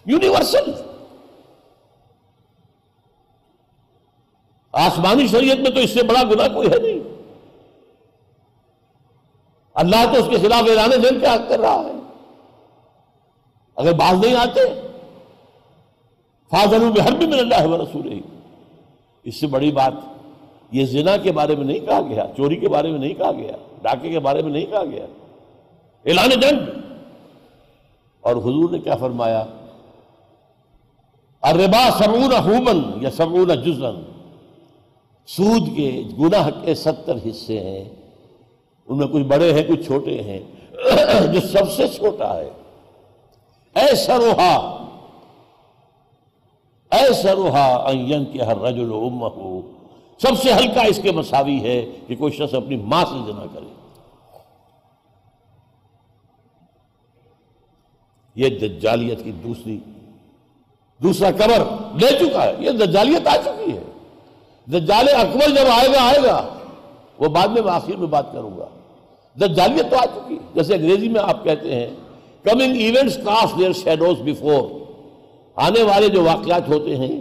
یونیورسل۔ 0.06 0.70
آسمانی 4.72 5.26
شریعت 5.26 5.56
میں 5.56 5.70
تو 5.70 5.80
اس 5.80 5.90
سے 5.90 6.02
بڑا 6.02 6.22
گناہ 6.22 6.48
کوئی 6.48 6.68
ہے 6.68 6.78
نہیں۔ 6.78 7.18
اللہ 9.74 10.14
تو 10.14 10.20
اس 10.20 10.28
کے 10.30 10.48
خلاف 10.48 10.62
اعلان 10.68 10.90
دل 10.90 11.20
کیا 11.20 11.36
کر 11.48 11.58
رہا 11.58 11.82
ہے۔ 11.86 11.92
اگر 13.76 13.92
باز 13.92 14.26
نہیں 14.26 14.36
آتے 14.36 14.60
فاضل 16.50 16.78
میں 16.78 17.00
ہر 17.00 17.12
بھی 17.12 17.26
من 17.26 17.38
اللہ 17.38 17.66
و 17.66 17.82
رسول 17.82 18.12
ہی 18.12 18.17
اس 19.28 19.40
سے 19.40 19.46
بڑی 19.46 19.72
بات، 19.72 19.92
یہ 20.72 20.84
زنا 20.84 21.16
کے 21.16 21.32
بارے 21.32 21.56
میں 21.56 21.64
نہیں 21.64 21.78
کہا 21.78 22.00
گیا، 22.08 22.26
چوری 22.36 22.56
کے 22.56 22.68
بارے 22.68 22.90
میں 22.90 22.98
نہیں 22.98 23.14
کہا 23.14 23.32
گیا، 23.32 23.52
ڈاکے 23.82 24.10
کے 24.10 24.18
بارے 24.18 24.42
میں 24.42 24.52
نہیں 24.52 24.66
کہا 24.66 24.84
گیا۔ 24.84 25.06
اعلان 26.04 26.30
جنگ۔ 26.30 26.58
اور 28.20 28.36
حضور 28.36 28.70
نے 28.70 28.78
کیا 28.78 28.96
فرمایا؟ 28.96 29.44
اربا 31.42 31.90
سرون 31.98 32.32
ہومن 32.32 33.02
یا 33.02 33.10
سرون 33.10 33.48
جزن 33.48 34.02
سود 35.26 35.76
کے 35.76 36.02
گناہ 36.18 36.50
کے 36.62 36.74
ستر 36.74 37.16
حصے 37.30 37.60
ہیں۔ 37.60 37.84
ان 38.88 38.98
میں 38.98 39.06
کچھ 39.06 39.22
بڑے 39.22 39.52
ہیں، 39.52 39.62
کچھ 39.68 39.86
چھوٹے 39.86 40.22
ہیں۔ 40.22 40.40
جو 41.32 41.40
سب 41.40 41.72
سے 41.72 41.88
چھوٹا 41.88 42.36
ہے۔ 42.36 42.50
ایسا 43.74 44.16
روحا 44.16 44.77
ایسا 46.90 47.34
روحا 47.34 47.90
این 47.90 48.24
کے 48.24 48.42
ہر 48.42 48.58
رجل 48.58 48.90
ہو 48.90 49.60
سب 50.18 50.42
سے 50.42 50.52
ہلکا 50.52 50.82
اس 50.82 51.00
کے 51.02 51.12
مساوی 51.12 51.60
ہے 51.60 51.86
کہ 52.06 52.16
کوئی 52.16 52.32
شخص 52.32 52.54
اپنی 52.54 52.76
ماں 52.76 53.04
سے 53.04 53.32
جنا 53.32 53.46
کرے۔ 53.54 53.72
یہ 58.34 58.48
دجالیت 58.48 59.24
کی 59.24 59.32
دوسری، 59.32 59.78
دوسرا 61.02 61.30
کمر 61.30 61.64
لے 62.00 62.06
چکا 62.20 62.42
ہے۔ 62.42 62.54
یہ 62.58 62.70
دجالیت 62.70 63.26
آ 63.26 63.36
چکی 63.36 63.72
ہے۔ 63.72 63.82
دجال 64.66 65.08
اکبر 65.08 65.48
جب 65.48 65.66
آئے 65.70 65.88
گا 65.88 66.08
آئے 66.08 66.22
گا۔ 66.22 66.54
وہ 67.18 67.28
بعد 67.28 67.48
میں 67.48 67.72
آخر 67.72 67.96
میں 67.96 68.06
بات 68.06 68.32
کروں 68.32 68.58
گا۔ 68.58 68.66
دجالیت 69.34 69.90
تو 69.90 69.96
آ 69.96 70.04
چکی۔ 70.04 70.38
جیسے 70.54 70.74
انگریزی 70.74 71.08
میں 71.08 71.20
آپ 71.20 71.44
کہتے 71.44 71.74
ہیں 71.74 71.86
coming 72.42 72.76
events 72.76 73.16
cast 73.16 73.58
their 73.58 73.72
shadows 73.72 74.20
before 74.20 74.87
آنے 75.58 75.82
والے 75.82 76.08
جو 76.08 76.24
واقعات 76.24 76.68
ہوتے 76.68 76.96
ہیں، 76.96 77.20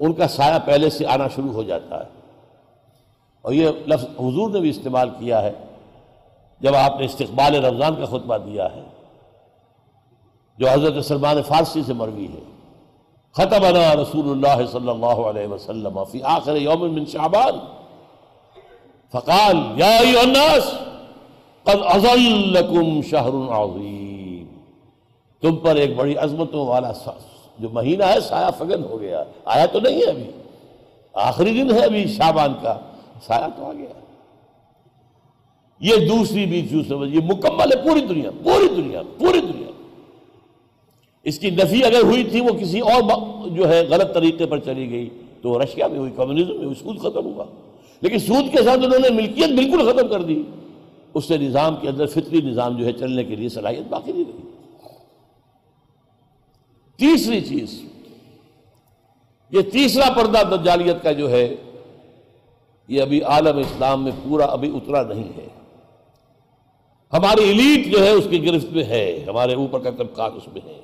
ان 0.00 0.12
کا 0.12 0.28
سایہ 0.28 0.58
پہلے 0.64 0.90
سے 0.90 1.06
آنا 1.06 1.28
شروع 1.28 1.52
ہو 1.52 1.62
جاتا 1.62 1.98
ہے۔ 1.98 2.08
اور 3.42 3.52
یہ 3.52 3.70
لفظ 3.86 4.04
حضور 4.04 4.50
نے 4.50 4.60
بھی 4.60 4.70
استعمال 4.70 5.10
کیا 5.10 5.42
ہے، 5.42 5.52
جب 6.60 6.74
آپ 6.74 6.98
نے 6.98 7.04
استقبال 7.04 7.64
رمضان 7.64 7.94
کا 7.94 8.04
خطبہ 8.04 8.36
دیا 8.36 8.68
ہے، 8.76 8.82
جو 10.58 10.70
حضرت 10.70 11.04
سلمان 11.04 11.42
فارسی 11.42 11.82
سے 11.86 11.92
مروی 11.92 12.26
ہے۔ 12.26 12.40
ختمنا 13.32 13.94
رسول 13.94 14.30
اللہ 14.30 14.66
صلی 14.66 14.88
اللہ 14.88 15.06
علیہ 15.06 15.46
وسلم 15.46 16.04
فی 16.04 16.22
آخر 16.22 16.56
یوم 16.56 16.94
من 16.94 17.06
شعبان۔ 17.06 17.58
فقال، 19.12 19.56
یا 19.76 19.96
ایوہ 19.96 20.20
الناس، 20.20 20.74
قد 21.62 21.80
ازلکم 21.84 23.00
شہر 23.02 23.52
عظیم۔ 23.52 24.60
تم 25.40 25.56
پر 25.56 25.74
ایک 25.74 25.96
بڑی 25.96 26.16
عظمتوں 26.16 26.66
والا 26.66 26.92
جو 27.62 27.68
مہینہ 27.70 28.04
ہے، 28.04 28.20
سایہ 28.20 28.50
فگن 28.58 28.84
ہو 28.84 29.00
گیا۔ 29.00 29.24
آیا 29.44 29.66
تو 29.66 29.80
نہیں 29.80 29.96
ہے 29.96 30.04
ابھی۔ 30.04 30.24
آخری 31.12 31.50
دن 31.50 31.74
ہے 31.74 31.78
ابھی 31.78 32.06
شعبان 32.06 32.52
کا۔ 32.62 32.78
سایہ 33.26 33.46
تو 33.56 33.66
آ 33.66 33.72
گیا۔ 33.72 34.00
یہ 35.80 36.08
دوسری 36.08 36.46
بھی 36.46 36.62
جو 36.62 36.82
سمجھ، 36.88 37.14
یہ 37.14 37.20
مکمل 37.24 37.72
ہے 37.72 37.76
پوری 37.76 38.00
دنیا 38.00 38.30
پوری 38.42 38.82
دنیا 38.82 39.02
پوری 39.18 39.40
دنیا۔ 39.40 39.70
اس 41.24 41.38
کی 41.38 41.50
نفی 41.50 41.84
اگر 41.84 42.02
ہوئی 42.02 42.24
تھی، 42.24 42.40
وہ 42.40 42.50
کسی 42.50 42.80
اور 42.80 43.48
جو 43.48 43.68
ہے 43.68 43.86
غلط 43.90 44.14
طریقے 44.14 44.46
پر 44.46 44.58
چلی 44.58 44.90
گئی، 44.90 45.10
تو 45.42 45.62
رشیا 45.62 45.86
میں 45.86 45.98
ہوئی، 45.98 46.12
کمیونزم 46.16 46.56
میں 46.56 46.64
ہوئی، 46.64 46.74
سود 46.74 46.98
ختم 46.98 47.24
ہوا۔ 47.24 47.44
لیکن 48.00 48.18
سود 48.18 48.56
کے 48.56 48.62
ساتھ 48.62 48.80
انہوں 48.84 48.98
نے 48.98 49.08
ملکیت 49.10 49.48
بالکل 49.48 49.92
ختم 49.92 50.08
کر 50.08 50.22
دی۔ 50.22 50.42
اس 51.14 51.24
سے 51.24 51.36
نظام 51.36 51.76
کے 51.76 51.88
اندر 51.88 52.06
فطری 52.06 52.40
نظام 52.40 52.76
جو 52.76 52.86
ہے 52.86 52.92
چلنے 52.92 53.24
کے 53.24 53.36
لیے 53.36 53.48
صلاحیت 53.48 53.88
باقی 53.88 54.12
نہیں 54.12 54.24
رہی 54.24 54.41
تیسری 57.02 57.40
چیز، 57.40 57.82
یہ 59.50 59.62
تیسرا 59.62 60.12
پردہ 60.16 60.56
دجالیت 60.56 61.02
کا 61.02 61.12
جو 61.12 61.30
ہے، 61.30 61.54
یہ 62.88 63.02
ابھی 63.02 63.22
عالم 63.22 63.58
اسلام 63.58 64.04
میں 64.04 64.12
پورا 64.24 64.44
ابھی 64.44 64.76
اترا 64.76 65.02
نہیں 65.02 65.36
ہے۔ 65.36 65.48
ہماری 67.12 67.42
ایلیٹ 67.42 67.92
جو 67.92 68.04
ہے، 68.04 68.10
اس 68.10 68.26
کی 68.30 68.46
گرفت 68.46 68.72
میں 68.72 68.84
ہے۔ 68.84 69.24
ہمارے 69.26 69.54
اوپر 69.54 69.80
کا 69.82 69.90
طبقات 69.90 70.32
اس 70.36 70.48
میں 70.48 70.60
ہے۔ 70.64 70.80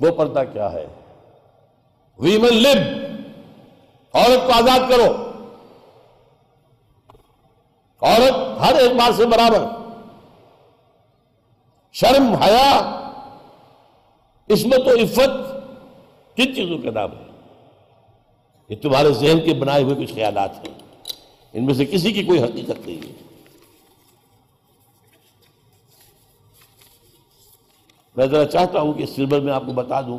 وہ 0.00 0.10
پردہ 0.10 0.42
کیا 0.52 0.72
ہے؟ 0.72 0.86
ویمن 2.18 2.54
لب 2.54 3.04
عورت 4.12 4.46
کو 4.46 4.52
آزاد 4.52 4.90
کرو۔ 4.90 5.30
عورت 8.00 8.60
ہر 8.60 8.74
اعتبار 8.74 9.12
سے 9.12 9.26
برابر۔ 9.26 9.64
شرم، 11.92 12.34
حیا 12.34 13.00
عصمت 14.54 14.86
و 14.86 14.90
عفت 14.90 15.54
کن 16.36 16.54
چیزوں 16.54 16.78
کا 16.78 16.90
نام 16.90 17.12
ہے؟ 17.12 17.24
یہ 18.68 18.76
تمہارے 18.82 19.12
ذہن 19.12 19.40
کے 19.44 19.54
بنائے 19.54 19.82
ہوئے 19.82 20.06
کچھ 20.06 20.14
خیالات 20.14 20.68
ہیں۔ 20.68 20.74
ان 21.52 21.66
میں 21.66 21.74
سے 21.74 21.84
کسی 21.84 22.12
کی 22.12 22.22
کوئی 22.22 22.42
حقیقت 22.42 22.86
نہیں 22.86 23.08
ہے۔ 23.08 23.12
میں 28.16 28.26
ذرا 28.26 28.44
چاہتا 28.44 28.80
ہوں 28.80 28.92
کہ 28.92 29.06
سلبر 29.06 29.40
میں 29.40 29.52
آپ 29.52 29.62
کو 29.66 29.72
بتا 29.72 30.00
دوں۔ 30.00 30.18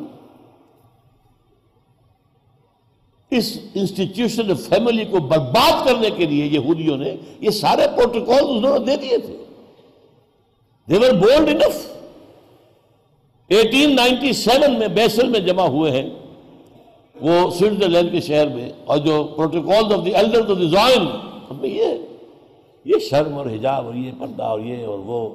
اس 3.31 3.57
انسٹیٹیوشن 3.73 4.55
فیملی 4.55 5.05
کو 5.05 5.19
برباد 5.19 5.85
کرنے 5.85 6.09
کے 6.09 6.25
لیے 6.25 6.45
یہودیوں 6.45 6.97
نے 6.97 7.15
یہ 7.39 7.49
سارے 7.49 7.87
پروٹوکال 7.97 8.45
انہوں 8.49 8.79
نے 8.79 8.85
دے 8.85 8.97
دیے 8.97 9.17
تھے۔ 9.17 9.37
They were 10.89 11.11
bold 11.11 11.49
enough 11.49 11.94
eighteen 13.49 13.95
ninety 13.95 14.33
seven 14.33 14.79
میں 14.79 14.87
بیسل 14.87 15.29
میں 15.29 15.39
جمع 15.39 15.65
ہوئے 15.67 15.91
ہیں۔ 15.91 16.09
وہ 17.15 17.49
سوئٹزرلینڈ 17.51 18.11
کے 18.11 18.21
شہر 18.21 18.47
میں 18.47 18.69
اور 18.85 18.97
جو 18.97 19.23
protocol 19.23 19.93
of 19.93 20.05
the 20.05 20.11
elder 20.11 20.49
of 20.51 20.57
the 20.59 20.67
Zion 20.67 21.65
یہ 21.65 21.93
یہ 22.85 22.99
شرم 22.99 23.37
اور 23.37 23.45
حجاب 23.45 23.85
اور 23.85 23.93
یہ 23.93 24.11
پردہ 24.19 24.43
اور 24.43 24.59
یہ 24.59 24.85
اور 24.85 24.99
وہ، 24.99 25.29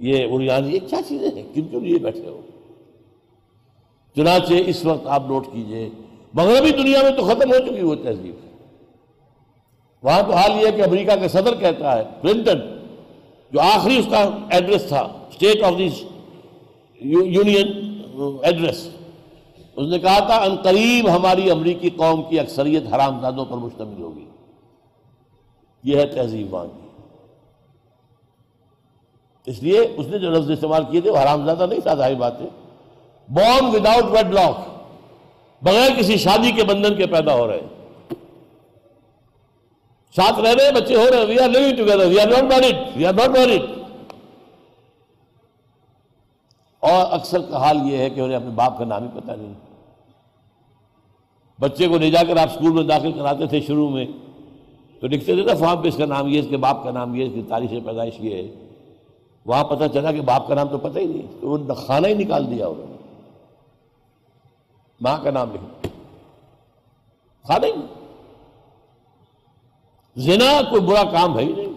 یہ 0.00 0.26
اریان 0.30 0.72
یہ 0.72 0.78
کیا 0.78 1.00
چیزیں 1.08 1.28
ہیں؟ 1.36 1.42
کن 1.54 1.62
کیوں 1.62 1.80
لیے 1.80 1.98
بیٹھے 1.98 2.28
ہو؟ 2.28 2.40
چنانچہ 4.16 4.54
اس 4.66 4.84
وقت 4.84 5.06
آپ 5.06 5.28
نوٹ 5.28 5.46
کیجیے، 5.52 5.88
مغربی 6.34 6.70
دنیا 6.70 7.02
میں 7.02 7.10
تو 7.10 7.24
ختم 7.24 7.52
ہو 7.52 7.58
چکی 7.58 7.82
وہ 7.82 7.94
تہذیب۔ 7.94 8.34
وہاں 10.02 10.22
تو 10.22 10.32
حال 10.32 10.50
یہ 10.60 10.66
ہے 10.66 10.72
کہ 10.72 10.82
امریکہ 10.82 11.16
کا 11.16 11.28
صدر 11.28 11.54
کہتا 11.54 11.98
ہے، 11.98 12.04
کلنٹن، 12.22 12.58
جو 13.52 13.60
آخری 13.60 13.98
اس 13.98 14.06
کا 14.10 14.28
ایڈریس 14.50 14.84
تھا 14.88 15.00
state 15.00 15.62
of 15.62 15.78
this 15.78 16.02
union 17.00 18.00
address. 18.42 18.88
اس 19.76 19.88
نے 19.88 19.98
کہا 19.98 20.18
تھا، 20.18 20.36
ان 20.36 20.56
قریب 20.56 21.16
ہماری 21.16 21.50
امریکی 21.50 21.90
قوم 21.90 22.22
کی 22.22 22.40
اکثریت 22.40 22.82
حرام 22.94 23.20
زادوں 23.20 23.44
پر 23.44 23.56
مشتمل 23.56 24.02
ہوگی۔ 24.02 24.24
یہ 25.84 25.96
ہے 25.96 26.06
تہذیب 26.06 26.54
وہاں 26.54 26.64
کی۔ 26.64 26.88
اس 29.46 29.62
لیے 29.62 29.80
اس 29.96 30.06
نے 30.06 30.18
جو 30.18 30.30
لفظ 30.30 30.50
استعمال 30.50 30.84
کیے 30.90 31.00
تھے، 31.00 31.10
وہ 31.10 31.18
حرام 31.18 31.44
زیادہ 31.44 31.66
نہیں 31.66 31.80
تھا 31.80 31.94
ظاہر 31.94 32.14
بات 32.14 32.40
ہے۔ 32.40 32.48
بورن 33.28 33.64
وداؤٹ 33.64 34.04
ویڈ 34.04 34.34
لاک 34.34 34.54
بغیر 35.62 35.90
کسی 35.98 36.16
شادی 36.16 36.50
کے 36.50 36.64
بندھن 36.64 36.94
کے 36.94 37.06
پیدا 37.06 37.34
ہو 37.34 37.46
رہے 37.46 37.60
ہیں۔ 37.60 37.68
ساتھ 40.16 40.40
رہ 40.40 40.48
رہے 40.48 40.72
بچے 40.72 40.96
ہو 40.96 41.10
رہے 41.10 41.18
ہیں۔ 41.18 41.26
We 41.26 41.38
are 41.38 41.48
living 41.48 41.76
together 41.76 42.06
we 42.06 42.20
are 42.20 42.26
not 42.26 42.42
married 42.42 42.76
we 42.96 43.06
are 43.06 43.12
not 43.12 43.28
married 43.28 43.83
اور 46.84 47.06
اکثر 47.10 47.40
کا 47.40 47.56
حال 47.56 47.78
یہ 47.84 47.98
ہے 47.98 48.10
کہ 48.10 48.20
انہیں 48.20 48.36
اپنے 48.36 48.50
باپ 48.50 48.78
کا 48.78 48.84
نام 48.84 49.02
ہی 49.02 49.20
پتہ 49.20 49.32
نہیں۔ 49.32 49.52
بچے 51.60 51.88
کو 51.88 51.98
لے 51.98 52.10
جا 52.10 52.22
کر 52.28 52.36
آپ 52.36 52.48
اسکول 52.48 52.72
میں 52.72 52.82
داخل 52.82 53.12
کراتے 53.12 53.46
تھے 53.46 53.60
شروع 53.60 53.90
میں، 53.90 54.06
تو 55.00 55.06
لکھتے 55.06 55.34
تھے 55.34 55.42
نا 55.42 55.54
فارم 55.54 55.82
پہ 55.82 55.88
اس 55.88 55.96
کا 55.96 56.06
نام 56.06 56.28
یہ 56.28 56.38
اس 56.38 56.46
کے 56.50 56.56
باپ 56.56 56.84
کا 56.84 56.90
نام 56.90 57.14
یہ 57.14 57.26
اس 57.26 57.32
کی 57.34 57.42
تاریخ 57.48 57.70
پیدائش 57.70 58.14
یہ 58.18 58.34
ہے۔ 58.36 58.48
وہاں 59.46 59.64
پتہ 59.64 59.84
چلا 59.92 60.12
کہ 60.12 60.20
باپ 60.20 60.48
کا 60.48 60.54
نام 60.54 60.68
تو 60.68 60.78
پتہ 60.78 60.98
ہی 60.98 61.04
نہیں، 61.04 61.40
تو 61.40 61.48
وہ 61.48 61.74
خانہ 61.74 62.06
ہی 62.06 62.14
نکال 62.14 62.50
دیا 62.50 62.66
انہوں 62.66 62.86
نے۔ 62.88 62.96
ماں 65.00 65.18
کا 65.22 65.30
نام 65.30 65.50
لکھ 65.54 65.86
خانہ 67.48 67.66
ہی 67.66 67.72
زنا 70.16 70.60
کوئی 70.70 70.82
برا 70.82 71.02
کام 71.10 71.38
ہے 71.38 71.44
ہی 71.44 71.52
نہیں۔ 71.52 71.72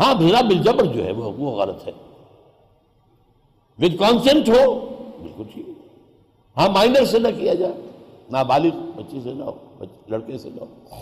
ہاں 0.00 0.14
بھیڑا 0.14 0.40
بالجبر 0.40 0.84
جو 0.84 1.04
ہے 1.04 1.12
وہ 1.12 1.56
غلط 1.56 1.86
ہے۔ 1.86 1.92
وتھ 3.78 3.98
کانسنٹ 3.98 4.48
ہو، 4.48 4.88
بالکل 5.20 5.42
ٹھیک 5.54 5.66
ہاں 6.56 6.68
مائنر 6.68 7.04
سے 7.04 7.18
نہ 7.18 7.28
کیا 7.38 7.54
جائے۔ 7.54 7.72
نہ 8.30 8.38
بالغ 8.48 8.74
بچی 8.96 9.20
سے 9.24 9.32
نہ 9.32 9.44
ہو 9.44 9.84
لڑکے 10.08 10.38
سے 10.38 10.48
نہ 10.54 10.60
ہو۔ 10.60 10.96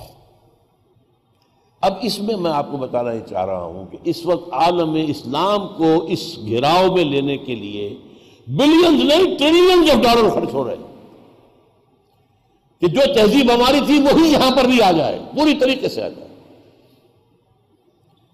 اب 1.81 1.95
اس 2.03 2.21
میں 2.21 2.37
میں 2.37 2.51
آپ 2.51 2.71
کو 2.71 2.77
بتانا 2.77 3.13
ہی 3.13 3.19
چاہ 3.31 3.45
رہا 3.45 3.63
ہوں 3.63 3.87
کہ 3.91 3.99
اس 4.05 4.27
وقت 4.27 4.53
عالم 4.53 4.97
اسلام 5.09 5.69
کو 5.69 6.07
اس 6.09 6.39
گھراؤ 6.51 6.95
میں 6.95 7.05
لینے 7.05 7.39
کے 7.39 7.55
لیے 7.55 7.97
بلینز 8.47 9.05
نہیں، 9.05 9.39
ٹریلینز 9.39 9.91
آف 9.91 9.97
ڈالر 9.97 10.31
خرچ 10.31 10.53
ہو 10.53 10.65
رہے 10.65 10.77
ہیں۔ 10.77 10.91
کہ 12.81 12.87
جو 12.87 13.01
تہذیب 13.15 13.51
ہماری 13.55 13.81
تھی، 13.87 14.01
وہی 14.01 14.33
یہاں 14.33 14.57
پر 14.57 14.65
بھی 14.65 14.83
آ 14.83 14.91
جائے، 14.91 15.19
پوری 15.37 15.55
طریقے 15.55 15.89
سے 15.89 16.03
آ 16.03 16.09
جائے۔ 16.09 16.30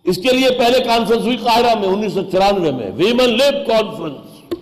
اس 0.07 0.16
کے 0.16 0.37
لیے 0.37 0.49
پہلے 0.59 0.78
کانفرنس 0.85 1.24
ہوئی 1.24 1.37
قاہرہ 1.37 1.74
میں، 1.78 1.89
انیس 1.89 2.12
سو 2.12 2.23
چورانوے 2.33 2.70
میں 2.70 2.91
ویمن 2.95 3.28
لیب 3.28 3.66
کانفرنس 3.66 4.55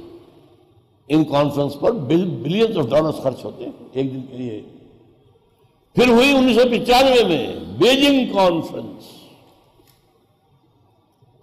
ان 1.09 1.25
کانفرنس 1.25 1.75
پر 1.81 1.93
بلینز 1.93 2.79
آف 2.79 2.89
ڈالر 2.91 3.11
خرچ 3.11 3.45
ہوتے 3.45 3.65
ہیں 3.65 3.73
ایک 3.93 4.15
دن 4.15 4.21
کے 4.21 4.37
لیے۔ 4.37 4.63
پھر 5.97 6.09
ہوئی 6.09 6.37
انیس 6.37 6.57
سو 6.57 6.69
پچانوے 6.69 7.25
میں 7.25 7.47
بیجنگ 7.79 8.33
کانفرنس 8.35 9.13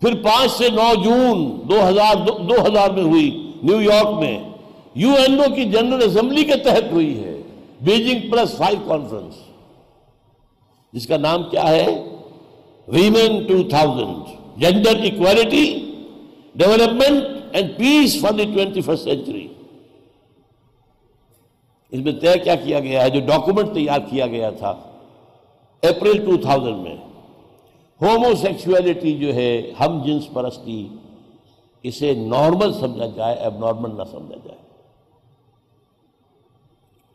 پھر 0.02 0.16
پانچ 0.24 0.52
سے 0.52 0.70
نو 0.70 0.94
جون 1.04 1.60
دو 1.70 1.88
ہزار 1.90 2.16
دو 2.50 2.56
ہزار 2.68 2.90
میں 2.90 3.04
ہوئی 3.04 3.52
نیو 3.64 3.82
یارک 3.82 4.20
میں۔ 4.20 4.38
یو 4.96 5.10
این 5.18 5.40
او 5.40 5.54
کی 5.56 5.64
جنرل 5.64 6.04
اسمبلی 6.04 6.44
کے 6.44 6.56
تحت 6.56 6.92
ہوئی 6.92 7.24
ہے 7.24 7.42
بیجنگ 7.82 8.32
پلس 8.32 8.56
فائیو 8.58 8.80
کانفرنس 8.88 9.36
جس 10.94 11.08
کا 11.08 11.18
نام 11.18 11.44
کیا 11.50 11.68
ہے؟ 11.68 12.11
Women 12.88 13.44
two 13.48 13.62
thousand 13.70 14.62
gender 14.62 15.04
equality 15.06 15.66
development 16.56 17.24
and 17.52 17.78
peace 17.78 18.20
for 18.22 18.34
the 18.34 18.46
twenty 18.46 18.82
first 18.82 19.04
century 19.04 19.48
اس 21.92 22.00
میں 22.00 22.14
طے 22.22 22.38
کیا 22.40 22.56
کیا 22.56 22.80
گیا 22.80 23.04
ہے 23.04 23.10
جو 23.10 23.20
ڈاکومنٹ 23.28 23.74
تیار 23.76 24.00
کیا 24.10 24.28
گیا 24.28 24.50
تھا 24.60 24.74
اپریل 25.84 26.26
ٹو 26.26 26.38
تھاؤزنڈ 26.38 26.84
میں 26.84 26.96
ہومو 28.02 28.34
سیکچولیٹی 28.36 29.18
جو 29.18 29.34
ہے 29.36 29.52
ہم 29.80 30.02
جنس 30.06 30.32
پرستی 30.34 30.88
اسے 31.84 32.14
نارمل 32.18 32.74
سمجھا 32.74 33.06
جائے 33.16 33.36
اب 33.38 33.60
نارمل 33.60 33.96
نہ 33.98 34.04
سمجھا 34.12 34.38
جائے 34.38 34.60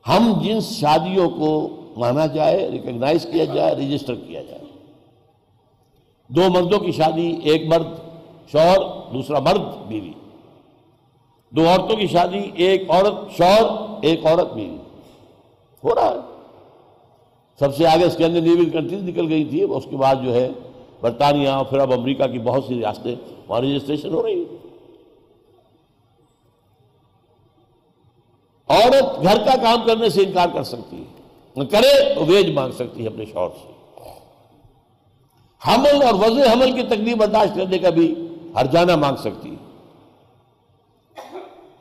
ہم 0.07 0.33
جن 0.43 0.61
شادیوں 0.63 1.29
کو 1.31 1.51
مانا 1.97 2.27
جائے 2.35 2.69
ریکگنائز 2.71 3.27
کیا 3.33 3.45
جائے 3.45 3.75
رجسٹر 3.75 4.15
کیا 4.17 4.43
جائے 4.43 4.65
دو 6.29 6.41
مردوں 6.51 6.79
کی 6.79 6.93
شادی، 6.93 7.37
ایک 7.43 7.67
مرد 7.67 7.87
شوہر، 8.53 8.79
دوسرا 9.13 9.39
مرد 9.39 9.61
بیوی۔ 9.89 10.13
دو 11.51 11.69
عورتوں 11.69 11.97
کی 11.97 12.07
شادی، 12.07 12.51
ایک 12.55 12.91
عورت 12.91 13.37
شوہر، 13.37 13.65
ایک 14.03 14.27
عورت 14.27 14.53
بیوی۔ 14.53 14.77
ہو 15.85 15.95
رہا 15.95 16.11
ہے۔ 16.11 16.37
سب 17.59 17.77
سے 17.77 17.87
آگے 17.87 18.05
اسکینڈینیوین 18.05 18.71
کنٹریز 18.71 19.03
نکل 19.03 19.29
گئی 19.29 19.45
تھی 19.45 19.63
اس 19.63 19.85
کے 19.91 19.97
بعد 19.97 20.15
جو 20.25 20.35
ہے 20.35 20.49
برطانیہ 21.01 21.49
پھر 21.71 21.79
اب 21.79 21.93
امریکہ 21.93 22.27
کی 22.27 22.39
بہت 22.39 22.65
سی 22.65 22.75
ریاستیں 22.75 23.15
وہاں 23.49 23.61
رجسٹریشن 23.61 24.15
ہو 24.15 24.27
رہی 24.27 24.41
ہے 24.41 24.57
عورت 28.69 29.23
گھر 29.23 29.39
کا 29.39 29.57
کام 29.63 29.87
کرنے 29.87 30.09
سے 30.09 30.23
انکار 30.23 30.49
کر 30.55 30.63
سکتی 30.63 30.97
ہے۔ 30.97 31.17
کرے 31.65 32.15
تو 32.15 32.25
ویج 32.25 32.51
مانگ 32.51 32.73
سکتی 32.73 33.03
ہے 33.03 33.07
اپنے 33.07 33.25
شوہر 33.25 33.49
سے۔ 33.49 33.76
حمل 35.69 36.03
اور 36.03 36.15
وضع 36.15 36.53
حمل 36.53 36.73
کی 36.73 36.83
تکلیف 36.83 37.17
برداشت 37.17 37.55
کرنے 37.57 37.79
کا 37.79 37.91
بھی 37.91 38.15
ہر 38.57 38.67
جانا 38.67 38.97
مانگ 38.97 39.17
سکتی 39.17 39.51
ہے۔ 39.51 39.57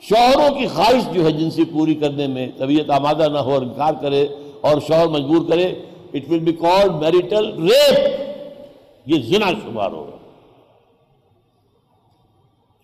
شوہروں 0.01 0.55
کی 0.55 0.67
خواہش 0.67 1.13
جو 1.13 1.25
ہے 1.25 1.31
جنسی 1.31 1.63
پوری 1.63 1.95
کرنے 1.95 2.27
میں 2.27 2.47
طبیعت 2.57 2.89
آمادہ 2.89 3.29
نہ 3.29 3.37
ہو 3.37 3.53
اور 3.53 3.61
انکار 3.61 3.93
کرے 4.01 4.27
اور 4.61 4.81
شوہر 4.87 5.07
مجبور 5.07 5.49
کرے 5.49 5.65
it 6.13 6.29
will 6.29 6.39
be 6.39 6.51
call 6.51 6.89
marital 6.89 7.69
rape 7.69 8.21
یہ 9.05 9.21
زنا 9.21 9.49
شمار 9.49 9.91
ہوگا۔ 9.91 10.17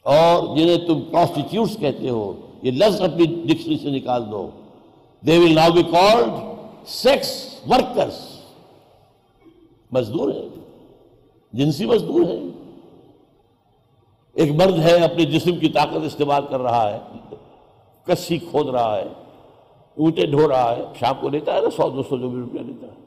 اور 0.04 0.58
جنہیں 0.58 0.78
تم 0.78 1.02
پروسٹیٹیوٹس 1.02 1.78
کہتے 1.78 2.10
ہو، 2.10 2.34
یہ 2.62 2.72
لفظ 2.72 3.02
اپنی 3.02 3.26
ڈکشنری 3.26 3.78
سے 3.78 3.90
نکال 3.90 4.32
دو۔ 4.32 4.50
They 5.28 5.38
will 5.38 5.56
now 5.56 5.70
be 5.72 5.84
called 5.84 6.30
sex 6.88 7.56
workers 7.70 8.28
مزدور 9.92 10.30
ہے 10.30 10.61
جنسی 11.54 11.86
مزدور 11.86 12.22
ہے 12.22 12.40
ایک 14.34 14.52
مرد 14.52 14.80
ہے، 14.80 15.04
اپنے 15.04 15.26
جسم 15.26 15.56
کی 15.56 15.70
طاقت 15.70 16.04
استعمال 16.06 16.46
کر 16.50 16.60
رہا 16.60 16.92
ہے۔ 16.92 17.00
کسی 18.06 18.38
کھود 18.38 18.70
رہا 18.70 18.98
ہے۔ 18.98 19.08
اونٹے 19.98 20.26
ڈھو 20.26 20.48
رہا 20.48 20.76
ہے۔ 20.76 20.82
شام 21.00 21.16
کو 21.22 21.30
لیتا 21.30 21.54
ہے 21.54 21.62
نا، 21.62 21.70
سو 21.70 21.90
دو 21.90 22.04
سو 22.04 22.18
جو 22.18 22.30
بھی 22.30 22.42
روپیہ 22.42 22.60
لیتا 22.60 22.88
ہے۔ 22.88 23.02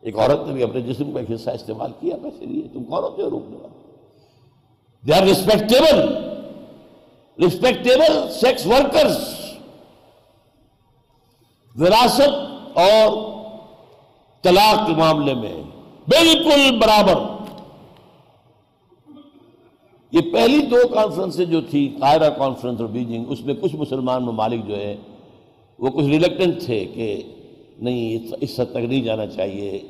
ایک 0.00 0.18
عورت 0.18 0.46
نے 0.46 0.52
بھی 0.52 0.62
اپنے 0.62 0.80
جسم 0.80 1.12
کا 1.12 1.20
ایک 1.20 1.30
حصہ 1.30 1.50
استعمال 1.50 1.92
کیا، 2.00 2.16
پیسے 2.22 2.44
لیے۔ 2.44 2.62
تم 2.72 2.84
کون 2.84 3.02
ہوتے 3.04 3.22
ہو 3.22 3.30
روکنے 3.30 3.56
والے؟ 3.56 3.96
They 5.06 5.14
are 5.14 5.22
respectable 5.22 6.14
respectable 7.44 8.32
sex 8.32 8.66
workers 8.66 9.18
وراثت 11.76 12.28
اور 12.78 13.32
طلاق 14.42 14.86
کے 14.86 14.92
معاملے 14.92 15.34
میں 15.34 15.62
بالکل 16.08 16.78
برابر۔ 16.78 17.33
یہ 20.14 20.20
پہلی 20.32 20.60
دو 20.66 20.76
کانفرنس 20.88 21.40
جو 21.50 21.60
تھی 21.60 21.96
قائرہ 22.00 22.30
کانفرنس 22.30 22.80
اور 22.80 22.88
بیجنگ، 22.88 23.24
اس 23.28 23.40
میں 23.44 23.54
کچھ 23.60 23.74
مسلمان 23.76 24.22
ممالک 24.22 24.66
جو 24.68 24.76
ہے 24.76 24.96
وہ 25.78 25.90
کچھ 25.90 26.04
ریلیکٹنٹ 26.04 26.62
تھے 26.62 26.84
کہ 26.84 27.22
نہیں، 27.78 28.32
اس 28.40 28.60
حد 28.60 28.70
تک 28.70 28.76
نہیں 28.76 29.02
جانا 29.02 29.26
چاہیے۔ 29.26 29.88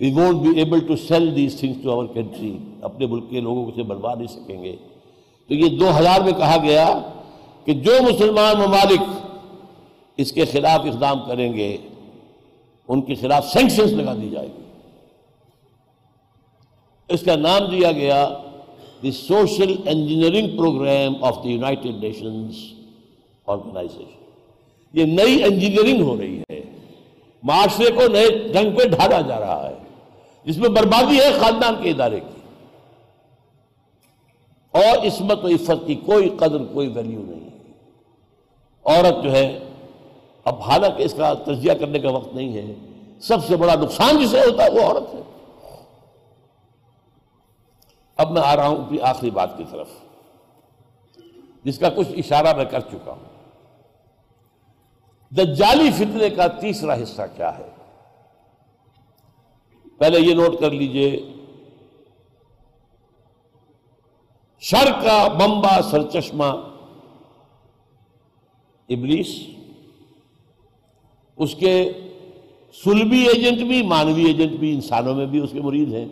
We 0.00 0.10
won't 0.12 0.36
be 0.38 0.58
able 0.58 0.80
to 0.86 0.96
sell 0.96 1.36
these 1.36 1.60
things 1.60 1.76
to 1.82 1.90
our 1.90 2.06
country 2.06 2.58
اپنے 2.82 3.06
ملک 3.06 3.30
کے 3.30 3.40
لوگوں 3.40 3.64
کو 3.64 3.70
سے 3.74 3.82
بنوا 3.82 4.14
نہیں 4.14 4.26
سکیں 4.26 4.62
گے۔ 4.64 4.76
تو 5.48 5.54
یہ 5.54 5.78
دو 5.78 5.98
ہزار 5.98 6.20
میں 6.20 6.32
کہا 6.32 6.56
گیا 6.62 7.00
کہ 7.64 7.72
جو 7.74 7.92
مسلمان 8.02 8.58
ممالک 8.58 9.02
اس 10.16 10.32
کے 10.32 10.44
خلاف 10.44 10.80
اقدام 10.80 11.18
کریں 11.26 11.52
گے، 11.52 11.76
ان 12.88 13.00
کے 13.00 13.14
خلاف 13.14 13.52
سینکشنز 13.52 13.92
لگا 13.92 14.14
دی 14.14 14.30
جائے 14.30 14.46
گی۔ 14.46 14.62
اس 17.08 17.22
کا 17.22 17.36
نام 17.36 17.70
دیا 17.70 17.92
گیا 17.92 18.28
the 19.02 19.10
social 19.10 19.74
engineering 19.86 20.58
programme 20.58 21.24
of 21.24 21.44
the 21.44 21.50
United 21.50 21.86
Nations 21.86 22.54
Organization 23.46 24.22
یہ 24.92 25.04
نئی 25.04 25.44
انجینئرنگ 25.44 26.02
ہو 26.02 26.20
رہی 26.20 26.40
ہے۔ 26.50 26.60
معاشرے 27.42 27.90
کو 27.90 28.08
نئے 28.08 28.28
ڈھنگ 28.52 28.70
پہ 28.76 28.84
ڈھالا 28.84 29.20
جا 29.20 29.40
رہا 29.40 29.68
ہے۔ 29.68 29.74
جس 30.44 30.56
میں 30.56 30.68
بربادی 30.68 31.16
ہے 31.16 31.30
خاندان 31.38 31.74
کے 31.82 31.90
ادارے 31.90 32.20
کی۔ 32.20 32.40
اور 34.70 35.06
عصمت 35.06 35.44
و 35.44 35.48
عفت 35.48 35.86
کی 35.86 35.94
کوئی 35.94 36.28
قدر، 36.28 36.64
کوئی 36.72 36.88
ویلیو 36.88 37.20
نہیں۔ 37.20 37.40
ہے 37.40 37.52
عورت 38.84 39.24
جو 39.24 39.32
ہے، 39.32 39.58
اب 40.44 40.60
حالانکہ 40.60 41.02
اس 41.02 41.14
کا 41.14 41.34
تجزیہ 41.34 41.72
کرنے 41.72 41.98
کا 41.98 42.10
وقت 42.10 42.34
نہیں 42.34 42.52
ہے۔ 42.52 42.74
سب 43.20 43.44
سے 43.46 43.56
بڑا 43.56 43.74
نقصان 43.74 44.24
جسے 44.24 44.38
ہوتا 44.38 44.64
ہے 44.64 44.70
وہ 44.70 44.80
عورت 44.80 45.14
ہے۔ 45.14 45.20
اب 48.22 48.30
میں 48.30 48.42
آ 48.42 48.54
رہا 48.56 48.66
ہوں 48.68 48.84
اپنی 48.84 49.00
آخری 49.00 49.30
بات 49.30 49.56
کی 49.56 49.64
طرف، 49.70 49.88
جس 51.64 51.78
کا 51.78 51.88
کچھ 51.88 52.08
اشارہ 52.16 52.56
میں 52.56 52.64
کر 52.64 52.80
چکا 52.80 53.12
ہوں۔ 53.12 53.30
دجالی 55.32 55.90
فتنے 55.90 56.28
کا 56.30 56.46
تیسرا 56.60 56.94
حصہ 57.02 57.22
کیا 57.36 57.50
ہے؟ 57.58 57.68
پہلے 59.98 60.20
یہ 60.20 60.34
نوٹ 60.34 60.58
کر 60.60 60.70
لیجیے، 60.70 61.10
شر 64.62 64.90
کا 65.02 65.16
بمبا 65.28 65.80
سرچشمہ 65.90 66.44
ابلیس، 68.88 69.28
اس 71.38 71.54
کے 71.54 71.74
سلبی 72.84 73.26
ایجنٹ 73.28 73.66
بھی، 73.68 73.82
مانوی 73.82 74.24
ایجنٹ 74.24 74.58
بھی 74.58 74.74
انسانوں 74.74 75.14
میں 75.14 75.26
بھی 75.26 75.38
اس 75.38 75.50
کے 75.52 75.60
مرید 75.60 75.92
ہیں۔ 75.92 76.06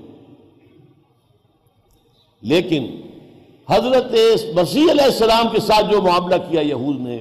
لیکن 2.42 3.00
حضرت 3.70 4.12
مسیح 4.54 4.82
علیہ 4.90 5.04
السلام 5.04 5.48
کے 5.48 5.60
ساتھ 5.60 5.86
جو 5.90 6.02
معاملہ 6.02 6.34
کیا 6.50 6.60
یہود 6.60 7.00
نے، 7.00 7.20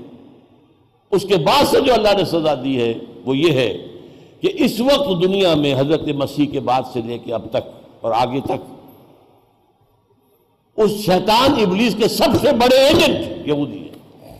اس 1.11 1.23
کے 1.23 1.35
بعد 1.35 1.63
سے 1.65 1.81
جو 1.81 1.93
اللہ 1.93 2.17
نے 2.17 2.25
سزا 2.25 2.53
دی 2.63 2.81
ہے، 2.81 2.93
وہ 3.25 3.37
یہ 3.37 3.51
ہے 3.51 3.87
کہ 4.41 4.51
اس 4.55 4.79
وقت 4.79 5.23
دنیا 5.23 5.55
میں 5.55 5.73
حضرت 5.73 6.01
مسیح 6.01 6.45
کے 6.49 6.59
بعد 6.59 6.81
سے 6.93 7.01
لے 7.01 7.17
کے 7.17 7.33
اب 7.33 7.49
تک 7.49 7.69
اور 8.01 8.11
آگے 8.11 8.39
تک 8.41 8.75
اس 10.77 10.91
شیطان 10.91 11.51
ابلیس 11.61 11.95
کے 11.95 12.07
سب 12.07 12.29
سے 12.41 12.51
بڑے 12.51 12.77
ایجنٹ 12.77 13.47
یہودی 13.47 13.77
ہیں۔ 13.77 14.37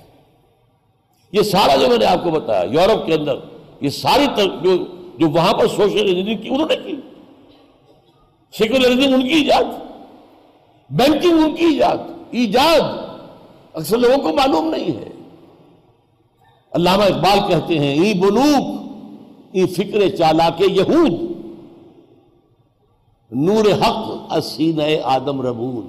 یہ 1.31 1.41
سارا 1.41 1.75
جو 1.75 1.87
میں 1.87 1.97
نے 1.97 2.05
آپ 2.05 2.23
کو 2.23 2.31
بتایا، 2.31 2.63
یورپ 2.63 3.05
کے 3.05 3.13
اندر، 3.13 3.35
یہ 3.81 3.89
ساری 3.89 4.25
جو 4.63 4.77
جو 5.17 5.29
وہاں 5.29 5.53
پر 5.53 5.67
سوشل 5.67 6.37
کی، 6.37 6.49
انہوں 6.49 6.67
نے 6.69 6.75
کی۔ 6.75 6.95
سیکولرزم 8.57 9.13
ان 9.13 9.21
کی 9.21 9.33
ایجاد۔ 9.33 9.88
بینکنگ 10.89 11.43
ان 11.43 11.55
کی 11.55 11.65
ایجاد 11.65 11.97
ایجاد۔ 12.31 12.81
اکثر 13.73 13.97
لوگوں 13.97 14.17
کو 14.17 14.35
معلوم 14.35 14.69
نہیں 14.69 14.97
ہے۔ 14.97 15.09
علامہ 16.71 17.03
اقبال 17.03 17.39
کہتے 17.47 17.79
ہیں، 17.79 17.93
ای 17.93 18.13
بلوک 18.13 18.81
ای 19.51 19.65
فکر 19.65 20.15
چالا 20.15 20.49
کے 20.49 20.65
یہود۔ 20.71 21.11
نور 23.31 23.65
حق 23.65 24.33
اسین 24.33 24.81
آدم 25.03 25.41
ربود 25.41 25.85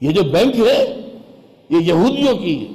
یہ 0.00 0.10
جو 0.10 0.22
بینک 0.22 0.56
ہے، 0.56 1.00
یہ 1.70 1.76
یہودیوں 1.76 2.36
کی، 2.36 2.68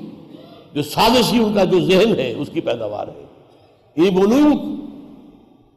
جو 0.73 0.83
سازشی 0.83 1.37
ان 1.37 1.53
کا 1.53 1.63
جو 1.63 1.79
ذہن 1.79 2.15
ہے، 2.15 2.33
اس 2.37 2.49
کی 2.53 2.61
پیداوار 2.61 3.07
ہے۔ 3.07 3.25
ای 3.95 4.09
بلوک 4.09 4.61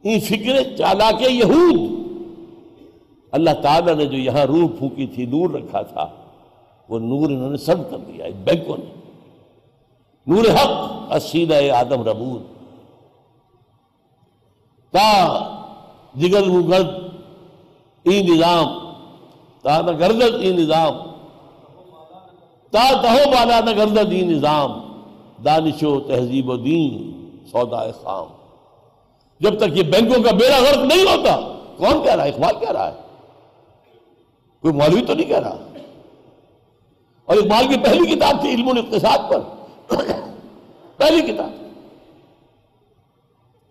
ای 0.03 0.19
فکر 0.19 0.77
چالا 0.77 1.11
کے 1.11 1.29
یہود۔ 1.29 2.06
اللہ 3.31 3.49
تعالیٰ 3.61 3.95
نے 3.95 4.05
جو 4.05 4.17
یہاں 4.17 4.45
روح 4.45 4.67
پھونکی 4.77 5.07
تھی، 5.07 5.25
نور 5.25 5.49
رکھا 5.49 5.81
تھا، 5.81 6.07
وہ 6.89 6.99
نور 6.99 7.29
انہوں 7.29 7.49
نے 7.49 7.57
سرد 7.57 7.91
کر 7.91 7.97
دیا 7.97 8.25
بینکوں 8.43 8.77
نے۔ 8.77 8.93
نور 10.27 10.45
حق 10.45 10.93
اسید 11.09 11.51
آدم 11.51 12.03
ربود۔ 12.03 12.43
تا 14.91 15.37
جگر 16.15 16.43
مگرد 16.47 16.87
ای 18.03 18.23
نظام۔ 18.23 18.67
تا 19.61 19.81
نہ 19.81 19.91
گردد 19.91 20.35
ای 20.41 20.53
نظام۔ 20.53 20.93
تا 22.71 23.01
تہو 23.01 23.31
بالا 23.31 23.59
نہ 23.59 23.71
گردد 23.77 24.11
ای 24.11 24.21
نظام۔ 24.21 24.71
دانش 25.45 25.83
و 25.83 25.99
تہذیب 25.99 26.49
و 26.49 26.57
دین، 26.57 27.27
سودا 27.51 27.91
خام 27.91 28.25
جب 29.39 29.57
تک 29.57 29.77
یہ 29.77 29.83
بینکوں 29.83 30.23
کا 30.23 30.31
بیڑا 30.31 30.57
غرق 30.57 30.85
نہیں 30.85 31.03
ہوتا، 31.03 31.53
کون 31.77 32.03
کہہ 32.03 32.15
رہا 32.15 32.23
ہے؟ 32.23 32.29
اقبال 32.29 32.55
کہہ 32.59 32.71
رہا 32.71 32.91
ہے۔ 32.91 33.06
کوئی 34.61 34.73
مولوی 34.73 35.01
تو 35.01 35.13
نہیں 35.13 35.27
کہہ 35.27 35.39
رہا؟ 35.39 35.67
اور 37.25 37.37
اقبال 37.37 37.67
کی 37.67 37.75
پہلی 37.83 38.15
کتاب 38.15 38.41
تھی 38.41 38.49
علم 38.49 38.69
الاقتصاد 38.69 39.17
پر۔ 39.29 39.39
پہلی 40.97 41.33
کتاب۔ 41.33 41.49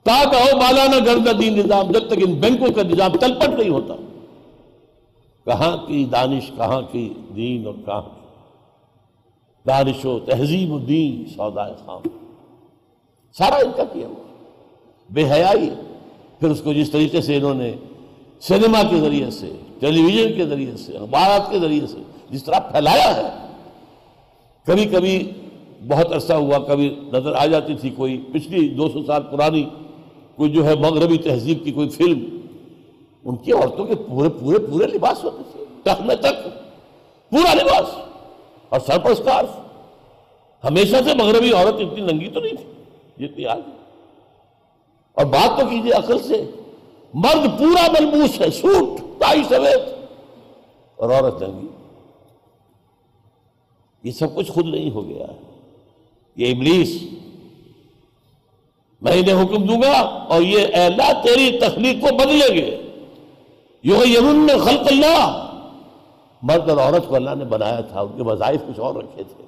تا 0.02 0.22
کہو 0.30 0.56
مالانا 0.56 0.98
گرد 0.98 1.40
دین 1.40 1.54
نظام 1.54 1.90
جب 1.90 2.06
تک 2.06 2.18
ان 2.26 2.34
بینکوں 2.34 2.68
کا 2.74 2.82
نظام 2.82 3.16
تلپٹ 3.16 3.48
نہیں 3.48 3.68
ہوتا، 3.68 3.94
کہاں 5.44 5.76
کی 5.76 6.04
دانش، 6.04 6.50
کہاں 6.56 6.80
کی 6.80 7.14
دین 7.36 7.66
اور 7.66 7.74
کہاں 7.86 8.02
کی؟ 8.02 8.20
دانش 9.66 10.04
و 10.04 10.18
تہذیب 10.18 10.74
الدین 10.74 11.24
سودائے 11.36 11.74
خام۔ 11.86 12.08
سارا 13.38 13.56
ان 13.56 13.70
کا 13.76 13.84
کیا 13.84 14.06
ہوا؟ 14.06 14.22
بے 15.10 15.24
حیائی 15.30 15.70
پھر 16.40 16.50
اس 16.50 16.60
کو 16.60 16.72
جس 16.72 16.90
طریقے 16.90 17.20
سے 17.20 17.36
انہوں 17.36 17.54
نے 17.54 17.74
سنیما 18.42 18.82
کے 18.90 19.00
ذریعے 19.00 19.30
سے، 19.30 19.50
ٹیلی 19.80 20.02
ویژن 20.02 20.36
کے 20.36 20.46
ذریعے 20.46 20.76
سے، 20.76 20.96
اخبارات 20.96 21.50
کے 21.50 21.58
ذریعے 21.58 21.86
سے، 21.86 21.98
جس 22.30 22.44
طرح 22.44 22.58
پھیلایا 22.70 23.14
ہے، 23.16 23.28
کبھی 24.66 24.84
کبھی 24.86 25.18
بہت 25.88 26.12
عرصہ 26.12 26.32
ہوا، 26.34 26.58
کبھی 26.58 26.88
نظر 27.12 27.34
آ 27.34 27.44
جاتی 27.46 27.74
تھی 27.80 27.90
کوئی، 27.90 28.16
پچھلی 28.32 28.68
دو 28.68 28.88
سو 28.88 29.04
سال 29.04 29.22
پرانی 29.30 29.64
کوئی 30.36 30.50
جو 30.52 30.64
ہے 30.66 30.74
مغربی 30.74 31.18
تہذیب 31.18 31.64
کی 31.64 31.72
کوئی 31.72 31.88
فلم، 31.88 32.24
ان 33.24 33.36
کی 33.36 33.52
عورتوں 33.52 33.84
کے 33.84 33.94
پورے 34.08 34.28
پورے 34.40 34.58
پورے 34.66 34.86
لباس 34.86 35.24
ہوتے 35.24 35.42
تھے 35.52 35.64
تک 35.82 36.00
میں 36.06 36.16
تک 36.16 36.44
پورا 37.32 37.54
لباس، 37.54 37.94
اور 38.68 38.80
سر 38.86 38.98
پر 38.98 39.14
سکارف 39.14 40.64
ہمیشہ 40.64 40.96
سے 41.04 41.14
مغربی 41.14 41.52
عورت 41.52 41.80
اتنی 41.80 42.00
ننگی 42.02 42.28
تو 42.28 42.40
نہیں 42.40 42.56
تھی 42.56 43.26
جتنی 43.26 43.46
آج 43.46 43.60
اور 45.16 45.26
بات 45.26 45.58
تو 45.58 45.66
کیجیے 45.66 45.92
عقل 45.92 46.18
سے 46.18 46.42
مرد 47.16 47.58
پورا 47.58 47.86
ملبوس 48.00 48.40
ہے، 48.40 48.50
سوٹ 48.50 49.00
ٹائی 49.20 49.42
سویت 49.48 49.80
اور 50.96 51.10
عورت 51.10 51.42
ننگی 51.42 51.66
یہ 54.02 54.12
سب 54.12 54.36
کچھ 54.36 54.52
خود 54.52 54.66
نہیں 54.66 54.90
ہو 54.90 55.08
گیا۔ 55.08 55.26
یہ 56.36 56.54
ابلیس۔ 56.54 57.02
میں 59.02 59.12
انہیں 59.12 59.44
حکم 59.44 59.66
دوں 59.66 59.82
گا 59.82 60.00
اور 60.28 60.42
یہ 60.42 60.58
اے 60.58 61.12
تیری 61.22 61.58
تخلیق 61.58 62.00
کو 62.00 62.14
بدلیں 62.14 62.56
گے۔ 62.56 62.82
یمن 63.84 64.46
خلق 64.64 64.86
اللہ۔ 64.86 65.52
مرد 66.42 66.70
اور 66.70 66.78
عورت 66.78 67.08
کو 67.08 67.14
اللہ 67.14 67.30
نے 67.38 67.44
بنایا 67.44 67.80
تھا، 67.80 68.00
ان 68.00 68.16
کے 68.16 68.22
وظائف 68.22 68.60
کچھ 68.68 68.80
اور 68.80 68.94
رکھے 68.94 69.22
تھے۔ 69.22 69.44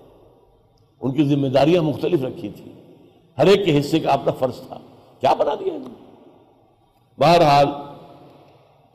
ان 1.01 1.13
کی 1.13 1.25
ذمہ 1.25 1.47
داریاں 1.47 1.83
مختلف 1.83 2.23
رکھی 2.23 2.49
تھی 2.49 2.73
ہر 3.39 3.47
ایک 3.47 3.65
کے 3.65 3.81
حصے 3.81 4.01
کا 4.01 4.13
اپنا 4.13 4.33
فرض 4.33 4.57
تھا۔ 4.69 4.79
کیا 5.21 5.35
بنا 5.35 5.55
دیا 5.55 5.89
بہرحال، 7.19 7.67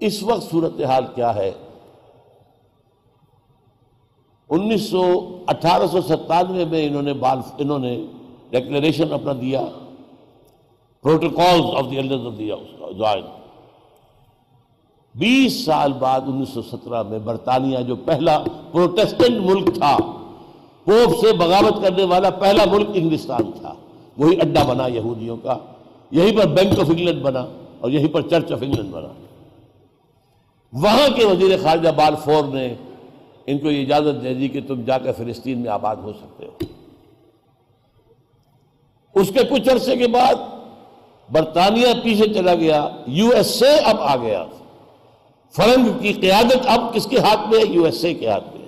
اس 0.02 0.22
وقت 0.24 0.44
صورتحال 0.52 1.06
کیا 1.16 1.34
ہے؟ 1.36 1.52
انیس 4.50 4.90
سو 4.90 5.04
اٹھارہ 5.48 5.88
سو 5.92 6.02
ستانوے 6.08 6.66
میں 6.72 6.86
انہوں 6.88 7.02
نے 7.02 7.14
بال، 7.24 7.40
انہوں 7.58 7.80
نے 7.80 7.96
ڈیکلریشن 8.52 9.14
اپنا 9.14 9.34
دیا 9.42 9.62
Protocols 11.04 11.66
of 11.78 11.90
the 11.92 11.96
Elders 11.98 12.26
of 12.28 12.38
the 12.38 12.50
Zion 12.98 13.24
بیس 15.16 15.54
سال 15.66 15.94
بعد 16.00 16.22
انیس 16.28 16.50
سو 16.50 16.62
سترہ 16.62 17.02
میں 17.10 17.20
برطانیہ 17.26 17.80
جو 17.88 17.96
پہلا 18.06 18.38
پروٹیسٹنٹ 18.72 19.46
ملک 19.46 19.74
تھا، 19.76 19.96
پوپ 20.86 21.16
سے 21.22 21.34
بغاوت 21.38 21.82
کرنے 21.84 22.04
والا 22.04 22.30
پہلا 22.40 22.64
ملک 22.72 22.90
انگلستان 22.94 23.52
تھا، 23.52 23.74
وہی 24.18 24.40
اڈا 24.42 24.64
بنا 24.68 24.88
یہودیوں 24.88 25.38
کا، 25.44 25.58
یہیں 26.12 26.38
پر 26.38 26.48
بینک 26.56 26.80
آف 26.80 26.90
انگلینڈ 26.90 27.22
بنا۔ 27.22 27.46
اور 27.84 27.92
یہیں 27.92 28.08
پر 28.08 28.22
چرچ 28.22 28.52
آف 28.52 28.60
انگلینڈ 28.62 28.92
بنا۔ 28.92 29.08
وہاں 30.74 31.16
کے 31.16 31.26
وزیر 31.26 31.58
خارجہ 31.64 31.90
بال 31.90 32.16
فور 32.24 32.54
نے 32.54 32.76
ان 33.46 33.58
کو 33.58 33.72
یہ 33.72 33.82
اجازت 33.82 34.24
دے 34.24 34.34
دی 34.34 34.48
کہ 34.48 34.60
تم 34.68 34.82
جا 34.82 34.98
کر 34.98 35.12
فلسطین 35.12 35.60
میں 35.60 35.72
آباد 35.72 35.96
ہو 35.96 36.14
سکتے 36.14 36.46
ہو۔ 36.46 36.52
اس 39.16 39.32
کے 39.34 39.40
کچھ 39.50 39.70
عرصے 39.70 39.96
کے 39.96 40.08
بعد 40.08 40.34
برطانیہ 41.32 41.88
پیچھے 42.04 42.34
چلا 42.34 42.56
گیا، 42.56 42.90
یو 43.08 43.30
ایس 43.30 43.64
اے 43.64 43.76
اب 43.76 43.96
آ 44.00 44.16
گیا۔ 44.16 44.46
فرنگ 45.52 45.90
کی 46.02 46.14
قیادت 46.14 46.58
اب 46.66 46.94
کس 46.94 47.06
کے 47.06 47.20
ہاتھ 47.20 47.50
میں 47.50 47.60
ہے؟ 47.60 47.64
یو 47.70 47.84
ایس 47.84 48.06
اے 48.06 48.14
کے 48.14 48.30
ہاتھ 48.30 48.56
میں 48.56 48.66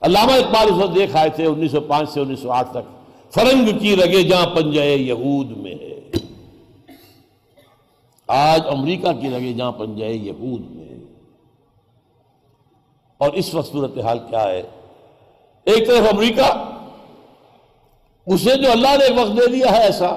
علامہ 0.00 0.32
اقبال 0.32 0.66
اس 0.66 0.82
وقت 0.82 0.94
دیکھ 0.94 1.16
آئے 1.16 1.30
تھے، 1.30 1.46
انیس 1.46 1.70
سو 1.70 1.80
پانچ 1.80 2.10
سے 2.10 2.20
انیس 2.20 2.40
سو 2.40 2.50
آٹھ 2.50 2.70
تک۔ 2.70 3.08
فرنگ 3.34 3.78
کی 3.78 3.96
رگے 3.96 4.22
جہاں 4.22 4.46
پنجائے 4.46 4.96
یہود 4.96 5.56
میں 5.56 5.74
ہے۔ 5.74 5.97
آج 8.28 8.62
امریکہ 8.70 9.12
کی 9.20 9.28
لگے 9.28 9.52
جہاں 9.52 9.72
پن 9.72 9.96
جائے 9.96 10.12
یہود 10.12 10.70
میں۔ 10.70 10.88
اور 13.18 13.32
اس 13.32 13.54
وقت 13.54 13.72
صورتحال 13.72 14.18
کیا 14.18 14.42
ہے؟ 14.42 14.62
ایک 15.64 15.86
طرف 15.86 16.06
امریکہ، 16.12 16.74
اسے 18.26 18.62
جو 18.62 18.72
اللہ 18.72 18.96
نے 18.98 19.04
ایک 19.04 19.18
وقت 19.18 19.36
دے 19.36 19.46
دیا 19.46 19.72
ہے 19.72 19.82
ایسا 19.82 20.16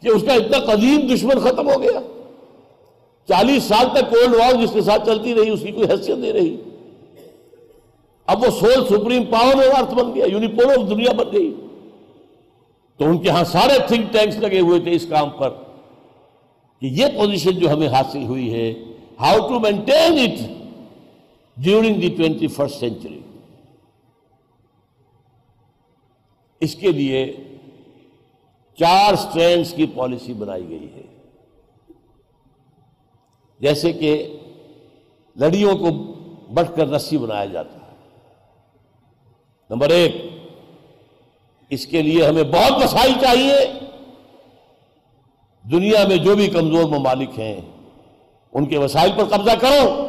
کہ 0.00 0.08
اس 0.08 0.24
کا 0.26 0.34
اتنا 0.34 0.58
قدیم 0.58 1.00
دشمن 1.14 1.38
ختم 1.40 1.68
ہو 1.70 1.82
گیا۔ 1.82 2.00
چالیس 3.28 3.64
سال 3.64 3.86
تک 3.92 4.10
کولڈ 4.10 4.34
وار 4.34 4.62
جس 4.62 4.72
کے 4.72 4.80
ساتھ 4.80 5.06
چلتی 5.06 5.34
رہی، 5.34 5.50
اس 5.50 5.60
کی 5.60 5.72
کوئی 5.72 5.90
حیثیت 5.90 6.18
نہیں 6.18 6.32
رہی۔ 6.32 6.56
اب 8.26 8.42
وہ 8.42 8.50
سول 8.60 8.86
سپریم 8.86 9.24
پاور 9.24 9.54
اور 9.54 9.82
ارتھ 9.82 9.94
بن 9.94 10.14
گیا 10.14 10.26
یونیپول 10.26 10.70
آف 10.70 10.90
دنیا 10.90 11.12
بن 11.12 11.26
گئی۔ 11.32 11.54
تو 12.96 13.04
ان 13.04 13.18
کے 13.18 13.30
ہاں 13.30 13.44
سارے 13.44 13.78
تھنک 13.86 14.12
ٹینکس 14.12 14.36
لگے 14.36 14.60
ہوئے 14.60 14.80
تھے 14.80 14.92
اس 14.92 15.06
کام 15.08 15.30
پر۔ 15.30 15.50
کہ 16.80 16.86
یہ 16.86 17.06
پوزیشن 17.06 17.50
جو 17.50 17.72
ہمیں 17.72 17.88
حاصل 17.88 18.22
ہوئی 18.24 18.54
ہے 18.54 18.74
how 19.20 19.48
to 19.48 19.60
maintain 19.60 20.18
it 20.18 20.38
during 21.56 21.94
the 21.94 22.08
twenty 22.08 22.46
first 22.46 22.80
century 22.80 23.20
اس 26.60 26.74
کے 26.74 26.92
لیے 26.92 27.36
چار 28.78 29.14
سٹرینڈز 29.14 29.72
کی 29.72 29.86
پالیسی 29.86 30.32
بنائی 30.32 30.68
گئی 30.68 30.88
ہے۔ 30.94 31.02
جیسے 33.60 33.92
کہ 33.92 34.36
لڑیوں 35.36 35.76
کو 35.76 35.90
بٹ 36.54 36.76
کر 36.76 36.88
رسی 36.88 37.18
بنایا 37.18 37.44
جاتا 37.44 37.74
ہے۔ 37.74 37.96
نمبر 39.70 39.90
ایک، 39.90 40.12
اس 41.70 41.86
کے 41.86 42.02
لیے 42.02 42.26
ہمیں 42.26 42.42
بہت 42.42 42.84
وسائل 42.84 43.12
چاہیے۔ 43.20 43.87
دنیا 45.72 46.08
میں 46.08 46.16
جو 46.16 46.36
بھی 46.36 46.46
کمزور 46.46 46.84
ممالک 46.84 47.38
ہیں، 47.38 47.60
ان 48.52 48.66
کے 48.66 48.78
وسائل 48.78 49.10
پر 49.16 49.24
قبضہ 49.24 49.56
کرو۔ 49.60 50.06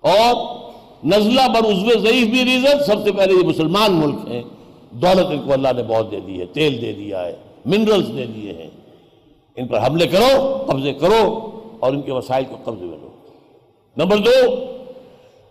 اور 0.00 0.56
نزلہ 1.04 1.40
بر 1.48 1.68
عزو 1.68 1.98
ضعیف 1.98 2.26
بھی 2.26 2.44
ریزن، 2.44 2.84
سب 2.86 3.04
سے 3.04 3.12
پہلے 3.12 3.32
یہ 3.32 3.46
مسلمان 3.46 3.92
ملک 3.92 4.28
ہیں۔ 4.28 4.42
دولت 4.90 5.26
ان 5.30 5.38
کو 5.38 5.52
اللہ 5.52 5.68
نے 5.76 5.82
بہت 5.82 6.10
دے 6.10 6.20
دی 6.20 6.40
ہے، 6.40 6.46
تیل 6.46 6.82
دے 6.82 6.92
دیا 6.92 7.24
ہے، 7.24 7.36
منرلز 7.66 8.08
دے 8.16 8.26
دیے 8.26 8.52
ہیں۔ 8.52 8.70
ان 9.56 9.66
پر 9.66 9.86
حملے 9.86 10.06
کرو، 10.06 10.64
قبضے 10.66 10.92
کرو 10.92 11.50
اور 11.80 11.92
ان 11.92 12.02
کے 12.02 12.12
وسائل 12.12 12.44
کو 12.44 12.56
قبضے 12.64 12.84
میں 12.84 12.98
لو۔ 12.98 13.08
نمبر 13.96 14.16
دو، 14.16 14.54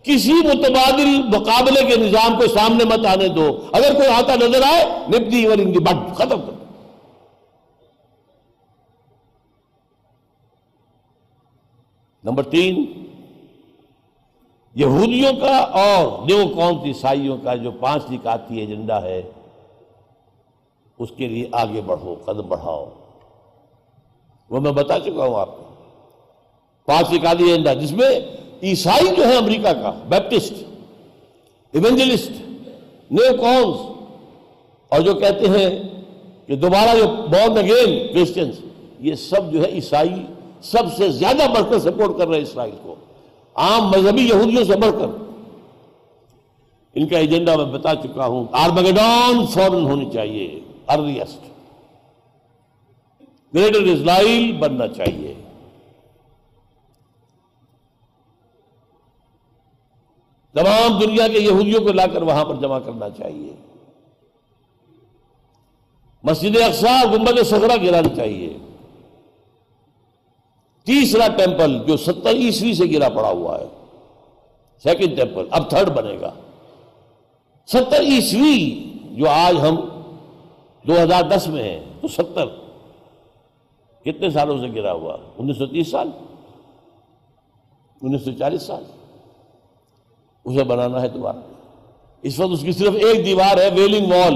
کسی 0.03 0.33
متبادل 0.33 1.21
مقابلے 1.23 1.85
کے 1.85 1.95
نظام 1.95 2.39
کو 2.39 2.47
سامنے 2.47 2.83
مت 2.83 3.05
آنے 3.05 3.27
دو۔ 3.27 3.57
اگر 3.71 3.93
کوئی 3.93 4.07
آتا 4.07 4.35
نظر 4.35 4.61
آئے 4.71 4.85
نپتی 5.09 5.45
اور 5.45 5.57
ان 5.57 5.73
کی 5.73 5.79
بٹ 5.79 6.15
ختم 6.15 6.41
کر 6.41 6.64
نمبر 12.25 12.43
تین، 12.43 12.85
یہودیوں 14.75 15.33
کا 15.33 15.57
اور 15.57 16.25
نیو 16.25 16.45
قوم 16.55 16.79
عیسائیوں 16.79 17.37
کا 17.43 17.55
جو 17.55 17.71
پانچ 17.71 18.11
نکاتی 18.11 18.59
ایجنڈا 18.59 19.01
ہے، 19.01 19.21
اس 20.99 21.09
کے 21.17 21.27
لیے 21.27 21.49
آگے 21.51 21.81
بڑھو، 21.81 22.15
قدم 22.25 22.47
بڑھاؤ۔ 22.47 22.89
وہ 24.49 24.59
میں 24.59 24.71
بتا 24.71 24.99
چکا 24.99 25.25
ہوں 25.25 25.39
آپ 25.39 25.57
کو۔ 25.57 25.63
پانچ 26.85 27.13
نکاتی 27.13 27.43
ایجنڈا، 27.43 27.73
جس 27.73 27.91
میں 27.91 28.19
عیسائی 28.63 29.15
جو 29.17 29.27
ہے 29.27 29.37
امریکہ 29.37 29.73
کا، 29.73 29.91
بیپٹسٹ، 30.09 30.53
ایونجلسٹ، 31.71 32.31
نیو 33.11 33.37
کونس 33.37 33.77
اور 34.89 35.01
جو 35.01 35.13
کہتے 35.13 35.45
ہیں 35.45 35.83
کہ 36.47 36.55
دوبارہ 36.55 36.97
جو 36.97 37.07
بورن 37.07 37.57
اگین 37.57 38.13
کرسچنس 38.13 38.55
یہ 38.99 39.15
سب 39.15 39.51
جو 39.51 39.61
ہے 39.63 39.69
عیسائی 39.69 40.34
سب 40.61 40.83
سے 40.97 41.09
زیادہ 41.09 41.43
بڑھ 41.55 41.63
کر 41.69 41.79
سپورٹ 41.79 42.17
کر 42.17 42.27
رہے 42.27 42.41
اسرائیل 42.41 42.75
کو۔ 42.83 42.95
عام 43.55 43.87
مذہبی 43.87 44.21
یہودیوں 44.21 44.63
سے 44.63 44.75
بڑھ 44.75 44.91
کر۔ 44.91 45.07
ان 46.93 47.07
کا 47.07 47.17
ایجنڈا 47.17 47.55
میں 47.55 47.65
بتا 47.65 47.95
چکا 47.95 48.25
ہوں 48.25 48.45
آرمگڈون 48.51 49.47
فورن 49.47 49.83
ہونی 49.83 50.09
چاہیے 50.13 50.59
ارلیسٹ 50.87 51.39
گریٹر 53.53 53.81
اسرائیل 53.81 54.57
بننا 54.57 54.87
چاہیے۔ 54.87 55.33
تمام 60.53 60.99
دنیا 60.99 61.27
کے 61.27 61.39
یہودیوں 61.39 61.81
کو 61.81 61.93
لا 61.93 62.07
کر 62.07 62.21
وہاں 62.21 62.45
پر 62.45 62.55
جمع 62.55 62.79
کرنا 62.79 63.09
چاہیے۔ 63.09 63.53
مسجد 66.23 66.57
اقسا 66.57 67.01
گنبد 67.13 67.43
سخرا 67.43 67.75
گرانا 67.75 68.15
چاہیے۔ 68.15 68.57
تیسرا 70.85 71.27
ٹیمپل 71.27 71.79
جو 71.87 71.97
ستر 71.97 72.29
عیسوی 72.29 72.73
سے 72.73 72.83
گرا 72.91 73.09
پڑا 73.09 73.29
ہوا 73.29 73.59
ہے 73.59 73.65
سیکنڈ 74.83 75.17
ٹیمپل 75.17 75.47
اب 75.51 75.69
تھرڈ 75.69 75.89
بنے 75.89 76.17
گا۔ 76.21 76.31
ستر 77.67 78.01
عیسوی 78.01 78.93
جو 79.11 79.29
آج 79.29 79.55
ہم 79.61 79.75
دو 80.87 81.03
ہزار 81.03 81.23
دس 81.23 81.47
میں 81.47 81.63
ہیں، 81.63 81.83
تو 82.01 82.07
ستر۔ 82.07 82.45
کتنے 84.05 84.29
سالوں 84.29 84.57
سے 84.57 84.75
گرا 84.75 84.91
ہوا؟ 84.91 85.17
انیس 85.37 85.57
سو 85.57 85.65
تیس 85.65 85.91
سال۔ 85.91 86.09
انیس 88.01 88.25
سو 88.25 88.31
چالیس 88.39 88.61
سال۔ 88.61 88.83
اسے 90.45 90.63
بنانا 90.63 91.01
ہے 91.01 91.07
دوبارہ۔ 91.07 91.37
اس 92.21 92.39
وقت 92.39 92.51
اس 92.51 92.61
کی 92.61 92.71
صرف 92.71 92.93
ایک 92.95 93.25
دیوار 93.25 93.57
ہے، 93.57 93.69
ویلنگ 93.75 94.11
وال۔ 94.11 94.35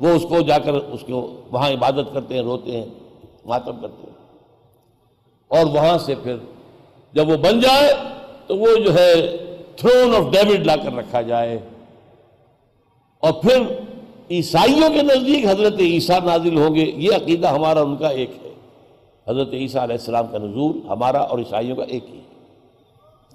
وہ 0.00 0.08
اس 0.08 0.22
کو 0.28 0.40
جا 0.40 0.58
کر 0.58 0.74
اس 0.74 1.00
کو 1.06 1.40
وہاں 1.50 1.70
عبادت 1.70 2.14
کرتے 2.14 2.34
ہیں، 2.34 2.42
روتے 2.42 2.72
ہیں، 2.72 2.86
ماتم 3.44 3.76
کرتے 3.80 4.02
ہیں۔ 4.06 4.13
اور 5.48 5.66
وہاں 5.66 5.98
سے 5.98 6.14
پھر 6.14 6.36
جب 7.12 7.28
وہ 7.28 7.36
بن 7.36 7.60
جائے 7.60 7.94
تو 8.46 8.56
وہ 8.56 8.76
جو 8.76 8.94
ہے 8.94 9.36
تھرون 9.76 10.14
آف 10.14 10.32
ڈیوڈ 10.32 10.66
لا 10.66 10.76
کر 10.76 10.96
رکھا 10.96 11.20
جائے۔ 11.20 11.58
اور 13.20 13.32
پھر 13.32 13.62
عیسائیوں 14.30 14.90
کے 14.94 15.02
نزدیک 15.02 15.46
حضرت 15.46 15.80
عیسیٰ 15.80 16.20
نازل 16.24 16.56
ہوں 16.56 16.74
گے۔ 16.74 16.92
یہ 16.96 17.10
عقیدہ 17.16 17.46
ہمارا 17.46 17.80
ان 17.80 17.96
کا 17.96 18.08
ایک 18.08 18.30
ہے۔ 18.44 18.50
حضرت 19.28 19.48
عیسیٰ 19.52 19.82
علیہ 19.82 19.96
السلام 19.96 20.26
کا 20.26 20.38
نزول 20.38 20.80
ہمارا 20.88 21.18
اور 21.18 21.38
عیسائیوں 21.38 21.76
کا 21.76 21.82
ایک 21.82 22.04
ہی 22.12 22.18
ہے۔ 22.18 22.22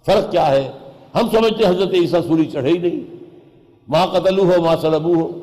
فرق 0.05 0.31
کیا 0.31 0.51
ہے؟ 0.51 0.71
ہم 1.15 1.29
سمجھتے 1.31 1.63
ہیں 1.63 1.71
حضرت 1.71 1.93
عیسیٰ 1.93 2.21
سوری 2.27 2.45
چڑھے 2.45 2.69
ہی 2.69 2.77
نہیں۔ 2.77 3.23
ماں 3.87 4.07
قتل 4.07 4.39
ہو 4.39 4.61
ماں 4.61 4.75
سلبو 4.81 5.13
ہو 5.13 5.41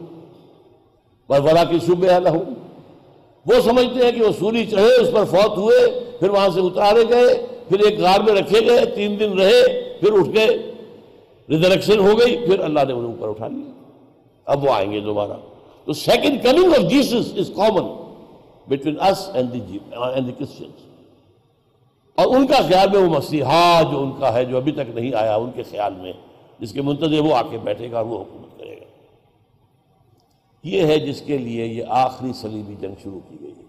بلا 1.28 1.64
کی 1.64 1.78
صبح 1.86 2.28
ہو 2.28 2.44
وہ 3.46 3.60
سمجھتے 3.64 4.04
ہیں 4.04 4.12
کہ 4.12 4.22
وہ 4.22 4.32
سوری 4.38 4.66
چڑھے، 4.66 4.94
اس 4.94 5.08
پر 5.12 5.24
فوت 5.24 5.58
ہوئے۔ 5.58 6.05
پھر 6.20 6.30
وہاں 6.30 6.48
سے 6.48 6.60
اتارے 6.60 7.04
گئے، 7.08 7.46
پھر 7.68 7.80
ایک 7.80 8.00
غار 8.00 8.20
میں 8.20 8.32
رکھے 8.32 8.66
گئے، 8.66 8.86
تین 8.86 9.20
دن 9.20 9.38
رہے، 9.38 9.92
پھر 10.00 10.12
اٹھ 10.12 10.28
گئے 10.28 10.72
ریزریکشن 11.48 11.98
ہو 11.98 12.18
گئی، 12.18 12.36
پھر 12.36 12.60
اللہ 12.60 12.80
نے 12.88 12.92
انہیں 12.92 13.12
اوپر 13.12 13.28
اٹھا 13.28 13.48
لیا۔ 13.48 13.72
اب 14.44 14.64
وہ 14.64 14.70
آئیں 14.70 14.92
گے 14.92 15.00
دوبارہ۔ 15.00 15.32
تو 15.84 15.92
second 15.92 16.42
coming 16.42 16.72
of 16.72 16.90
Jesus 16.90 17.32
is 17.36 17.50
common 17.56 18.12
between 18.68 19.00
us 19.00 19.30
and 19.34 19.52
the 19.52 19.78
Christians 20.38 20.82
اور 22.14 22.36
ان 22.36 22.46
کا 22.46 22.56
خیال 22.68 22.88
میں 22.92 23.00
وہ 23.00 23.16
مسیحا 23.16 23.82
جو 23.82 23.98
ان 23.98 24.12
کا 24.20 24.32
ہے، 24.32 24.44
جو 24.44 24.56
ابھی 24.56 24.72
تک 24.72 24.90
نہیں 24.94 25.14
آیا، 25.14 25.36
ان 25.36 25.50
کے 25.54 25.62
خیال 25.62 25.94
میں، 25.94 26.12
جس 26.58 26.72
کے 26.72 26.82
منتظر 26.82 27.20
وہ 27.20 27.34
آ 27.34 27.42
کے 27.42 27.58
بیٹھے 27.58 27.90
گا 27.90 27.96
اور 27.96 28.06
وہ 28.06 28.18
حکومت 28.18 28.58
کرے 28.58 28.76
گا۔ 28.76 28.84
یہ 30.64 30.82
ہے 30.82 30.98
جس 30.98 31.20
کے 31.20 31.38
لیے 31.38 31.66
یہ 31.66 31.84
آخری 31.88 32.32
سلیبی 32.32 32.74
جنگ 32.80 32.94
شروع 33.02 33.20
کی 33.28 33.36
گئی 33.40 33.52
ہے۔ 33.58 33.65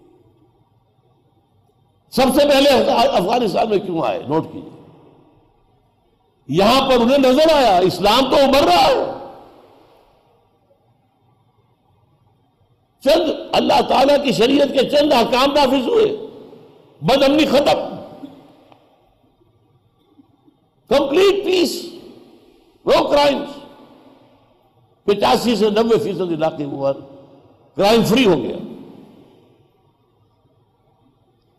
سب 2.10 2.40
سے 2.40 2.48
پہلے 2.48 2.70
افغانستان 2.90 3.70
میں 3.70 3.78
کیوں 3.78 4.02
آئے؟ 4.06 4.22
نوٹ 4.28 4.52
کیجیے 4.52 4.70
یہاں 6.48 6.88
پر 6.88 6.94
انہیں 6.94 7.18
نظر 7.18 7.52
آیا، 7.54 7.78
اسلام 7.78 8.30
تو 8.30 8.36
ابھر 8.36 8.62
رہا 8.62 8.86
ہے۔ 8.86 9.12
چند 13.04 13.30
اللہ 13.52 13.80
تعالیٰ 13.88 14.24
کی 14.24 14.32
شریعت 14.32 14.68
کے 14.68 14.88
چند 14.88 15.12
حکام 15.12 15.52
نافذ 15.52 15.88
ہوئے۔ 15.88 16.16
بد 17.02 17.22
امنی 17.22 17.46
ختم۔ 17.46 17.94
کمپلیٹ 20.88 21.44
پیس۔ 21.44 21.84
نو 22.86 23.08
کرائمس 23.08 23.48
پچاسی 25.04 25.56
سے 25.56 25.70
نبے 25.70 25.98
فیصد 25.98 26.20
علاقے 26.20 26.64
کرائم 27.76 28.04
فری 28.04 28.26
ہو 28.26 28.42
گیا 28.42 28.56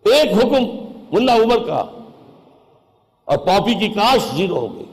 ایک 0.05 0.33
حکم 0.33 0.63
ملا 1.11 1.35
عمر 1.35 1.65
کا 1.67 1.83
اور 3.27 3.37
پاپی 3.37 3.73
کی 3.73 3.87
کاش 3.87 4.35
زیرو 4.35 4.59
ہو 4.59 4.75
گئی، 4.75 4.85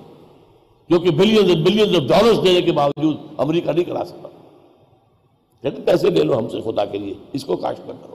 جو 0.91 0.99
کہ 0.99 1.11
بلینز 1.11 1.51
بلینز 1.66 1.95
آف 1.97 2.09
ڈالرز 2.09 2.39
دینے 2.45 2.62
کے 2.62 2.73
باوجود 2.73 3.16
امریکہ 3.37 3.70
نہیں 3.70 3.85
کرا 3.85 4.05
سکتا 4.05 4.28
کہتے 5.62 5.83
پیسے 5.83 6.11
لے 6.11 6.23
لو 6.23 6.39
ہم 6.39 6.49
سے 6.49 6.61
خدا 6.61 6.85
کے 6.85 6.99
لیے، 6.99 7.15
اس 7.33 7.45
کو 7.45 7.57
کاش 7.57 7.77
پر 7.87 7.93
کرو۔ 8.03 8.15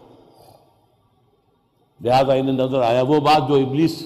لہٰذا 2.02 2.34
انہیں 2.34 2.56
نظر 2.56 2.82
آیا۔ 2.82 3.02
وہ 3.02 3.20
بات 3.20 3.48
جو 3.48 3.56
ابلیس 3.56 4.04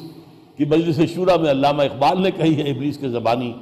کی 0.57 0.65
مجلس 0.65 0.99
شورا 1.13 1.35
میں 1.35 1.51
علامہ 1.51 1.83
اقبال 1.83 2.21
نے 2.21 2.31
کہی 2.31 2.55
ہے، 2.57 2.69
ابلیس 2.71 2.97
کے 2.97 3.09
زبانی 3.09 3.53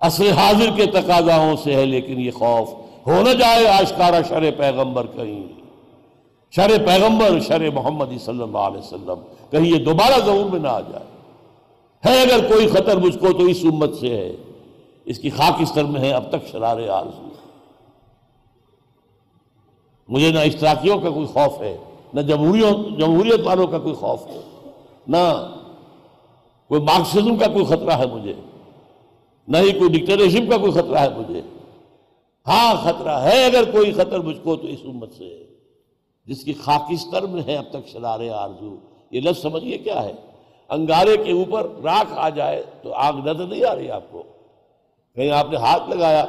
اصل 0.00 0.30
حاضر 0.32 0.70
کے 0.76 0.86
تقاضاؤں 0.86 1.56
سے 1.56 1.74
ہے، 1.74 1.86
لیکن 1.86 2.20
یہ 2.20 2.30
خوف 2.30 2.72
ہو 3.06 3.22
نہ 3.22 3.32
جائے 3.34 3.66
آشکارا 3.68 4.20
شر 4.28 4.50
پیغمبر 4.56 5.06
کہیں۔ 5.06 5.59
شر 6.52 6.70
پیغمبر 6.86 7.40
شر 7.40 7.70
محمد 7.70 8.06
صلی 8.24 8.42
اللہ 8.42 8.58
علیہ 8.58 8.78
وسلم، 8.78 9.20
کہیں 9.50 9.66
یہ 9.66 9.84
دوبارہ 9.84 10.18
ضرور 10.24 10.50
میں 10.50 10.60
نہ 10.60 10.68
آ 10.68 10.80
جائے۔ 10.80 11.04
ہے 12.04 12.22
اگر 12.22 12.48
کوئی 12.48 12.66
خطر 12.66 12.96
مجھ 12.96 13.18
کو 13.18 13.32
تو 13.32 13.44
اس 13.44 13.64
امت 13.64 13.94
سے 13.94 14.16
ہے، 14.16 14.36
اس 15.04 15.18
کی 15.18 15.30
خاکستر 15.30 15.84
میں 15.84 16.00
ہے، 16.00 16.12
اب 16.12 16.28
تک 16.30 16.46
شرار 16.52 16.88
آرزو 16.88 17.28
مجھے 20.08 20.30
نہ 20.30 20.38
اشتراکیوں 20.38 20.98
کا 20.98 21.10
کوئی 21.10 21.26
خوف 21.26 21.60
ہے، 21.60 21.76
نہ 22.14 22.20
جمہوریوں، 22.20 22.72
جمہوریت 22.98 23.40
والوں 23.44 23.66
کا 23.66 23.78
کوئی 23.78 23.94
خوف 23.94 24.26
ہے، 24.26 24.40
نہ 25.06 25.50
کوئی 26.68 26.80
مارکسزم 26.80 27.36
کا 27.36 27.46
کوئی 27.46 27.64
خطرہ 27.64 27.90
ہے 27.90 28.06
مجھے، 28.06 28.34
نہ 29.48 29.56
ہی 29.56 29.72
کوئی 29.72 29.98
ڈکٹرشپ 29.98 30.50
کا 30.50 30.56
کوئی 30.56 30.72
خطرہ 30.72 30.98
ہے 30.98 31.08
مجھے۔ 31.08 31.40
ہاں 32.46 32.74
خطرہ 32.82 33.18
ہے 33.18 33.44
اگر 33.44 33.70
کوئی 33.70 33.92
خطر 33.92 34.18
مجھ 34.18 34.38
کو 34.42 34.56
تو 34.56 34.66
اس 34.66 34.78
امت 34.84 35.12
سے 35.12 35.24
ہے۔ 35.24 35.49
جس 36.30 36.44
کی 36.44 36.52
خاکستر 36.52 37.22
میں 37.22 37.42
ہے 37.42 37.56
اب 37.56 37.64
تک 37.70 37.88
شرار 37.88 38.20
آرزو۔ 38.30 38.76
یہ 39.10 39.20
لفظ 39.20 39.42
سمجھئے 39.42 39.78
کیا 39.78 40.02
ہے؟ 40.02 40.12
انگارے 40.68 41.16
کے 41.16 41.32
اوپر 41.32 41.70
راکھ 41.84 42.12
آ 42.16 42.28
جائے 42.28 42.62
تو 42.82 42.92
آگ 42.92 43.12
نظر 43.12 43.46
نہیں 43.46 43.64
آ 43.64 43.74
رہی 43.74 43.90
آپ 43.90 44.02
کو۔ 44.10 44.22
کہیں 45.14 45.30
آپ 45.30 45.50
نے 45.50 45.56
ہاتھ 45.56 45.90
لگایا 45.90 46.22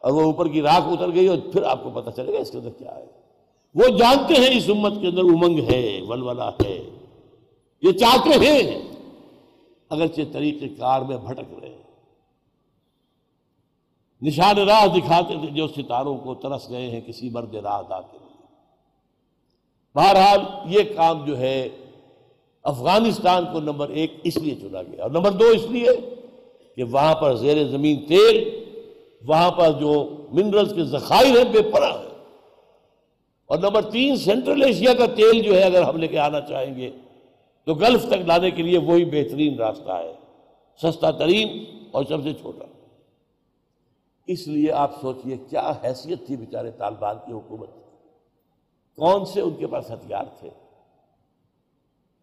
اور 0.00 0.12
وہ 0.12 0.20
اوپر 0.20 0.48
کی 0.48 0.62
راکھ 0.62 0.84
اتر 0.84 1.14
گئی 1.14 1.26
اور 1.26 1.38
پھر 1.52 1.62
آپ 1.62 1.82
کو 1.82 1.90
پتہ 1.90 2.10
چلے 2.10 2.32
گا 2.32 2.38
اس 2.38 2.50
کے 2.50 2.58
اندر 2.58 2.70
کیا 2.70 2.94
ہے۔ 2.96 3.06
وہ 3.74 3.98
جانتے 3.98 4.34
ہیں 4.34 4.58
اس 4.58 4.68
امت 4.68 4.92
کے 5.00 5.06
اندر 5.06 5.20
امنگ 5.20 5.58
ہے 5.70 6.00
ولولا 6.08 6.48
ہے۔ 6.48 6.90
یہ 7.82 7.92
چاہتے 7.92 8.30
ہیں 8.30 8.82
اگرچہ 9.90 10.20
طریقہ 10.32 10.80
کار 10.80 11.00
میں 11.00 11.16
بھٹک 11.16 11.60
رہے 11.60 11.68
ہیں۔ 11.68 11.82
نشان 14.22 14.58
راہ 14.58 14.86
دکھاتے 14.86 15.34
تھے 15.40 15.46
جو 15.46 15.68
ستاروں 15.68 16.16
کو 16.16 16.34
ترس 16.34 16.70
گئے 16.70 16.90
ہیں، 16.90 17.00
کسی 17.00 17.30
مرد 17.30 17.54
راہ 17.54 17.82
دا 17.90 18.00
کے 18.00 18.18
لیے 18.18 18.35
بہرحال 19.96 20.40
یہ 20.66 20.82
کام 20.96 21.24
جو 21.24 21.38
ہے 21.38 21.68
افغانستان 22.62 23.44
کو 23.52 23.60
نمبر 23.60 23.88
ایک 23.88 24.12
اس 24.24 24.36
لیے 24.36 24.54
چنا 24.54 24.82
گیا 24.82 25.02
اور 25.02 25.10
نمبر 25.10 25.30
دو 25.30 25.44
اس 25.44 25.62
لیے 25.70 25.90
کہ 26.76 26.84
وہاں 26.84 27.14
پر 27.14 27.34
زیر 27.34 27.64
زمین 27.64 28.06
تیل، 28.06 28.64
وہاں 29.26 29.50
پر 29.50 29.70
جو 29.70 30.16
منرلز 30.32 30.74
کے 30.74 30.84
ذخائر 30.84 31.36
ہیں، 31.36 31.44
بے 31.44 31.62
پرا 31.62 31.88
ہے 31.88 32.08
اور 33.46 33.58
نمبر 33.58 33.82
تین، 33.82 34.16
سینٹرل 34.16 34.62
ایشیا 34.62 34.94
کا 34.94 35.06
تیل 35.06 35.42
جو 35.42 35.54
ہے، 35.54 35.62
اگر 35.62 35.82
ہم 35.82 35.96
لے 35.96 36.08
کے 36.08 36.18
آنا 36.18 36.40
چاہیں 36.40 36.74
گے 36.76 36.90
تو 37.64 37.74
گلف 37.74 38.06
تک 38.06 38.26
لانے 38.26 38.50
کے 38.50 38.62
لیے 38.62 38.78
وہی 38.78 39.04
بہترین 39.04 39.58
راستہ 39.58 39.92
ہے۔ 39.92 40.12
سستا 40.82 41.10
ترین 41.10 41.64
اور 41.90 42.04
سب 42.04 42.22
سے 42.22 42.32
چھوٹا۔ 42.32 42.64
اس 44.26 44.48
لیے 44.48 44.72
آپ 44.72 45.00
سوچئے 45.00 45.36
کیا 45.50 45.72
حیثیت 45.84 46.26
تھی 46.26 46.36
بیچارے 46.36 46.70
طالبان 46.70 47.16
کی 47.26 47.32
حکومت؟ 47.32 47.85
کون 48.96 49.24
سے 49.24 49.40
ان 49.40 49.54
کے 49.54 49.66
پاس 49.66 49.90
ہتھیار 49.90 50.24
تھے؟ 50.38 50.50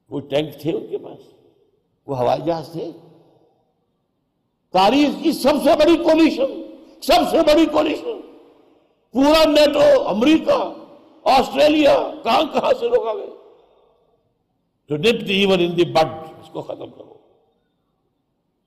کوئی 0.09 0.27
ٹینک 0.27 0.61
تھے 0.61 0.71
ان 0.73 0.87
کے 0.89 0.97
پاس؟ 0.97 1.19
وہ 2.07 2.17
ہوائی 2.17 2.41
جہاز 2.41 2.71
تھے؟ 2.71 2.91
تاریخ 4.71 5.23
کی 5.23 5.31
سب 5.31 5.53
سے 5.63 5.69
بڑی 5.79 5.97
کولیشن، 5.97 6.77
سب 7.01 7.31
سے 7.31 7.37
بڑی 7.37 7.65
کولیشن۔ 7.65 8.21
پورا 9.11 9.43
نیٹو، 9.49 10.07
امریکہ، 10.07 10.73
آسٹریلیا، 11.23 12.11
کہاں 12.23 12.41
کہاں 12.53 12.71
سے 12.79 12.89
لوگ 12.89 13.07
آ 13.07 13.13
گئے؟ 13.13 13.29
تو 14.87 14.95
ایون 15.27 15.59
ان 15.59 15.77
دی 15.77 15.91
بڈ، 15.91 16.07
اس 16.41 16.49
کو 16.49 16.61
ختم 16.61 16.89
کرو۔ 16.89 17.13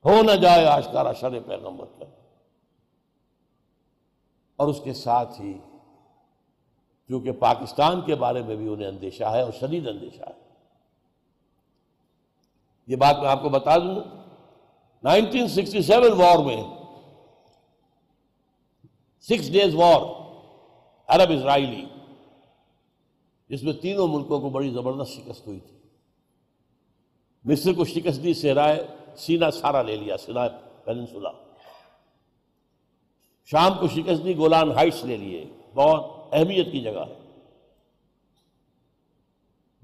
ہو 0.05 0.21
نہ 0.21 0.31
جائے 0.31 0.65
آشکارا 0.65 1.13
شر 1.13 1.39
پیغمبر 1.39 1.85
کا 1.85 2.05
اور 4.55 4.67
اس 4.67 4.81
کے 4.83 4.93
ساتھ 4.93 5.41
ہی 5.41 5.53
کیونکہ 7.07 7.31
پاکستان 7.31 8.01
کے 8.01 8.15
بارے 8.15 8.41
میں 8.41 8.55
بھی 8.55 8.67
انہیں 8.67 8.87
اندیشہ 8.87 9.23
ہے 9.23 9.41
اور 9.41 9.51
شدید 9.51 9.87
اندیشہ 9.87 10.23
ہے۔ 10.23 10.33
یہ 12.87 12.95
بات 12.95 13.17
میں 13.19 13.29
آپ 13.29 13.41
کو 13.41 13.49
بتا 13.49 13.77
دوں 13.77 13.95
نائنٹین 15.03 15.47
سکسٹی 15.47 15.81
سیون 15.81 16.11
وار 16.11 16.37
میں، 16.37 16.63
سکس 19.21 19.51
ڈیز 19.51 19.75
وار، 19.75 20.01
عرب 21.07 21.31
اسرائیلی، 21.31 21.85
جس 23.49 23.63
میں 23.63 23.73
تینوں 23.73 24.07
ملکوں 24.07 24.39
کو 24.41 24.49
بڑی 24.49 24.69
زبردست 24.69 25.13
شکست 25.13 25.47
ہوئی 25.47 25.59
تھی۔ 25.59 25.77
مصر 27.45 27.73
کو 27.73 27.85
شکست 27.85 28.23
دی 28.23 28.33
سہرائے 28.33 28.87
سینا 29.17 29.51
سارا 29.51 29.81
لے 29.81 29.95
لیا 29.95 30.17
سینا 30.17 30.47
پینسولا 30.83 31.31
شام 33.45 33.73
کو 33.79 33.87
شکست 33.87 34.25
دی، 34.25 34.37
گولان 34.37 34.71
ہائٹس 34.71 35.05
لے 35.05 35.17
لیے، 35.17 35.45
بہت 35.73 36.16
اہمیت 36.31 36.71
کی 36.71 36.81
جگہ 36.81 37.03
ہے۔ 37.09 37.13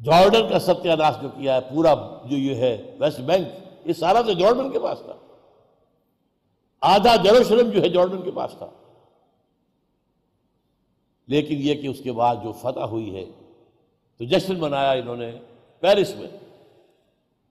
جارڈن 0.04 0.50
کا 0.50 0.60
ستیہ 0.60 0.92
ناش 0.92 1.14
جو 1.22 1.30
کیا 1.30 1.56
ہے، 1.56 1.60
پورا 1.62 1.96
جو 2.26 2.38
یہ 2.38 2.56
ہے، 2.56 2.96
ویسٹ 3.00 3.20
بینک، 3.20 3.48
یہ 3.88 3.94
سارا 3.94 4.22
تو 4.22 4.34
جارڈن 4.34 4.72
کے 4.72 4.80
پاس 4.80 5.00
تھا۔ 5.00 5.14
آدھا 6.82 7.16
جروشلم 7.16 7.70
جو 7.70 7.82
ہے، 7.82 7.90
جارڈن 7.90 8.22
کے 8.22 8.32
پاس 8.32 8.52
تھا۔ 8.58 8.68
لیکن 11.28 11.56
یہ 11.58 11.76
کہ 11.76 11.88
اس 11.88 12.00
کے 12.04 12.12
بعد 12.12 12.36
جو 12.44 12.52
فتح 12.52 12.80
ہوئی 12.80 13.16
ہے، 13.16 13.26
تو 14.18 14.26
جشن 14.26 14.60
منایا 14.60 14.92
انہوں 14.92 15.16
نے 15.16 15.32
پیرس 15.80 16.16
میں۔ 16.16 16.28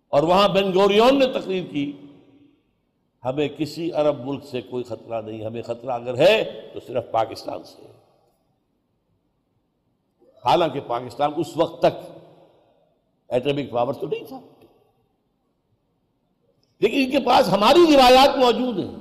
اور 0.08 0.22
وہاں 0.22 0.48
بینگوریون 0.48 1.18
نے 1.18 1.26
تقریر 1.26 1.64
کی، 1.70 1.92
ہمیں 3.24 3.48
کسی 3.48 3.92
عرب 3.92 4.24
ملک 4.24 4.44
سے 4.44 4.60
کوئی 4.60 4.84
خطرہ 4.84 5.22
نہیں، 5.22 5.44
ہمیں 5.44 5.62
خطرہ 5.62 5.90
اگر 5.90 6.16
ہے 6.18 6.68
تو 6.72 6.80
صرف 6.86 7.04
پاکستان 7.10 7.62
سے۔ 7.62 7.91
حالانکہ 10.44 10.80
پاکستان 10.80 11.30
اس 11.36 11.56
وقت 11.56 11.82
تک 11.82 12.18
ایٹمک 13.28 13.70
پاور 13.70 13.94
تو 13.94 14.06
نہیں 14.06 14.24
تھا۔ 14.28 14.40
لیکن 16.80 17.02
ان 17.04 17.10
کے 17.10 17.20
پاس 17.20 17.48
ہماری 17.48 17.94
روایات 17.94 18.38
موجود 18.38 18.78
ہیں۔ 18.78 18.96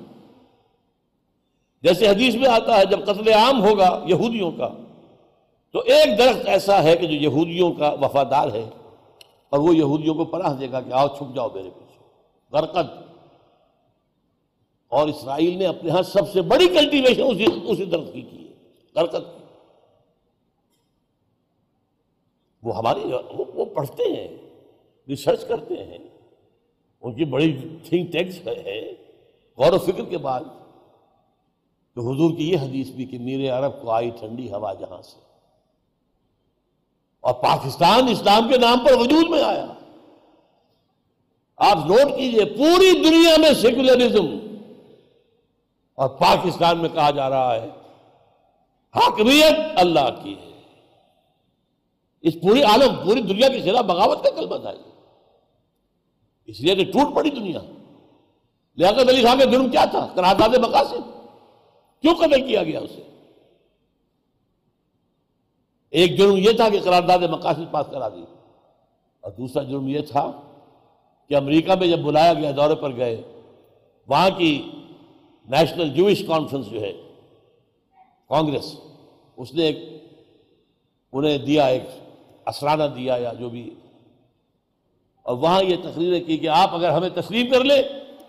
جیسے 1.82 2.08
حدیث 2.08 2.36
میں 2.36 2.50
آتا 2.50 2.78
ہے، 2.78 2.86
جب 2.86 3.06
قتل 3.06 3.34
عام 3.34 3.64
ہوگا 3.64 4.04
یہودیوں 4.08 4.52
کا، 4.52 4.70
تو 5.72 5.80
ایک 5.80 6.18
درخت 6.18 6.48
ایسا 6.48 6.84
ہے 6.84 6.98
کہ 6.98 7.08
جو 7.08 7.14
یہودیوں 7.14 7.74
کا 7.74 7.90
وفادار 7.90 8.48
ہے 8.48 8.70
اور 9.50 9.60
وہ 9.60 9.76
یہودیوں 9.76 10.16
کو 10.16 10.26
پناہ 10.26 10.54
دے 10.54 10.72
گا 10.72 10.82
کہ 10.82 10.94
آؤ 10.94 11.08
چھپ 11.08 11.36
جاؤ 11.36 11.50
میرے 11.54 11.70
پیچھے۔ 11.70 12.06
غرقت 12.52 13.12
اور 14.88 15.08
اسرائیل 15.08 15.58
نے 15.58 15.66
اپنے 15.66 15.92
ہاں 15.92 16.02
سب 16.02 16.32
سے 16.34 16.42
بڑی 16.42 16.68
کلٹیویشن 16.68 17.24
اسی 17.24 17.46
اسی 17.66 17.86
درخت 17.86 18.14
کی 18.14 18.22
کی 18.22 18.48
ہے۔ 18.48 18.54
غرقت 18.96 19.12
کی 19.12 19.42
وہ 22.64 22.78
ہماری 22.78 23.00
وہ 23.28 23.66
پڑھتے 23.66 24.04
ہیں 24.04 24.38
ریسرچ 25.08 25.48
کرتے 25.48 25.84
ہیں۔ 25.84 25.98
ان 27.02 27.16
کی 27.16 27.26
بڑی 27.26 27.58
تھنک 27.84 28.12
ٹینکس 28.12 28.48
ہے 28.48 28.94
غور 29.58 29.74
و 29.74 29.78
فکر 29.78 30.06
کے 30.10 30.18
بعد 30.18 30.42
تو 31.96 32.02
حضور 32.02 32.38
کی 32.38 32.52
یہ 32.52 32.58
حدیث 32.58 32.90
بھی 32.90 33.06
کہ 33.06 33.20
میرے 33.20 33.48
عرب 33.48 33.82
کو 33.82 33.92
آئی 33.92 34.10
ٹھنڈی 34.10 34.52
ہوا 34.52 34.74
جہاں 34.74 35.02
سے۔ 35.02 35.20
اور 37.20 37.34
پاکستان 37.34 38.08
اسلام 38.10 38.50
کے 38.50 38.58
نام 38.58 38.80
پر 38.86 38.94
وجود 38.94 39.30
میں 39.30 39.44
آیا۔ 39.44 39.66
آپ 41.56 41.78
نوٹ 41.78 42.18
کیجیے 42.18 42.46
پوری 42.46 42.92
دنیا 42.92 43.36
میں 43.38 43.54
سیکولرزم 43.54 44.58
اور 45.94 46.10
پاکستان 46.10 46.78
میں 46.78 46.90
کہا 46.90 47.12
جا 47.12 47.30
رہا 47.30 47.56
ہے، 47.56 47.68
حاکمیت 48.96 49.56
اللہ 49.76 50.24
کی 50.24 50.36
ہے۔ 50.42 50.51
اس 52.22 52.34
پوری 52.42 52.64
عالم، 52.64 52.96
پوری 53.04 53.22
دنیا 53.22 53.48
کے 53.48 53.62
خلاف 53.62 53.86
بغاوت 53.86 54.24
کا 54.24 54.30
کلمہ 54.30 54.56
تھا 54.56 54.72
اس 56.46 56.60
لیے 56.60 56.76
کہ 56.76 56.92
ٹوٹ 56.92 57.16
پڑی 57.16 57.30
دنیا۔ 57.30 57.60
لیاقت 58.76 59.10
علی 59.10 59.24
خان 59.24 59.40
کا 59.40 59.46
جرم 59.46 59.70
کیا 59.70 59.86
تھا؟ 59.86 60.08
قرارداد 60.16 60.50
مقاصد۔ 60.50 61.28
کیوں 62.02 62.16
قتل 62.16 62.48
کیا 62.48 62.64
گیا 62.64 62.80
اسے؟ 62.80 63.02
ایک 65.90 66.18
جرم 66.18 66.38
یہ 66.38 66.52
تھا 66.52 66.70
کہ 66.70 66.80
قرارداد 66.80 67.20
مقاصد 67.20 67.72
پاس 67.72 67.86
کرا 67.92 68.10
دی۔ 68.10 68.24
اور 69.22 69.32
دوسرا 69.32 69.64
جرم 69.64 69.88
یہ 69.88 70.00
تھا 70.02 70.32
کہ 71.28 71.36
امریکہ 71.36 71.76
میں 71.76 71.88
جب 71.88 72.00
بلایا 72.00 72.34
گیا، 72.34 72.52
دورے 72.56 72.76
پر 72.76 72.96
گئے، 72.96 73.22
وہاں 74.08 74.30
کی 74.38 74.72
نیشنل 75.50 75.90
جوش 75.90 76.24
کانفرنس 76.28 76.66
جو 76.66 76.82
ہے، 76.82 76.94
کانگریس، 78.30 78.76
اس 79.38 79.54
نے 79.54 79.64
ایک، 79.64 79.78
انہیں 81.12 81.38
دیا 81.38 81.66
ایک 81.66 81.84
اسرانہ 82.46 82.84
دیا 82.84 83.18
یا 83.18 83.34
جو 83.34 83.50
بھی۔ 83.50 83.74
اور 85.24 85.38
وہاں 85.38 85.64
یہ 85.64 85.76
تقریریں 85.84 86.24
کی 86.24 86.38
کہ 86.38 86.48
آپ 86.48 86.76
اگر 86.76 86.90
ہمیں 86.90 87.10
تسلیم 87.10 87.50
کر 87.50 87.64
لیں، 87.64 87.82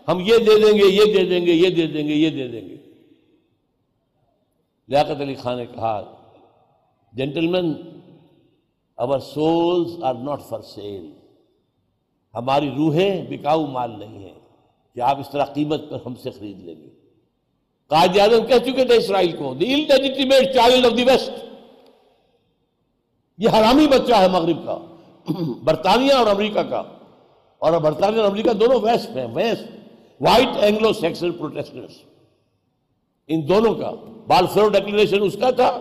ہم 0.09 0.21
یہ 0.21 0.39
دے 0.39 0.61
دیں 0.61 0.79
گے، 0.79 0.87
یہ 0.87 1.05
دے 1.05 1.25
دیں 1.25 1.47
گے، 1.47 1.53
یہ 1.53 1.69
دے 1.71 1.87
دیں 1.87 2.09
گے، 2.09 2.13
یہ 2.13 2.31
دے 2.31 2.49
دیں 2.49 2.69
گے۔ 2.69 2.77
لیاقت 4.89 5.21
علی 5.21 5.35
خان 5.35 5.57
نے 5.57 5.67
کہا 5.67 6.15
gentlemen 7.13 7.73
our 8.95 9.19
souls 9.19 10.03
are 10.03 10.15
not 10.15 10.43
for 10.49 10.61
sale 10.61 11.13
ہماری 12.35 12.71
روحیں 12.71 13.27
بکاؤ 13.31 13.67
مال 13.67 13.99
نہیں 13.99 14.19
ہیں 14.19 14.39
کہ 14.95 15.01
آپ 15.01 15.19
اس 15.19 15.31
طرح 15.31 15.45
قیمت 15.45 15.91
پر 15.91 15.99
ہم 16.07 16.15
سے 16.15 16.31
خرید 16.31 16.61
لیں 16.61 16.75
گے۔ 16.75 16.89
قائد 17.87 18.19
اعظم 18.19 18.47
کہہ 18.47 18.59
چکے 18.59 18.85
تھے 18.85 18.97
اسرائیل 18.97 19.37
کو 19.37 19.55
the 19.55 19.87
child 20.55 20.87
of 20.87 20.97
the 20.97 21.05
West 21.05 21.52
یہ 23.43 23.49
حرامی 23.49 23.87
بچہ 23.87 24.15
ہے 24.15 24.29
مغرب 24.29 24.67
کا، 24.67 24.79
برطانیہ 25.65 26.13
اور 26.13 26.27
امریکہ 26.27 26.63
کا۔ 26.63 26.83
اور 27.59 27.81
برطانیہ 27.81 28.21
اور 28.21 28.29
امریکہ 28.29 28.53
دونوں 28.53 28.81
ویسٹ 28.81 29.17
ہیں، 29.17 29.27
West 29.35 29.65
white 30.21 30.57
Anglo 30.57 30.93
Saxon 30.93 31.33
Protestants 31.33 31.91
ان 33.27 33.49
دونوں 33.49 33.75
کا۔ 33.75 33.91
بالفور 34.27 34.71
ڈیکلیریشن 34.71 35.23
اس 35.23 35.37
کا 35.41 35.51
تھا، 35.51 35.81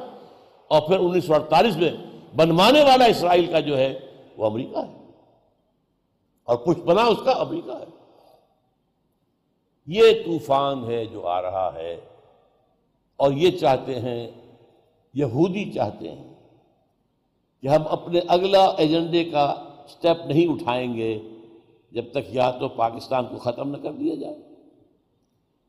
اور 0.67 0.81
پھر 0.81 0.99
انیس 0.99 1.25
سو 1.25 1.33
اڑتالیس 1.33 1.77
میں 1.77 1.91
بنوانے 2.35 2.83
والا 2.83 3.05
اسرائیل 3.05 3.51
کا 3.51 3.59
جو 3.59 3.77
ہے، 3.77 3.99
وہ 4.38 4.45
امریکہ 4.45 4.77
ہے۔ 4.77 5.11
اور 6.43 6.57
کچھ 6.57 6.79
بنا 6.79 7.03
اس 7.03 7.17
کا 7.25 7.31
امریکہ 7.31 7.71
ہے۔ 7.71 7.85
یہ 9.88 10.03
طوفان 10.25 10.83
ہے 10.83 11.05
جو 11.05 11.27
آ 11.27 11.41
رہا 11.41 11.71
ہے، 11.73 12.01
اور 13.15 13.31
یہ 13.31 13.51
چاہتے 13.51 13.99
ہیں، 13.99 14.31
یہودی 15.13 15.71
چاہتے 15.71 16.11
ہیں۔ 16.11 16.30
کہ 17.61 17.67
ہم 17.67 17.88
اپنے 17.89 18.19
اگلا 18.27 18.65
ایجنڈے 18.65 19.23
کا 19.23 19.69
سٹیپ 19.88 20.25
نہیں 20.25 20.53
اٹھائیں 20.53 20.95
گے 20.95 21.19
جب 21.91 22.03
تک 22.11 22.35
یا 22.35 22.51
تو 22.51 22.69
پاکستان 22.69 23.25
کو 23.25 23.38
ختم 23.38 23.75
نہ 23.75 23.77
کر 23.77 23.91
دیا 23.91 24.15
جائے 24.15 24.35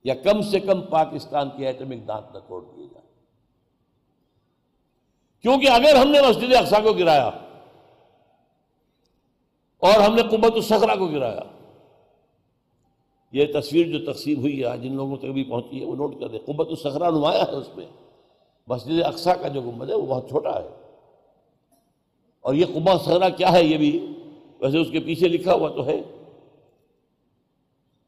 یا 0.04 0.14
کم 0.14 0.42
سے 0.42 0.60
کم 0.60 0.80
پاکستان 0.80 1.48
کی 1.56 1.66
ایٹمک 1.66 2.08
دانت 2.08 2.34
نہ 2.34 2.38
توڑ 2.38 2.64
دیے 2.76 2.86
جائے 2.86 3.02
کیونکہ 5.42 5.68
اگر 5.68 5.94
ہم 5.94 6.10
نے 6.10 6.18
مسجد 6.28 6.54
اقسا 6.54 6.80
کو 6.80 6.92
گرایا 6.92 7.30
اور 9.78 10.00
ہم 10.00 10.14
نے 10.14 10.22
قبت 10.22 10.52
السخرا 10.54 10.96
کو 10.96 11.06
گرایا، 11.06 11.40
یہ 13.32 13.46
تصویر 13.60 13.98
جو 13.98 14.12
تقسیم 14.12 14.40
ہوئی 14.40 14.64
ہے، 14.64 14.78
جن 14.78 14.96
لوگوں 14.96 15.16
تک 15.16 15.24
بھی 15.24 15.44
پہنچی 15.44 15.80
ہے، 15.80 15.84
وہ 15.84 15.96
نوٹ 15.96 16.20
کر 16.20 16.28
دیں۔ 16.28 16.38
قبت 16.46 16.66
السخرا 16.68 17.10
نمایاں 17.10 17.44
ہے 17.44 17.56
اس 17.56 17.76
میں۔ 17.76 17.86
مسجد 18.68 19.02
اقسا 19.02 19.34
کا 19.34 19.48
جو 19.48 19.60
گنبد 19.60 19.88
ہے، 19.88 19.94
وہ 19.94 20.06
بہت 20.06 20.28
چھوٹا 20.28 20.62
ہے۔ 20.62 20.81
اور 22.42 22.54
یہ 22.54 22.66
قبا 22.66 22.98
سغرا 22.98 23.28
کیا 23.28 23.52
ہے 23.52 23.64
یہ 23.64 23.78
بھی 23.78 24.12
ویسے 24.60 24.78
اس 24.78 24.86
کے 24.90 25.00
پیچھے 25.00 25.28
لکھا 25.28 25.54
ہوا 25.54 25.68
تو 25.68 25.86
ہے۔ 25.86 26.02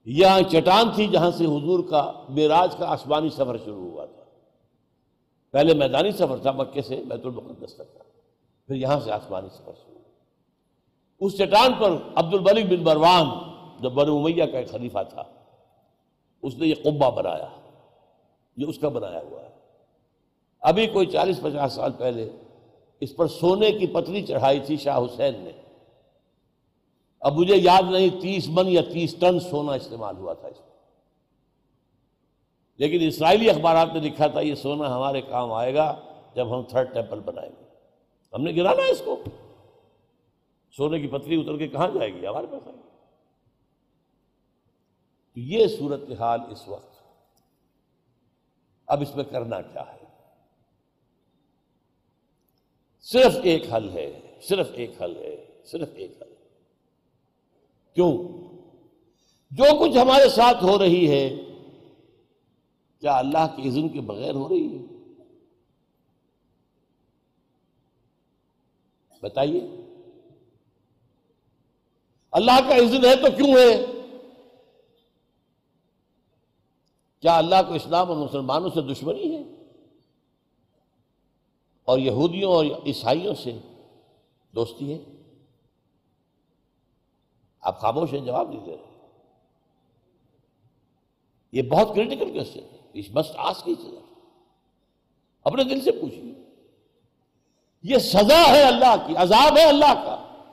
یہاں 0.04 0.40
چٹان 0.50 0.90
تھی 0.94 1.06
جہاں 1.06 1.30
سے 1.30 1.44
حضور 1.44 1.84
کا 1.90 2.12
معراج 2.28 2.76
کا 2.76 2.92
آسمانی 2.92 3.30
سفر 3.30 3.56
شروع 3.64 3.90
ہوا 3.90 4.06
تھا۔ 4.06 4.22
پہلے 5.50 5.74
میدانی 5.74 6.10
سفر 6.10 6.36
تھا 6.36 6.52
مکے 6.52 6.82
سے 6.82 7.02
بیت 7.08 7.26
المقدس 7.26 7.74
تک 7.74 7.92
تھا 7.92 8.04
پھر 8.66 8.74
یہاں 8.74 9.00
سے 9.00 9.12
آسمانی 9.12 9.48
سفر 9.48 9.72
شروع۔ 9.84 9.98
اس 11.20 11.36
چٹان 11.36 11.72
پر 11.80 11.90
عبد 12.14 12.34
الملک 12.34 12.66
بن 12.66 12.84
بروان 12.84 13.26
جو 13.82 13.90
بن 13.90 14.08
امیہ 14.08 14.44
کا 14.44 14.58
ایک 14.58 14.70
خلیفہ 14.70 14.98
تھا، 15.08 15.22
اس 16.42 16.54
نے 16.58 16.66
یہ 16.66 16.74
قبا 16.84 17.08
بنایا۔ 17.08 17.48
یہ 18.56 18.66
اس 18.66 18.78
کا 18.78 18.88
بنایا 18.88 19.20
ہوا 19.30 19.42
ہے۔ 19.42 19.48
ابھی 20.60 20.86
کوئی 20.86 21.06
چالیس 21.06 21.40
پچاس 21.42 21.72
سال 21.72 21.92
پہلے 21.92 22.30
اس 23.00 23.16
پر 23.16 23.26
سونے 23.26 23.72
کی 23.72 23.86
پتلی 23.86 24.22
چڑھائی 24.22 24.60
تھی 24.60 24.76
شاہ 24.76 24.98
حسین 24.98 25.34
نے۔ 25.38 25.50
اب 27.20 27.32
مجھے 27.32 27.56
یاد 27.56 27.82
نہیں، 27.90 28.20
تیس 28.20 28.48
من 28.48 28.68
یا 28.68 28.82
تیس 28.92 29.16
ٹن 29.20 29.40
سونا 29.40 29.72
استعمال 29.72 30.16
ہوا 30.16 30.32
تھا 30.32 30.48
اس 30.48 30.60
میں۔ 30.60 30.74
لیکن 32.76 32.98
اسرائیلی 33.06 33.50
اخبارات 33.50 33.88
نے 33.94 34.00
لکھا 34.00 34.26
تھا، 34.26 34.40
یہ 34.40 34.54
سونا 34.54 34.96
ہمارے 34.96 35.20
کام 35.20 35.52
آئے 35.52 35.74
گا 35.74 36.00
جب 36.34 36.58
ہم 36.58 36.62
تھرڈ 36.62 36.94
ٹیمپل 36.94 37.20
بنائیں 37.20 37.50
گے۔ 37.58 37.64
ہم 38.32 38.42
نے 38.42 38.52
گرانا 38.56 38.82
اس 38.82 39.02
کو۔ 39.04 39.22
سونے 40.76 41.00
کی 41.00 41.06
پتلی 41.06 41.40
اتر 41.40 41.56
کے 41.56 41.68
کہاں 41.68 41.88
جائے 41.88 42.14
گی؟ 42.14 42.26
ہمارے 42.26 42.46
پاس 42.46 42.66
آئے 42.66 42.76
گی۔ 42.76 42.88
یہ 45.36 45.66
صورت 45.66 46.00
حال 46.18 46.40
اس 46.50 46.68
وقت۔ 46.68 46.94
اب 48.86 49.00
اس 49.00 49.16
میں 49.16 49.24
کرنا 49.24 49.60
کیا 49.60 49.82
ہے؟ 49.92 50.03
صرف 53.12 53.36
ایک 53.42 53.72
حل 53.72 53.90
ہے، 53.90 54.20
صرف 54.42 54.68
ایک 54.72 55.02
حل 55.02 55.16
ہے، 55.16 55.46
صرف 55.64 55.88
ایک 55.94 56.22
حل۔ 56.22 56.28
ہے 56.28 56.34
کیوں؟ 57.94 58.18
جو 59.50 59.64
کچھ 59.80 59.98
ہمارے 59.98 60.28
ساتھ 60.28 60.64
ہو 60.64 60.78
رہی 60.78 61.10
ہے، 61.10 61.36
کیا 63.00 63.18
اللہ 63.18 63.56
کے 63.56 63.68
اذن 63.68 63.88
کے 63.88 64.00
بغیر 64.00 64.34
ہو 64.34 64.48
رہی 64.48 64.78
ہے؟ 64.78 64.82
بتائیے۔ 69.22 69.60
اللہ 72.30 72.68
کا 72.68 72.74
اذن 72.74 73.04
ہے 73.04 73.16
تو 73.16 73.36
کیوں 73.36 73.48
ہے؟ 73.48 73.86
کیا 77.20 77.36
اللہ 77.36 77.54
کو 77.68 77.74
اسلام 77.74 78.08
اور 78.08 78.16
مسلمانوں 78.16 78.70
سے 78.70 78.80
دشمنی 78.80 79.34
ہے؟ 79.34 79.53
اور 81.84 81.98
یہودیوں 81.98 82.52
اور 82.52 82.64
عیسائیوں 82.64 83.34
سے 83.34 83.58
دوستی 84.54 84.94
ہے؟ 84.94 84.98
آپ 87.60 87.80
خاموش 87.80 88.12
ہیں؟ 88.12 88.20
جواب 88.20 88.48
نہیں 88.48 88.64
دے 88.64 88.76
رہے۔ 88.76 89.08
یہ 91.52 91.62
بہت 91.62 91.88
کریٹیکل 91.94 92.38
کوشچن 92.38 92.60
ہے۔ 92.72 92.78
اس 92.92 93.10
مسٹ 93.10 93.32
آس 93.36 93.62
کی 93.62 93.74
اپنے 95.44 95.64
دل 95.64 95.80
سے 95.80 95.92
پوچھیے۔ 95.92 96.32
یہ 97.82 97.98
سزا 97.98 98.42
ہے 98.48 98.62
اللہ 98.62 98.94
کی، 99.06 99.16
عذاب 99.16 99.58
ہے 99.58 99.64
اللہ 99.64 99.94
کا۔ 99.94 100.44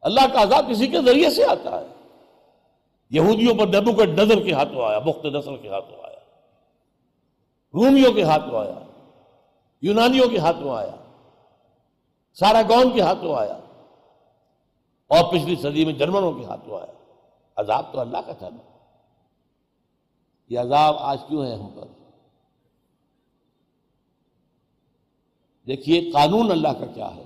اللہ 0.00 0.20
کا 0.32 0.42
عذاب 0.42 0.66
کسی 0.70 0.86
کے 0.86 0.98
ذریعے 1.06 1.30
سے 1.30 1.44
آتا 1.44 1.80
ہے۔ 1.80 1.86
یہودیوں 3.10 3.54
پر 3.54 3.66
نبو 3.66 3.96
کا 3.96 4.04
نظر 4.04 4.42
کے 4.42 4.52
ہاتھوں 4.52 4.84
آیا 4.84 4.98
مخت 4.98 5.24
نسل 5.24 5.56
کے 5.56 5.68
ہاتھوں 5.68 5.98
آیا۔ 5.98 6.18
رومیوں 7.74 8.12
کے 8.12 8.22
ہاتھوں 8.22 8.60
آیا۔ 8.60 8.87
یونانیوں 9.82 10.28
کے 10.28 10.38
ہاتھوں 10.38 10.76
آیا 10.76 10.96
سارا 12.36 12.62
گون 12.62 12.94
کے 12.94 13.00
ہاتھوں 13.00 13.34
آیا، 13.34 13.58
اور 15.10 15.32
پچھلی 15.32 15.56
صدی 15.56 15.84
میں 15.84 15.92
جرمنوں 15.92 16.32
کے 16.32 16.44
ہاتھوں 16.44 16.78
آیا۔ 16.78 16.92
عذاب 17.56 17.92
تو 17.92 18.00
اللہ 18.00 18.18
کا 18.26 18.32
تھا 18.32 18.48
نا۔ 18.48 18.62
یہ 20.50 20.58
عذاب 20.58 20.96
آج 20.98 21.18
کیوں 21.28 21.44
ہے 21.46 21.54
ہم 21.54 21.68
پر؟ 21.74 21.86
دیکھیے، 25.66 26.10
قانون 26.10 26.50
اللہ 26.50 26.72
کا 26.78 26.86
کیا 26.86 27.08
ہے؟ 27.16 27.24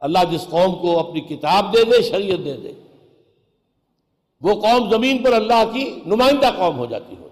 اللہ 0.00 0.18
جس 0.30 0.46
قوم 0.50 0.74
کو 0.80 0.98
اپنی 0.98 1.20
کتاب 1.20 1.72
دے 1.74 1.84
دے، 1.84 2.02
شریعت 2.02 2.44
دے 2.44 2.56
دے، 2.56 2.72
وہ 4.40 4.60
قوم 4.60 4.88
زمین 4.90 5.22
پر 5.24 5.32
اللہ 5.32 5.62
کی 5.72 5.84
نمائندہ 6.06 6.50
قوم 6.56 6.78
ہو 6.78 6.86
جاتی 6.86 7.16
ہو۔ 7.16 7.28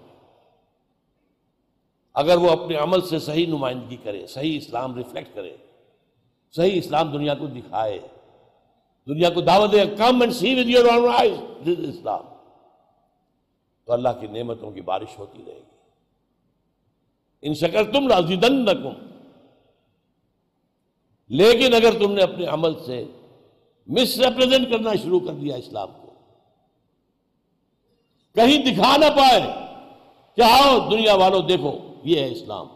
اگر 2.15 2.37
وہ 2.37 2.49
اپنے 2.49 2.75
عمل 2.75 3.01
سے 3.01 3.19
صحیح 3.19 3.47
نمائندگی 3.47 3.97
کرے، 4.03 4.25
صحیح 4.27 4.57
اسلام 4.57 4.95
ریفلیکٹ 4.95 5.35
کرے، 5.35 5.55
صحیح 6.51 6.77
اسلام 6.77 7.11
دنیا 7.11 7.35
کو 7.35 7.47
دکھائے، 7.47 7.99
دنیا 9.07 9.29
کو 9.29 9.41
دعوت 9.41 9.71
دے 9.71 9.83
come 9.97 10.21
and 10.21 10.33
see 10.33 10.59
with 10.59 10.69
your 10.69 10.85
Islam 11.65 12.23
تو 13.85 13.93
اللہ 13.93 14.09
کی 14.19 14.27
نعمتوں 14.27 14.71
کی 14.71 14.81
بارش 14.81 15.17
ہوتی 15.19 15.43
رہے 15.47 15.53
گی۔ 15.53 15.77
ان 17.41 17.53
شکر 17.53 17.91
تم 17.91 18.07
رازدن 18.07 18.65
لیکن 21.29 21.73
اگر 21.73 21.99
تم 21.99 22.13
نے 22.13 22.23
اپنے 22.23 22.45
عمل 22.45 22.73
سے 22.85 23.03
مس 23.87 24.17
ریپرزینٹ 24.19 24.69
کرنا 24.71 24.93
شروع 25.03 25.19
کر 25.19 25.33
دیا 25.33 25.55
اسلام 25.55 25.89
کو، 26.01 26.13
کہیں 28.35 28.57
دکھا 28.65 28.95
نہ 28.97 29.09
پائے 29.17 29.41
کہ 30.37 30.41
آؤ 30.41 30.77
دنیا 30.89 31.15
والوں 31.15 31.41
دیکھو۔ 31.41 31.77
یہ 32.03 32.19
ہے 32.19 32.31
اسلام۔ 32.31 32.67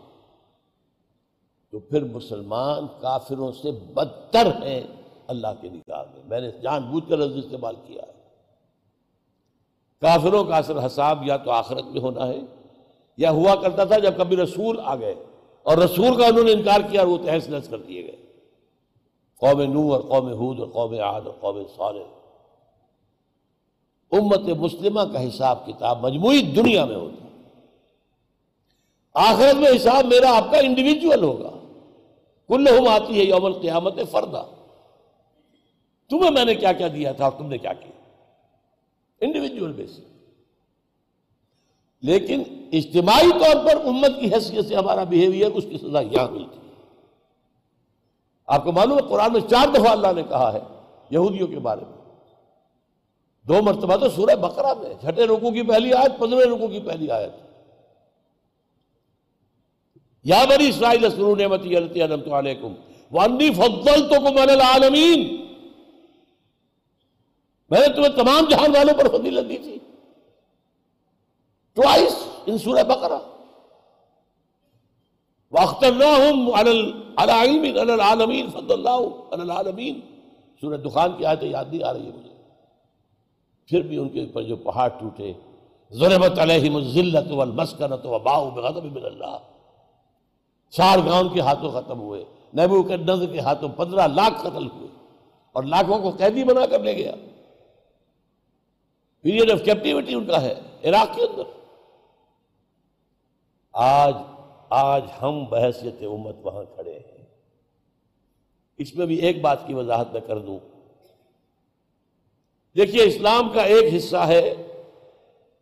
تو 1.71 1.79
پھر 1.79 2.03
مسلمان 2.03 2.87
کافروں 3.01 3.51
سے 3.51 3.71
بدتر 3.71 4.45
ہیں 4.63 4.81
اللہ 5.27 5.47
کے 5.61 5.69
نکاح 5.69 6.03
میں۔ 6.13 6.23
میں 6.25 6.39
نے 6.39 6.51
جان 6.51 6.81
بوجھ 6.81 7.09
کر 7.09 7.17
لفظ 7.17 7.45
استعمال 7.45 7.75
کیا 7.85 8.01
ہے۔ 8.07 8.11
کافروں 10.01 10.43
کا 10.43 10.57
اثر 10.57 10.85
حساب 10.85 11.27
یا 11.27 11.37
تو 11.37 11.51
آخرت 11.51 11.83
میں 11.83 12.01
ہونا 12.01 12.27
ہے، 12.27 12.41
یا 13.17 13.31
ہوا 13.31 13.55
کرتا 13.55 13.83
تھا 13.83 13.99
جب 13.99 14.17
کبھی 14.17 14.37
رسول 14.37 14.79
آ 14.83 14.95
گئے۔ 14.95 15.15
اور 15.63 15.77
رسول 15.77 16.17
کا 16.17 16.27
انہوں 16.27 16.43
نے 16.43 16.51
انکار 16.51 16.81
کیا 16.91 17.01
اور 17.01 17.07
وہ 17.07 17.17
تحس 17.17 17.49
نحس 17.49 17.67
کر 17.69 17.77
دیے 17.77 18.03
گئے۔ 18.03 18.15
قوم 19.39 19.61
نو 19.61 19.93
اور 19.93 20.01
قوم 20.01 20.27
حود 20.27 20.59
اور 20.59 20.67
قوم 20.67 20.93
عاد 20.93 21.21
اور 21.21 21.33
قوم 21.39 21.63
صالح۔ 21.75 22.03
امت 24.11 24.39
مسلمہ 24.39 25.01
کا 25.13 25.27
حساب 25.27 25.65
کتاب 25.65 26.05
مجموعی 26.05 26.41
دنیا 26.41 26.85
میں 26.85 26.95
ہوتا 26.95 27.22
آخرت 29.13 29.55
میں 29.55 29.69
حساب 29.75 30.05
میرا 30.05 30.37
آپ 30.37 30.51
کا 30.51 30.57
انڈیویجول 30.57 31.23
ہوگا۔ 31.23 31.49
کل 32.47 32.87
آتی 32.87 33.19
ہے 33.19 33.23
یوم 33.23 33.45
القیامت 33.45 33.93
فردا۔ 34.11 34.43
تمہیں 36.09 36.31
میں 36.31 36.45
نے 36.45 36.55
کیا 36.55 36.71
کیا 36.71 36.87
دیا 36.87 37.11
تھا 37.11 37.23
اور 37.23 37.31
تم 37.37 37.47
نے 37.47 37.57
کیا 37.57 37.73
کیا؟ 37.73 37.91
انڈیویجول 39.21 39.71
بیس 39.71 39.99
لیکن 42.01 42.43
اجتماعی 42.71 43.29
طور 43.31 43.65
پر 43.65 43.85
امت 43.85 44.11
کی 44.19 44.33
حیثیت 44.33 44.67
سے 44.67 44.75
ہمارا 44.75 45.03
بیہیویئر 45.03 45.51
اس 45.51 45.63
کی 45.69 45.77
سزا 45.77 45.99
یہاں 45.99 46.27
ملتی 46.27 46.57
ہے۔ 46.57 46.63
آپ 48.45 48.63
کو 48.63 48.71
معلوم 48.71 48.97
ہے 48.97 49.09
قرآن 49.09 49.33
میں 49.33 49.41
چار 49.41 49.67
دفعہ 49.67 49.87
اللہ 49.87 50.07
نے 50.15 50.23
کہا 50.23 50.53
ہے 50.53 50.59
یہودیوں 51.09 51.47
کے 51.47 51.59
بارے 51.59 51.81
میں۔ 51.81 52.15
دو 53.47 53.63
مرتبہ 53.63 53.95
تو 53.95 54.09
سورہ 54.09 54.35
بقرہ 54.35 54.73
میں 54.73 54.89
چھٹے 55.01 55.23
رکو 55.23 55.51
کی 55.51 55.61
پہلی 55.61 55.93
آیت، 55.93 56.19
پندرہ 56.19 56.39
رکو 56.39 56.67
کی 56.67 56.79
پہلی 56.79 57.11
آیت۔ 57.11 57.52
یا 60.25 60.43
بری 60.49 60.67
اسرائیل 60.69 61.09
سرو 61.09 61.35
نعمتی 61.35 61.75
علیکم. 61.75 62.73
وانی 63.11 63.49
فضلتکم 63.53 64.37
علی 64.37 64.51
العالمین. 64.51 65.19
میں 67.71 67.79
نے 67.79 67.93
تمہیں 67.95 68.15
تمام 68.15 68.49
جہان 68.49 68.75
والوں 68.75 68.97
پر 68.97 69.07
فضیلت 69.17 69.49
دی 69.49 69.57
تھی. 69.57 69.77
ٹوائس 71.77 72.15
ان 72.45 72.57
سورہ 72.57 72.83
بقرہ 72.87 73.19
واخترناہم 75.53 76.49
علی 76.55 76.71
العالمین 77.23 77.77
علی 77.77 77.91
العالمین 77.91 78.49
فضل 78.51 78.71
اللہ 78.71 78.99
علی 79.33 79.41
العالمین 79.41 79.99
سورہ 80.61 80.77
دخان 80.83 81.17
کی 81.17 81.25
آیت 81.25 81.43
یاد 81.43 81.65
نہیں 81.71 81.83
آ 81.83 81.93
رہی 81.93 82.05
ہے 82.05 82.11
مجھے. 82.11 82.33
پھر 83.69 83.81
بھی 83.87 83.97
ان 83.97 84.09
کے 84.09 84.19
اوپر 84.19 84.43
جو 84.43 84.55
پہاڑ 84.67 84.89
ٹوٹے. 84.99 85.33
ضربت 85.91 86.39
علیہم 86.39 86.75
الذلت 86.75 87.31
والمسکنت 87.31 88.05
وباؤ 88.05 88.49
بغضب 88.51 88.85
من 88.85 89.05
اللہ 89.05 89.37
چار 90.77 90.97
گاؤں 91.05 91.29
کے 91.29 91.39
ہاتھوں 91.39 91.71
ختم 91.71 91.99
ہوئے 91.99 92.25
نبو 92.57 92.83
کے 92.83 92.97
نظر 92.97 93.33
کے 93.33 93.39
ہاتھوں 93.39 93.69
پندرہ 93.69 94.07
لاکھ 94.07 94.41
قتل 94.41 94.67
ہوئے 94.67 94.87
اور 95.51 95.63
لاکھوں 95.63 95.99
کو 95.99 96.11
قیدی 96.17 96.43
بنا 96.43 96.65
کر 96.65 96.79
لے 96.79 96.97
گیا۔ 96.97 97.11
پیریڈ 99.21 99.51
آف 99.51 99.59
کیپٹیوٹی 99.65 100.13
ان 100.13 100.25
کا 100.25 100.41
ہے، 100.41 100.55
عراق 100.83 101.15
کے 101.15 101.21
اندر۔ 101.21 101.43
آج 103.71 104.13
آج 104.69 105.03
ہم 105.21 105.45
بحثیت 105.45 105.95
امت 106.01 106.35
وہاں 106.43 106.63
کھڑے 106.63 106.99
ہیں۔ 106.99 107.25
اس 108.77 108.95
میں 108.95 109.05
بھی 109.05 109.15
ایک 109.15 109.41
بات 109.41 109.67
کی 109.67 109.73
وضاحت 109.73 110.13
میں 110.13 110.21
کر 110.21 110.37
دوں۔ 110.39 110.59
دیکھیے، 112.75 113.03
اسلام 113.03 113.49
کا 113.49 113.61
ایک 113.61 113.93
حصہ 113.93 114.17
ہے 114.17 114.53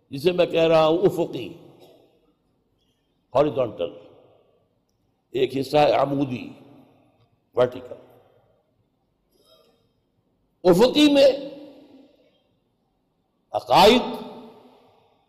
جسے 0.09 0.31
میں 0.31 0.45
کہہ 0.45 0.63
رہا 0.63 0.85
ہوں، 0.85 0.97
افقی، 0.97 1.53
ہاریزونٹل۔ 3.35 3.93
ایک 5.32 5.58
حصہ 5.58 5.78
ہے 5.78 5.91
عمودی 5.91 6.49
ورٹیکل 7.56 7.95
افقی 10.64 11.14
میں 11.14 11.28
عقائد، 13.53 14.02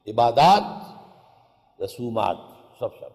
عبادات، 0.07 1.83
رسومات، 1.83 2.37
سب 2.79 2.95
سب 3.01 3.11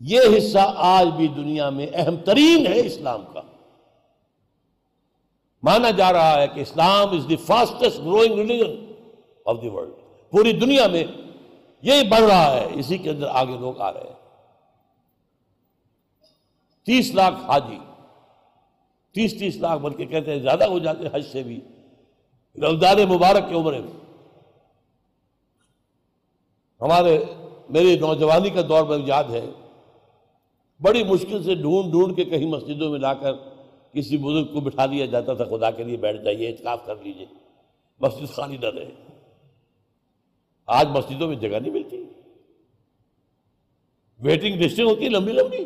یہ 0.00 0.20
حصہ 0.36 0.72
آج 0.76 1.06
بھی 1.16 1.28
دنیا 1.28 1.70
میں 1.70 1.86
اہم 1.94 2.16
ترین 2.16 2.66
ہے 2.66 2.80
اسلام 2.86 3.24
کا۔ 3.32 3.40
مانا 5.62 5.90
جا 5.90 6.12
رہا 6.12 6.40
ہے 6.40 6.48
کہ 6.48 6.60
Islam 6.60 7.10
is 7.10 7.28
the 7.28 7.36
fastest 7.36 7.98
growing 7.98 8.34
religion 8.38 8.92
of 9.46 9.62
the 9.62 9.68
world 9.68 9.94
پوری 10.30 10.52
دنیا 10.52 10.86
میں 10.86 11.04
یہی 11.82 12.08
بڑھ 12.08 12.24
رہا 12.24 12.50
ہے، 12.52 12.66
اسی 12.74 12.98
کے 12.98 13.10
اندر 13.10 13.26
آگے 13.30 13.58
لوگ 13.58 13.80
آ 13.80 13.92
رہے 13.92 14.00
ہیں۔ 14.00 14.17
تیس 16.88 17.14
لاکھ 17.14 17.34
حاجی۔ 17.34 17.78
تیس 19.14 19.38
تیس 19.38 19.56
لاکھ، 19.56 19.82
بلکہ 19.82 20.06
کہتے 20.06 20.30
ہیں 20.30 20.38
زیادہ 20.38 20.64
ہو 20.64 20.78
جاتے 20.78 21.04
حج 21.12 21.24
سے 21.32 21.42
بھی۔ 21.42 21.60
رمضان 22.56 22.96
مبارک 23.08 23.48
کے 23.48 23.54
عمرے 23.54 23.80
میں۔ 23.80 24.16
ہمارے 26.80 27.24
میری 27.70 27.98
نوجوانی 27.98 28.50
کا 28.50 28.60
دور 28.68 28.84
میں 28.84 28.98
یاد 29.06 29.24
ہے۔ 29.24 29.46
بڑی 30.80 31.04
مشکل 31.04 31.42
سے 31.42 31.54
ڈھونڈ 31.54 31.90
ڈھونڈ 31.90 32.16
کے 32.16 32.24
کہیں 32.24 32.46
مسجدوں 32.46 32.90
میں 32.90 32.98
لا 32.98 33.14
کر 33.14 33.32
کسی 33.92 34.16
بزرگ 34.16 34.54
کو 34.54 34.60
بٹھا 34.60 34.86
دیا 34.86 35.06
جاتا 35.06 35.34
تھا، 35.34 35.44
خدا 35.44 35.70
کے 35.70 35.84
لیے 35.84 35.96
بیٹھ 35.96 36.22
جائیے، 36.22 36.48
اعتکاف 36.48 36.86
کر 36.86 36.96
لیجیے 36.96 37.26
مسجد 38.00 38.34
خالی 38.34 38.56
نہ 38.56 38.66
رہے۔ 38.66 38.90
آج 40.66 40.88
مسجدوں 40.88 41.28
میں 41.28 41.36
جگہ 41.36 41.58
نہیں 41.58 41.72
ملتی۔ 41.72 42.04
ویٹنگ 44.18 44.54
لسٹیں 44.54 44.84
ہوتی 44.84 45.04
ہے 45.04 45.08
لمبی 45.08 45.32
لمبی۔ 45.32 45.64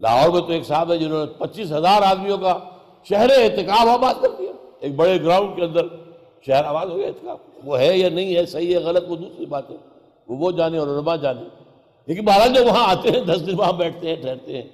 لاہور 0.00 0.30
میں 0.30 0.40
تو 0.40 0.52
ایک 0.52 0.66
صاحب 0.66 0.92
ہے 0.92 0.98
جنہوں 0.98 1.26
نے 1.26 1.32
پچیس 1.38 1.72
ہزار 1.72 2.02
آدمیوں 2.02 2.38
کا 2.38 2.58
شہر 3.08 3.30
احتکاب 3.30 3.88
آباد 3.88 4.14
کر 4.22 4.28
دیا۔ 4.38 4.52
ایک 4.80 4.94
بڑے 4.94 5.22
گراؤنڈ 5.22 5.56
کے 5.56 5.64
اندر 5.64 5.86
شہر 6.46 6.64
آباد 6.64 6.86
ہو 6.86 6.96
گیا 6.96 7.06
احتکاب 7.06 7.36
وہ 7.64 7.78
ہے 7.78 7.98
یا 7.98 8.08
نہیں 8.08 8.36
ہے، 8.36 8.46
صحیح 8.46 8.74
ہے، 8.74 8.80
غلط، 8.80 9.04
وہ 9.08 9.16
دوسری 9.16 9.46
بات 9.46 9.70
ہے۔ 9.70 9.76
وہ 10.28 10.36
وہ 10.36 10.50
جانے 10.50 10.78
اور 10.78 10.88
علماء 10.88 11.16
جانے۔ 11.16 11.42
لیکن 12.06 12.24
مہاراج 12.24 12.56
جو 12.56 12.64
وہاں 12.64 12.88
آتے 12.88 13.10
ہیں، 13.10 13.20
دس 13.20 13.46
دن 13.46 13.58
وہاں 13.58 13.72
بیٹھتے 13.72 14.08
ہیں، 14.08 14.16
ٹھہرتے 14.16 14.62
ہیں، 14.62 14.68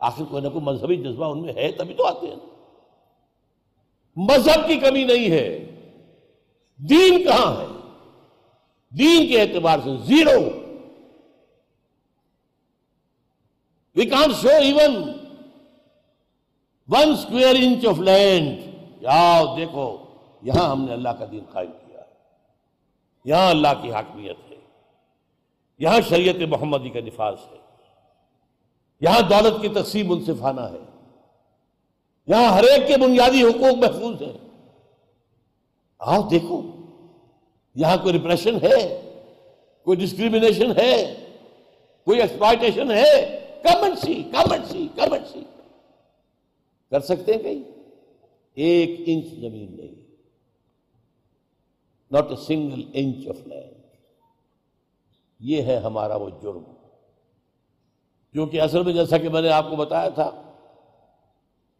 آخر 0.00 0.24
کوئی 0.30 0.42
نہ 0.42 0.48
کوئی 0.48 0.64
مذہبی 0.64 0.96
جذبہ 0.96 1.26
ان 1.26 1.42
میں 1.42 1.54
ہے، 1.54 1.72
تبھی 1.72 1.94
تو 1.94 2.06
آتے 2.06 2.26
ہیں۔ 2.26 2.36
مذہب 4.16 4.68
کی 4.68 4.76
کمی 4.76 5.04
نہیں 5.04 5.30
ہے۔ 5.30 5.64
دین 6.90 7.24
کہاں 7.24 7.60
ہے؟ 7.60 7.66
دین 8.98 9.28
کے 9.28 9.40
اعتبار 9.40 9.78
سے 9.84 9.90
zero. 10.04 10.57
We 13.98 14.04
can't 14.06 14.34
show 14.40 14.56
even 14.60 14.96
one 16.88 17.12
square 17.12 17.56
inch 17.60 17.86
of 17.86 17.98
land 18.00 19.06
آؤ 19.06 19.56
دیکھو 19.56 19.86
یہاں 20.42 20.68
ہم 20.70 20.84
نے 20.84 20.92
اللہ 20.92 21.16
کا 21.18 21.24
دین 21.30 21.44
قائم 21.52 21.70
کیا 21.70 22.02
یہاں 23.24 23.48
اللہ 23.50 23.80
کی 23.82 23.90
حاکمیت 23.92 24.50
ہے 24.50 24.56
یہاں 25.80 26.00
شریعت 26.08 26.48
محمدی 26.48 26.90
کا 26.90 27.00
نفاذ 27.06 27.34
ہے 27.34 27.56
یہاں 29.02 29.20
دولت 29.30 29.60
کی 29.62 29.68
تقسیم 29.74 30.08
منصفانہ 30.08 30.60
ہے 30.72 30.84
یہاں 32.28 32.52
ہر 32.52 32.64
ایک 32.64 32.86
کے 32.88 32.96
بنیادی 32.96 33.42
حقوق 33.42 33.78
محفوظ 33.78 34.22
ہیں 34.22 34.36
آؤ 36.00 36.22
دیکھو 36.30 36.60
یہاں 37.76 37.96
کوئی 37.96 38.12
ریپریشن 38.12 38.56
ہے 38.62 38.78
کوئی 39.86 39.96
ڈسکریمنیشن 39.96 40.72
ہے 40.78 40.94
کوئی 42.06 42.20
ایکسپلائٹیشن 42.20 42.90
ہے 42.90 43.37
کمنٹ 43.62 43.98
سی 43.98 44.22
کمنٹ 44.32 44.66
سی 44.66 44.86
سی 45.26 45.42
کر 46.92 47.00
سکتے 47.00 47.32
ہیں 47.32 47.42
کہیں؟ 47.42 47.62
ایک 48.56 49.00
انچ 49.06 49.26
زمین 49.30 49.76
نہیں. 49.76 49.94
Not 52.10 52.30
a 52.30 52.36
single 52.36 52.82
inch 52.94 53.28
of 53.28 53.46
land 53.46 53.76
یہ 55.40 55.62
ہے 55.62 55.76
ہمارا 55.78 56.16
وہ 56.16 56.28
جرم. 56.42 56.62
جو 58.34 58.46
کہ 58.46 58.60
اصل 58.60 58.82
میں 58.82 58.92
جیسا 58.92 59.18
کہ 59.18 59.28
میں 59.28 59.42
نے 59.42 59.48
آپ 59.48 59.70
کو 59.70 59.76
بتایا 59.76 60.08
تھا، 60.08 60.28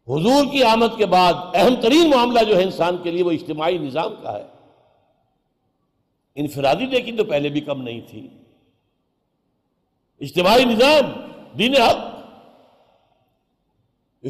حضور 0.07 0.45
کی 0.51 0.63
آمد 0.63 0.97
کے 0.97 1.05
بعد 1.05 1.33
اہم 1.53 1.75
ترین 1.81 2.09
معاملہ 2.09 2.43
جو 2.43 2.57
ہے 2.57 2.63
انسان 2.63 2.97
کے 3.03 3.11
لیے 3.11 3.23
وہ 3.23 3.31
اجتماعی 3.31 3.77
نظام 3.77 4.13
کا 4.21 4.37
ہے. 4.37 4.45
انفرادی 6.37 6.85
لیکن 6.85 7.17
تو 7.17 7.23
پہلے 7.23 7.49
بھی 7.49 7.61
کم 7.61 7.81
نہیں 7.81 8.01
تھی. 8.09 8.27
اجتماعی 10.21 10.65
نظام 10.65 11.11
دین 11.57 11.75
حق۔ 11.75 11.97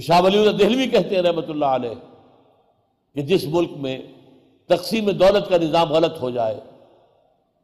شاہ 0.01 0.21
ولی 0.21 0.37
اللہ 0.39 0.51
دہلوی 0.51 0.87
کہتے 0.87 1.15
ہیں 1.15 1.21
رحمت 1.21 1.49
اللہ 1.49 1.65
علیہ 1.65 1.89
کہ 3.15 3.21
جس 3.21 3.45
ملک 3.47 3.69
میں 3.77 3.97
تقسیم 4.65 5.09
دولت 5.09 5.49
کا 5.49 5.57
نظام 5.57 5.93
غلط 5.93 6.21
ہو 6.21 6.29
جائے، 6.29 6.59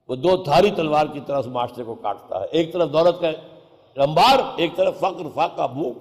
وہ 0.08 0.16
دو 0.16 0.44
تھاری 0.44 0.72
تلوار 0.72 1.06
کی 1.06 1.20
طرح 1.28 1.40
اس 1.40 1.48
معاشرے 1.48 1.84
کو 1.84 1.96
کاٹتا 1.96 2.40
ہے۔ 2.40 2.46
ایک 2.52 2.74
طرف 2.74 2.94
دولت 2.94 3.22
کا 3.22 3.28
انبار 4.04 4.40
ایک 4.56 4.76
طرف 4.76 5.00
فقر، 5.00 5.24
فاقہ، 5.36 5.68
بھوک۔ 5.68 5.98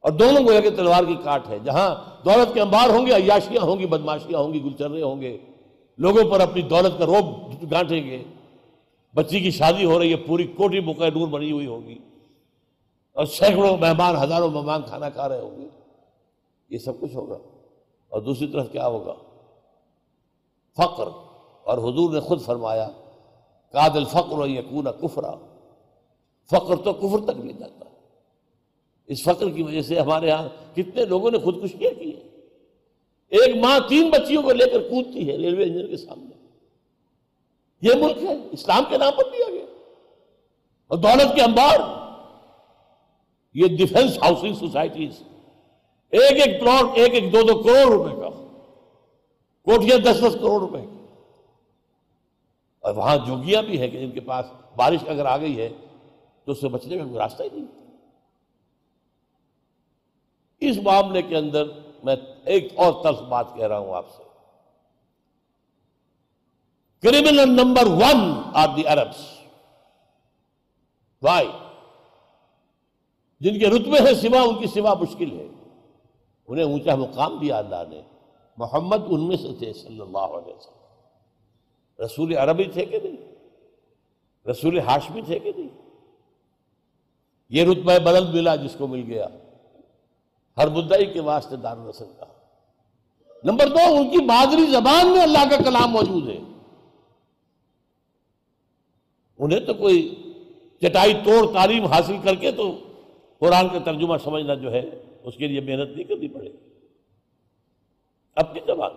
اور 0.00 0.12
دونوں 0.12 0.44
کو 0.44 0.50
ایک 0.50 0.76
تلوار 0.76 1.04
کی 1.04 1.14
کاٹ 1.24 1.48
ہے۔ 1.48 1.58
جہاں 1.58 1.94
دولت 2.24 2.54
کے 2.54 2.60
انبار 2.60 2.88
ہوں 2.88 3.06
گے، 3.06 3.12
عیاشیاں 3.12 3.62
ہوں 3.62 3.78
گی، 3.78 3.86
بدماشیاں 3.86 4.40
ہوں 4.40 4.54
گی، 4.54 4.64
گلچرے 4.64 5.02
ہوں 5.02 5.20
گے، 5.20 5.38
لوگوں 5.98 6.30
پر 6.30 6.40
اپنی 6.40 6.62
دولت 6.62 6.98
کا 6.98 7.06
روب 7.06 7.26
گانٹیں 7.70 8.10
گے۔ 8.10 8.24
بچی 9.14 9.40
کی 9.40 9.50
شادی 9.50 9.84
ہو 9.84 9.98
رہی 9.98 10.10
ہے، 10.10 10.16
پوری 10.16 10.44
کوٹی 10.44 10.80
بکے 10.80 11.10
نور 11.10 11.28
بنی 11.28 11.52
ہوئی 11.52 11.66
ہوگی۔ 11.66 11.98
اور 13.12 13.24
سینکڑوں 13.24 13.76
مہمان، 13.76 14.16
ہزاروں 14.16 14.50
مہمان 14.50 14.82
کھانا 14.82 15.10
کھا 15.10 15.28
رہے 15.28 15.40
ہوں 15.40 15.60
گے۔ 15.60 15.68
یہ 16.70 16.78
سب 16.78 17.00
کچھ 17.00 17.16
ہوگا۔ 17.16 17.38
اور 18.08 18.22
دوسری 18.22 18.46
طرف 18.46 18.72
کیا 18.72 18.86
ہوگا؟ 18.86 19.14
فقر۔ 20.76 21.04
اور 21.64 21.78
حضور 21.78 22.14
نے 22.14 22.20
خود 22.20 22.42
فرمایا 22.42 22.88
کاد 23.72 23.90
الفقر 23.90 24.38
و 24.38 24.46
یقون 24.46 24.84
کفرا۔ 25.00 25.32
فقر 26.50 26.76
تو 26.76 26.92
کفر 26.92 27.32
تک 27.32 27.46
لے 27.46 27.52
جاتا۔ 27.52 27.84
اس 29.06 29.22
فقر 29.22 29.50
کی 29.50 29.62
وجہ 29.62 29.82
سے 29.82 30.00
ہمارے 30.00 30.30
ہاں 30.30 30.76
کتنے 30.76 31.04
لوگوں 31.04 31.30
نے 31.30 31.38
خودکشیاں 31.38 31.98
کی 31.98 32.14
ہیں۔ 32.14 32.30
ایک 33.28 33.56
ماں 33.56 33.78
تین 33.88 34.10
بچیوں 34.10 34.42
کو 34.42 34.52
لے 34.52 34.70
کر 34.70 34.82
کودتی 34.82 35.28
ہے 35.28 35.36
ریلوے 35.36 35.64
انجن 35.64 35.86
کے 35.86 35.96
سامنے۔ 35.96 36.31
یہ 37.82 37.94
ملک 37.94 38.16
ہے، 38.16 38.36
اسلام 38.52 38.84
کے 38.88 38.98
نام 38.98 39.12
پر 39.16 39.24
دیا 39.32 39.50
گیا۔ 39.50 39.64
اور 40.86 40.98
دولت 40.98 41.34
کے 41.34 41.42
انبار۔ 41.42 41.80
یہ 43.54 43.76
ڈیفنس 43.76 44.18
ہاؤسنگ 44.18 44.54
سوسائٹیز 44.54 45.22
ایک 46.10 46.46
ایک 46.46 46.60
پلاٹ، 46.60 46.84
ایک 46.94 47.14
ایک 47.14 47.32
دو 47.32 47.42
دو 47.42 47.62
کروڑ 47.62 48.08
روپے 48.08 48.20
کا۔ 48.20 48.28
کوٹیاں 49.62 49.98
دس 49.98 50.16
دس 50.20 50.34
کروڑ 50.34 50.60
روپے۔ 50.60 50.80
کی 50.80 51.06
اور 52.80 52.94
وہاں 52.94 53.16
جوگیاں 53.16 53.62
بھی 53.62 53.80
ہے 53.80 53.88
کہ 53.88 54.04
ان 54.04 54.10
کے 54.10 54.20
پاس 54.20 54.46
بارش 54.76 55.08
اگر 55.08 55.26
آ 55.26 55.36
گئی 55.36 55.60
ہے 55.60 55.68
تو 56.44 56.52
اس 56.52 56.60
سے 56.60 56.68
بچنے 56.68 56.98
کا 56.98 57.04
کوئی 57.04 57.18
راستہ 57.18 57.42
ہی 57.42 57.48
نہیں۔ 57.52 57.96
اس 60.60 60.76
معاملے 60.82 61.22
کے 61.22 61.36
اندر 61.36 61.64
میں 62.04 62.16
ایک 62.44 62.68
اور 62.76 63.04
طرف 63.04 63.20
بات 63.20 63.46
کہہ 63.54 63.66
رہا 63.66 63.78
ہوں 63.78 63.94
آپ 63.94 64.10
سے۔ 64.16 64.31
Criminal 67.02 67.50
number 67.50 67.86
one 67.86 68.42
are 68.54 68.68
the 68.76 68.88
Arabs 68.88 69.38
why 71.22 71.48
جن 73.40 73.58
کے 73.58 73.66
رتبے 73.66 73.98
ہیں 73.98 74.14
سوا، 74.14 74.40
ان 74.40 74.58
کی 74.58 74.66
سوا 74.66 74.94
مشکل 74.94 75.40
ہے۔ 75.40 75.46
انہیں 76.46 76.64
اونچا 76.64 76.94
مقام 76.94 77.38
دیا 77.38 77.58
اللہ 77.58 77.82
نے 77.88 78.02
محمد 78.56 78.96
ان 79.06 79.28
میں 79.28 79.36
سے 79.36 79.48
تھے، 79.58 79.72
صلی 79.72 80.00
اللہ 80.00 80.18
علیہ 80.18 80.54
وسلم۔ 80.54 80.82
رسول 82.04 82.36
عربی 82.36 82.64
تھے 82.64 82.84
کہ 82.84 82.98
نہیں؟ 83.02 83.34
رسول 84.50 84.78
ہاشمی 84.78 85.22
تھے 85.22 85.38
کہ 85.38 85.52
نہیں؟ 85.56 85.68
یہ 87.48 87.64
رتبہ 87.64 87.98
بدل 87.98 88.32
ملا 88.32 88.56
جس 88.56 88.74
کو 88.78 88.86
مل 88.86 89.02
گیا۔ 89.06 89.26
ہر 90.56 90.68
مدعی 90.68 91.04
کے 91.04 91.20
واسطے 91.20 91.56
دار 91.56 91.76
رسل 91.76 92.12
کا۔ 92.18 92.24
نمبر 93.44 93.68
دو، 93.68 93.94
ان 93.98 94.10
کی 94.10 94.24
مادری 94.24 94.66
زبان 94.66 95.06
میں 95.06 95.22
اللہ 95.22 95.50
کا 95.50 95.56
کلام 95.64 95.90
موجود 95.90 96.28
ہے۔ 96.28 96.51
انہیں 99.42 99.60
تو 99.60 99.74
کوئی 99.74 100.14
چٹائی 100.80 101.14
توڑ 101.24 101.52
تعلیم 101.52 101.84
حاصل 101.84 102.16
کر 102.24 102.34
کے 102.34 102.52
تو 102.52 102.76
قرآن 103.38 103.68
کا 103.68 103.78
ترجمہ 103.78 104.16
سمجھنا 104.24 104.54
جو 104.54 104.72
ہے، 104.72 104.90
اس 105.22 105.36
کے 105.36 105.46
لیے 105.46 105.60
محنت 105.60 105.90
نہیں 105.90 106.04
کرنی 106.04 106.28
پڑے 106.28 106.52
گی۔ 106.52 106.56
اپنی 108.34 108.60
زبان۔ 108.66 108.90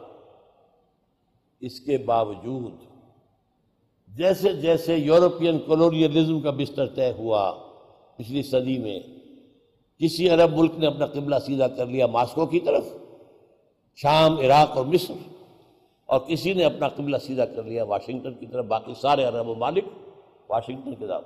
اس 1.59 1.79
کے 1.79 1.97
باوجود، 1.97 2.73
جیسے 4.07 4.53
جیسے 4.53 4.95
یورپین 4.95 5.59
کولونیلزم 5.59 6.41
کا 6.41 6.51
بستر 6.51 6.85
طے 6.85 7.11
ہوا 7.11 7.53
پچھلی 8.17 8.43
صدی 8.43 8.77
میں، 8.77 8.99
کسی 9.99 10.29
عرب 10.29 10.57
ملک 10.57 10.71
نے 10.77 10.87
اپنا 10.87 11.05
قبلہ 11.05 11.35
سیدھا 11.45 11.67
کر 11.67 11.85
لیا 11.85 12.07
ماسکو 12.07 12.45
کی 12.45 12.59
طرف، 12.59 12.83
شام، 13.95 14.37
عراق 14.37 14.77
اور 14.77 14.85
مصر، 14.85 15.13
اور 16.05 16.19
کسی 16.19 16.53
نے 16.53 16.63
اپنا 16.63 16.87
قبلہ 16.87 17.17
سیدھا 17.17 17.45
کر 17.45 17.63
لیا 17.63 17.83
واشنگٹن 17.83 18.33
کی 18.33 18.45
طرف، 18.45 18.65
باقی 18.65 18.93
سارے 19.01 19.23
عرب 19.23 19.45
ممالک۔ 19.45 19.85
واشنگٹن 20.49 20.95
کے 20.95 21.07
طرف 21.07 21.23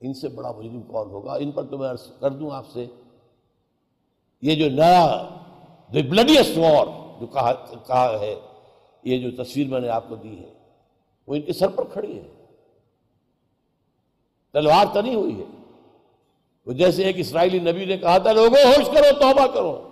ان 0.00 0.14
سے 0.14 0.28
بڑا 0.28 0.52
مجرم 0.52 0.82
کون 0.82 1.10
ہوگا؟ 1.10 1.34
ان 1.34 1.50
پر 1.50 1.64
تو 1.64 1.78
میں 1.78 1.88
عرض 1.88 2.12
کر 2.20 2.30
دوں 2.30 2.50
آپ 2.50 2.66
سے، 2.72 2.86
یہ 4.42 4.54
جو 4.54 4.76
نیا 4.76 5.28
بلڈیسٹ 5.92 6.58
وار 6.58 6.86
جو 7.20 7.26
کہا 7.26 7.52
کہا 7.86 8.20
ہے، 8.20 8.34
یہ 9.02 9.18
جو 9.18 9.44
تصویر 9.44 9.66
میں 9.66 9.80
نے 9.80 9.88
آپ 9.88 10.04
کو 10.08 10.16
دی 10.16 10.38
ہے، 10.38 10.52
وہ 11.26 11.34
ان 11.34 11.42
کے 11.42 11.52
سر 11.52 11.68
پر 11.68 11.84
کھڑی 11.84 12.18
ہے۔ 12.18 12.28
تلوار 14.52 14.84
تو 14.92 15.00
نہیں 15.00 15.14
ہوئی 15.14 15.40
ہے۔ 15.40 15.44
وہ 16.66 16.72
جیسے 16.72 17.04
ایک 17.04 17.18
اسرائیلی 17.18 17.72
نبی 17.72 17.84
نے 17.84 17.96
کہا 17.96 18.18
تھا، 18.18 18.32
لوگوں، 18.32 18.64
ہوش 18.64 18.86
کرو، 18.86 19.20
توبہ 19.20 19.46
کرو۔ 19.46 19.88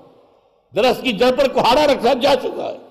درخت 0.76 1.02
کی 1.02 1.12
جڑ 1.12 1.36
پر 1.38 1.52
کوہاڑا 1.52 1.86
رکھا 1.86 2.12
جا 2.22 2.36
چکا 2.36 2.64
ہے۔ 2.64 2.87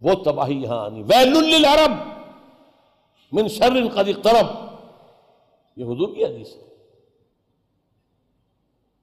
وہ 0.00 0.14
تباہی 0.14 0.62
یہاں 0.62 0.84
آنی۔ 0.84 1.02
ویل 1.02 1.28
للعرب 1.28 1.90
من 3.32 3.48
شر 3.48 3.88
قد 3.92 4.08
اقترب۔ 4.08 4.46
یہ 5.76 5.84
حضور 5.84 6.14
کی 6.14 6.24
حدیث 6.24 6.56
ہے۔ 6.56 6.62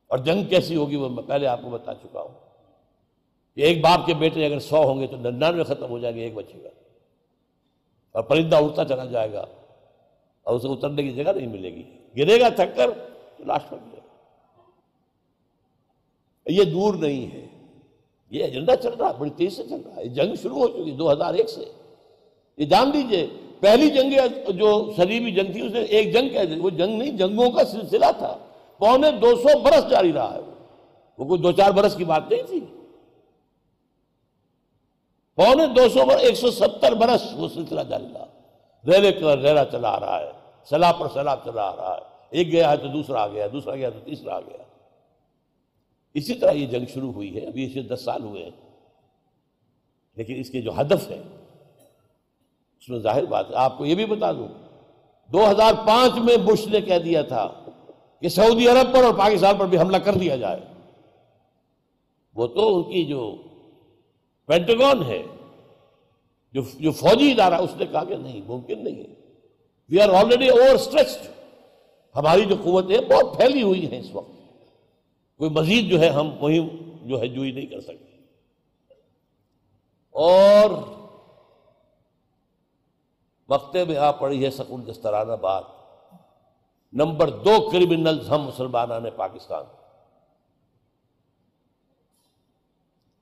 اور 0.07 0.17
جنگ 0.17 0.43
کیسی 0.43 0.75
ہوگی 0.75 0.95
وہ 0.95 1.09
میں 1.09 1.23
پہلے 1.23 1.47
آپ 1.47 1.61
کو 1.61 1.69
بتا 1.69 1.93
چکا 1.93 2.21
ہوں۔ 2.21 2.39
کہ 3.55 3.61
ایک 3.61 3.81
باپ 3.81 4.05
کے 4.05 4.13
بیٹے 4.13 4.45
اگر 4.45 4.59
سو 4.59 4.83
ہوں 4.83 5.01
گے 5.01 5.07
تو 5.07 5.17
ننانوے 5.17 5.63
ختم 5.63 5.89
ہو 5.89 5.99
جائیں 5.99 6.17
گے، 6.17 6.21
ایک 6.21 6.33
بچے 6.33 6.63
گا 6.63 6.69
اور 8.11 8.23
پرندہ 8.23 8.55
اڑتا 8.55 8.85
چلا 8.85 9.05
جائے 9.05 9.33
گا 9.33 9.45
اور 10.43 10.55
اسے 10.55 10.67
اترنے 10.67 11.03
کی 11.03 11.11
جگہ 11.11 11.31
نہیں 11.31 11.47
ملے 11.47 11.73
گی۔ 11.73 11.83
گرے 12.17 12.39
گا 12.39 12.49
تھک 12.49 12.75
کر 12.75 12.89
تو 13.37 13.43
لاش 13.43 13.61
پر 13.69 13.77
گا۔ 13.77 13.99
یہ 16.45 16.63
دور 16.63 16.93
نہیں 16.93 17.31
ہے۔ 17.31 17.56
یہ 18.29 18.43
ایجنڈا 18.43 18.75
چل 18.75 18.93
رہا 18.93 19.07
ہے 19.07 19.13
بڑی 19.17 19.29
تیز 19.29 19.57
سے 19.57 19.63
چل 19.63 19.81
رہا۔ 19.85 19.95
ہے 19.95 20.03
یہ 20.03 20.09
جنگ 20.09 20.35
شروع 20.41 20.57
ہو 20.57 20.67
چکی 20.67 20.91
دو 20.91 21.11
ہزار 21.11 21.33
ایک 21.33 21.49
سے۔ 21.49 21.71
یہ 22.57 22.65
جان 22.65 22.93
دیجیے 22.93 23.27
پہلی 23.59 23.89
جنگ 23.89 24.11
جو 24.51 24.93
صلیبی 24.97 25.31
جنگ 25.31 25.51
تھی، 25.51 25.65
اس 25.65 25.71
نے 25.71 25.79
ایک 25.79 26.13
جنگ 26.13 26.29
کہتے 26.29 26.55
وہ 26.55 26.69
جنگ 26.69 26.97
نہیں، 26.97 27.11
جنگوں 27.11 27.51
کا 27.51 27.65
سلسلہ 27.65 28.05
تھا۔ 28.17 28.37
پونے 28.77 29.11
دو 29.11 29.35
سو 29.35 29.59
برس 29.59 29.89
جاری 29.89 30.13
رہا 30.13 30.33
ہے 30.33 30.39
وہ۔ 30.39 31.25
کوئی 31.25 31.41
دو 31.41 31.51
چار 31.51 31.71
برس 31.71 31.95
کی 31.95 32.03
بات 32.03 32.31
نہیں 32.31 32.43
تھی۔ 32.43 32.59
پونے 35.35 35.65
دو 35.65 35.89
سو 35.89 36.05
برس، 36.05 36.21
ایک 36.21 36.35
سو 36.35 36.51
ستر 36.51 36.93
برس 36.93 37.33
وہ 37.33 37.47
سلسلہ 37.53 37.81
جاری 37.81 38.05
رہا۔ 38.13 38.25
ریلے 38.87 39.11
کر 39.11 39.37
ریلا 39.37 39.65
چلا 39.65 39.89
آ 39.89 39.99
رہا 39.99 40.19
ہے 40.19 40.31
سلاح 40.69 40.91
پر 40.91 41.07
سلاح 41.13 41.35
چلا 41.45 41.61
آ 41.61 41.75
رہا 41.75 41.95
ہے۔ 41.95 42.01
ایک 42.29 42.51
گیا 42.51 42.71
ہے 42.71 42.77
تو 42.77 42.87
دوسرا 42.87 43.23
آ 43.23 43.27
گیا، 43.27 43.47
دوسرا 43.53 43.75
گیا 43.75 43.89
تو 43.89 43.99
تیسرا 44.05 44.35
آ 44.35 44.39
گیا۔ 44.39 44.66
اسی 46.17 46.33
طرح 46.33 46.51
یہ 46.51 46.65
جنگ 46.65 46.85
شروع 46.93 47.11
ہوئی 47.11 47.35
ہے، 47.35 47.45
ابھی 47.45 47.65
اسے 47.65 47.81
دس 47.81 48.01
سال 48.05 48.23
ہوئے 48.23 48.43
ہیں۔ 48.43 48.51
لیکن 50.15 50.35
اس 50.39 50.49
کے 50.49 50.61
جو 50.61 50.71
ہدف 50.81 51.11
ہے 51.11 51.21
اس 52.79 52.89
میں 52.89 52.99
ظاہر 52.99 53.25
بات 53.25 53.49
ہے، 53.49 53.55
آپ 53.55 53.77
کو 53.77 53.85
یہ 53.85 53.95
بھی 53.95 54.05
بتا 54.05 54.31
دوں، 54.31 54.47
دو 55.31 55.51
ہزار 55.51 55.73
پانچ 55.87 56.13
میں 56.17 56.37
بش 56.37 56.67
نے 56.67 56.81
کہہ 56.81 56.99
دیا 56.99 57.21
تھا 57.21 57.65
کہ 58.21 58.29
سعودی 58.29 58.67
عرب 58.67 58.95
پر 58.95 59.03
اور 59.03 59.13
پاکستان 59.13 59.57
پر 59.57 59.65
بھی 59.65 59.79
حملہ 59.79 59.97
کر 59.97 60.13
دیا 60.13 60.35
جائے۔ 60.35 60.59
وہ 62.35 62.47
تو 62.47 62.77
ان 62.77 62.83
کی 62.83 63.05
جو 63.05 63.35
پینٹگون 64.45 65.03
ہے، 65.03 65.23
جو 66.53 66.61
جو 66.79 66.91
فوجی 66.91 67.31
ادارہ، 67.31 67.55
اس 67.55 67.75
نے 67.77 67.85
کہا 67.85 68.03
کہ 68.03 68.15
نہیں، 68.15 68.41
ممکن 68.47 68.83
نہیں 68.83 68.95
ہے۔ 68.95 69.13
We 69.89 69.99
are 69.99 70.09
already 70.09 70.49
over 70.49 70.75
stretched 70.75 71.27
ہماری 72.15 72.45
جو 72.45 72.55
قوتیں 72.63 72.97
بہت 72.97 73.37
پھیلی 73.37 73.63
ہوئی 73.63 73.91
ہیں 73.91 73.99
اس 73.99 74.09
وقت۔ 74.13 74.36
کوئی 75.37 75.49
مزید 75.51 75.89
جو 75.89 75.99
ہے 75.99 76.09
ہم 76.09 76.27
مہم 76.41 76.67
جو 77.01 77.19
ہے 77.21 77.27
جوئی 77.27 77.51
نہیں 77.51 77.65
کر 77.65 77.81
سکتے۔ 77.81 78.17
اور 80.11 80.69
وقتے 83.49 83.85
میں 83.85 83.97
آ 83.97 84.11
پڑی 84.11 84.45
ہے 84.45 84.51
سکون 84.51 84.87
دسترانہ 84.87 85.31
بات 85.31 85.63
نمبر 86.93 87.29
دو 87.29 87.69
کرمنلز 87.69 88.29
ہم 88.29 88.41
مسلمان 88.41 89.03
نے 89.03 89.09
پاکستان۔ 89.11 89.63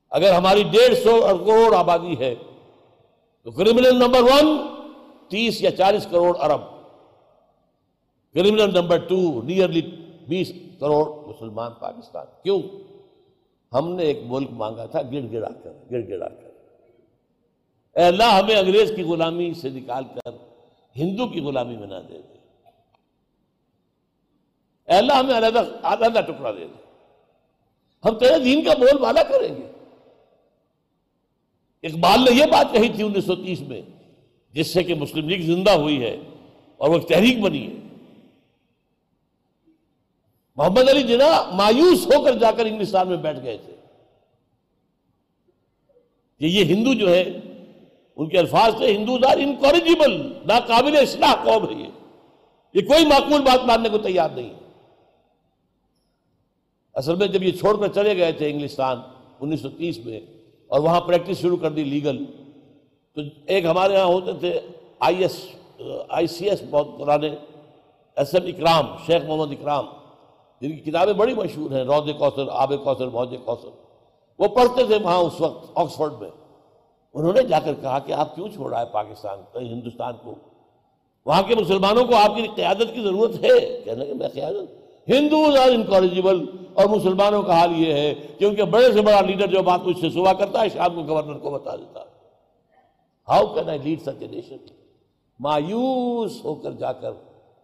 اگر 0.10 0.34
ہماری 0.34 0.64
ڈیڑھ 0.64 0.96
سو 0.96 1.22
کروڑ 1.46 1.76
آبادی 1.76 2.20
ہے 2.20 2.36
تو 3.44 3.52
کرمنل 3.52 3.96
نمبر 3.96 4.22
ون 4.22 4.58
تیس 5.30 5.62
یا 5.62 5.72
چالیس 5.72 6.08
کروڑ 6.12 6.38
ارب۔ 6.40 6.62
کرمنل 8.34 8.74
نمبر 8.74 8.98
ٹو 8.98 9.42
نیئرلی 9.42 9.82
بیس 10.28 10.52
کروڑ 10.80 11.28
مسلمان 11.28 11.72
پاکستان۔ 11.80 12.26
کیوں؟ 12.44 12.62
ہم 13.74 13.96
نے 13.96 14.04
ایک 14.04 14.20
ملک 14.26 14.52
مانگا 14.52 14.86
تھا 14.86 15.02
گڑ 15.02 15.32
گڑا 15.32 15.50
کر 15.64 15.74
گڑ 15.92 16.10
گڑا 16.10 16.30
کر۔ 16.30 16.46
اے 17.98 18.04
اللہ، 18.04 18.24
ہمیں 18.24 18.56
انگریز 18.56 18.92
کی 18.96 19.04
غلامی 19.04 19.54
سے 19.54 19.70
نکال 19.70 20.04
کر، 20.04 20.32
ہندو 20.96 21.28
کی 21.28 21.42
غلامی 21.42 21.78
میں 21.78 21.88
نہ 21.88 21.94
دے 21.94 22.18
دے۔ 22.18 22.38
اے 24.88 24.98
اللہ، 24.98 25.14
ہمیں 25.14 25.38
علیحدہ 25.38 25.64
علیحدہ 25.84 26.22
ٹکڑا 26.22 26.52
دے 26.52 26.60
دے۔ 26.60 26.82
ہم 28.06 28.18
تیرے 28.18 28.40
دین 28.44 28.64
کا 28.64 28.74
بول 28.74 29.02
بالا 29.02 29.24
کریں 29.24 29.56
گے۔ 29.56 29.72
اقبال 31.84 32.20
نے 32.20 32.36
یہ 32.36 32.46
بات 32.46 32.74
کہی 32.74 32.90
تھی 32.90 33.04
انیس 33.04 33.26
سو 33.26 33.36
تیس 33.36 33.62
میں، 33.62 33.82
جس 34.52 34.74
سے 34.74 34.84
کہ 34.84 34.94
مسلم 34.94 35.30
لیگ 35.30 35.40
زندہ 35.40 35.72
ہوئی 35.72 36.04
ہے 36.04 36.18
اور 36.78 36.90
وہ 36.90 36.94
ایک 36.94 37.08
تحریک 37.08 37.40
بنی 37.40 37.68
ہے۔ 37.68 37.85
محمد 40.56 40.90
علی 40.90 41.03
جنا 41.03 41.49
مایوس 41.53 42.07
ہو 42.07 42.23
کر 42.23 42.34
جا 42.34 42.52
کر 42.52 42.65
انگلستان 42.65 43.07
میں 43.07 43.18
بیٹھ 43.18 43.44
گئے 43.44 43.57
تھے۔ 43.57 43.76
کہ 46.40 46.45
یہ 46.45 46.64
ہندو 46.64 46.94
جو 46.94 47.10
ہے، 47.10 47.40
ان 48.15 48.30
کے 48.30 48.40
الفاظ 48.40 48.76
تھے، 48.76 48.95
ہندو 48.95 49.15
آر 49.27 49.38
انکوریجیبل 49.38 50.34
ناقابل 50.45 50.98
اصلاح 50.98 51.34
قوم 51.44 51.69
ہے 51.69 51.84
یہ۔ 51.84 51.88
یہ 52.73 52.82
کوئی 52.82 53.06
معقول 53.06 53.41
بات 53.41 53.65
ماننے 53.65 53.90
کو 53.90 53.98
تیار 53.98 54.30
نہیں 54.30 54.53
اصل 56.94 57.15
میں 57.15 57.27
جب 57.27 57.44
یہ 57.44 57.52
چھوڑ 57.52 57.80
کر 57.80 57.94
چلے 57.94 58.18
گئے 58.18 58.32
تھے 58.32 58.49
انگلستان، 58.49 58.98
انیس 59.40 59.61
سو 59.61 59.69
تیس 59.69 59.98
میں، 60.06 60.19
اور 60.68 60.80
وہاں 60.80 61.02
پریکٹس 61.02 61.41
شروع 61.41 61.57
کر 61.57 61.72
دی 61.72 61.84
لیگل 61.84 62.26
تو 63.14 63.22
ایک 63.45 63.65
ہمارے 63.65 63.94
یہاں 63.94 64.06
ہوتے 64.06 64.32
تھے 64.40 64.60
I 64.99 65.22
S, 65.22 65.48
I 66.10 66.27
C 66.27 66.49
S, 66.49 66.64
بہت 66.69 66.88
پرانے، 66.99 67.36
ایس 68.15 68.36
ایم 68.36 68.45
اکرام، 68.45 68.86
شیخ 69.06 69.23
محمد 69.23 69.52
اکرام۔ 69.52 69.86
جن 70.66 70.78
کی 70.78 70.92
کتابیں 70.92 71.14
بڑی 71.14 71.34
مشہور 71.34 71.72
ہیں 71.72 71.84
رود 71.84 72.10
کوثر 72.18 72.44
آب 72.52 72.74
کوثر 72.84 73.08
موج 73.08 73.36
کوثر۔ 73.46 73.68
وہ 74.40 74.48
پڑھتے 74.48 74.84
تھے 74.84 74.98
وہاں 75.04 75.18
اس 75.18 75.42
وقت، 75.42 75.72
آکسفورڈ 75.76 76.14
میں۔ 76.20 76.30
انہوں 77.14 77.34
نے 77.34 77.42
جا 77.42 77.60
کر 77.60 77.74
کہا 77.82 78.00
کہ 78.00 78.14
آپ 78.14 78.36
کیوں 78.36 78.50
چھوڑ 78.50 78.70
رہا 78.70 78.80
ہے 78.80 78.86
پاکستان 78.86 79.40
ہندوستان 79.56 80.14
کو؟ 80.24 80.36
وہاں 81.26 81.42
کے 81.42 81.56
مسلمانوں 81.56 82.06
کو 82.06 82.16
آپ 82.16 82.36
کی 82.36 82.48
قیادت 82.56 82.94
کی 82.94 83.02
ضرورت 83.04 83.44
ہے۔ 83.44 83.82
کہنے 83.86 84.06
کہ 84.06 84.14
میں 84.14 84.28
قیادت؟ 84.28 84.86
ہندوز 85.10 85.58
آر 85.58 85.68
انکوریجیبل 85.68 86.46
اور 86.74 86.86
مسلمانوں 86.86 87.44
کا 87.44 87.60
حال 87.60 87.72
یہ 87.76 87.94
ہے 87.94 88.14
کہ 88.38 88.46
ان 88.46 88.56
کے 88.56 88.64
بڑے 88.64 88.94
سے 88.94 89.02
بڑا 89.02 89.22
لیڈر 89.22 89.48
جو 89.48 89.64
بات 89.64 89.80
مجھ 89.86 90.00
سے 90.00 90.10
صبح 90.10 90.34
کرتا 90.34 90.62
ہے، 90.62 90.70
شام 90.70 90.96
کو 90.96 91.14
گورنر 91.14 91.38
کو 91.38 91.52
بتا 91.52 91.76
دیتا 91.76 92.00
ہے۔ 92.00 92.06
How 93.30 93.54
can 93.54 93.70
I 93.70 93.80
lead 93.80 94.02
such 94.02 94.22
a 94.22 94.28
nation 94.28 94.58
مایوس 95.40 96.46
ہو 96.46 96.56
کر 96.56 96.72
جا 96.72 96.92
کر 96.92 97.12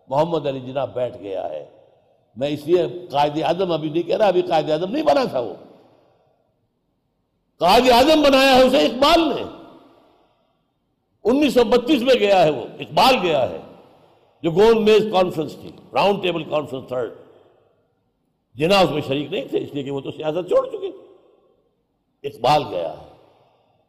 محمد 0.07 0.47
علی 0.47 0.59
جناح 0.59 0.85
بیٹھ 0.85 1.17
گیا 1.17 1.49
ہے۔ 1.49 1.80
میں 2.35 2.47
اس 2.47 2.67
لیے 2.67 3.07
قائد 3.11 3.43
اعظم 3.43 3.71
ابھی 3.71 3.89
نہیں 3.89 4.03
کہہ 4.03 4.17
رہا، 4.17 4.27
ابھی 4.27 4.41
قائد 4.41 4.71
اعظم 4.71 4.91
نہیں 4.91 5.03
بنا 5.03 5.23
تھا 5.23 5.39
وہ۔ 5.39 5.53
قائد 7.57 7.89
اعظم 7.91 8.21
بنایا 8.21 8.55
ہے 8.55 8.61
اسے 8.61 8.77
اقبال 8.77 9.21
نے۔ 9.35 9.43
انیس 11.23 11.53
سو 11.53 11.63
بتیس 11.63 12.01
میں 12.01 12.15
گیا 12.19 12.43
ہے 12.43 12.49
وہ، 12.49 12.65
اقبال 12.79 13.15
گیا 13.21 13.49
ہے۔ 13.49 13.57
جو 14.43 14.51
گول 14.51 14.83
میز 14.83 15.07
کانفرنس 15.11 15.55
تھی، 15.55 15.71
راؤنڈ 15.93 16.23
ٹیبل 16.23 16.43
کانفرنس 16.43 16.87
تھرڈ۔ 16.87 17.13
جنا 18.55 18.79
اس 18.79 18.91
میں 18.91 19.01
شریک 19.07 19.33
نہیں 19.33 19.45
تھے، 19.45 19.57
اس 19.57 19.73
لیے 19.73 19.83
کہ 19.83 19.91
وہ 19.91 20.01
تو 20.01 20.11
سیاست 20.11 20.49
چھوڑ 20.49 20.69
چکے۔ 20.69 20.91
اقبال 22.23 22.63
گیا 22.69 22.93
ہے۔ 22.93 23.07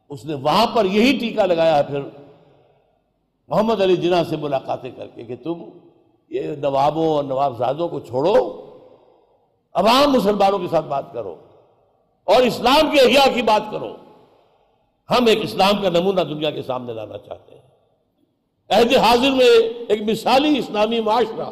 اس 0.09 0.25
نے 0.25 0.35
وہاں 0.35 0.67
پر 0.67 0.85
یہی 0.85 1.19
ٹیکہ 1.19 1.43
لگایا 1.43 1.77
ہے 1.77 1.83
پھر۔ 1.83 2.01
محمد 3.49 3.81
علی 3.81 3.97
جناح 3.97 4.23
سے 4.25 4.37
ملاقاتیں 4.37 4.91
کر 4.97 5.07
کے 5.07 5.25
کہ 5.25 5.37
تم 5.37 5.65
یہ 6.33 6.43
نوابوں 6.57 7.09
اور 7.09 7.25
نواب 7.25 7.59
زادوں 7.59 7.89
کو 7.89 8.01
چھوڑو، 8.01 8.35
عوام 9.73 10.13
مسلمانوں 10.13 10.59
کے 10.59 10.67
ساتھ 10.71 10.87
بات 10.87 11.13
کرو 11.13 11.37
اور 12.25 12.43
اسلام 12.43 12.91
کے 12.91 13.01
احیاء 13.01 13.35
کی 13.35 13.43
بات 13.43 13.63
کرو۔ 13.71 13.97
ہم 15.11 15.27
ایک 15.27 15.39
اسلام 15.43 15.83
کا 15.83 15.89
نمونہ 15.89 16.21
دنیا 16.21 16.51
کے 16.51 16.63
سامنے 16.63 16.93
لانا 16.93 17.19
چاہتے 17.19 17.55
ہیں۔ 17.55 17.63
عہد 18.71 18.97
حاضر 18.97 19.31
میں 19.31 19.69
ایک 19.89 20.03
مثالی 20.03 20.59
اسلامی 20.59 21.01
معاشرہ، 21.01 21.51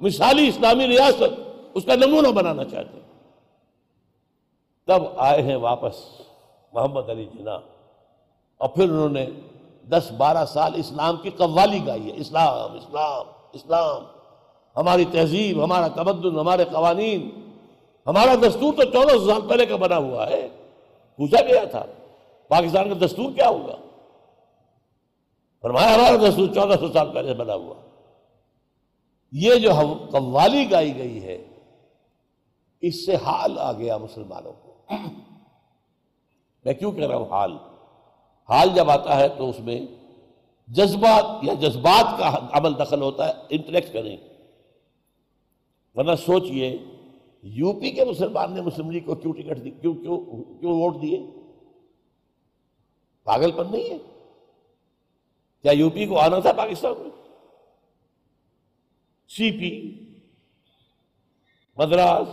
مثالی 0.00 0.48
اسلامی 0.48 0.86
ریاست، 0.86 1.40
اس 1.74 1.84
کا 1.84 1.94
نمونہ 1.94 2.28
بنانا 2.28 2.64
چاہتے 2.64 2.98
ہیں۔ 2.98 3.22
تب 4.86 5.02
آئے 5.16 5.42
ہیں 5.42 5.56
واپس 5.56 6.20
محمد 6.72 7.10
علی 7.10 7.24
جناح۔ 7.24 7.58
اور 8.58 8.68
پھر 8.68 8.84
انہوں 8.84 9.08
نے 9.08 9.26
دس 9.82 10.12
بارہ 10.16 10.44
سال 10.44 10.72
اسلام 10.76 11.16
کی 11.16 11.30
قوالی 11.30 11.86
گائی 11.86 12.10
ہے۔ 12.10 12.16
اسلام 12.16 12.76
اسلام 12.76 13.26
اسلام۔ 13.52 14.15
ہماری 14.76 15.04
تہذیب، 15.04 15.64
ہمارا 15.64 15.88
تمدن، 15.88 16.38
ہمارے 16.38 16.64
قوانین، 16.64 17.50
ہمارا 18.06 18.34
دستور 18.34 18.74
تو 18.74 18.82
چودہ 18.82 19.12
سو 19.12 19.26
سال 19.26 19.48
پہلے 19.48 19.66
کا 19.66 19.76
بنا 19.76 19.96
ہوا 19.96 20.30
ہے۔ 20.30 20.48
پوچھا 21.16 21.42
گیا 21.42 21.64
تھا، 21.64 21.86
پاکستان 22.48 22.88
کا 22.88 23.06
دستور 23.06 23.32
کیا 23.32 23.48
ہوگا؟ 23.48 23.76
فرمایا 25.62 25.94
ہمارا 25.94 26.16
دستور 26.16 26.48
چودہ 26.54 26.74
سو 26.80 26.92
سال 26.92 27.12
پہلے 27.14 27.34
بنا 27.34 27.54
ہوا۔ 27.54 27.74
یہ 29.32 29.54
جو 29.54 29.70
قوالی 30.10 30.70
گائی 30.70 30.96
گئی 30.98 31.22
ہے، 31.22 31.44
اس 32.80 33.06
سے 33.06 33.14
حال 33.14 33.58
آ 33.58 33.72
گیا 33.72 33.96
مسلمانوں 33.96 34.52
کو۔ 34.52 34.74
میں 36.64 36.74
کیوں 36.74 36.92
کہہ 36.92 37.06
رہا 37.06 37.16
ہوں 37.16 37.30
حال؟ 37.30 37.52
حال 38.48 38.68
جب 38.74 38.90
آتا 38.90 39.16
ہے 39.16 39.28
تو 39.28 39.50
اس 39.50 39.60
میں 39.60 39.80
جذبات 40.68 41.24
یا 41.42 41.54
جذبات 41.54 42.18
کا 42.18 42.38
عمل 42.52 42.78
دخل 42.78 43.02
ہوتا 43.02 43.28
ہے۔ 43.28 43.32
انٹلیکٹ 43.48 43.92
کریں۔ 43.92 44.16
ورنہ 45.96 46.14
سوچئے 46.14 46.78
یو 47.42 47.72
پی 47.72 47.90
کے 47.90 48.04
مسلمان 48.04 48.54
نے 48.54 48.60
مسلم 48.60 48.90
لیگ 48.90 49.00
کو 49.00 49.14
کیوں 49.14 49.32
ٹکٹ 49.32 49.64
دی؟ 49.64 49.70
کیوں 49.70 49.94
کیوں 49.94 50.44
کیوں 50.60 50.72
ووٹ 50.72 51.02
دیے؟ 51.02 51.26
پاگل 53.24 53.50
پن 53.50 53.70
نہیں 53.70 53.90
ہے؟ 53.90 53.98
کیا 55.62 55.72
یو 55.72 55.90
پی 55.90 56.06
کو 56.06 56.18
آنا 56.18 56.38
تھا 56.38 56.52
پاکستان 56.52 56.92
میں؟ 56.98 57.10
سی 59.28 59.50
پی 59.50 60.04
مدراس 61.76 62.28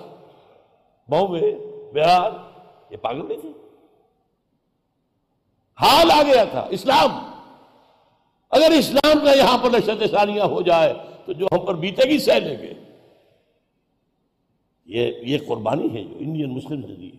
بامبے 1.10 1.56
بہار، 1.94 2.32
یہ 2.92 2.98
پاگل 2.98 3.28
نہیں 3.28 3.42
تھے؟ 3.42 3.50
حال 5.82 6.12
آ 6.12 6.24
گیا 6.24 6.44
تھا، 6.44 6.68
اسلام۔ 6.70 7.10
اگر 8.50 8.72
اسلام 8.72 9.26
کا 9.26 9.34
یہاں 9.34 9.58
پر 9.58 9.70
نشت 9.70 10.12
ثانیہ 10.12 10.42
ہو 10.42 10.62
جائے، 10.62 10.94
تو 11.26 11.34
جو 11.34 11.48
ہم 11.52 11.66
پر 11.66 11.76
بیتے 11.76 12.10
گی 12.10 12.20
سہ 12.20 12.32
لیں 12.32 12.58
گے 12.58 12.74
یہ 14.86 15.12
یہ 15.22 15.38
قربانی 15.48 15.94
ہے 15.94 16.04
جو 16.04 16.16
انڈین 16.20 16.54
مسلم 16.54 16.80
نے 16.80 16.96
دی 16.96 17.12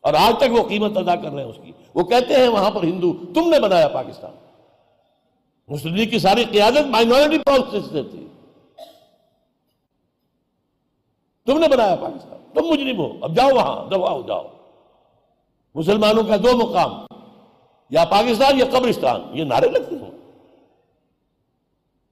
اور 0.00 0.14
آج 0.14 0.34
تک 0.38 0.52
وہ 0.52 0.68
قیمت 0.68 0.96
ادا 0.96 1.16
کر 1.16 1.30
رہے 1.30 1.42
ہیں 1.42 1.50
اس 1.50 1.56
کی۔ 1.64 1.72
وہ 1.94 2.04
کہتے 2.04 2.34
ہیں 2.34 2.48
وہاں 2.48 2.70
پر 2.70 2.82
ہندو، 2.82 3.12
تم 3.34 3.50
نے 3.50 3.60
بنایا 3.60 3.88
پاکستان۔ 3.88 4.30
مسلم 5.68 5.94
لیگ 5.94 6.08
کی 6.08 6.18
ساری 6.18 6.44
قیادت 6.44 6.86
مائنورٹی 6.86 7.38
پالیسی 7.38 7.88
سے 7.92 8.02
تھی۔ 8.02 8.26
تم 11.46 11.58
نے 11.58 11.68
بنایا 11.68 11.96
پاکستان۔ 11.96 12.38
تم 12.54 12.66
مجرم 12.66 12.98
ہو۔ 12.98 13.12
اب 13.22 13.36
جاؤ 13.36 13.50
وہاں 13.54 13.90
دفاع 13.90 14.10
ہو 14.10 14.22
جاؤ۔ 14.28 14.42
مسلمانوں 15.74 16.24
کا 16.24 16.36
دو 16.36 16.56
مقام، 16.56 16.90
یا 17.90 18.04
پاکستان 18.04 18.58
یا 18.58 18.64
قبرستان۔ 18.72 19.22
یہ 19.32 19.44
نعرے 19.44 19.68
لگتے 19.68 19.94
ہیں۔ 19.94 20.10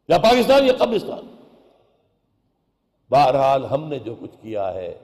یا 0.08 0.18
پاکستان 0.18 0.66
یا 0.66 0.72
قبرستان۔ 0.78 1.33
بہرحال 3.14 3.64
ہم 3.64 3.88
نے 3.88 3.98
جو 3.98 4.14
کچھ 4.20 4.36
کیا 4.42 4.74
ہے، 4.74 4.98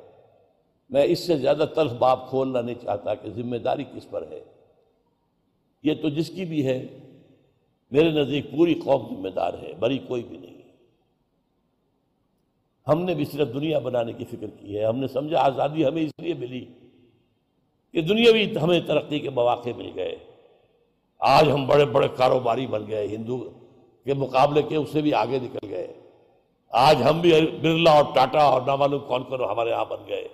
میں 0.90 1.02
اس 1.02 1.26
سے 1.26 1.36
زیادہ 1.36 1.64
تلخ 1.74 1.92
باپ 1.92 2.30
کھولنا 2.30 2.60
نہیں 2.60 2.74
چاہتا 2.82 3.14
کہ 3.14 3.30
ذمہ 3.30 3.56
داری 3.56 3.84
کس 3.84 4.10
پر 4.10 4.24
ہے۔ 4.30 4.44
یہ 5.82 5.94
تو 6.02 6.08
جس 6.08 6.28
کی 6.28 6.44
بھی 6.44 6.66
ہے، 6.66 6.86
میرے 7.90 8.10
نزدیک 8.10 8.50
پوری 8.50 8.74
قوم 8.74 9.14
ذمہ 9.14 9.28
دار 9.28 9.54
ہے، 9.54 9.72
بری 9.78 9.98
کوئی 9.98 10.22
بھی 10.22 10.38
نہیں۔ 10.38 10.60
ہم 12.88 13.04
نے 13.04 13.14
بھی 13.14 13.24
صرف 13.24 13.54
دنیا 13.54 13.78
بنانے 13.78 14.12
کی 14.12 14.24
فکر 14.24 14.46
کی 14.60 14.78
ہے۔ 14.78 14.84
ہم 14.84 14.98
نے 14.98 15.06
سمجھا 15.06 15.38
آزادی 15.38 15.84
ہمیں 15.84 16.02
اس 16.02 16.12
لیے 16.18 16.34
ملی 16.34 16.64
کہ 17.92 18.00
دنیا 18.00 18.32
بھی 18.32 18.54
ہمیں 18.62 18.80
ترقی 18.80 19.18
کے 19.18 19.30
مواقع 19.30 19.70
مل 19.76 19.90
گئے۔ 19.94 20.16
آج 21.18 21.50
ہم 21.50 21.66
بڑے 21.66 21.84
بڑے 21.84 22.08
کاروباری 22.16 22.66
بن 22.66 22.86
گئے، 22.88 23.06
ہندو 23.06 23.50
کے 24.04 24.14
مقابلے 24.14 24.62
کے، 24.62 24.76
اس 24.76 24.88
سے 24.88 25.00
بھی 25.00 25.14
آگے 25.14 25.38
نکل 25.38 25.68
گئے۔ 25.70 25.99
آج 26.70 27.02
ہم 27.02 27.20
بھی 27.20 27.46
برلا 27.62 27.90
اور 27.92 28.04
ٹاٹا 28.14 28.42
اور 28.42 28.62
نہ 28.62 28.76
معلوم 28.76 29.08
کون 29.08 29.24
کون 29.24 29.40
ہمارے 29.40 29.70
یہاں 29.70 29.84
بن 29.84 29.98
گئے۔ 30.08 30.28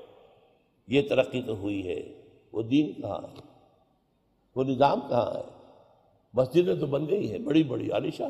یہ 0.86 1.02
ترقی 1.08 1.42
تو 1.42 1.54
ہوئی 1.56 1.88
ہے۔ 1.88 2.22
وہ 2.52 2.62
دین 2.62 3.02
کہاں 3.02 3.18
ہے؟ 3.18 3.40
وہ 4.56 4.64
نظام 4.64 5.00
کہاں 5.00 5.34
ہے؟ 5.34 5.42
مسجدیں 6.34 6.74
تو 6.74 6.86
بن 6.86 7.08
گئی 7.08 7.32
ہیں، 7.32 7.38
بڑی 7.38 7.62
بڑی 7.62 7.90
عالیشہ 7.90 8.22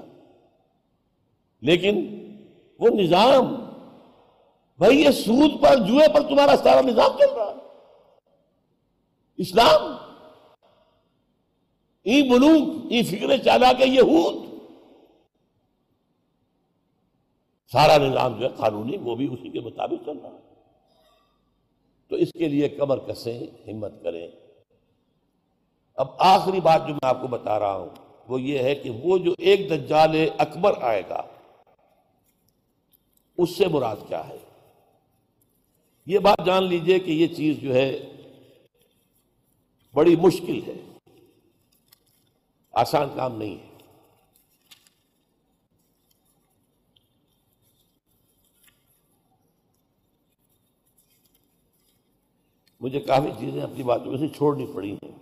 لیکن 1.61 2.25
وہ 2.79 2.89
نظام، 2.89 3.55
بھائی 4.79 5.01
یہ 5.01 5.11
سود 5.11 5.63
پر، 5.63 5.77
جوئے 5.77 6.09
پر 6.09 6.21
تمہارا 6.21 6.57
سارا 6.57 6.81
نظام 6.81 7.19
چل 7.19 7.35
رہا 7.37 7.47
ہے۔ 7.47 7.55
اسلام، 9.37 9.97
ای 12.03 12.23
ملوک، 12.29 12.87
ای 12.91 13.03
فکر 13.03 13.37
چالا 13.37 13.73
کے 13.73 13.85
یہود۔ 13.87 14.56
سارا 17.73 17.97
نظام 17.97 18.41
جو 18.41 18.45
ہے 18.45 18.55
قانونی، 18.57 18.97
وہ 18.97 19.17
بھی 19.17 19.33
اسی 19.33 19.51
کے 19.51 19.61
مطابق 19.61 20.05
چل 20.07 20.19
رہا 20.19 20.31
ہے۔ 20.31 20.47
تو 22.09 22.17
اس 22.17 22.33
کے 22.33 22.49
لیے 22.49 22.69
کمر 22.69 22.99
کسیں 22.99 23.47
ہمت 23.73 24.03
کریں۔ 24.03 24.29
اب 25.95 26.09
آخری 26.19 26.61
بات 26.61 26.81
جو 26.81 26.95
میں 26.95 27.09
آپ 27.09 27.21
کو 27.21 27.29
بتا 27.29 27.59
رہا 27.59 27.77
ہوں، 27.77 27.89
وہ 28.29 28.41
یہ 28.41 28.59
ہے 28.59 28.75
کہ 28.75 28.91
وہ 28.91 29.19
جو 29.19 29.35
ایک 29.39 29.71
دجال 29.71 30.17
اکبر 30.39 30.73
آئے 30.81 31.03
گا، 31.09 31.23
اس 33.39 33.57
سے 33.57 33.69
مراد 33.69 33.97
کیا 34.09 34.29
ہے؟ 34.29 34.39
یہ 36.07 36.19
بات 36.19 36.47
جان 36.47 36.65
لیجیے 36.65 36.99
کہ 36.99 37.11
یہ 37.11 37.27
چیز 37.27 37.59
جو 37.59 37.75
ہے 37.75 38.13
بڑی 39.95 40.17
مشکل 40.17 40.61
ہے۔ 40.67 40.99
آسان 42.73 43.09
کام 43.17 43.39
نہیں 43.39 43.59
ہے۔ 43.59 43.66
مجھے 52.81 53.01
کافی 53.01 53.31
چیزیں 53.39 53.63
اپنی 53.63 53.83
باتوں 53.83 54.13
میں 54.13 54.19
سے 54.19 54.29
چھوڑنی 54.29 54.67
پڑی 54.67 54.93
ہیں۔ 54.93 55.13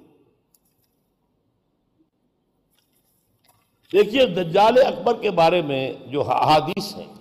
دیکھیے، 3.92 4.26
دجال 4.26 4.78
اکبر 4.86 5.20
کے 5.20 5.30
بارے 5.30 5.62
میں 5.62 5.92
جو 6.06 6.22
حادیث 6.22 6.94
ہیں، 6.96 7.12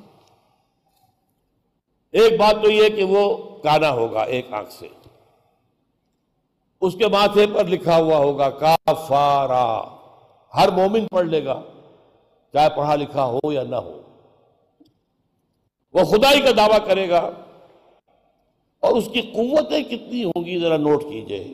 ایک 2.12 2.40
بات 2.40 2.64
تو 2.64 2.72
یہ 2.72 2.90
کہ 2.90 3.04
وہ 3.04 3.24
کانا 3.64 3.92
ہوگا 3.92 4.24
ایک 4.24 4.54
آنکھ 4.54 4.74
سے۔ 4.74 4.88
اس 6.82 6.96
کے 6.96 7.08
ماتھے 7.08 7.46
پر 7.48 7.66
لکھا 7.66 7.98
ہوا 7.98 8.18
ہوگا، 8.18 8.50
کافارا۔ 8.50 9.66
ہر 10.54 10.72
مومن 10.72 11.08
پڑھ 11.08 11.28
لے 11.28 11.46
گا، 11.46 11.62
چاہے 12.54 12.70
پڑھا 12.76 12.96
لکھا 12.96 13.26
ہو 13.26 13.52
یا 13.52 13.64
نہ 13.64 13.76
ہو۔ 13.76 14.02
وہ 15.94 16.04
خدائی 16.04 16.42
کا 16.42 16.52
دعویٰ 16.58 16.86
کرے 16.86 17.10
گا 17.10 17.30
اور 18.84 18.92
اس 18.92 19.10
کی 19.14 19.22
قوتیں 19.22 19.84
کتنی 19.84 20.24
ہوں 20.24 20.46
گی؟ 20.46 20.60
ذرا 20.60 20.78
نوٹ 20.78 21.04
کیجیے۔ 21.04 21.54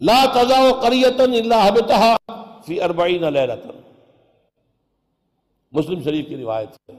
لا 0.00 0.24
تضا 0.32 0.80
قریتن 0.82 1.32
اللہ 1.32 2.16
فی 2.66 2.80
اربعین 2.80 3.32
لیلتن 3.32 3.80
مسلم 5.72 6.02
شریف 6.02 6.28
کی 6.28 6.36
روایت 6.36 6.68
ہے۔ 6.68 6.96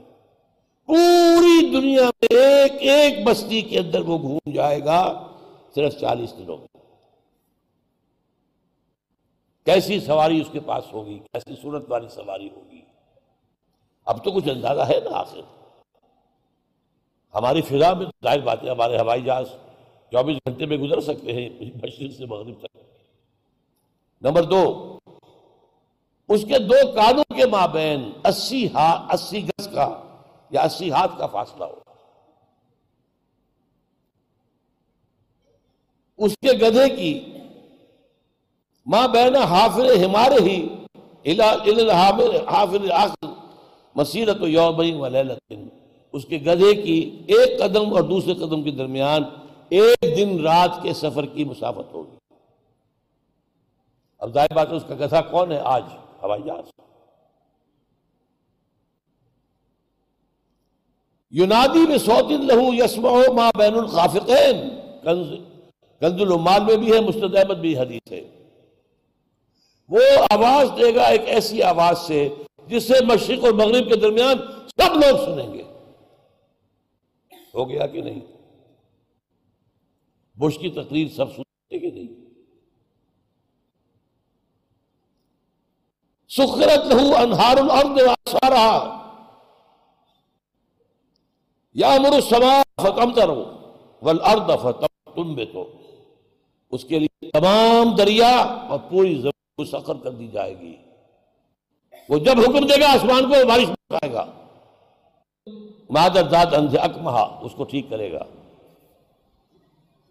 پوری 0.86 1.70
دنیا 1.72 2.02
میں 2.02 2.40
ایک 2.40 2.72
ایک 2.72 3.24
بستی 3.24 3.60
کے 3.60 3.78
اندر 3.78 4.00
وہ 4.00 4.18
گھوم 4.18 4.50
جائے 4.50 4.84
گا 4.84 5.26
صرف 5.74 6.00
چالیس 6.00 6.32
دنوں 6.38 6.56
میں۔ 6.56 6.82
کیسی 9.64 10.00
سواری 10.00 10.40
اس 10.40 10.46
کے 10.52 10.60
پاس 10.60 10.84
ہوگی؟ 10.92 11.18
کیسی 11.18 11.54
صورت 11.62 11.84
والی 11.88 12.08
سواری 12.08 12.48
ہوگی؟ 12.56 12.80
اب 14.04 14.24
تو 14.24 14.30
کچھ 14.30 14.48
اندازہ 14.48 14.80
ہے 14.80 15.00
نا 15.04 15.10
آخر۔ 15.12 15.40
ہماری 17.34 17.62
فضا 17.62 17.92
میں 17.92 18.06
ظاہر 18.24 18.40
بات 18.40 18.62
ہے، 18.64 18.70
ہمارے 18.70 18.98
ہوائی 18.98 19.22
جہاز 19.22 19.46
چوبیس 20.12 20.36
گھنٹے 20.46 20.66
میں 20.66 20.76
گزر 20.76 21.00
سکتے 21.00 21.32
ہیں، 21.32 21.48
مشرق 21.82 22.12
سے 22.18 22.26
مغرب 22.26 22.58
تک۔ 22.60 22.76
نمبر 24.22 24.42
دو، 24.42 24.98
اس 26.28 26.44
کے 26.44 26.58
دو 26.58 26.92
کانوں 26.92 27.24
کے 27.36 27.46
مابین 27.46 28.10
اسی 28.24 28.66
ہاتھ 28.66 29.14
اسی 29.14 29.46
گز 29.48 29.68
کا 29.74 29.88
یا 30.50 30.62
اسی 30.62 30.90
ہاتھ 30.90 31.18
کا 31.18 31.26
فاصلہ 31.26 31.64
ہو۔ 31.64 31.80
اس 36.18 36.36
کے 36.42 36.52
گدھے 36.58 36.88
کی 36.88 37.12
ماں 38.86 39.06
بہن 39.08 39.36
حافظ 39.36 40.04
ہمارے 40.04 40.38
ہی 40.42 40.58
حافظ 42.46 42.90
آخر 42.90 43.26
مسیرت 43.96 44.42
و 44.42 44.48
یوم 44.48 45.00
و 45.00 45.08
لیلت 45.08 45.52
اس 46.14 46.24
کے 46.24 46.38
گدھے 46.46 46.74
کی 46.74 47.22
ایک 47.26 47.58
قدم 47.58 47.94
اور 47.94 48.02
دوسرے 48.02 48.34
قدم 48.34 48.62
کے 48.62 48.70
درمیان 48.70 49.22
ایک 49.68 50.16
دن 50.16 50.40
رات 50.40 50.82
کے 50.82 50.92
سفر 50.92 51.26
کی 51.26 51.44
مسافت 51.44 51.94
ہوگی۔ 51.94 52.16
اب 54.18 54.34
ظاہر 54.34 54.54
بات 54.54 54.70
ہے 54.70 54.76
اس 54.76 54.82
کا 54.88 54.94
گدھا 54.94 55.20
کون 55.20 55.52
ہے؟ 55.52 55.58
آج 55.58 55.82
ہوائی 56.22 56.42
جہاز۔ 56.42 56.64
یونادی 61.30 61.86
میں 61.88 61.98
سوت 61.98 62.30
لہو 62.30 62.74
یسما 62.84 63.10
ما 63.34 63.50
بین 63.58 63.74
الخافقین۔ 63.74 64.68
کنز 66.00 66.20
العمال 66.20 66.64
میں 66.64 66.76
بھی 66.76 66.92
ہے، 66.92 67.00
مستد 67.00 67.36
احمد 67.36 67.54
بھی 67.54 67.78
حدیث 67.78 68.12
ہے۔ 68.12 68.44
وہ 69.88 70.00
آواز 70.30 70.68
دے 70.78 70.94
گا 70.94 71.02
ایک 71.02 71.22
ایسی 71.24 71.62
آواز 71.62 71.98
سے 71.98 72.28
جس 72.66 72.88
سے 72.88 73.04
مشرق 73.04 73.44
اور 73.44 73.52
مغرب 73.52 73.88
کے 73.88 73.96
درمیان 73.96 74.36
سب 74.68 74.94
لوگ 74.94 75.16
سنیں 75.16 75.52
گے۔ 75.52 75.73
ہو 77.54 77.68
گیا 77.68 77.86
کہ 77.86 78.02
نہیں؟ 78.02 78.20
بش 80.38 80.58
کی 80.58 80.70
تقریر 80.70 81.08
سب 81.08 81.30
سنتے 81.30 81.78
کہ 81.78 81.90
نہیں؟ 81.90 82.24
سخرت 86.28 86.86
لہو 86.86 87.16
انہار 87.16 87.56
الارض 87.56 88.00
واسارا 88.06 89.00
یا 91.74 91.88
امر 91.88 92.12
السما 92.12 92.62
فتم 92.82 93.14
ترو 93.14 93.44
والارض 94.02 94.62
فتم 94.62 95.12
تم 95.14 95.34
بے 95.34 95.44
تو 95.44 95.72
اس 96.70 96.84
کے 96.84 96.98
لیے 96.98 97.30
تمام 97.30 97.96
دریا 97.96 98.36
اور 98.38 98.78
پوری 98.90 99.14
زمین 99.14 99.54
کو 99.56 99.64
سخر 99.64 99.94
کر 99.94 100.10
دی 100.10 100.28
جائے 100.28 100.60
گی۔ 100.60 100.76
وہ 102.08 102.18
جب 102.18 102.38
حکم 102.38 102.66
دے 102.66 102.80
گا، 102.80 102.92
آسمان 102.92 103.22
کو 103.22 103.46
بارش 103.48 103.68
پائے 103.88 104.12
گا۔ 104.12 104.43
مادر 105.90 106.28
ذات 106.28 106.54
انجھ 106.54 106.76
اکمہا، 106.76 107.38
اس 107.42 107.52
کو 107.52 107.64
ٹھیک 107.64 107.86
کرے 107.90 108.12
گا۔ 108.12 108.24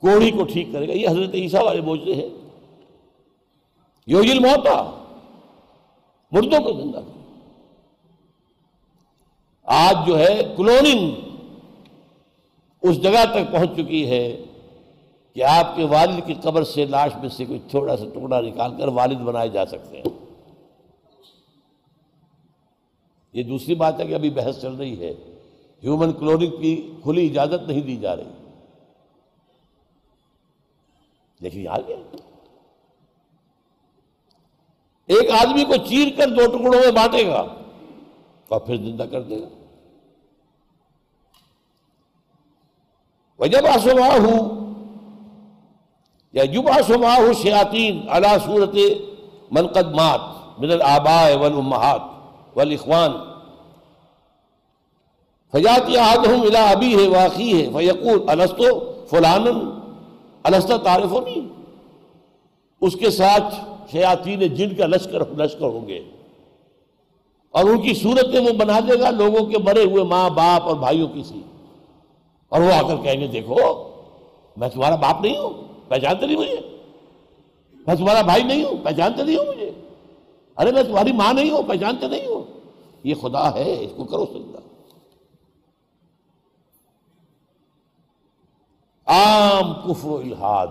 کوڑی 0.02 0.32
کو 0.32 0.44
ٹھیک 0.44 0.68
کرے 0.74 0.88
گا۔ 0.88 0.94
یہ 0.94 1.10
حضرت 1.10 1.30
عیسیٰ 1.34 1.64
والے 1.64 1.82
بوجھتے 1.82 2.14
ہیں۔ 2.16 2.30
یوجل 4.08 4.40
موتا 4.40 5.06
مردوں 6.32 6.60
کو 6.60 6.82
زندہ 6.82 6.98
کر 6.98 7.12
آج 9.64 9.98
جو 10.08 10.20
ہے 10.20 10.54
کلوننگ 10.58 11.12
اس 12.82 13.04
جگہ 13.04 13.26
تک 13.32 13.52
پہنچ 13.52 13.70
چکی 13.78 14.10
ہے 14.10 14.44
کہ 15.34 15.44
آپ 15.44 15.76
کے 15.76 15.86
والد 15.86 16.20
کی 16.26 16.34
قبر 16.34 16.64
سے 16.64 16.86
لاش 16.86 17.16
میں 17.16 17.30
سے 17.30 17.46
کوئی 17.46 17.60
تھوڑا 17.70 17.98
سا 17.98 18.06
ٹکڑا 18.14 18.42
نکال 18.42 18.78
کر 18.78 18.88
والد 18.88 19.18
بنائے 19.18 19.50
جا 19.50 19.66
سکتے 19.66 19.98
ہیں۔ 19.98 20.23
یہ 23.34 23.44
دوسری 23.44 23.76
بات 23.76 24.00
ہے 24.00 24.08
کہ 24.08 24.14
ابھی 24.14 24.30
بحث 24.30 24.62
چل 24.62 24.76
رہی 24.76 25.00
ہے۔ 25.00 25.14
ہیومن 25.84 26.14
کلوننگ 26.14 26.62
کی 26.62 26.94
کھلی 27.04 27.30
اجازت 27.30 27.68
نہیں 27.68 27.82
دی 27.82 27.98
جا 27.98 28.16
رہی۔ 28.16 28.24
لیکن 31.40 31.68
آ 31.68 31.78
گیا 31.78 31.98
ایک 35.06 35.32
آدمی 35.32 35.64
کو 35.64 35.76
چیر 35.76 36.08
کر 36.18 36.28
دو 36.28 36.58
ٹکڑوں 36.58 36.82
میں 36.82 36.92
بانٹے 36.92 37.28
گا 37.28 37.46
اور 38.48 38.60
پھر 38.60 38.76
زندہ 38.76 39.04
کر 39.04 39.22
دے 39.22 39.42
گا۔ 39.42 39.48
جب 43.52 43.66
آسما 43.66 44.08
ہوں 44.08 44.74
یا 46.34 46.46
جب 46.46 46.68
آسما 46.68 47.16
ہوں 47.18 47.34
شیاتین 47.34 48.06
اللہ 48.10 48.38
صورت 48.46 48.76
منقدمات 49.52 50.20
من 50.60 50.72
الآباء 50.72 51.36
والامہات۔ 51.36 52.13
والاخوان. 52.56 53.12
فجاتی 55.52 55.98
آدھم 55.98 56.42
الى 56.42 56.56
ابی 56.56 57.04
ہے 57.04 57.08
واقعی 57.08 57.62
ہے 57.62 57.70
فیقول 57.74 58.30
الستو 58.30 58.94
فلان؟ 59.10 59.48
الستا 60.44 60.78
تعارف 60.78 61.12
نہیں 61.12 61.64
اس 62.82 62.96
کے 62.96 63.10
ساتھ 63.10 63.56
شیاطین 63.92 64.40
جن 64.40 64.76
کا 64.76 64.86
لشکر 64.86 65.20
لشکر 65.38 65.66
ہوں 65.66 65.88
گے۔ 65.88 66.02
اور 67.52 67.64
ان 67.64 67.82
کی 67.82 67.94
صورتیں 67.94 68.40
وہ 68.40 68.54
بنا 68.54 68.80
دے 68.80 69.00
گا 69.00 69.10
لوگوں 69.10 69.46
کے 69.46 69.58
مرے 69.58 69.84
ہوئے 69.84 70.04
ماں 70.04 70.30
باپ 70.30 70.64
اور 70.64 70.76
بھائیوں 70.76 71.08
کی 71.08 71.24
سی۔ 71.24 71.42
اور 72.50 72.62
وہ 72.62 72.74
آ 72.74 72.82
کر 72.82 72.96
کہیں 72.96 73.22
گے، 73.22 73.28
دیکھو، 73.28 73.56
میں 74.58 74.70
تمہارا 74.70 74.96
باپ 74.96 75.22
نہیں 75.22 75.38
ہوں، 75.38 75.50
پہچانتے 75.90 76.26
نہیں 76.26 76.38
مجھے۔ 76.38 76.58
میں 77.88 77.96
تمہارا 77.96 78.22
بھائی 78.22 78.44
نہیں 78.44 78.64
ہوں، 78.64 78.84
پہچانتے 78.84 79.24
نہیں 79.24 79.36
ہوں 79.36 79.46
مجھے۔ 79.46 79.72
ارے 80.58 80.72
میں 80.72 80.84
تمہاری 80.84 81.12
ماں 81.12 81.34
نہیں 81.34 81.50
ہوں، 81.52 81.64
پہچانتے 81.68 82.08
نہیں 82.08 82.28
ہوں۔ 82.28 82.44
یہ 83.04 83.16
خدا 83.22 83.54
ہے، 83.54 83.74
اس 83.84 83.92
کو 83.96 84.04
کرو 84.06 84.26
سکتا 84.26 84.60
عام 89.08 89.74
کفر 89.84 90.10
و 90.10 90.16
الحاد 90.18 90.68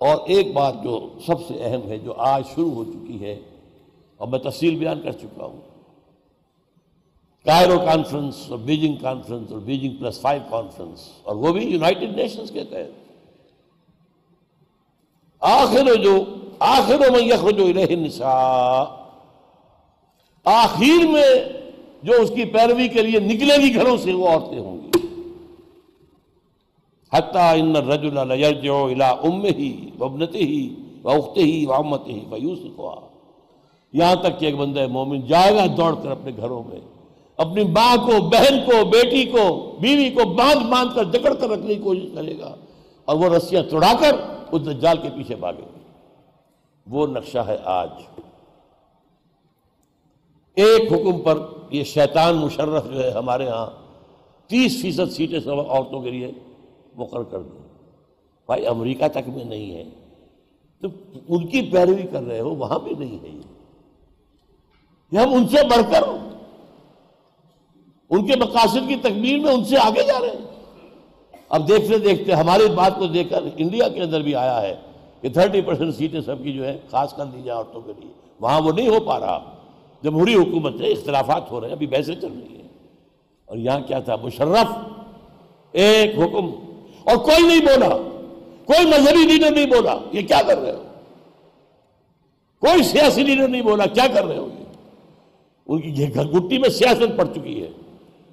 اور 0.00 0.28
ایک 0.28 0.52
بات 0.54 0.74
جو 0.84 0.98
سب 1.26 1.46
سے 1.48 1.54
اہم 1.64 1.82
ہے، 1.88 1.98
جو 1.98 2.14
آج 2.18 2.42
شروع 2.54 2.70
ہو 2.70 2.84
چکی 2.84 3.20
ہے، 3.20 3.34
اور 4.20 4.28
میں 4.28 4.38
تفصیل 4.38 4.78
بیان 4.78 5.02
کر 5.02 5.12
چکا 5.12 5.44
ہوں۔ 5.44 5.60
کائرو 7.46 7.78
کانفرنس 7.78 8.50
اور 8.50 8.58
بیجنگ 8.58 8.96
کانفرنس 8.96 9.52
اور 9.52 9.60
بیجنگ 9.60 9.96
پلس 9.96 10.20
فائیو 10.20 10.42
کانفرنس، 10.50 11.08
اور 11.22 11.36
وہ 11.36 11.52
بھی 11.52 11.64
یونائٹڈ 11.66 12.16
نیشنز 12.16 12.50
کے 12.50 12.64
تحت۔ 12.64 13.01
آخر 15.42 15.94
جو، 15.94 16.24
آخر 16.58 16.98
میں 17.10 17.20
یخرج 17.20 17.60
الہ 17.60 17.92
النساء۔ 17.92 18.84
آخر 20.44 21.06
میں 21.06 21.44
جو 22.02 22.12
اس 22.12 22.30
کی 22.34 22.44
پیروی 22.44 22.88
کے 22.88 23.02
لیے 23.02 23.20
نکلے 23.20 23.56
گی 23.56 23.74
گھروں 23.74 23.96
سے 23.96 24.12
وہ 24.12 24.28
عورتیں 24.28 24.58
ہوں 24.58 24.78
گی۔ 24.80 24.90
حتیٰ 27.12 27.58
ان 27.58 27.76
الرجل 27.76 28.28
لیرجع 28.28 28.72
الى 28.72 29.04
امه 29.04 29.70
وابنته 29.98 30.68
واخته 31.02 31.70
وعمته 31.70 32.18
فیوسفها 32.30 33.00
یہاں 33.92 34.14
تک 34.14 34.38
کہ 34.38 34.46
ایک 34.46 34.56
بندہ 34.56 34.86
مومن 34.86 35.26
جائے 35.26 35.54
گا 35.54 35.66
دوڑ 35.76 35.94
کر 36.02 36.10
اپنے 36.10 36.32
گھروں 36.36 36.62
میں، 36.68 36.80
اپنی 37.36 37.64
ماں 37.64 37.96
کو، 37.96 38.20
بہن 38.20 38.58
کو، 38.66 38.84
بیٹی 38.84 39.24
کو، 39.24 39.76
بیوی 39.80 40.10
کو 40.10 40.24
باندھ 40.24 40.66
باندھ 40.66 40.94
کر 40.94 41.04
جکڑ 41.04 41.34
کر 41.34 41.48
رکھنے 41.48 41.74
کی 41.74 41.80
کوشش 41.80 42.08
کرے 42.14 42.38
گا 42.38 42.54
اور 43.04 43.16
وہ 43.16 43.36
رسیاں 43.36 43.62
توڑا 43.62 43.92
کر 44.00 44.16
اس 44.52 44.66
دجال 44.66 44.96
کے 44.96 45.08
پیچھے 45.14 45.36
بھاگے۔ 45.36 45.62
گی 45.62 45.78
وہ 46.86 47.06
نقشہ 47.06 47.38
ہے 47.38 47.56
آج۔ 47.64 47.88
ایک 50.54 50.92
حکم 50.92 51.22
پر 51.22 51.38
یہ 51.70 51.84
شیطان 51.84 52.34
مشرف 52.34 52.84
جو 52.84 53.04
ہے 53.04 53.10
ہمارے 53.10 53.48
ہاں 53.48 53.66
تیس 54.46 54.82
فیصد 54.82 55.12
سیٹیں 55.12 55.40
سب 55.40 55.60
عورتوں 55.60 56.02
کے 56.02 56.10
لیے 56.10 56.30
مقرر 56.94 57.22
کر 57.22 57.42
دیں۔ 57.42 57.60
بھائی 58.46 58.66
امریکہ 58.66 59.08
تک 59.08 59.28
میں 59.28 59.44
نہیں 59.44 59.74
ہے۔ 59.74 59.84
تو 60.80 60.88
ان 61.28 61.46
کی 61.46 61.62
پیروی 61.62 62.02
کر 62.02 62.22
رہے 62.22 62.40
ہو، 62.40 62.54
وہاں 62.54 62.78
بھی 62.78 62.94
نہیں 62.98 63.22
ہے 63.22 63.40
یہ 65.12 65.18
ہم 65.18 65.34
ان 65.34 65.48
سے 65.48 65.56
بڑھ 65.66 65.92
کر، 65.92 66.02
ان 68.10 68.26
کے 68.26 68.36
مقاصد 68.36 68.88
کی 68.88 68.96
تکمیل 68.96 69.40
میں 69.40 69.52
ان 69.52 69.64
سے 69.64 69.76
آگے 69.78 70.02
جا 70.06 70.20
رہے 70.20 70.28
ہیں۔ 70.28 70.51
اب 71.52 71.68
دیکھتے 71.68 71.98
دیکھتے 71.98 72.32
ہماری 72.32 72.62
بات 72.74 72.98
کو 72.98 73.06
دیکھ 73.06 73.30
کر 73.30 73.44
انڈیا 73.56 73.88
کے 73.88 74.00
اندر 74.00 74.20
بھی 74.20 74.34
آیا 74.34 74.62
ہے 74.62 74.74
کہ 75.20 75.28
تھرٹی 75.28 75.60
پرسنٹ 75.60 75.94
سیٹیں 75.94 76.20
سب 76.20 76.44
کی 76.44 76.52
جو 76.52 76.66
ہے 76.66 76.78
خاص 76.90 77.14
کر 77.14 77.24
دی 77.24 77.42
جائے 77.42 77.56
عورتوں 77.58 77.80
کے 77.80 77.92
لیے۔ 78.00 78.12
وہاں 78.40 78.60
وہ 78.60 78.72
نہیں 78.72 78.88
ہو 78.88 79.00
پا 79.00 79.20
رہا۔ 79.20 79.54
جمہوری 80.02 80.34
حکومت 80.34 80.80
ہے، 80.80 80.86
اختلافات 80.86 81.50
ہو 81.50 81.60
رہے 81.60 81.68
ہیں، 81.68 81.74
ابھی 81.74 81.86
بحثیں 81.86 82.14
چل 82.14 82.32
رہی 82.42 82.56
ہیں۔ 82.56 82.68
اور 83.46 83.56
یہاں 83.56 83.80
کیا 83.80 83.98
تھا؟ 83.98 84.16
مشرف۔ 84.16 84.66
ایک 85.72 86.18
حکم۔ 86.18 86.46
اور 87.04 87.16
کوئی 87.16 87.46
نہیں 87.46 87.60
بولا۔ 87.60 87.88
کوئی 88.64 88.86
مذہبی 88.86 89.32
لیڈر 89.32 89.50
نہیں 89.50 89.66
بولا۔ 89.66 89.98
یہ 90.12 90.22
کیا 90.22 90.42
کر 90.46 90.58
رہے 90.58 90.72
ہو؟ 90.72 90.82
کوئی 92.60 92.82
سیاسی 92.82 93.22
لیڈر 93.22 93.48
نہیں 93.48 93.62
بولا۔ 93.62 93.86
کیا 93.86 94.06
کر 94.14 94.24
رہے 94.24 94.36
ہو 94.36 94.48
یہ؟ 94.58 94.64
ان 95.66 95.80
کی 95.80 96.14
گٹی 96.14 96.58
میں 96.58 96.68
سیاست 96.68 97.18
پڑ 97.18 97.24
چکی 97.34 97.62
ہے۔ 97.62 97.68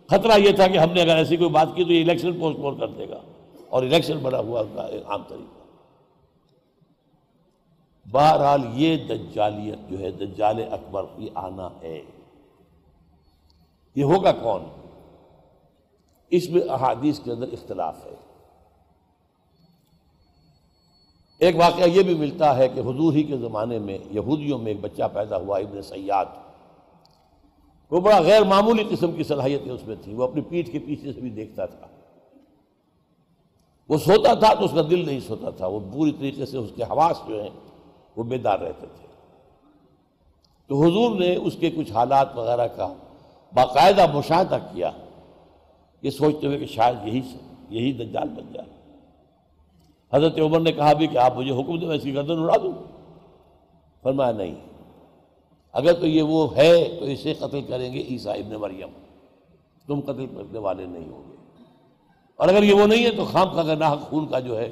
خطرہ 0.09 0.39
یہ 0.39 0.51
تھا 0.51 0.67
کہ 0.67 0.77
ہم 0.77 0.91
نے 0.91 1.01
اگر 1.01 1.15
ایسی 1.15 1.37
کوئی 1.37 1.49
بات 1.49 1.67
کی 1.75 1.83
تو 1.83 1.91
یہ 1.91 2.03
الیکشن 2.03 2.39
پوسٹ 2.39 2.57
پون 2.57 2.79
کر 2.79 2.87
دے 2.87 3.09
گا 3.09 3.21
اور 3.69 3.83
الیکشن 3.83 4.17
بڑا 4.17 4.39
ہوا 4.39 4.61
ان 4.61 4.67
کا 4.75 4.87
عام 5.05 5.23
طریقہ۔ 5.27 5.59
بہرحال 8.11 8.61
یہ 8.73 8.97
دجالیت 8.97 9.89
جو 9.89 9.99
ہے، 9.99 10.11
دجال 10.11 10.63
اکبر، 10.71 11.03
یہ 11.17 11.29
آنا 11.35 11.69
ہے۔ 11.81 12.01
یہ 13.95 14.03
ہوگا 14.03 14.31
کون؟ 14.31 14.63
اس 16.29 16.49
میں 16.49 16.61
احادیث 16.69 17.19
کے 17.19 17.31
اندر 17.31 17.47
اختلاف 17.51 18.05
ہے۔ 18.05 18.15
ایک 21.39 21.55
واقعہ 21.55 21.87
یہ 21.87 22.03
بھی 22.03 22.13
ملتا 22.13 22.57
ہے 22.57 22.67
کہ 22.67 22.79
حضور 22.79 23.13
ہی 23.13 23.23
کے 23.23 23.37
زمانے 23.37 23.79
میں 23.79 23.97
یہودیوں 24.11 24.57
میں 24.57 24.67
ایک 24.67 24.81
بچہ 24.81 25.03
پیدا 25.13 25.37
ہوا، 25.37 25.57
ابن 25.57 25.81
سیاد۔ 25.81 26.25
وہ 27.91 27.99
بڑا 27.99 28.21
غیر 28.21 28.43
معمولی 28.43 28.83
قسم 28.89 29.11
کی 29.11 29.23
صلاحیتیں 29.23 29.71
اس 29.71 29.87
میں 29.87 29.95
تھیں۔ 30.01 30.15
وہ 30.15 30.23
اپنی 30.23 30.41
پیٹھ 30.41 30.71
کے 30.71 30.79
پیچھے 30.79 31.13
سے 31.13 31.21
بھی 31.21 31.29
دیکھتا 31.29 31.65
تھا۔ 31.65 31.87
وہ 33.89 33.97
سوتا 33.97 34.33
تھا 34.33 34.53
تو 34.53 34.65
اس 34.65 34.71
کا 34.71 34.81
دل 34.89 35.05
نہیں 35.05 35.19
سوتا 35.19 35.49
تھا۔ 35.49 35.67
وہ 35.67 35.79
پوری 35.93 36.11
طریقے 36.11 36.45
سے 36.45 36.57
اس 36.57 36.69
کے 36.75 36.83
حواس 36.83 37.21
جو 37.27 37.41
ہیں، 37.41 37.49
وہ 38.15 38.23
بیدار 38.23 38.59
رہتے 38.59 38.87
تھے۔ 38.87 39.07
تو 40.67 40.83
حضور 40.83 41.19
نے 41.19 41.35
اس 41.35 41.55
کے 41.59 41.71
کچھ 41.71 41.91
حالات 41.91 42.37
وغیرہ 42.37 42.67
کا 42.67 42.93
باقاعدہ 43.53 44.05
مشاہدہ 44.13 44.57
کیا۔ 44.73 44.91
یہ 46.01 46.09
سوچتے 46.09 46.47
ہوئے 46.47 46.57
کہ 46.57 46.65
شاید 46.65 47.07
یہی 47.07 47.21
یہی 47.69 47.91
دجال 47.91 48.29
بن 48.29 48.53
جائے۔ 48.53 48.97
حضرت 50.13 50.39
عمر 50.39 50.59
نے 50.59 50.71
کہا 50.71 50.93
بھی 50.93 51.07
کہ 51.07 51.17
آپ 51.17 51.37
مجھے 51.37 51.51
حکم 51.51 51.79
دیں، 51.79 51.87
میں 51.87 51.97
اس 51.97 52.03
کی 52.03 52.13
گردن 52.13 52.39
اڑا 52.39 52.57
دوں۔ 52.57 52.71
فرمایا 54.03 54.31
نہیں۔ 54.31 54.68
اگر 55.73 55.93
تو 55.93 56.07
یہ 56.07 56.21
وہ 56.21 56.55
ہے 56.55 56.97
تو 56.99 57.05
اسے 57.05 57.33
قتل 57.33 57.61
کریں 57.61 57.93
گے 57.93 58.01
عیسیٰ 58.01 58.33
ابن 58.33 58.55
مریم۔ 58.55 58.89
تم 59.87 59.99
قتل 59.99 60.25
کرنے 60.25 60.59
والے 60.59 60.85
نہیں 60.85 61.09
ہوں 61.09 61.31
گے۔ 61.31 61.35
اور 62.35 62.47
اگر 62.47 62.63
یہ 62.63 62.73
وہ 62.73 62.87
نہیں 62.87 63.05
ہے 63.05 63.11
تو 63.11 63.25
خام 63.25 63.55
کا 63.55 63.63
نہ 63.63 63.95
خون 64.01 64.27
کا 64.27 64.39
جو 64.39 64.59
ہے 64.59 64.71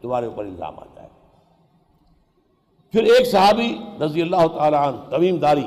تمہارے 0.00 0.26
اوپر 0.26 0.44
الزام 0.44 0.78
آتا 0.78 1.02
ہے۔ 1.02 1.08
پھر 2.92 3.02
ایک 3.02 3.26
صحابی 3.26 3.78
رضی 4.04 4.22
اللہ 4.22 4.46
تعالیٰ 4.56 4.88
عنہ 4.88 5.10
طویم 5.10 5.36
داری، 5.36 5.66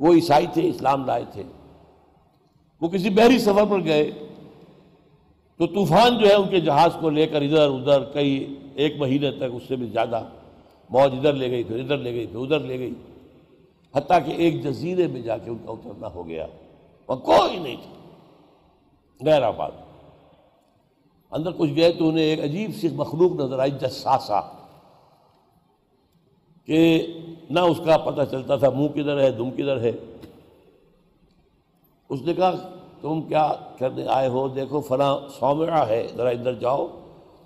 وہ 0.00 0.14
عیسائی 0.14 0.46
تھے، 0.52 0.68
اسلام 0.68 1.04
لائے 1.04 1.24
تھے۔ 1.32 1.42
وہ 2.80 2.88
کسی 2.88 3.10
بحری 3.10 3.38
سفر 3.38 3.64
پر 3.70 3.84
گئے۔ 3.84 4.10
تو 5.58 5.66
طوفان 5.66 6.18
جو 6.18 6.26
ہے 6.26 6.34
ان 6.34 6.48
کے 6.48 6.60
جہاز 6.60 6.96
کو 7.00 7.10
لے 7.10 7.26
کر 7.26 7.42
ادھر 7.42 7.68
ادھر 7.68 8.04
کئی 8.04 8.58
ایک 8.74 8.96
مہینے 8.96 9.30
تک 9.30 9.44
اس 9.52 9.62
سے 9.68 9.76
بھی 9.76 9.86
زیادہ 9.86 10.24
موج 10.92 11.14
ادھر 11.16 11.32
لے 11.32 11.50
گئی، 11.50 11.64
پھر 11.64 11.80
ادھر 11.80 11.96
لے 11.96 12.12
گئی، 12.12 12.26
پھر 12.26 12.38
ادھر 12.38 12.60
لے 12.60 12.78
گئی۔ 12.78 12.94
حتیٰ 13.96 14.18
کہ 14.26 14.30
ایک 14.30 14.62
جزیرے 14.62 15.06
میں 15.06 15.20
جا 15.20 15.38
کے 15.38 15.50
ان 15.50 15.58
کا 15.66 15.72
اترنا 15.72 16.08
ہو 16.14 16.28
گیا۔ 16.28 16.46
وہاں 17.08 17.20
کوئی 17.20 17.56
نہیں 17.56 17.76
تھا۔ 17.76 17.92
غیر 19.24 19.42
آباد۔ 19.42 19.70
اندر 21.30 21.50
کچھ 21.56 21.70
گئے 21.76 21.92
تو 21.92 22.08
انہیں 22.08 22.24
ایک 22.24 22.40
عجیب 22.40 22.70
سی 22.80 22.88
مخلوق 22.88 23.32
نظر 23.32 23.58
آئی، 23.58 23.70
جساسا۔ 23.70 24.40
کہ 26.66 27.06
نہ 27.50 27.60
اس 27.60 27.80
کا 27.84 27.96
پتہ 27.96 28.20
چلتا 28.30 28.56
تھا، 28.56 28.70
منہ 28.70 28.88
کدھر 28.88 29.20
ہے، 29.20 29.30
دم 29.30 29.50
کدھر 29.50 29.80
ہے۔ 29.80 29.92
اس 32.08 32.22
نے 32.22 32.34
کہا، 32.34 32.52
تم 33.00 33.22
کیا 33.22 33.52
کرنے 33.78 34.06
آئے 34.08 34.28
ہو؟ 34.28 34.48
دیکھو، 34.48 34.80
فلاں 34.80 35.18
سومرا 35.38 35.88
ہے۔ 35.88 36.06
ذرا 36.16 36.28
ادھر 36.28 36.54
جاؤ۔ 36.54 36.86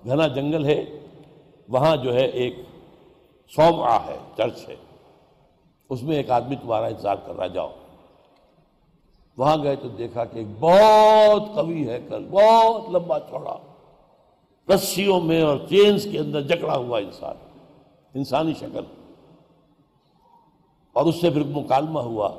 گھنا 0.04 0.26
جنگل 0.26 0.64
ہے۔ 0.64 0.84
وہاں 1.68 1.96
جو 1.96 2.14
ہے 2.14 2.26
ایک 2.26 2.56
سومرا 3.54 4.06
ہے، 4.06 4.18
چرچ 4.36 4.68
ہے۔ 4.68 4.76
اس 5.90 6.02
میں 6.02 6.16
ایک 6.16 6.30
آدمی 6.30 6.56
تمہارا 6.56 6.86
انتظار 6.86 7.16
کر 7.26 7.36
رہا 7.36 7.46
جاؤ۔ 7.46 7.70
وہاں 9.36 9.56
گئے 9.62 9.76
تو 9.76 9.88
دیکھا 9.88 10.24
کہ 10.24 10.38
ایک 10.38 10.46
بہت 10.60 11.42
قوی 11.54 11.88
ہے 11.88 12.00
کل 12.08 12.28
بہت 12.30 12.90
لمبا 12.90 13.20
چوڑا، 13.20 13.56
رسیوں 14.74 15.20
میں 15.20 15.42
اور 15.42 15.58
چینز 15.68 16.08
کے 16.12 16.18
اندر 16.18 16.40
جکڑا 16.40 16.76
ہوا 16.76 16.98
انسان، 16.98 17.36
انسانی 18.14 18.54
شکل۔ 18.54 18.84
اور 20.92 21.04
اس 21.04 21.20
سے 21.20 21.30
پھر 21.30 21.42
مکالمہ 21.44 22.00
ہوا، 22.00 22.30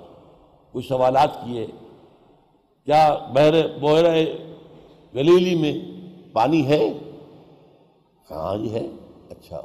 کچھ 0.71 0.87
سوالات 0.87 1.33
کیے۔ 1.33 1.67
کیا 2.85 3.17
بحر 3.33 3.77
بحر 3.77 4.03
گلیلی 5.15 5.55
میں 5.55 5.73
پانی 6.33 6.67
ہے؟ 6.67 6.93
کہاں 8.27 8.57
جی 8.57 8.73
ہے۔ 8.73 8.87
اچھا۔ 9.29 9.61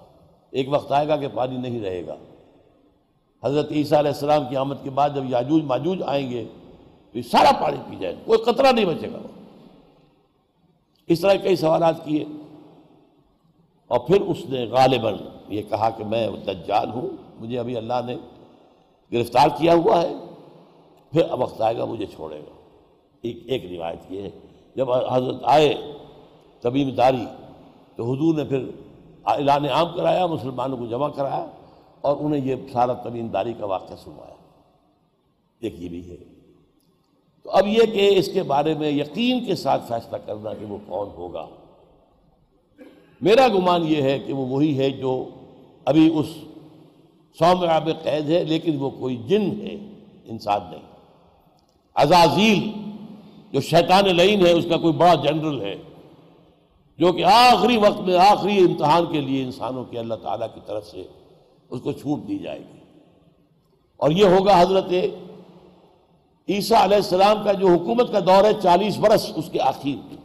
ایک 0.53 0.67
وقت 0.71 0.93
آئے 0.93 1.09
گا 1.09 1.17
کہ 1.17 1.29
پانی 1.35 1.57
نہیں 1.57 1.81
رہے 1.81 2.07
گا۔ 2.07 2.17
حضرت 3.45 3.73
عیسیٰ 3.73 3.99
علیہ 3.99 4.11
السلام 4.11 4.43
کی 4.49 4.57
آمد 4.57 4.75
کے 4.83 4.91
بعد 4.91 5.11
جب 5.15 5.31
یاجوج 5.31 5.63
ماجوج 5.63 6.03
آئیں 6.07 6.31
گے، 6.31 6.45
تو 7.13 7.19
یہ 7.19 7.23
سارا 7.23 7.51
پانی 7.63 7.77
پی 7.91 7.97
جائے 7.97 8.15
کوئی 8.25 8.39
قطرہ 8.39 8.73
نہیں 8.73 8.85
بچے 8.85 9.09
گا۔ 9.13 9.19
اس 11.07 11.21
طرح 11.21 11.35
کئی 11.35 11.57
سوالات 11.57 12.05
کیے۔ 12.05 12.25
اور 13.89 14.01
پھر 14.01 14.21
اس 14.21 14.37
نے 14.49 14.67
غالباً 14.67 15.15
یہ 15.49 15.63
کہا 15.63 15.91
کہ 15.91 16.05
میں 16.05 16.29
دجال 16.29 16.91
ہوں، 16.91 17.09
مجھے 17.41 17.59
ابھی 17.59 17.77
اللہ 17.77 17.95
نے 18.07 18.17
گرفتار 19.13 19.49
کیا 19.59 19.75
ہوا 19.75 20.03
ہے۔ 20.03 20.15
پھر 21.13 21.23
اب 21.31 21.41
وقت 21.41 21.61
آئے 21.61 21.77
گا، 21.77 21.85
مجھے 21.85 22.07
چھوڑے 22.07 22.39
گا۔ 22.39 22.55
ایک 23.23 23.39
ایک 23.47 23.65
روایت 23.73 24.13
یہ 24.13 24.23
ہے۔ 24.23 24.31
جب 24.75 24.93
حضرت 24.93 25.37
آئے 25.45 25.75
تبیم 26.61 26.91
داری، 26.91 27.25
تو 27.97 28.13
حضور 28.13 28.35
نے 28.35 28.45
پھر 28.45 28.65
اعلان 29.25 29.65
عام 29.65 29.87
کرایا، 29.97 30.27
مسلمانوں 30.27 30.77
کو 30.77 30.87
جمع 30.87 31.09
کرایا 31.09 31.47
اور 32.01 32.17
انہیں 32.21 32.45
یہ 32.45 32.55
سارا 32.73 32.93
تبیم 32.93 33.29
داری 33.29 33.53
کا 33.53 33.67
واقعہ 33.67 33.97
سنوایا۔ 34.05 34.35
ایک 35.61 35.75
یہ 35.79 35.89
بھی 35.89 36.11
ہے۔ 36.11 36.17
تو 37.43 37.51
اب 37.51 37.67
یہ 37.67 37.83
کہ 37.93 38.19
اس 38.19 38.29
کے 38.33 38.43
بارے 38.43 38.75
میں 38.75 38.91
یقین 38.91 39.45
کے 39.45 39.55
ساتھ 39.55 39.83
فیصلہ 39.89 40.17
کرنا 40.17 40.55
کہ 40.55 40.65
وہ 40.65 40.79
کون 40.87 41.09
ہوگا۔ 41.15 41.47
میرا 43.21 43.49
گمان 43.49 43.85
یہ 43.89 44.03
ہے 44.03 44.19
کہ 44.19 44.33
وہ 44.33 44.47
وہی 44.47 44.79
ہے 44.79 44.91
جو 44.91 45.29
ابھی 45.85 46.13
اس 46.15 46.27
سو 47.39 47.57
میں 47.57 47.95
قید 48.03 48.31
ہے، 48.31 48.45
لیکن 48.45 48.77
وہ 48.79 48.91
کوئی 48.91 49.17
جن 49.17 49.61
ہے، 49.61 49.75
انسان 50.25 50.61
نہیں۔ 50.71 50.83
عزازیل، 51.95 52.71
جو 53.53 53.61
شیطان 53.61 54.17
لعین 54.17 54.47
ہے، 54.47 54.53
اس 54.53 54.67
کا 54.69 54.77
کوئی 54.77 54.93
بڑا 54.93 55.15
جنرل 55.15 55.63
ہے۔ 55.63 55.77
جو 57.03 57.13
کہ 57.13 57.25
آخری 57.25 57.77
وقت 57.77 58.01
میں، 58.01 58.19
آخری 58.19 58.59
امتحان 58.59 59.05
کے 59.13 59.21
لیے 59.21 59.43
انسانوں 59.43 59.85
کے 59.85 59.99
اللہ 59.99 60.15
تعالیٰ 60.15 60.47
کی 60.55 60.61
طرف 60.67 60.87
سے 60.87 61.03
اس 61.71 61.81
کو 61.81 61.93
چھوٹ 61.93 62.29
دی 62.29 62.39
جائے 62.39 62.59
گی۔ 62.59 62.79
اور 63.97 64.11
یہ 64.11 64.25
ہوگا 64.25 64.61
حضرت 64.61 64.93
عیسیٰ 66.49 66.83
علیہ 66.83 66.97
السلام 66.97 67.45
کا 67.45 67.53
جو 67.53 67.69
حکومت 67.69 68.13
کا 68.13 68.19
دور 68.21 68.45
ہے 68.45 68.51
چالیس 68.63 68.99
برس 68.99 69.33
اس 69.37 69.51
کے 69.53 69.61
آخر 69.61 69.87
میں۔ 69.87 70.17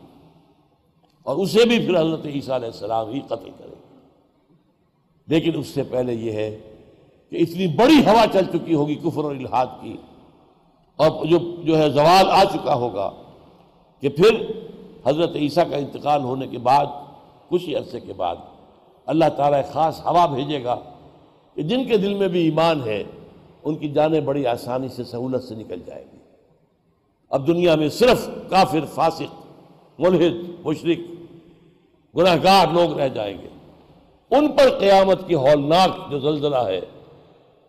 اور 1.23 1.35
اسے 1.35 1.65
بھی 1.65 1.79
پھر 1.79 2.01
حضرت 2.01 2.25
عیسیٰ 2.25 2.55
علیہ 2.55 2.67
السلام 2.67 3.09
ہی 3.09 3.19
قتل 3.19 3.49
کرے 3.57 3.75
لیکن 5.27 5.59
اس 5.59 5.67
سے 5.67 5.83
پہلے 5.83 6.13
یہ 6.13 6.31
ہے 6.31 6.59
کہ 7.29 7.35
اتنی 7.35 7.67
بڑی 7.67 7.99
ہوا 8.05 8.25
چل 8.33 8.45
چکی 8.45 8.73
ہوگی 8.73 8.95
کفر 8.95 9.23
اور 9.23 9.35
الحاد 9.35 9.67
کی۔ 9.81 9.97
اور 10.95 11.25
جو 11.25 11.37
جو 11.63 11.77
ہے 11.77 11.89
زوال 11.89 12.29
آ 12.29 12.43
چکا 12.43 12.73
ہوگا 12.73 13.11
کہ 13.99 14.09
پھر 14.09 14.51
حضرت 15.05 15.35
عیسیٰ 15.35 15.69
کا 15.69 15.77
انتقال 15.77 16.21
ہونے 16.21 16.47
کے 16.47 16.57
بعد، 16.57 16.85
کچھ 17.49 17.69
ہی 17.69 17.75
عرصے 17.75 17.99
کے 17.99 18.13
بعد، 18.13 18.35
اللہ 19.05 19.29
تعالیٰ 19.37 19.61
خاص 19.71 20.05
ہوا 20.05 20.25
بھیجے 20.25 20.63
گا 20.63 20.75
کہ 21.55 21.61
جن 21.61 21.85
کے 21.85 21.97
دل 21.97 22.13
میں 22.13 22.27
بھی 22.27 22.43
ایمان 22.43 22.83
ہے، 22.83 23.03
ان 23.63 23.75
کی 23.75 23.89
جانیں 23.89 24.21
بڑی 24.21 24.47
آسانی 24.47 24.87
سے 24.87 25.03
سہولت 25.03 25.43
سے 25.43 25.55
نکل 25.55 25.79
جائے 25.85 26.03
گی۔ 26.13 26.17
اب 27.29 27.47
دنیا 27.47 27.75
میں 27.75 27.89
صرف 27.89 28.29
کافر، 28.49 28.85
فاسق، 28.93 29.45
ملحد 29.99 30.65
مشرق 30.65 30.99
گناہ 32.17 32.35
گار 32.43 32.67
لوگ 32.73 32.99
رہ 32.99 33.07
جائیں 33.07 33.37
گے۔ 33.41 33.47
ان 34.31 34.51
پر 34.51 34.79
قیامت 34.79 35.27
کی 35.27 35.35
ہولناک 35.35 36.11
جو 36.11 36.19
زلزلہ 36.19 36.63
ہے، 36.67 36.81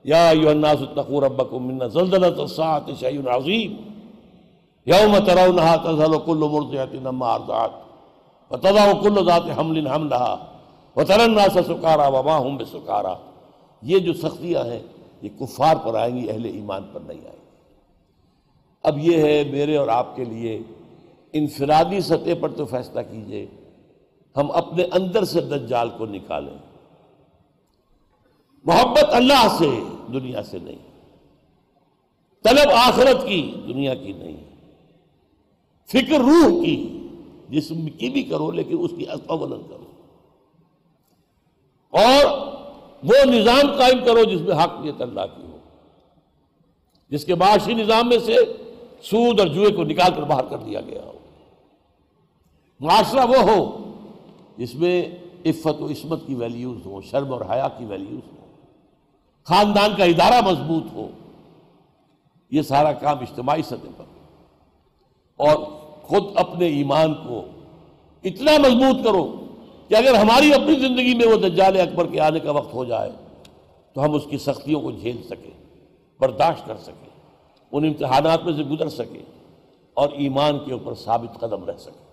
یا 0.04 0.30
الناس 0.30 0.76
اتقوا 0.80 1.20
ربکم 1.20 1.66
من 1.66 1.88
زلزلت 1.88 2.40
الساعت 2.40 2.90
شیء 3.00 3.20
عظیم۔ 3.30 3.87
یوم 4.88 5.18
ترونہا 5.18 5.76
تذہل 5.76 6.14
کل 6.26 6.38
مرضعت 6.38 6.94
نما 6.94 7.34
ارضعت 7.34 7.70
وتضع 8.50 8.92
کل 9.02 9.26
ذات 9.26 9.58
حمل 9.58 9.86
حملها 9.86 10.44
وترى 10.96 11.22
الناس 11.22 11.58
سکارا 11.66 12.08
وما 12.08 12.48
هم 12.48 12.56
بسکارا. 12.56 13.14
یہ 13.82 13.98
جو 13.98 14.12
سختیاں 14.12 14.64
ہیں، 14.64 14.82
یہ 15.22 15.28
کفار 15.40 15.76
پر 15.76 15.94
آئیں 15.94 16.16
گی، 16.16 16.30
اہل 16.30 16.44
ایمان 16.44 16.82
پر 16.92 17.00
نہیں 17.00 17.18
آئیں 17.18 17.40
گی. 17.40 17.50
اب 18.82 18.98
یہ 18.98 19.22
ہے 19.22 19.44
میرے 19.44 19.76
اور 19.76 19.88
آپ 19.88 20.16
کے 20.16 20.24
لیے، 20.24 20.62
انفرادی 21.32 22.00
سطح 22.00 22.30
پر 22.40 22.50
تو 22.50 22.64
فیصلہ 22.64 23.00
کیجیے، 23.10 23.46
ہم 24.36 24.50
اپنے 24.50 24.84
اندر 24.92 25.24
سے 25.24 25.40
دجال 25.40 25.88
کو 25.98 26.06
نکالیں۔ 26.06 26.58
محبت 28.64 29.04
اللہ 29.08 29.46
سے، 29.58 29.70
دنیا 30.12 30.42
سے 30.42 30.58
نہیں۔ 30.62 30.78
طلب 32.44 32.70
آخرت 32.74 33.26
کی، 33.26 33.52
دنیا 33.68 33.94
کی 33.94 34.12
نہیں۔ 34.12 34.47
فکر 35.88 36.18
روح 36.18 36.64
کی، 36.64 37.06
جسم 37.48 37.86
کی 37.86 38.08
بھی 38.08 38.22
کرو 38.22 38.50
لیکن 38.50 38.76
اس 38.80 38.90
کی 38.98 39.04
اولن 39.04 39.62
کرو۔ 39.68 39.84
اور 41.90 42.24
وہ 43.02 43.24
نظام 43.24 43.72
قائم 43.78 44.04
کرو 44.04 44.24
جس 44.24 44.40
میں 44.40 44.64
حقیت 44.64 45.02
اللہ 45.02 45.20
کی 45.36 45.42
ہو۔ 45.42 45.58
جس 47.08 47.24
کے 47.24 47.34
معاشی 47.34 47.74
نظام 47.74 48.08
میں 48.08 48.18
سے 48.18 48.36
سود 49.02 49.40
اور 49.40 49.48
جوئے 49.48 49.70
کو 49.70 49.84
نکال 49.84 50.10
کر 50.16 50.22
باہر 50.22 50.44
کر 50.44 50.58
دیا 50.58 50.80
گیا 50.80 51.02
ہو۔ 51.04 51.12
معاشرہ 52.80 53.26
وہ 53.26 53.36
ہو 53.36 53.92
جس 54.56 54.74
میں 54.74 55.16
عفت 55.46 55.82
و 55.82 55.86
عصمت 55.86 56.26
کی 56.26 56.34
ویلیوز 56.34 56.86
ہو 56.86 57.00
شرم 57.00 57.32
اور 57.32 57.40
حیا 57.50 57.68
کی 57.68 57.84
ویلیوز 57.84 58.32
ہو 58.32 58.46
خاندان 59.44 59.90
کا 59.96 60.04
ادارہ 60.04 60.50
مضبوط 60.50 60.84
ہو۔ 60.92 61.10
یہ 62.50 62.62
سارا 62.62 62.92
کام 62.92 63.18
اجتماعی 63.18 63.62
سطح 63.62 63.88
پر۔ 63.96 64.04
اور 65.36 65.77
خود 66.08 66.22
اپنے 66.34 66.66
ایمان 66.66 67.14
کو 67.14 67.44
اتنا 68.24 68.50
مضبوط 68.58 69.04
کرو 69.04 69.44
کہ 69.88 69.94
اگر 69.94 70.14
ہماری 70.14 70.54
اپنی 70.54 70.74
زندگی 70.74 71.14
میں 71.14 71.26
وہ 71.26 71.36
دجال 71.36 71.80
اکبر 71.80 72.06
کے 72.06 72.20
آنے 72.20 72.40
کا 72.40 72.50
وقت 72.50 72.74
ہو 72.74 72.84
جائے 72.84 73.10
تو 73.92 74.04
ہم 74.04 74.14
اس 74.14 74.22
کی 74.30 74.38
سختیوں 74.38 74.80
کو 74.80 74.90
جھیل 74.90 75.22
سکیں، 75.22 75.50
برداشت 76.20 76.66
کر 76.66 76.76
سکیں، 76.76 77.10
ان 77.72 77.84
امتحانات 77.84 78.44
میں 78.44 78.52
سے 78.52 78.62
گزر 78.62 78.88
سکیں 78.88 79.22
اور 79.94 80.08
ایمان 80.08 80.58
کے 80.64 80.72
اوپر 80.72 80.94
ثابت 80.94 81.40
قدم 81.40 81.64
رہ 81.64 81.76
سکیں۔ 81.76 82.06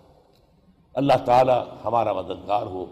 اللہ 0.94 1.18
تعالی 1.26 1.54
ہمارا 1.86 2.14
مددگار 2.14 2.66
ہو۔ 2.66 2.86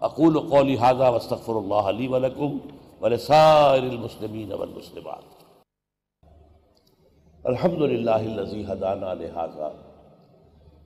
اقول 0.00 0.38
قولی 0.50 0.76
حاضہ 0.76 1.10
وستغفر 1.14 1.54
اللہ 1.54 1.74
علی 1.74 2.06
ولکم 2.06 2.58
ولسائر 3.00 3.82
المسلمین 3.82 4.52
والمسلمات۔ 4.52 5.44
الحمد 7.44 7.78
للہ 7.78 8.10
الذی 8.10 8.64
حدانا 8.68 9.14
لہذا 9.14 9.68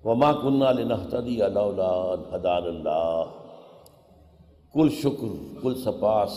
وما 0.04 0.32
کننا 0.32 0.72
لنہتدی 0.72 1.36
لولا 1.36 2.14
حدان 2.32 2.62
اللہ 2.62 3.24
کل 4.72 4.88
شکر، 4.90 5.58
کل 5.62 5.74
سپاس، 5.84 6.30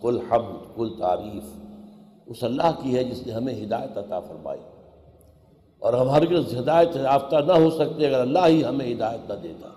کل 0.00 0.18
حمد، 0.30 0.76
کل 0.76 0.88
تعریف، 0.98 1.42
اس 2.26 2.44
اللہ 2.44 2.70
کی 2.82 2.96
ہے 2.96 3.04
جس 3.04 3.26
نے 3.26 3.32
ہمیں 3.32 3.64
ہدایت 3.64 3.98
عطا 3.98 4.20
فرمائی۔ 4.20 4.60
اور 5.78 5.92
ہم 5.92 6.10
ہرگز 6.10 6.58
ہدایت 6.58 6.96
یافتہ 6.96 7.36
نہ 7.36 7.52
ہو 7.52 7.70
سکتے 7.70 8.06
اگر 8.06 8.20
اللہ 8.20 8.38
ہی 8.46 8.64
ہمیں 8.64 8.94
ہدایت 8.94 9.30
نہ 9.30 9.34
دیتا۔ 9.42 9.68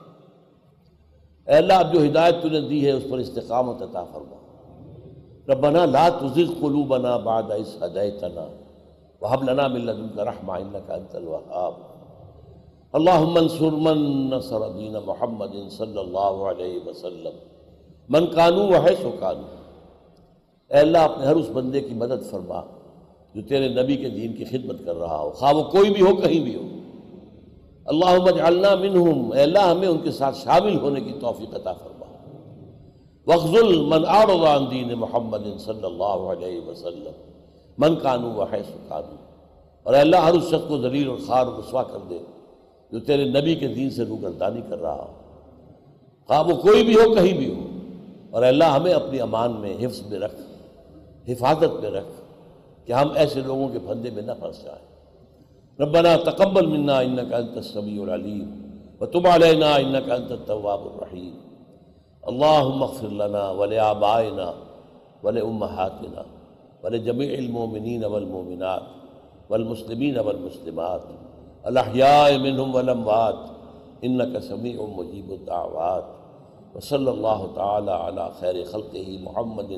اے 1.51 1.57
اللہ، 1.57 1.73
اب 1.73 1.93
جو 1.93 2.05
ہدایت 2.05 2.35
تو 2.41 2.49
نے 2.49 2.61
دی 2.61 2.85
ہے، 2.85 2.91
اس 2.91 3.03
پر 3.11 3.17
استقامت 3.17 3.81
عطا 3.81 4.03
فرما۔ 4.03 4.35
ربنا 5.53 5.85
لا 5.85 6.09
تزغ 6.09 6.53
قلوبنا 6.61 7.17
بعد 7.17 7.43
اس 7.43 7.83
هديتنا، 7.83 8.47
وهب 9.21 9.49
لنا 9.49 9.67
من 9.67 9.81
لدنك 9.81 10.19
رحمة 10.19 10.55
انك 10.55 10.91
انت 10.91 11.15
الوهاب۔ 11.15 11.94
اللهم 12.95 13.37
انصر 13.37 13.71
من 13.71 14.29
نصر 14.29 14.59
دين 14.77 14.95
محمد 15.05 15.69
صلی 15.71 15.97
اللہ 15.97 16.19
علیہ 16.19 16.87
وسلم 16.87 17.37
من 18.09 18.25
كانوا 18.25 18.65
وحيث 18.65 19.05
كانوا 19.19 19.55
اے 20.69 20.79
اللہ، 20.79 20.97
اپنے 20.97 21.25
ہر 21.25 21.35
اس 21.35 21.49
بندے 21.53 21.81
کی 21.81 21.93
مدد 21.93 22.31
فرما 22.31 22.61
جو 23.35 23.41
تیرے 23.41 23.83
نبی 23.83 23.95
کے 23.95 24.09
دین 24.09 24.33
کی 24.33 24.45
خدمت 24.45 24.85
کر 24.85 24.95
رہا 24.95 25.17
ہو۔ 25.17 25.29
خواہ 25.29 25.53
وہ 25.53 25.63
کوئی 25.63 25.89
بھی 25.89 26.01
ہو، 26.01 26.15
کہیں 26.15 26.43
بھی 26.43 26.55
ہو۔ 26.55 26.61
اللہ 27.85 28.05
اجعلنا 28.05 28.75
منہم۔ 28.75 29.31
اے 29.31 29.41
اللہ، 29.41 29.59
ہمیں 29.59 29.87
ان 29.87 29.97
کے 29.97 30.11
ساتھ 30.11 30.37
شامل 30.37 30.79
ہونے 30.79 31.01
کی 31.01 31.13
توفیق 31.21 31.55
عطا 31.55 31.73
فرما۔ 31.73 32.05
وخذل 33.27 33.79
من 33.79 34.03
اعرض 34.07 34.43
عن 34.43 34.71
دین 34.71 34.93
محمد 34.97 35.59
صلی 35.59 35.85
اللہ 35.85 36.03
علیہ 36.03 36.67
وسلم۔ 36.67 37.31
من 37.77 37.95
کانو 37.95 38.33
و 38.33 38.43
حیث 38.43 38.73
کانو۔ 38.87 39.15
اور 39.83 39.93
اے 39.93 39.99
اللہ، 39.99 40.15
ہر 40.15 40.33
اس 40.33 40.43
شخص 40.43 40.67
کو 40.67 40.77
ذلیل 40.77 41.07
اور 41.07 41.17
خار 41.27 41.45
رسوا 41.47 41.83
کر 41.83 41.99
دے۔ 42.09 42.19
جو 42.91 42.99
تیرے 42.99 43.25
نبی 43.25 43.55
کے 43.55 43.67
دین 43.67 43.89
سے 43.89 44.03
روگردانی 44.03 44.61
کر 44.69 44.81
رہا 44.81 44.93
ہو۔ 44.93 45.13
خواہ 46.27 46.43
وہ 46.43 46.61
کوئی 46.61 46.83
بھی 46.83 46.95
ہو، 46.95 47.15
کہیں 47.15 47.37
بھی 47.37 47.53
ہو۔ 47.53 47.61
اور 48.31 48.43
اللہ 48.43 48.63
ہمیں 48.63 48.93
اپنی 48.93 49.19
امان 49.19 49.51
میں، 49.51 49.85
حفظ 49.85 50.01
میں 50.11 50.19
رکھ، 50.19 50.35
حفاظت 51.27 51.83
میں 51.83 51.89
رکھ 51.89 52.21
کہ 52.87 52.93
ہم 52.93 53.11
ایسے 53.15 53.41
لوگوں 53.45 53.69
کے 53.69 53.79
پھندے 53.79 54.09
میں 54.09 54.21
نہ 54.21 54.31
پھنس 54.39 54.63
جائیں۔ 54.63 54.95
ربنا 55.79 56.15
تقبل 56.15 56.65
منا 56.65 56.99
انك 56.99 57.33
انت 57.33 57.57
السميع 57.57 58.01
العليم 58.01 58.77
وتب 59.01 59.27
علينا 59.27 59.75
انك 59.75 60.11
انت 60.11 60.31
التواب 60.31 60.85
الرحيم 60.85 61.39
اللهم 62.21 62.83
اغفر 62.83 63.07
لنا 63.07 63.49
ولآبائنا 63.49 64.51
ولأمهاتنا 65.23 66.21
ولجميع 66.83 67.37
المؤمنين 67.37 68.05
والمؤمنات 68.05 68.81
والمسلمين 69.49 70.19
والمسلمات۔ 70.19 71.24
الحیاء 71.65 72.37
منہم 72.37 72.75
والاموات 72.75 73.35
انکا 74.01 74.39
سمیع 74.39 74.81
مجیب 74.81 75.31
الدعوات۔ 75.31 76.03
وصلى 76.75 77.07
اللہ 77.07 77.45
تعالی 77.55 77.91
علی 77.91 78.21
خیر 78.39 78.55
خلقہ 78.71 79.23
محمد 79.23 79.71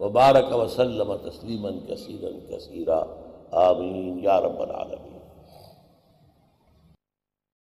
وبارک 0.00 0.56
وسلم 0.56 1.16
تسلیما 1.16 1.68
کثیرا 1.88 2.56
کثیرا۔ 2.56 3.02
آمین۔ 3.50 4.20
یا 4.22 4.40
رب 4.40 4.62
العالمین۔ 4.62 5.17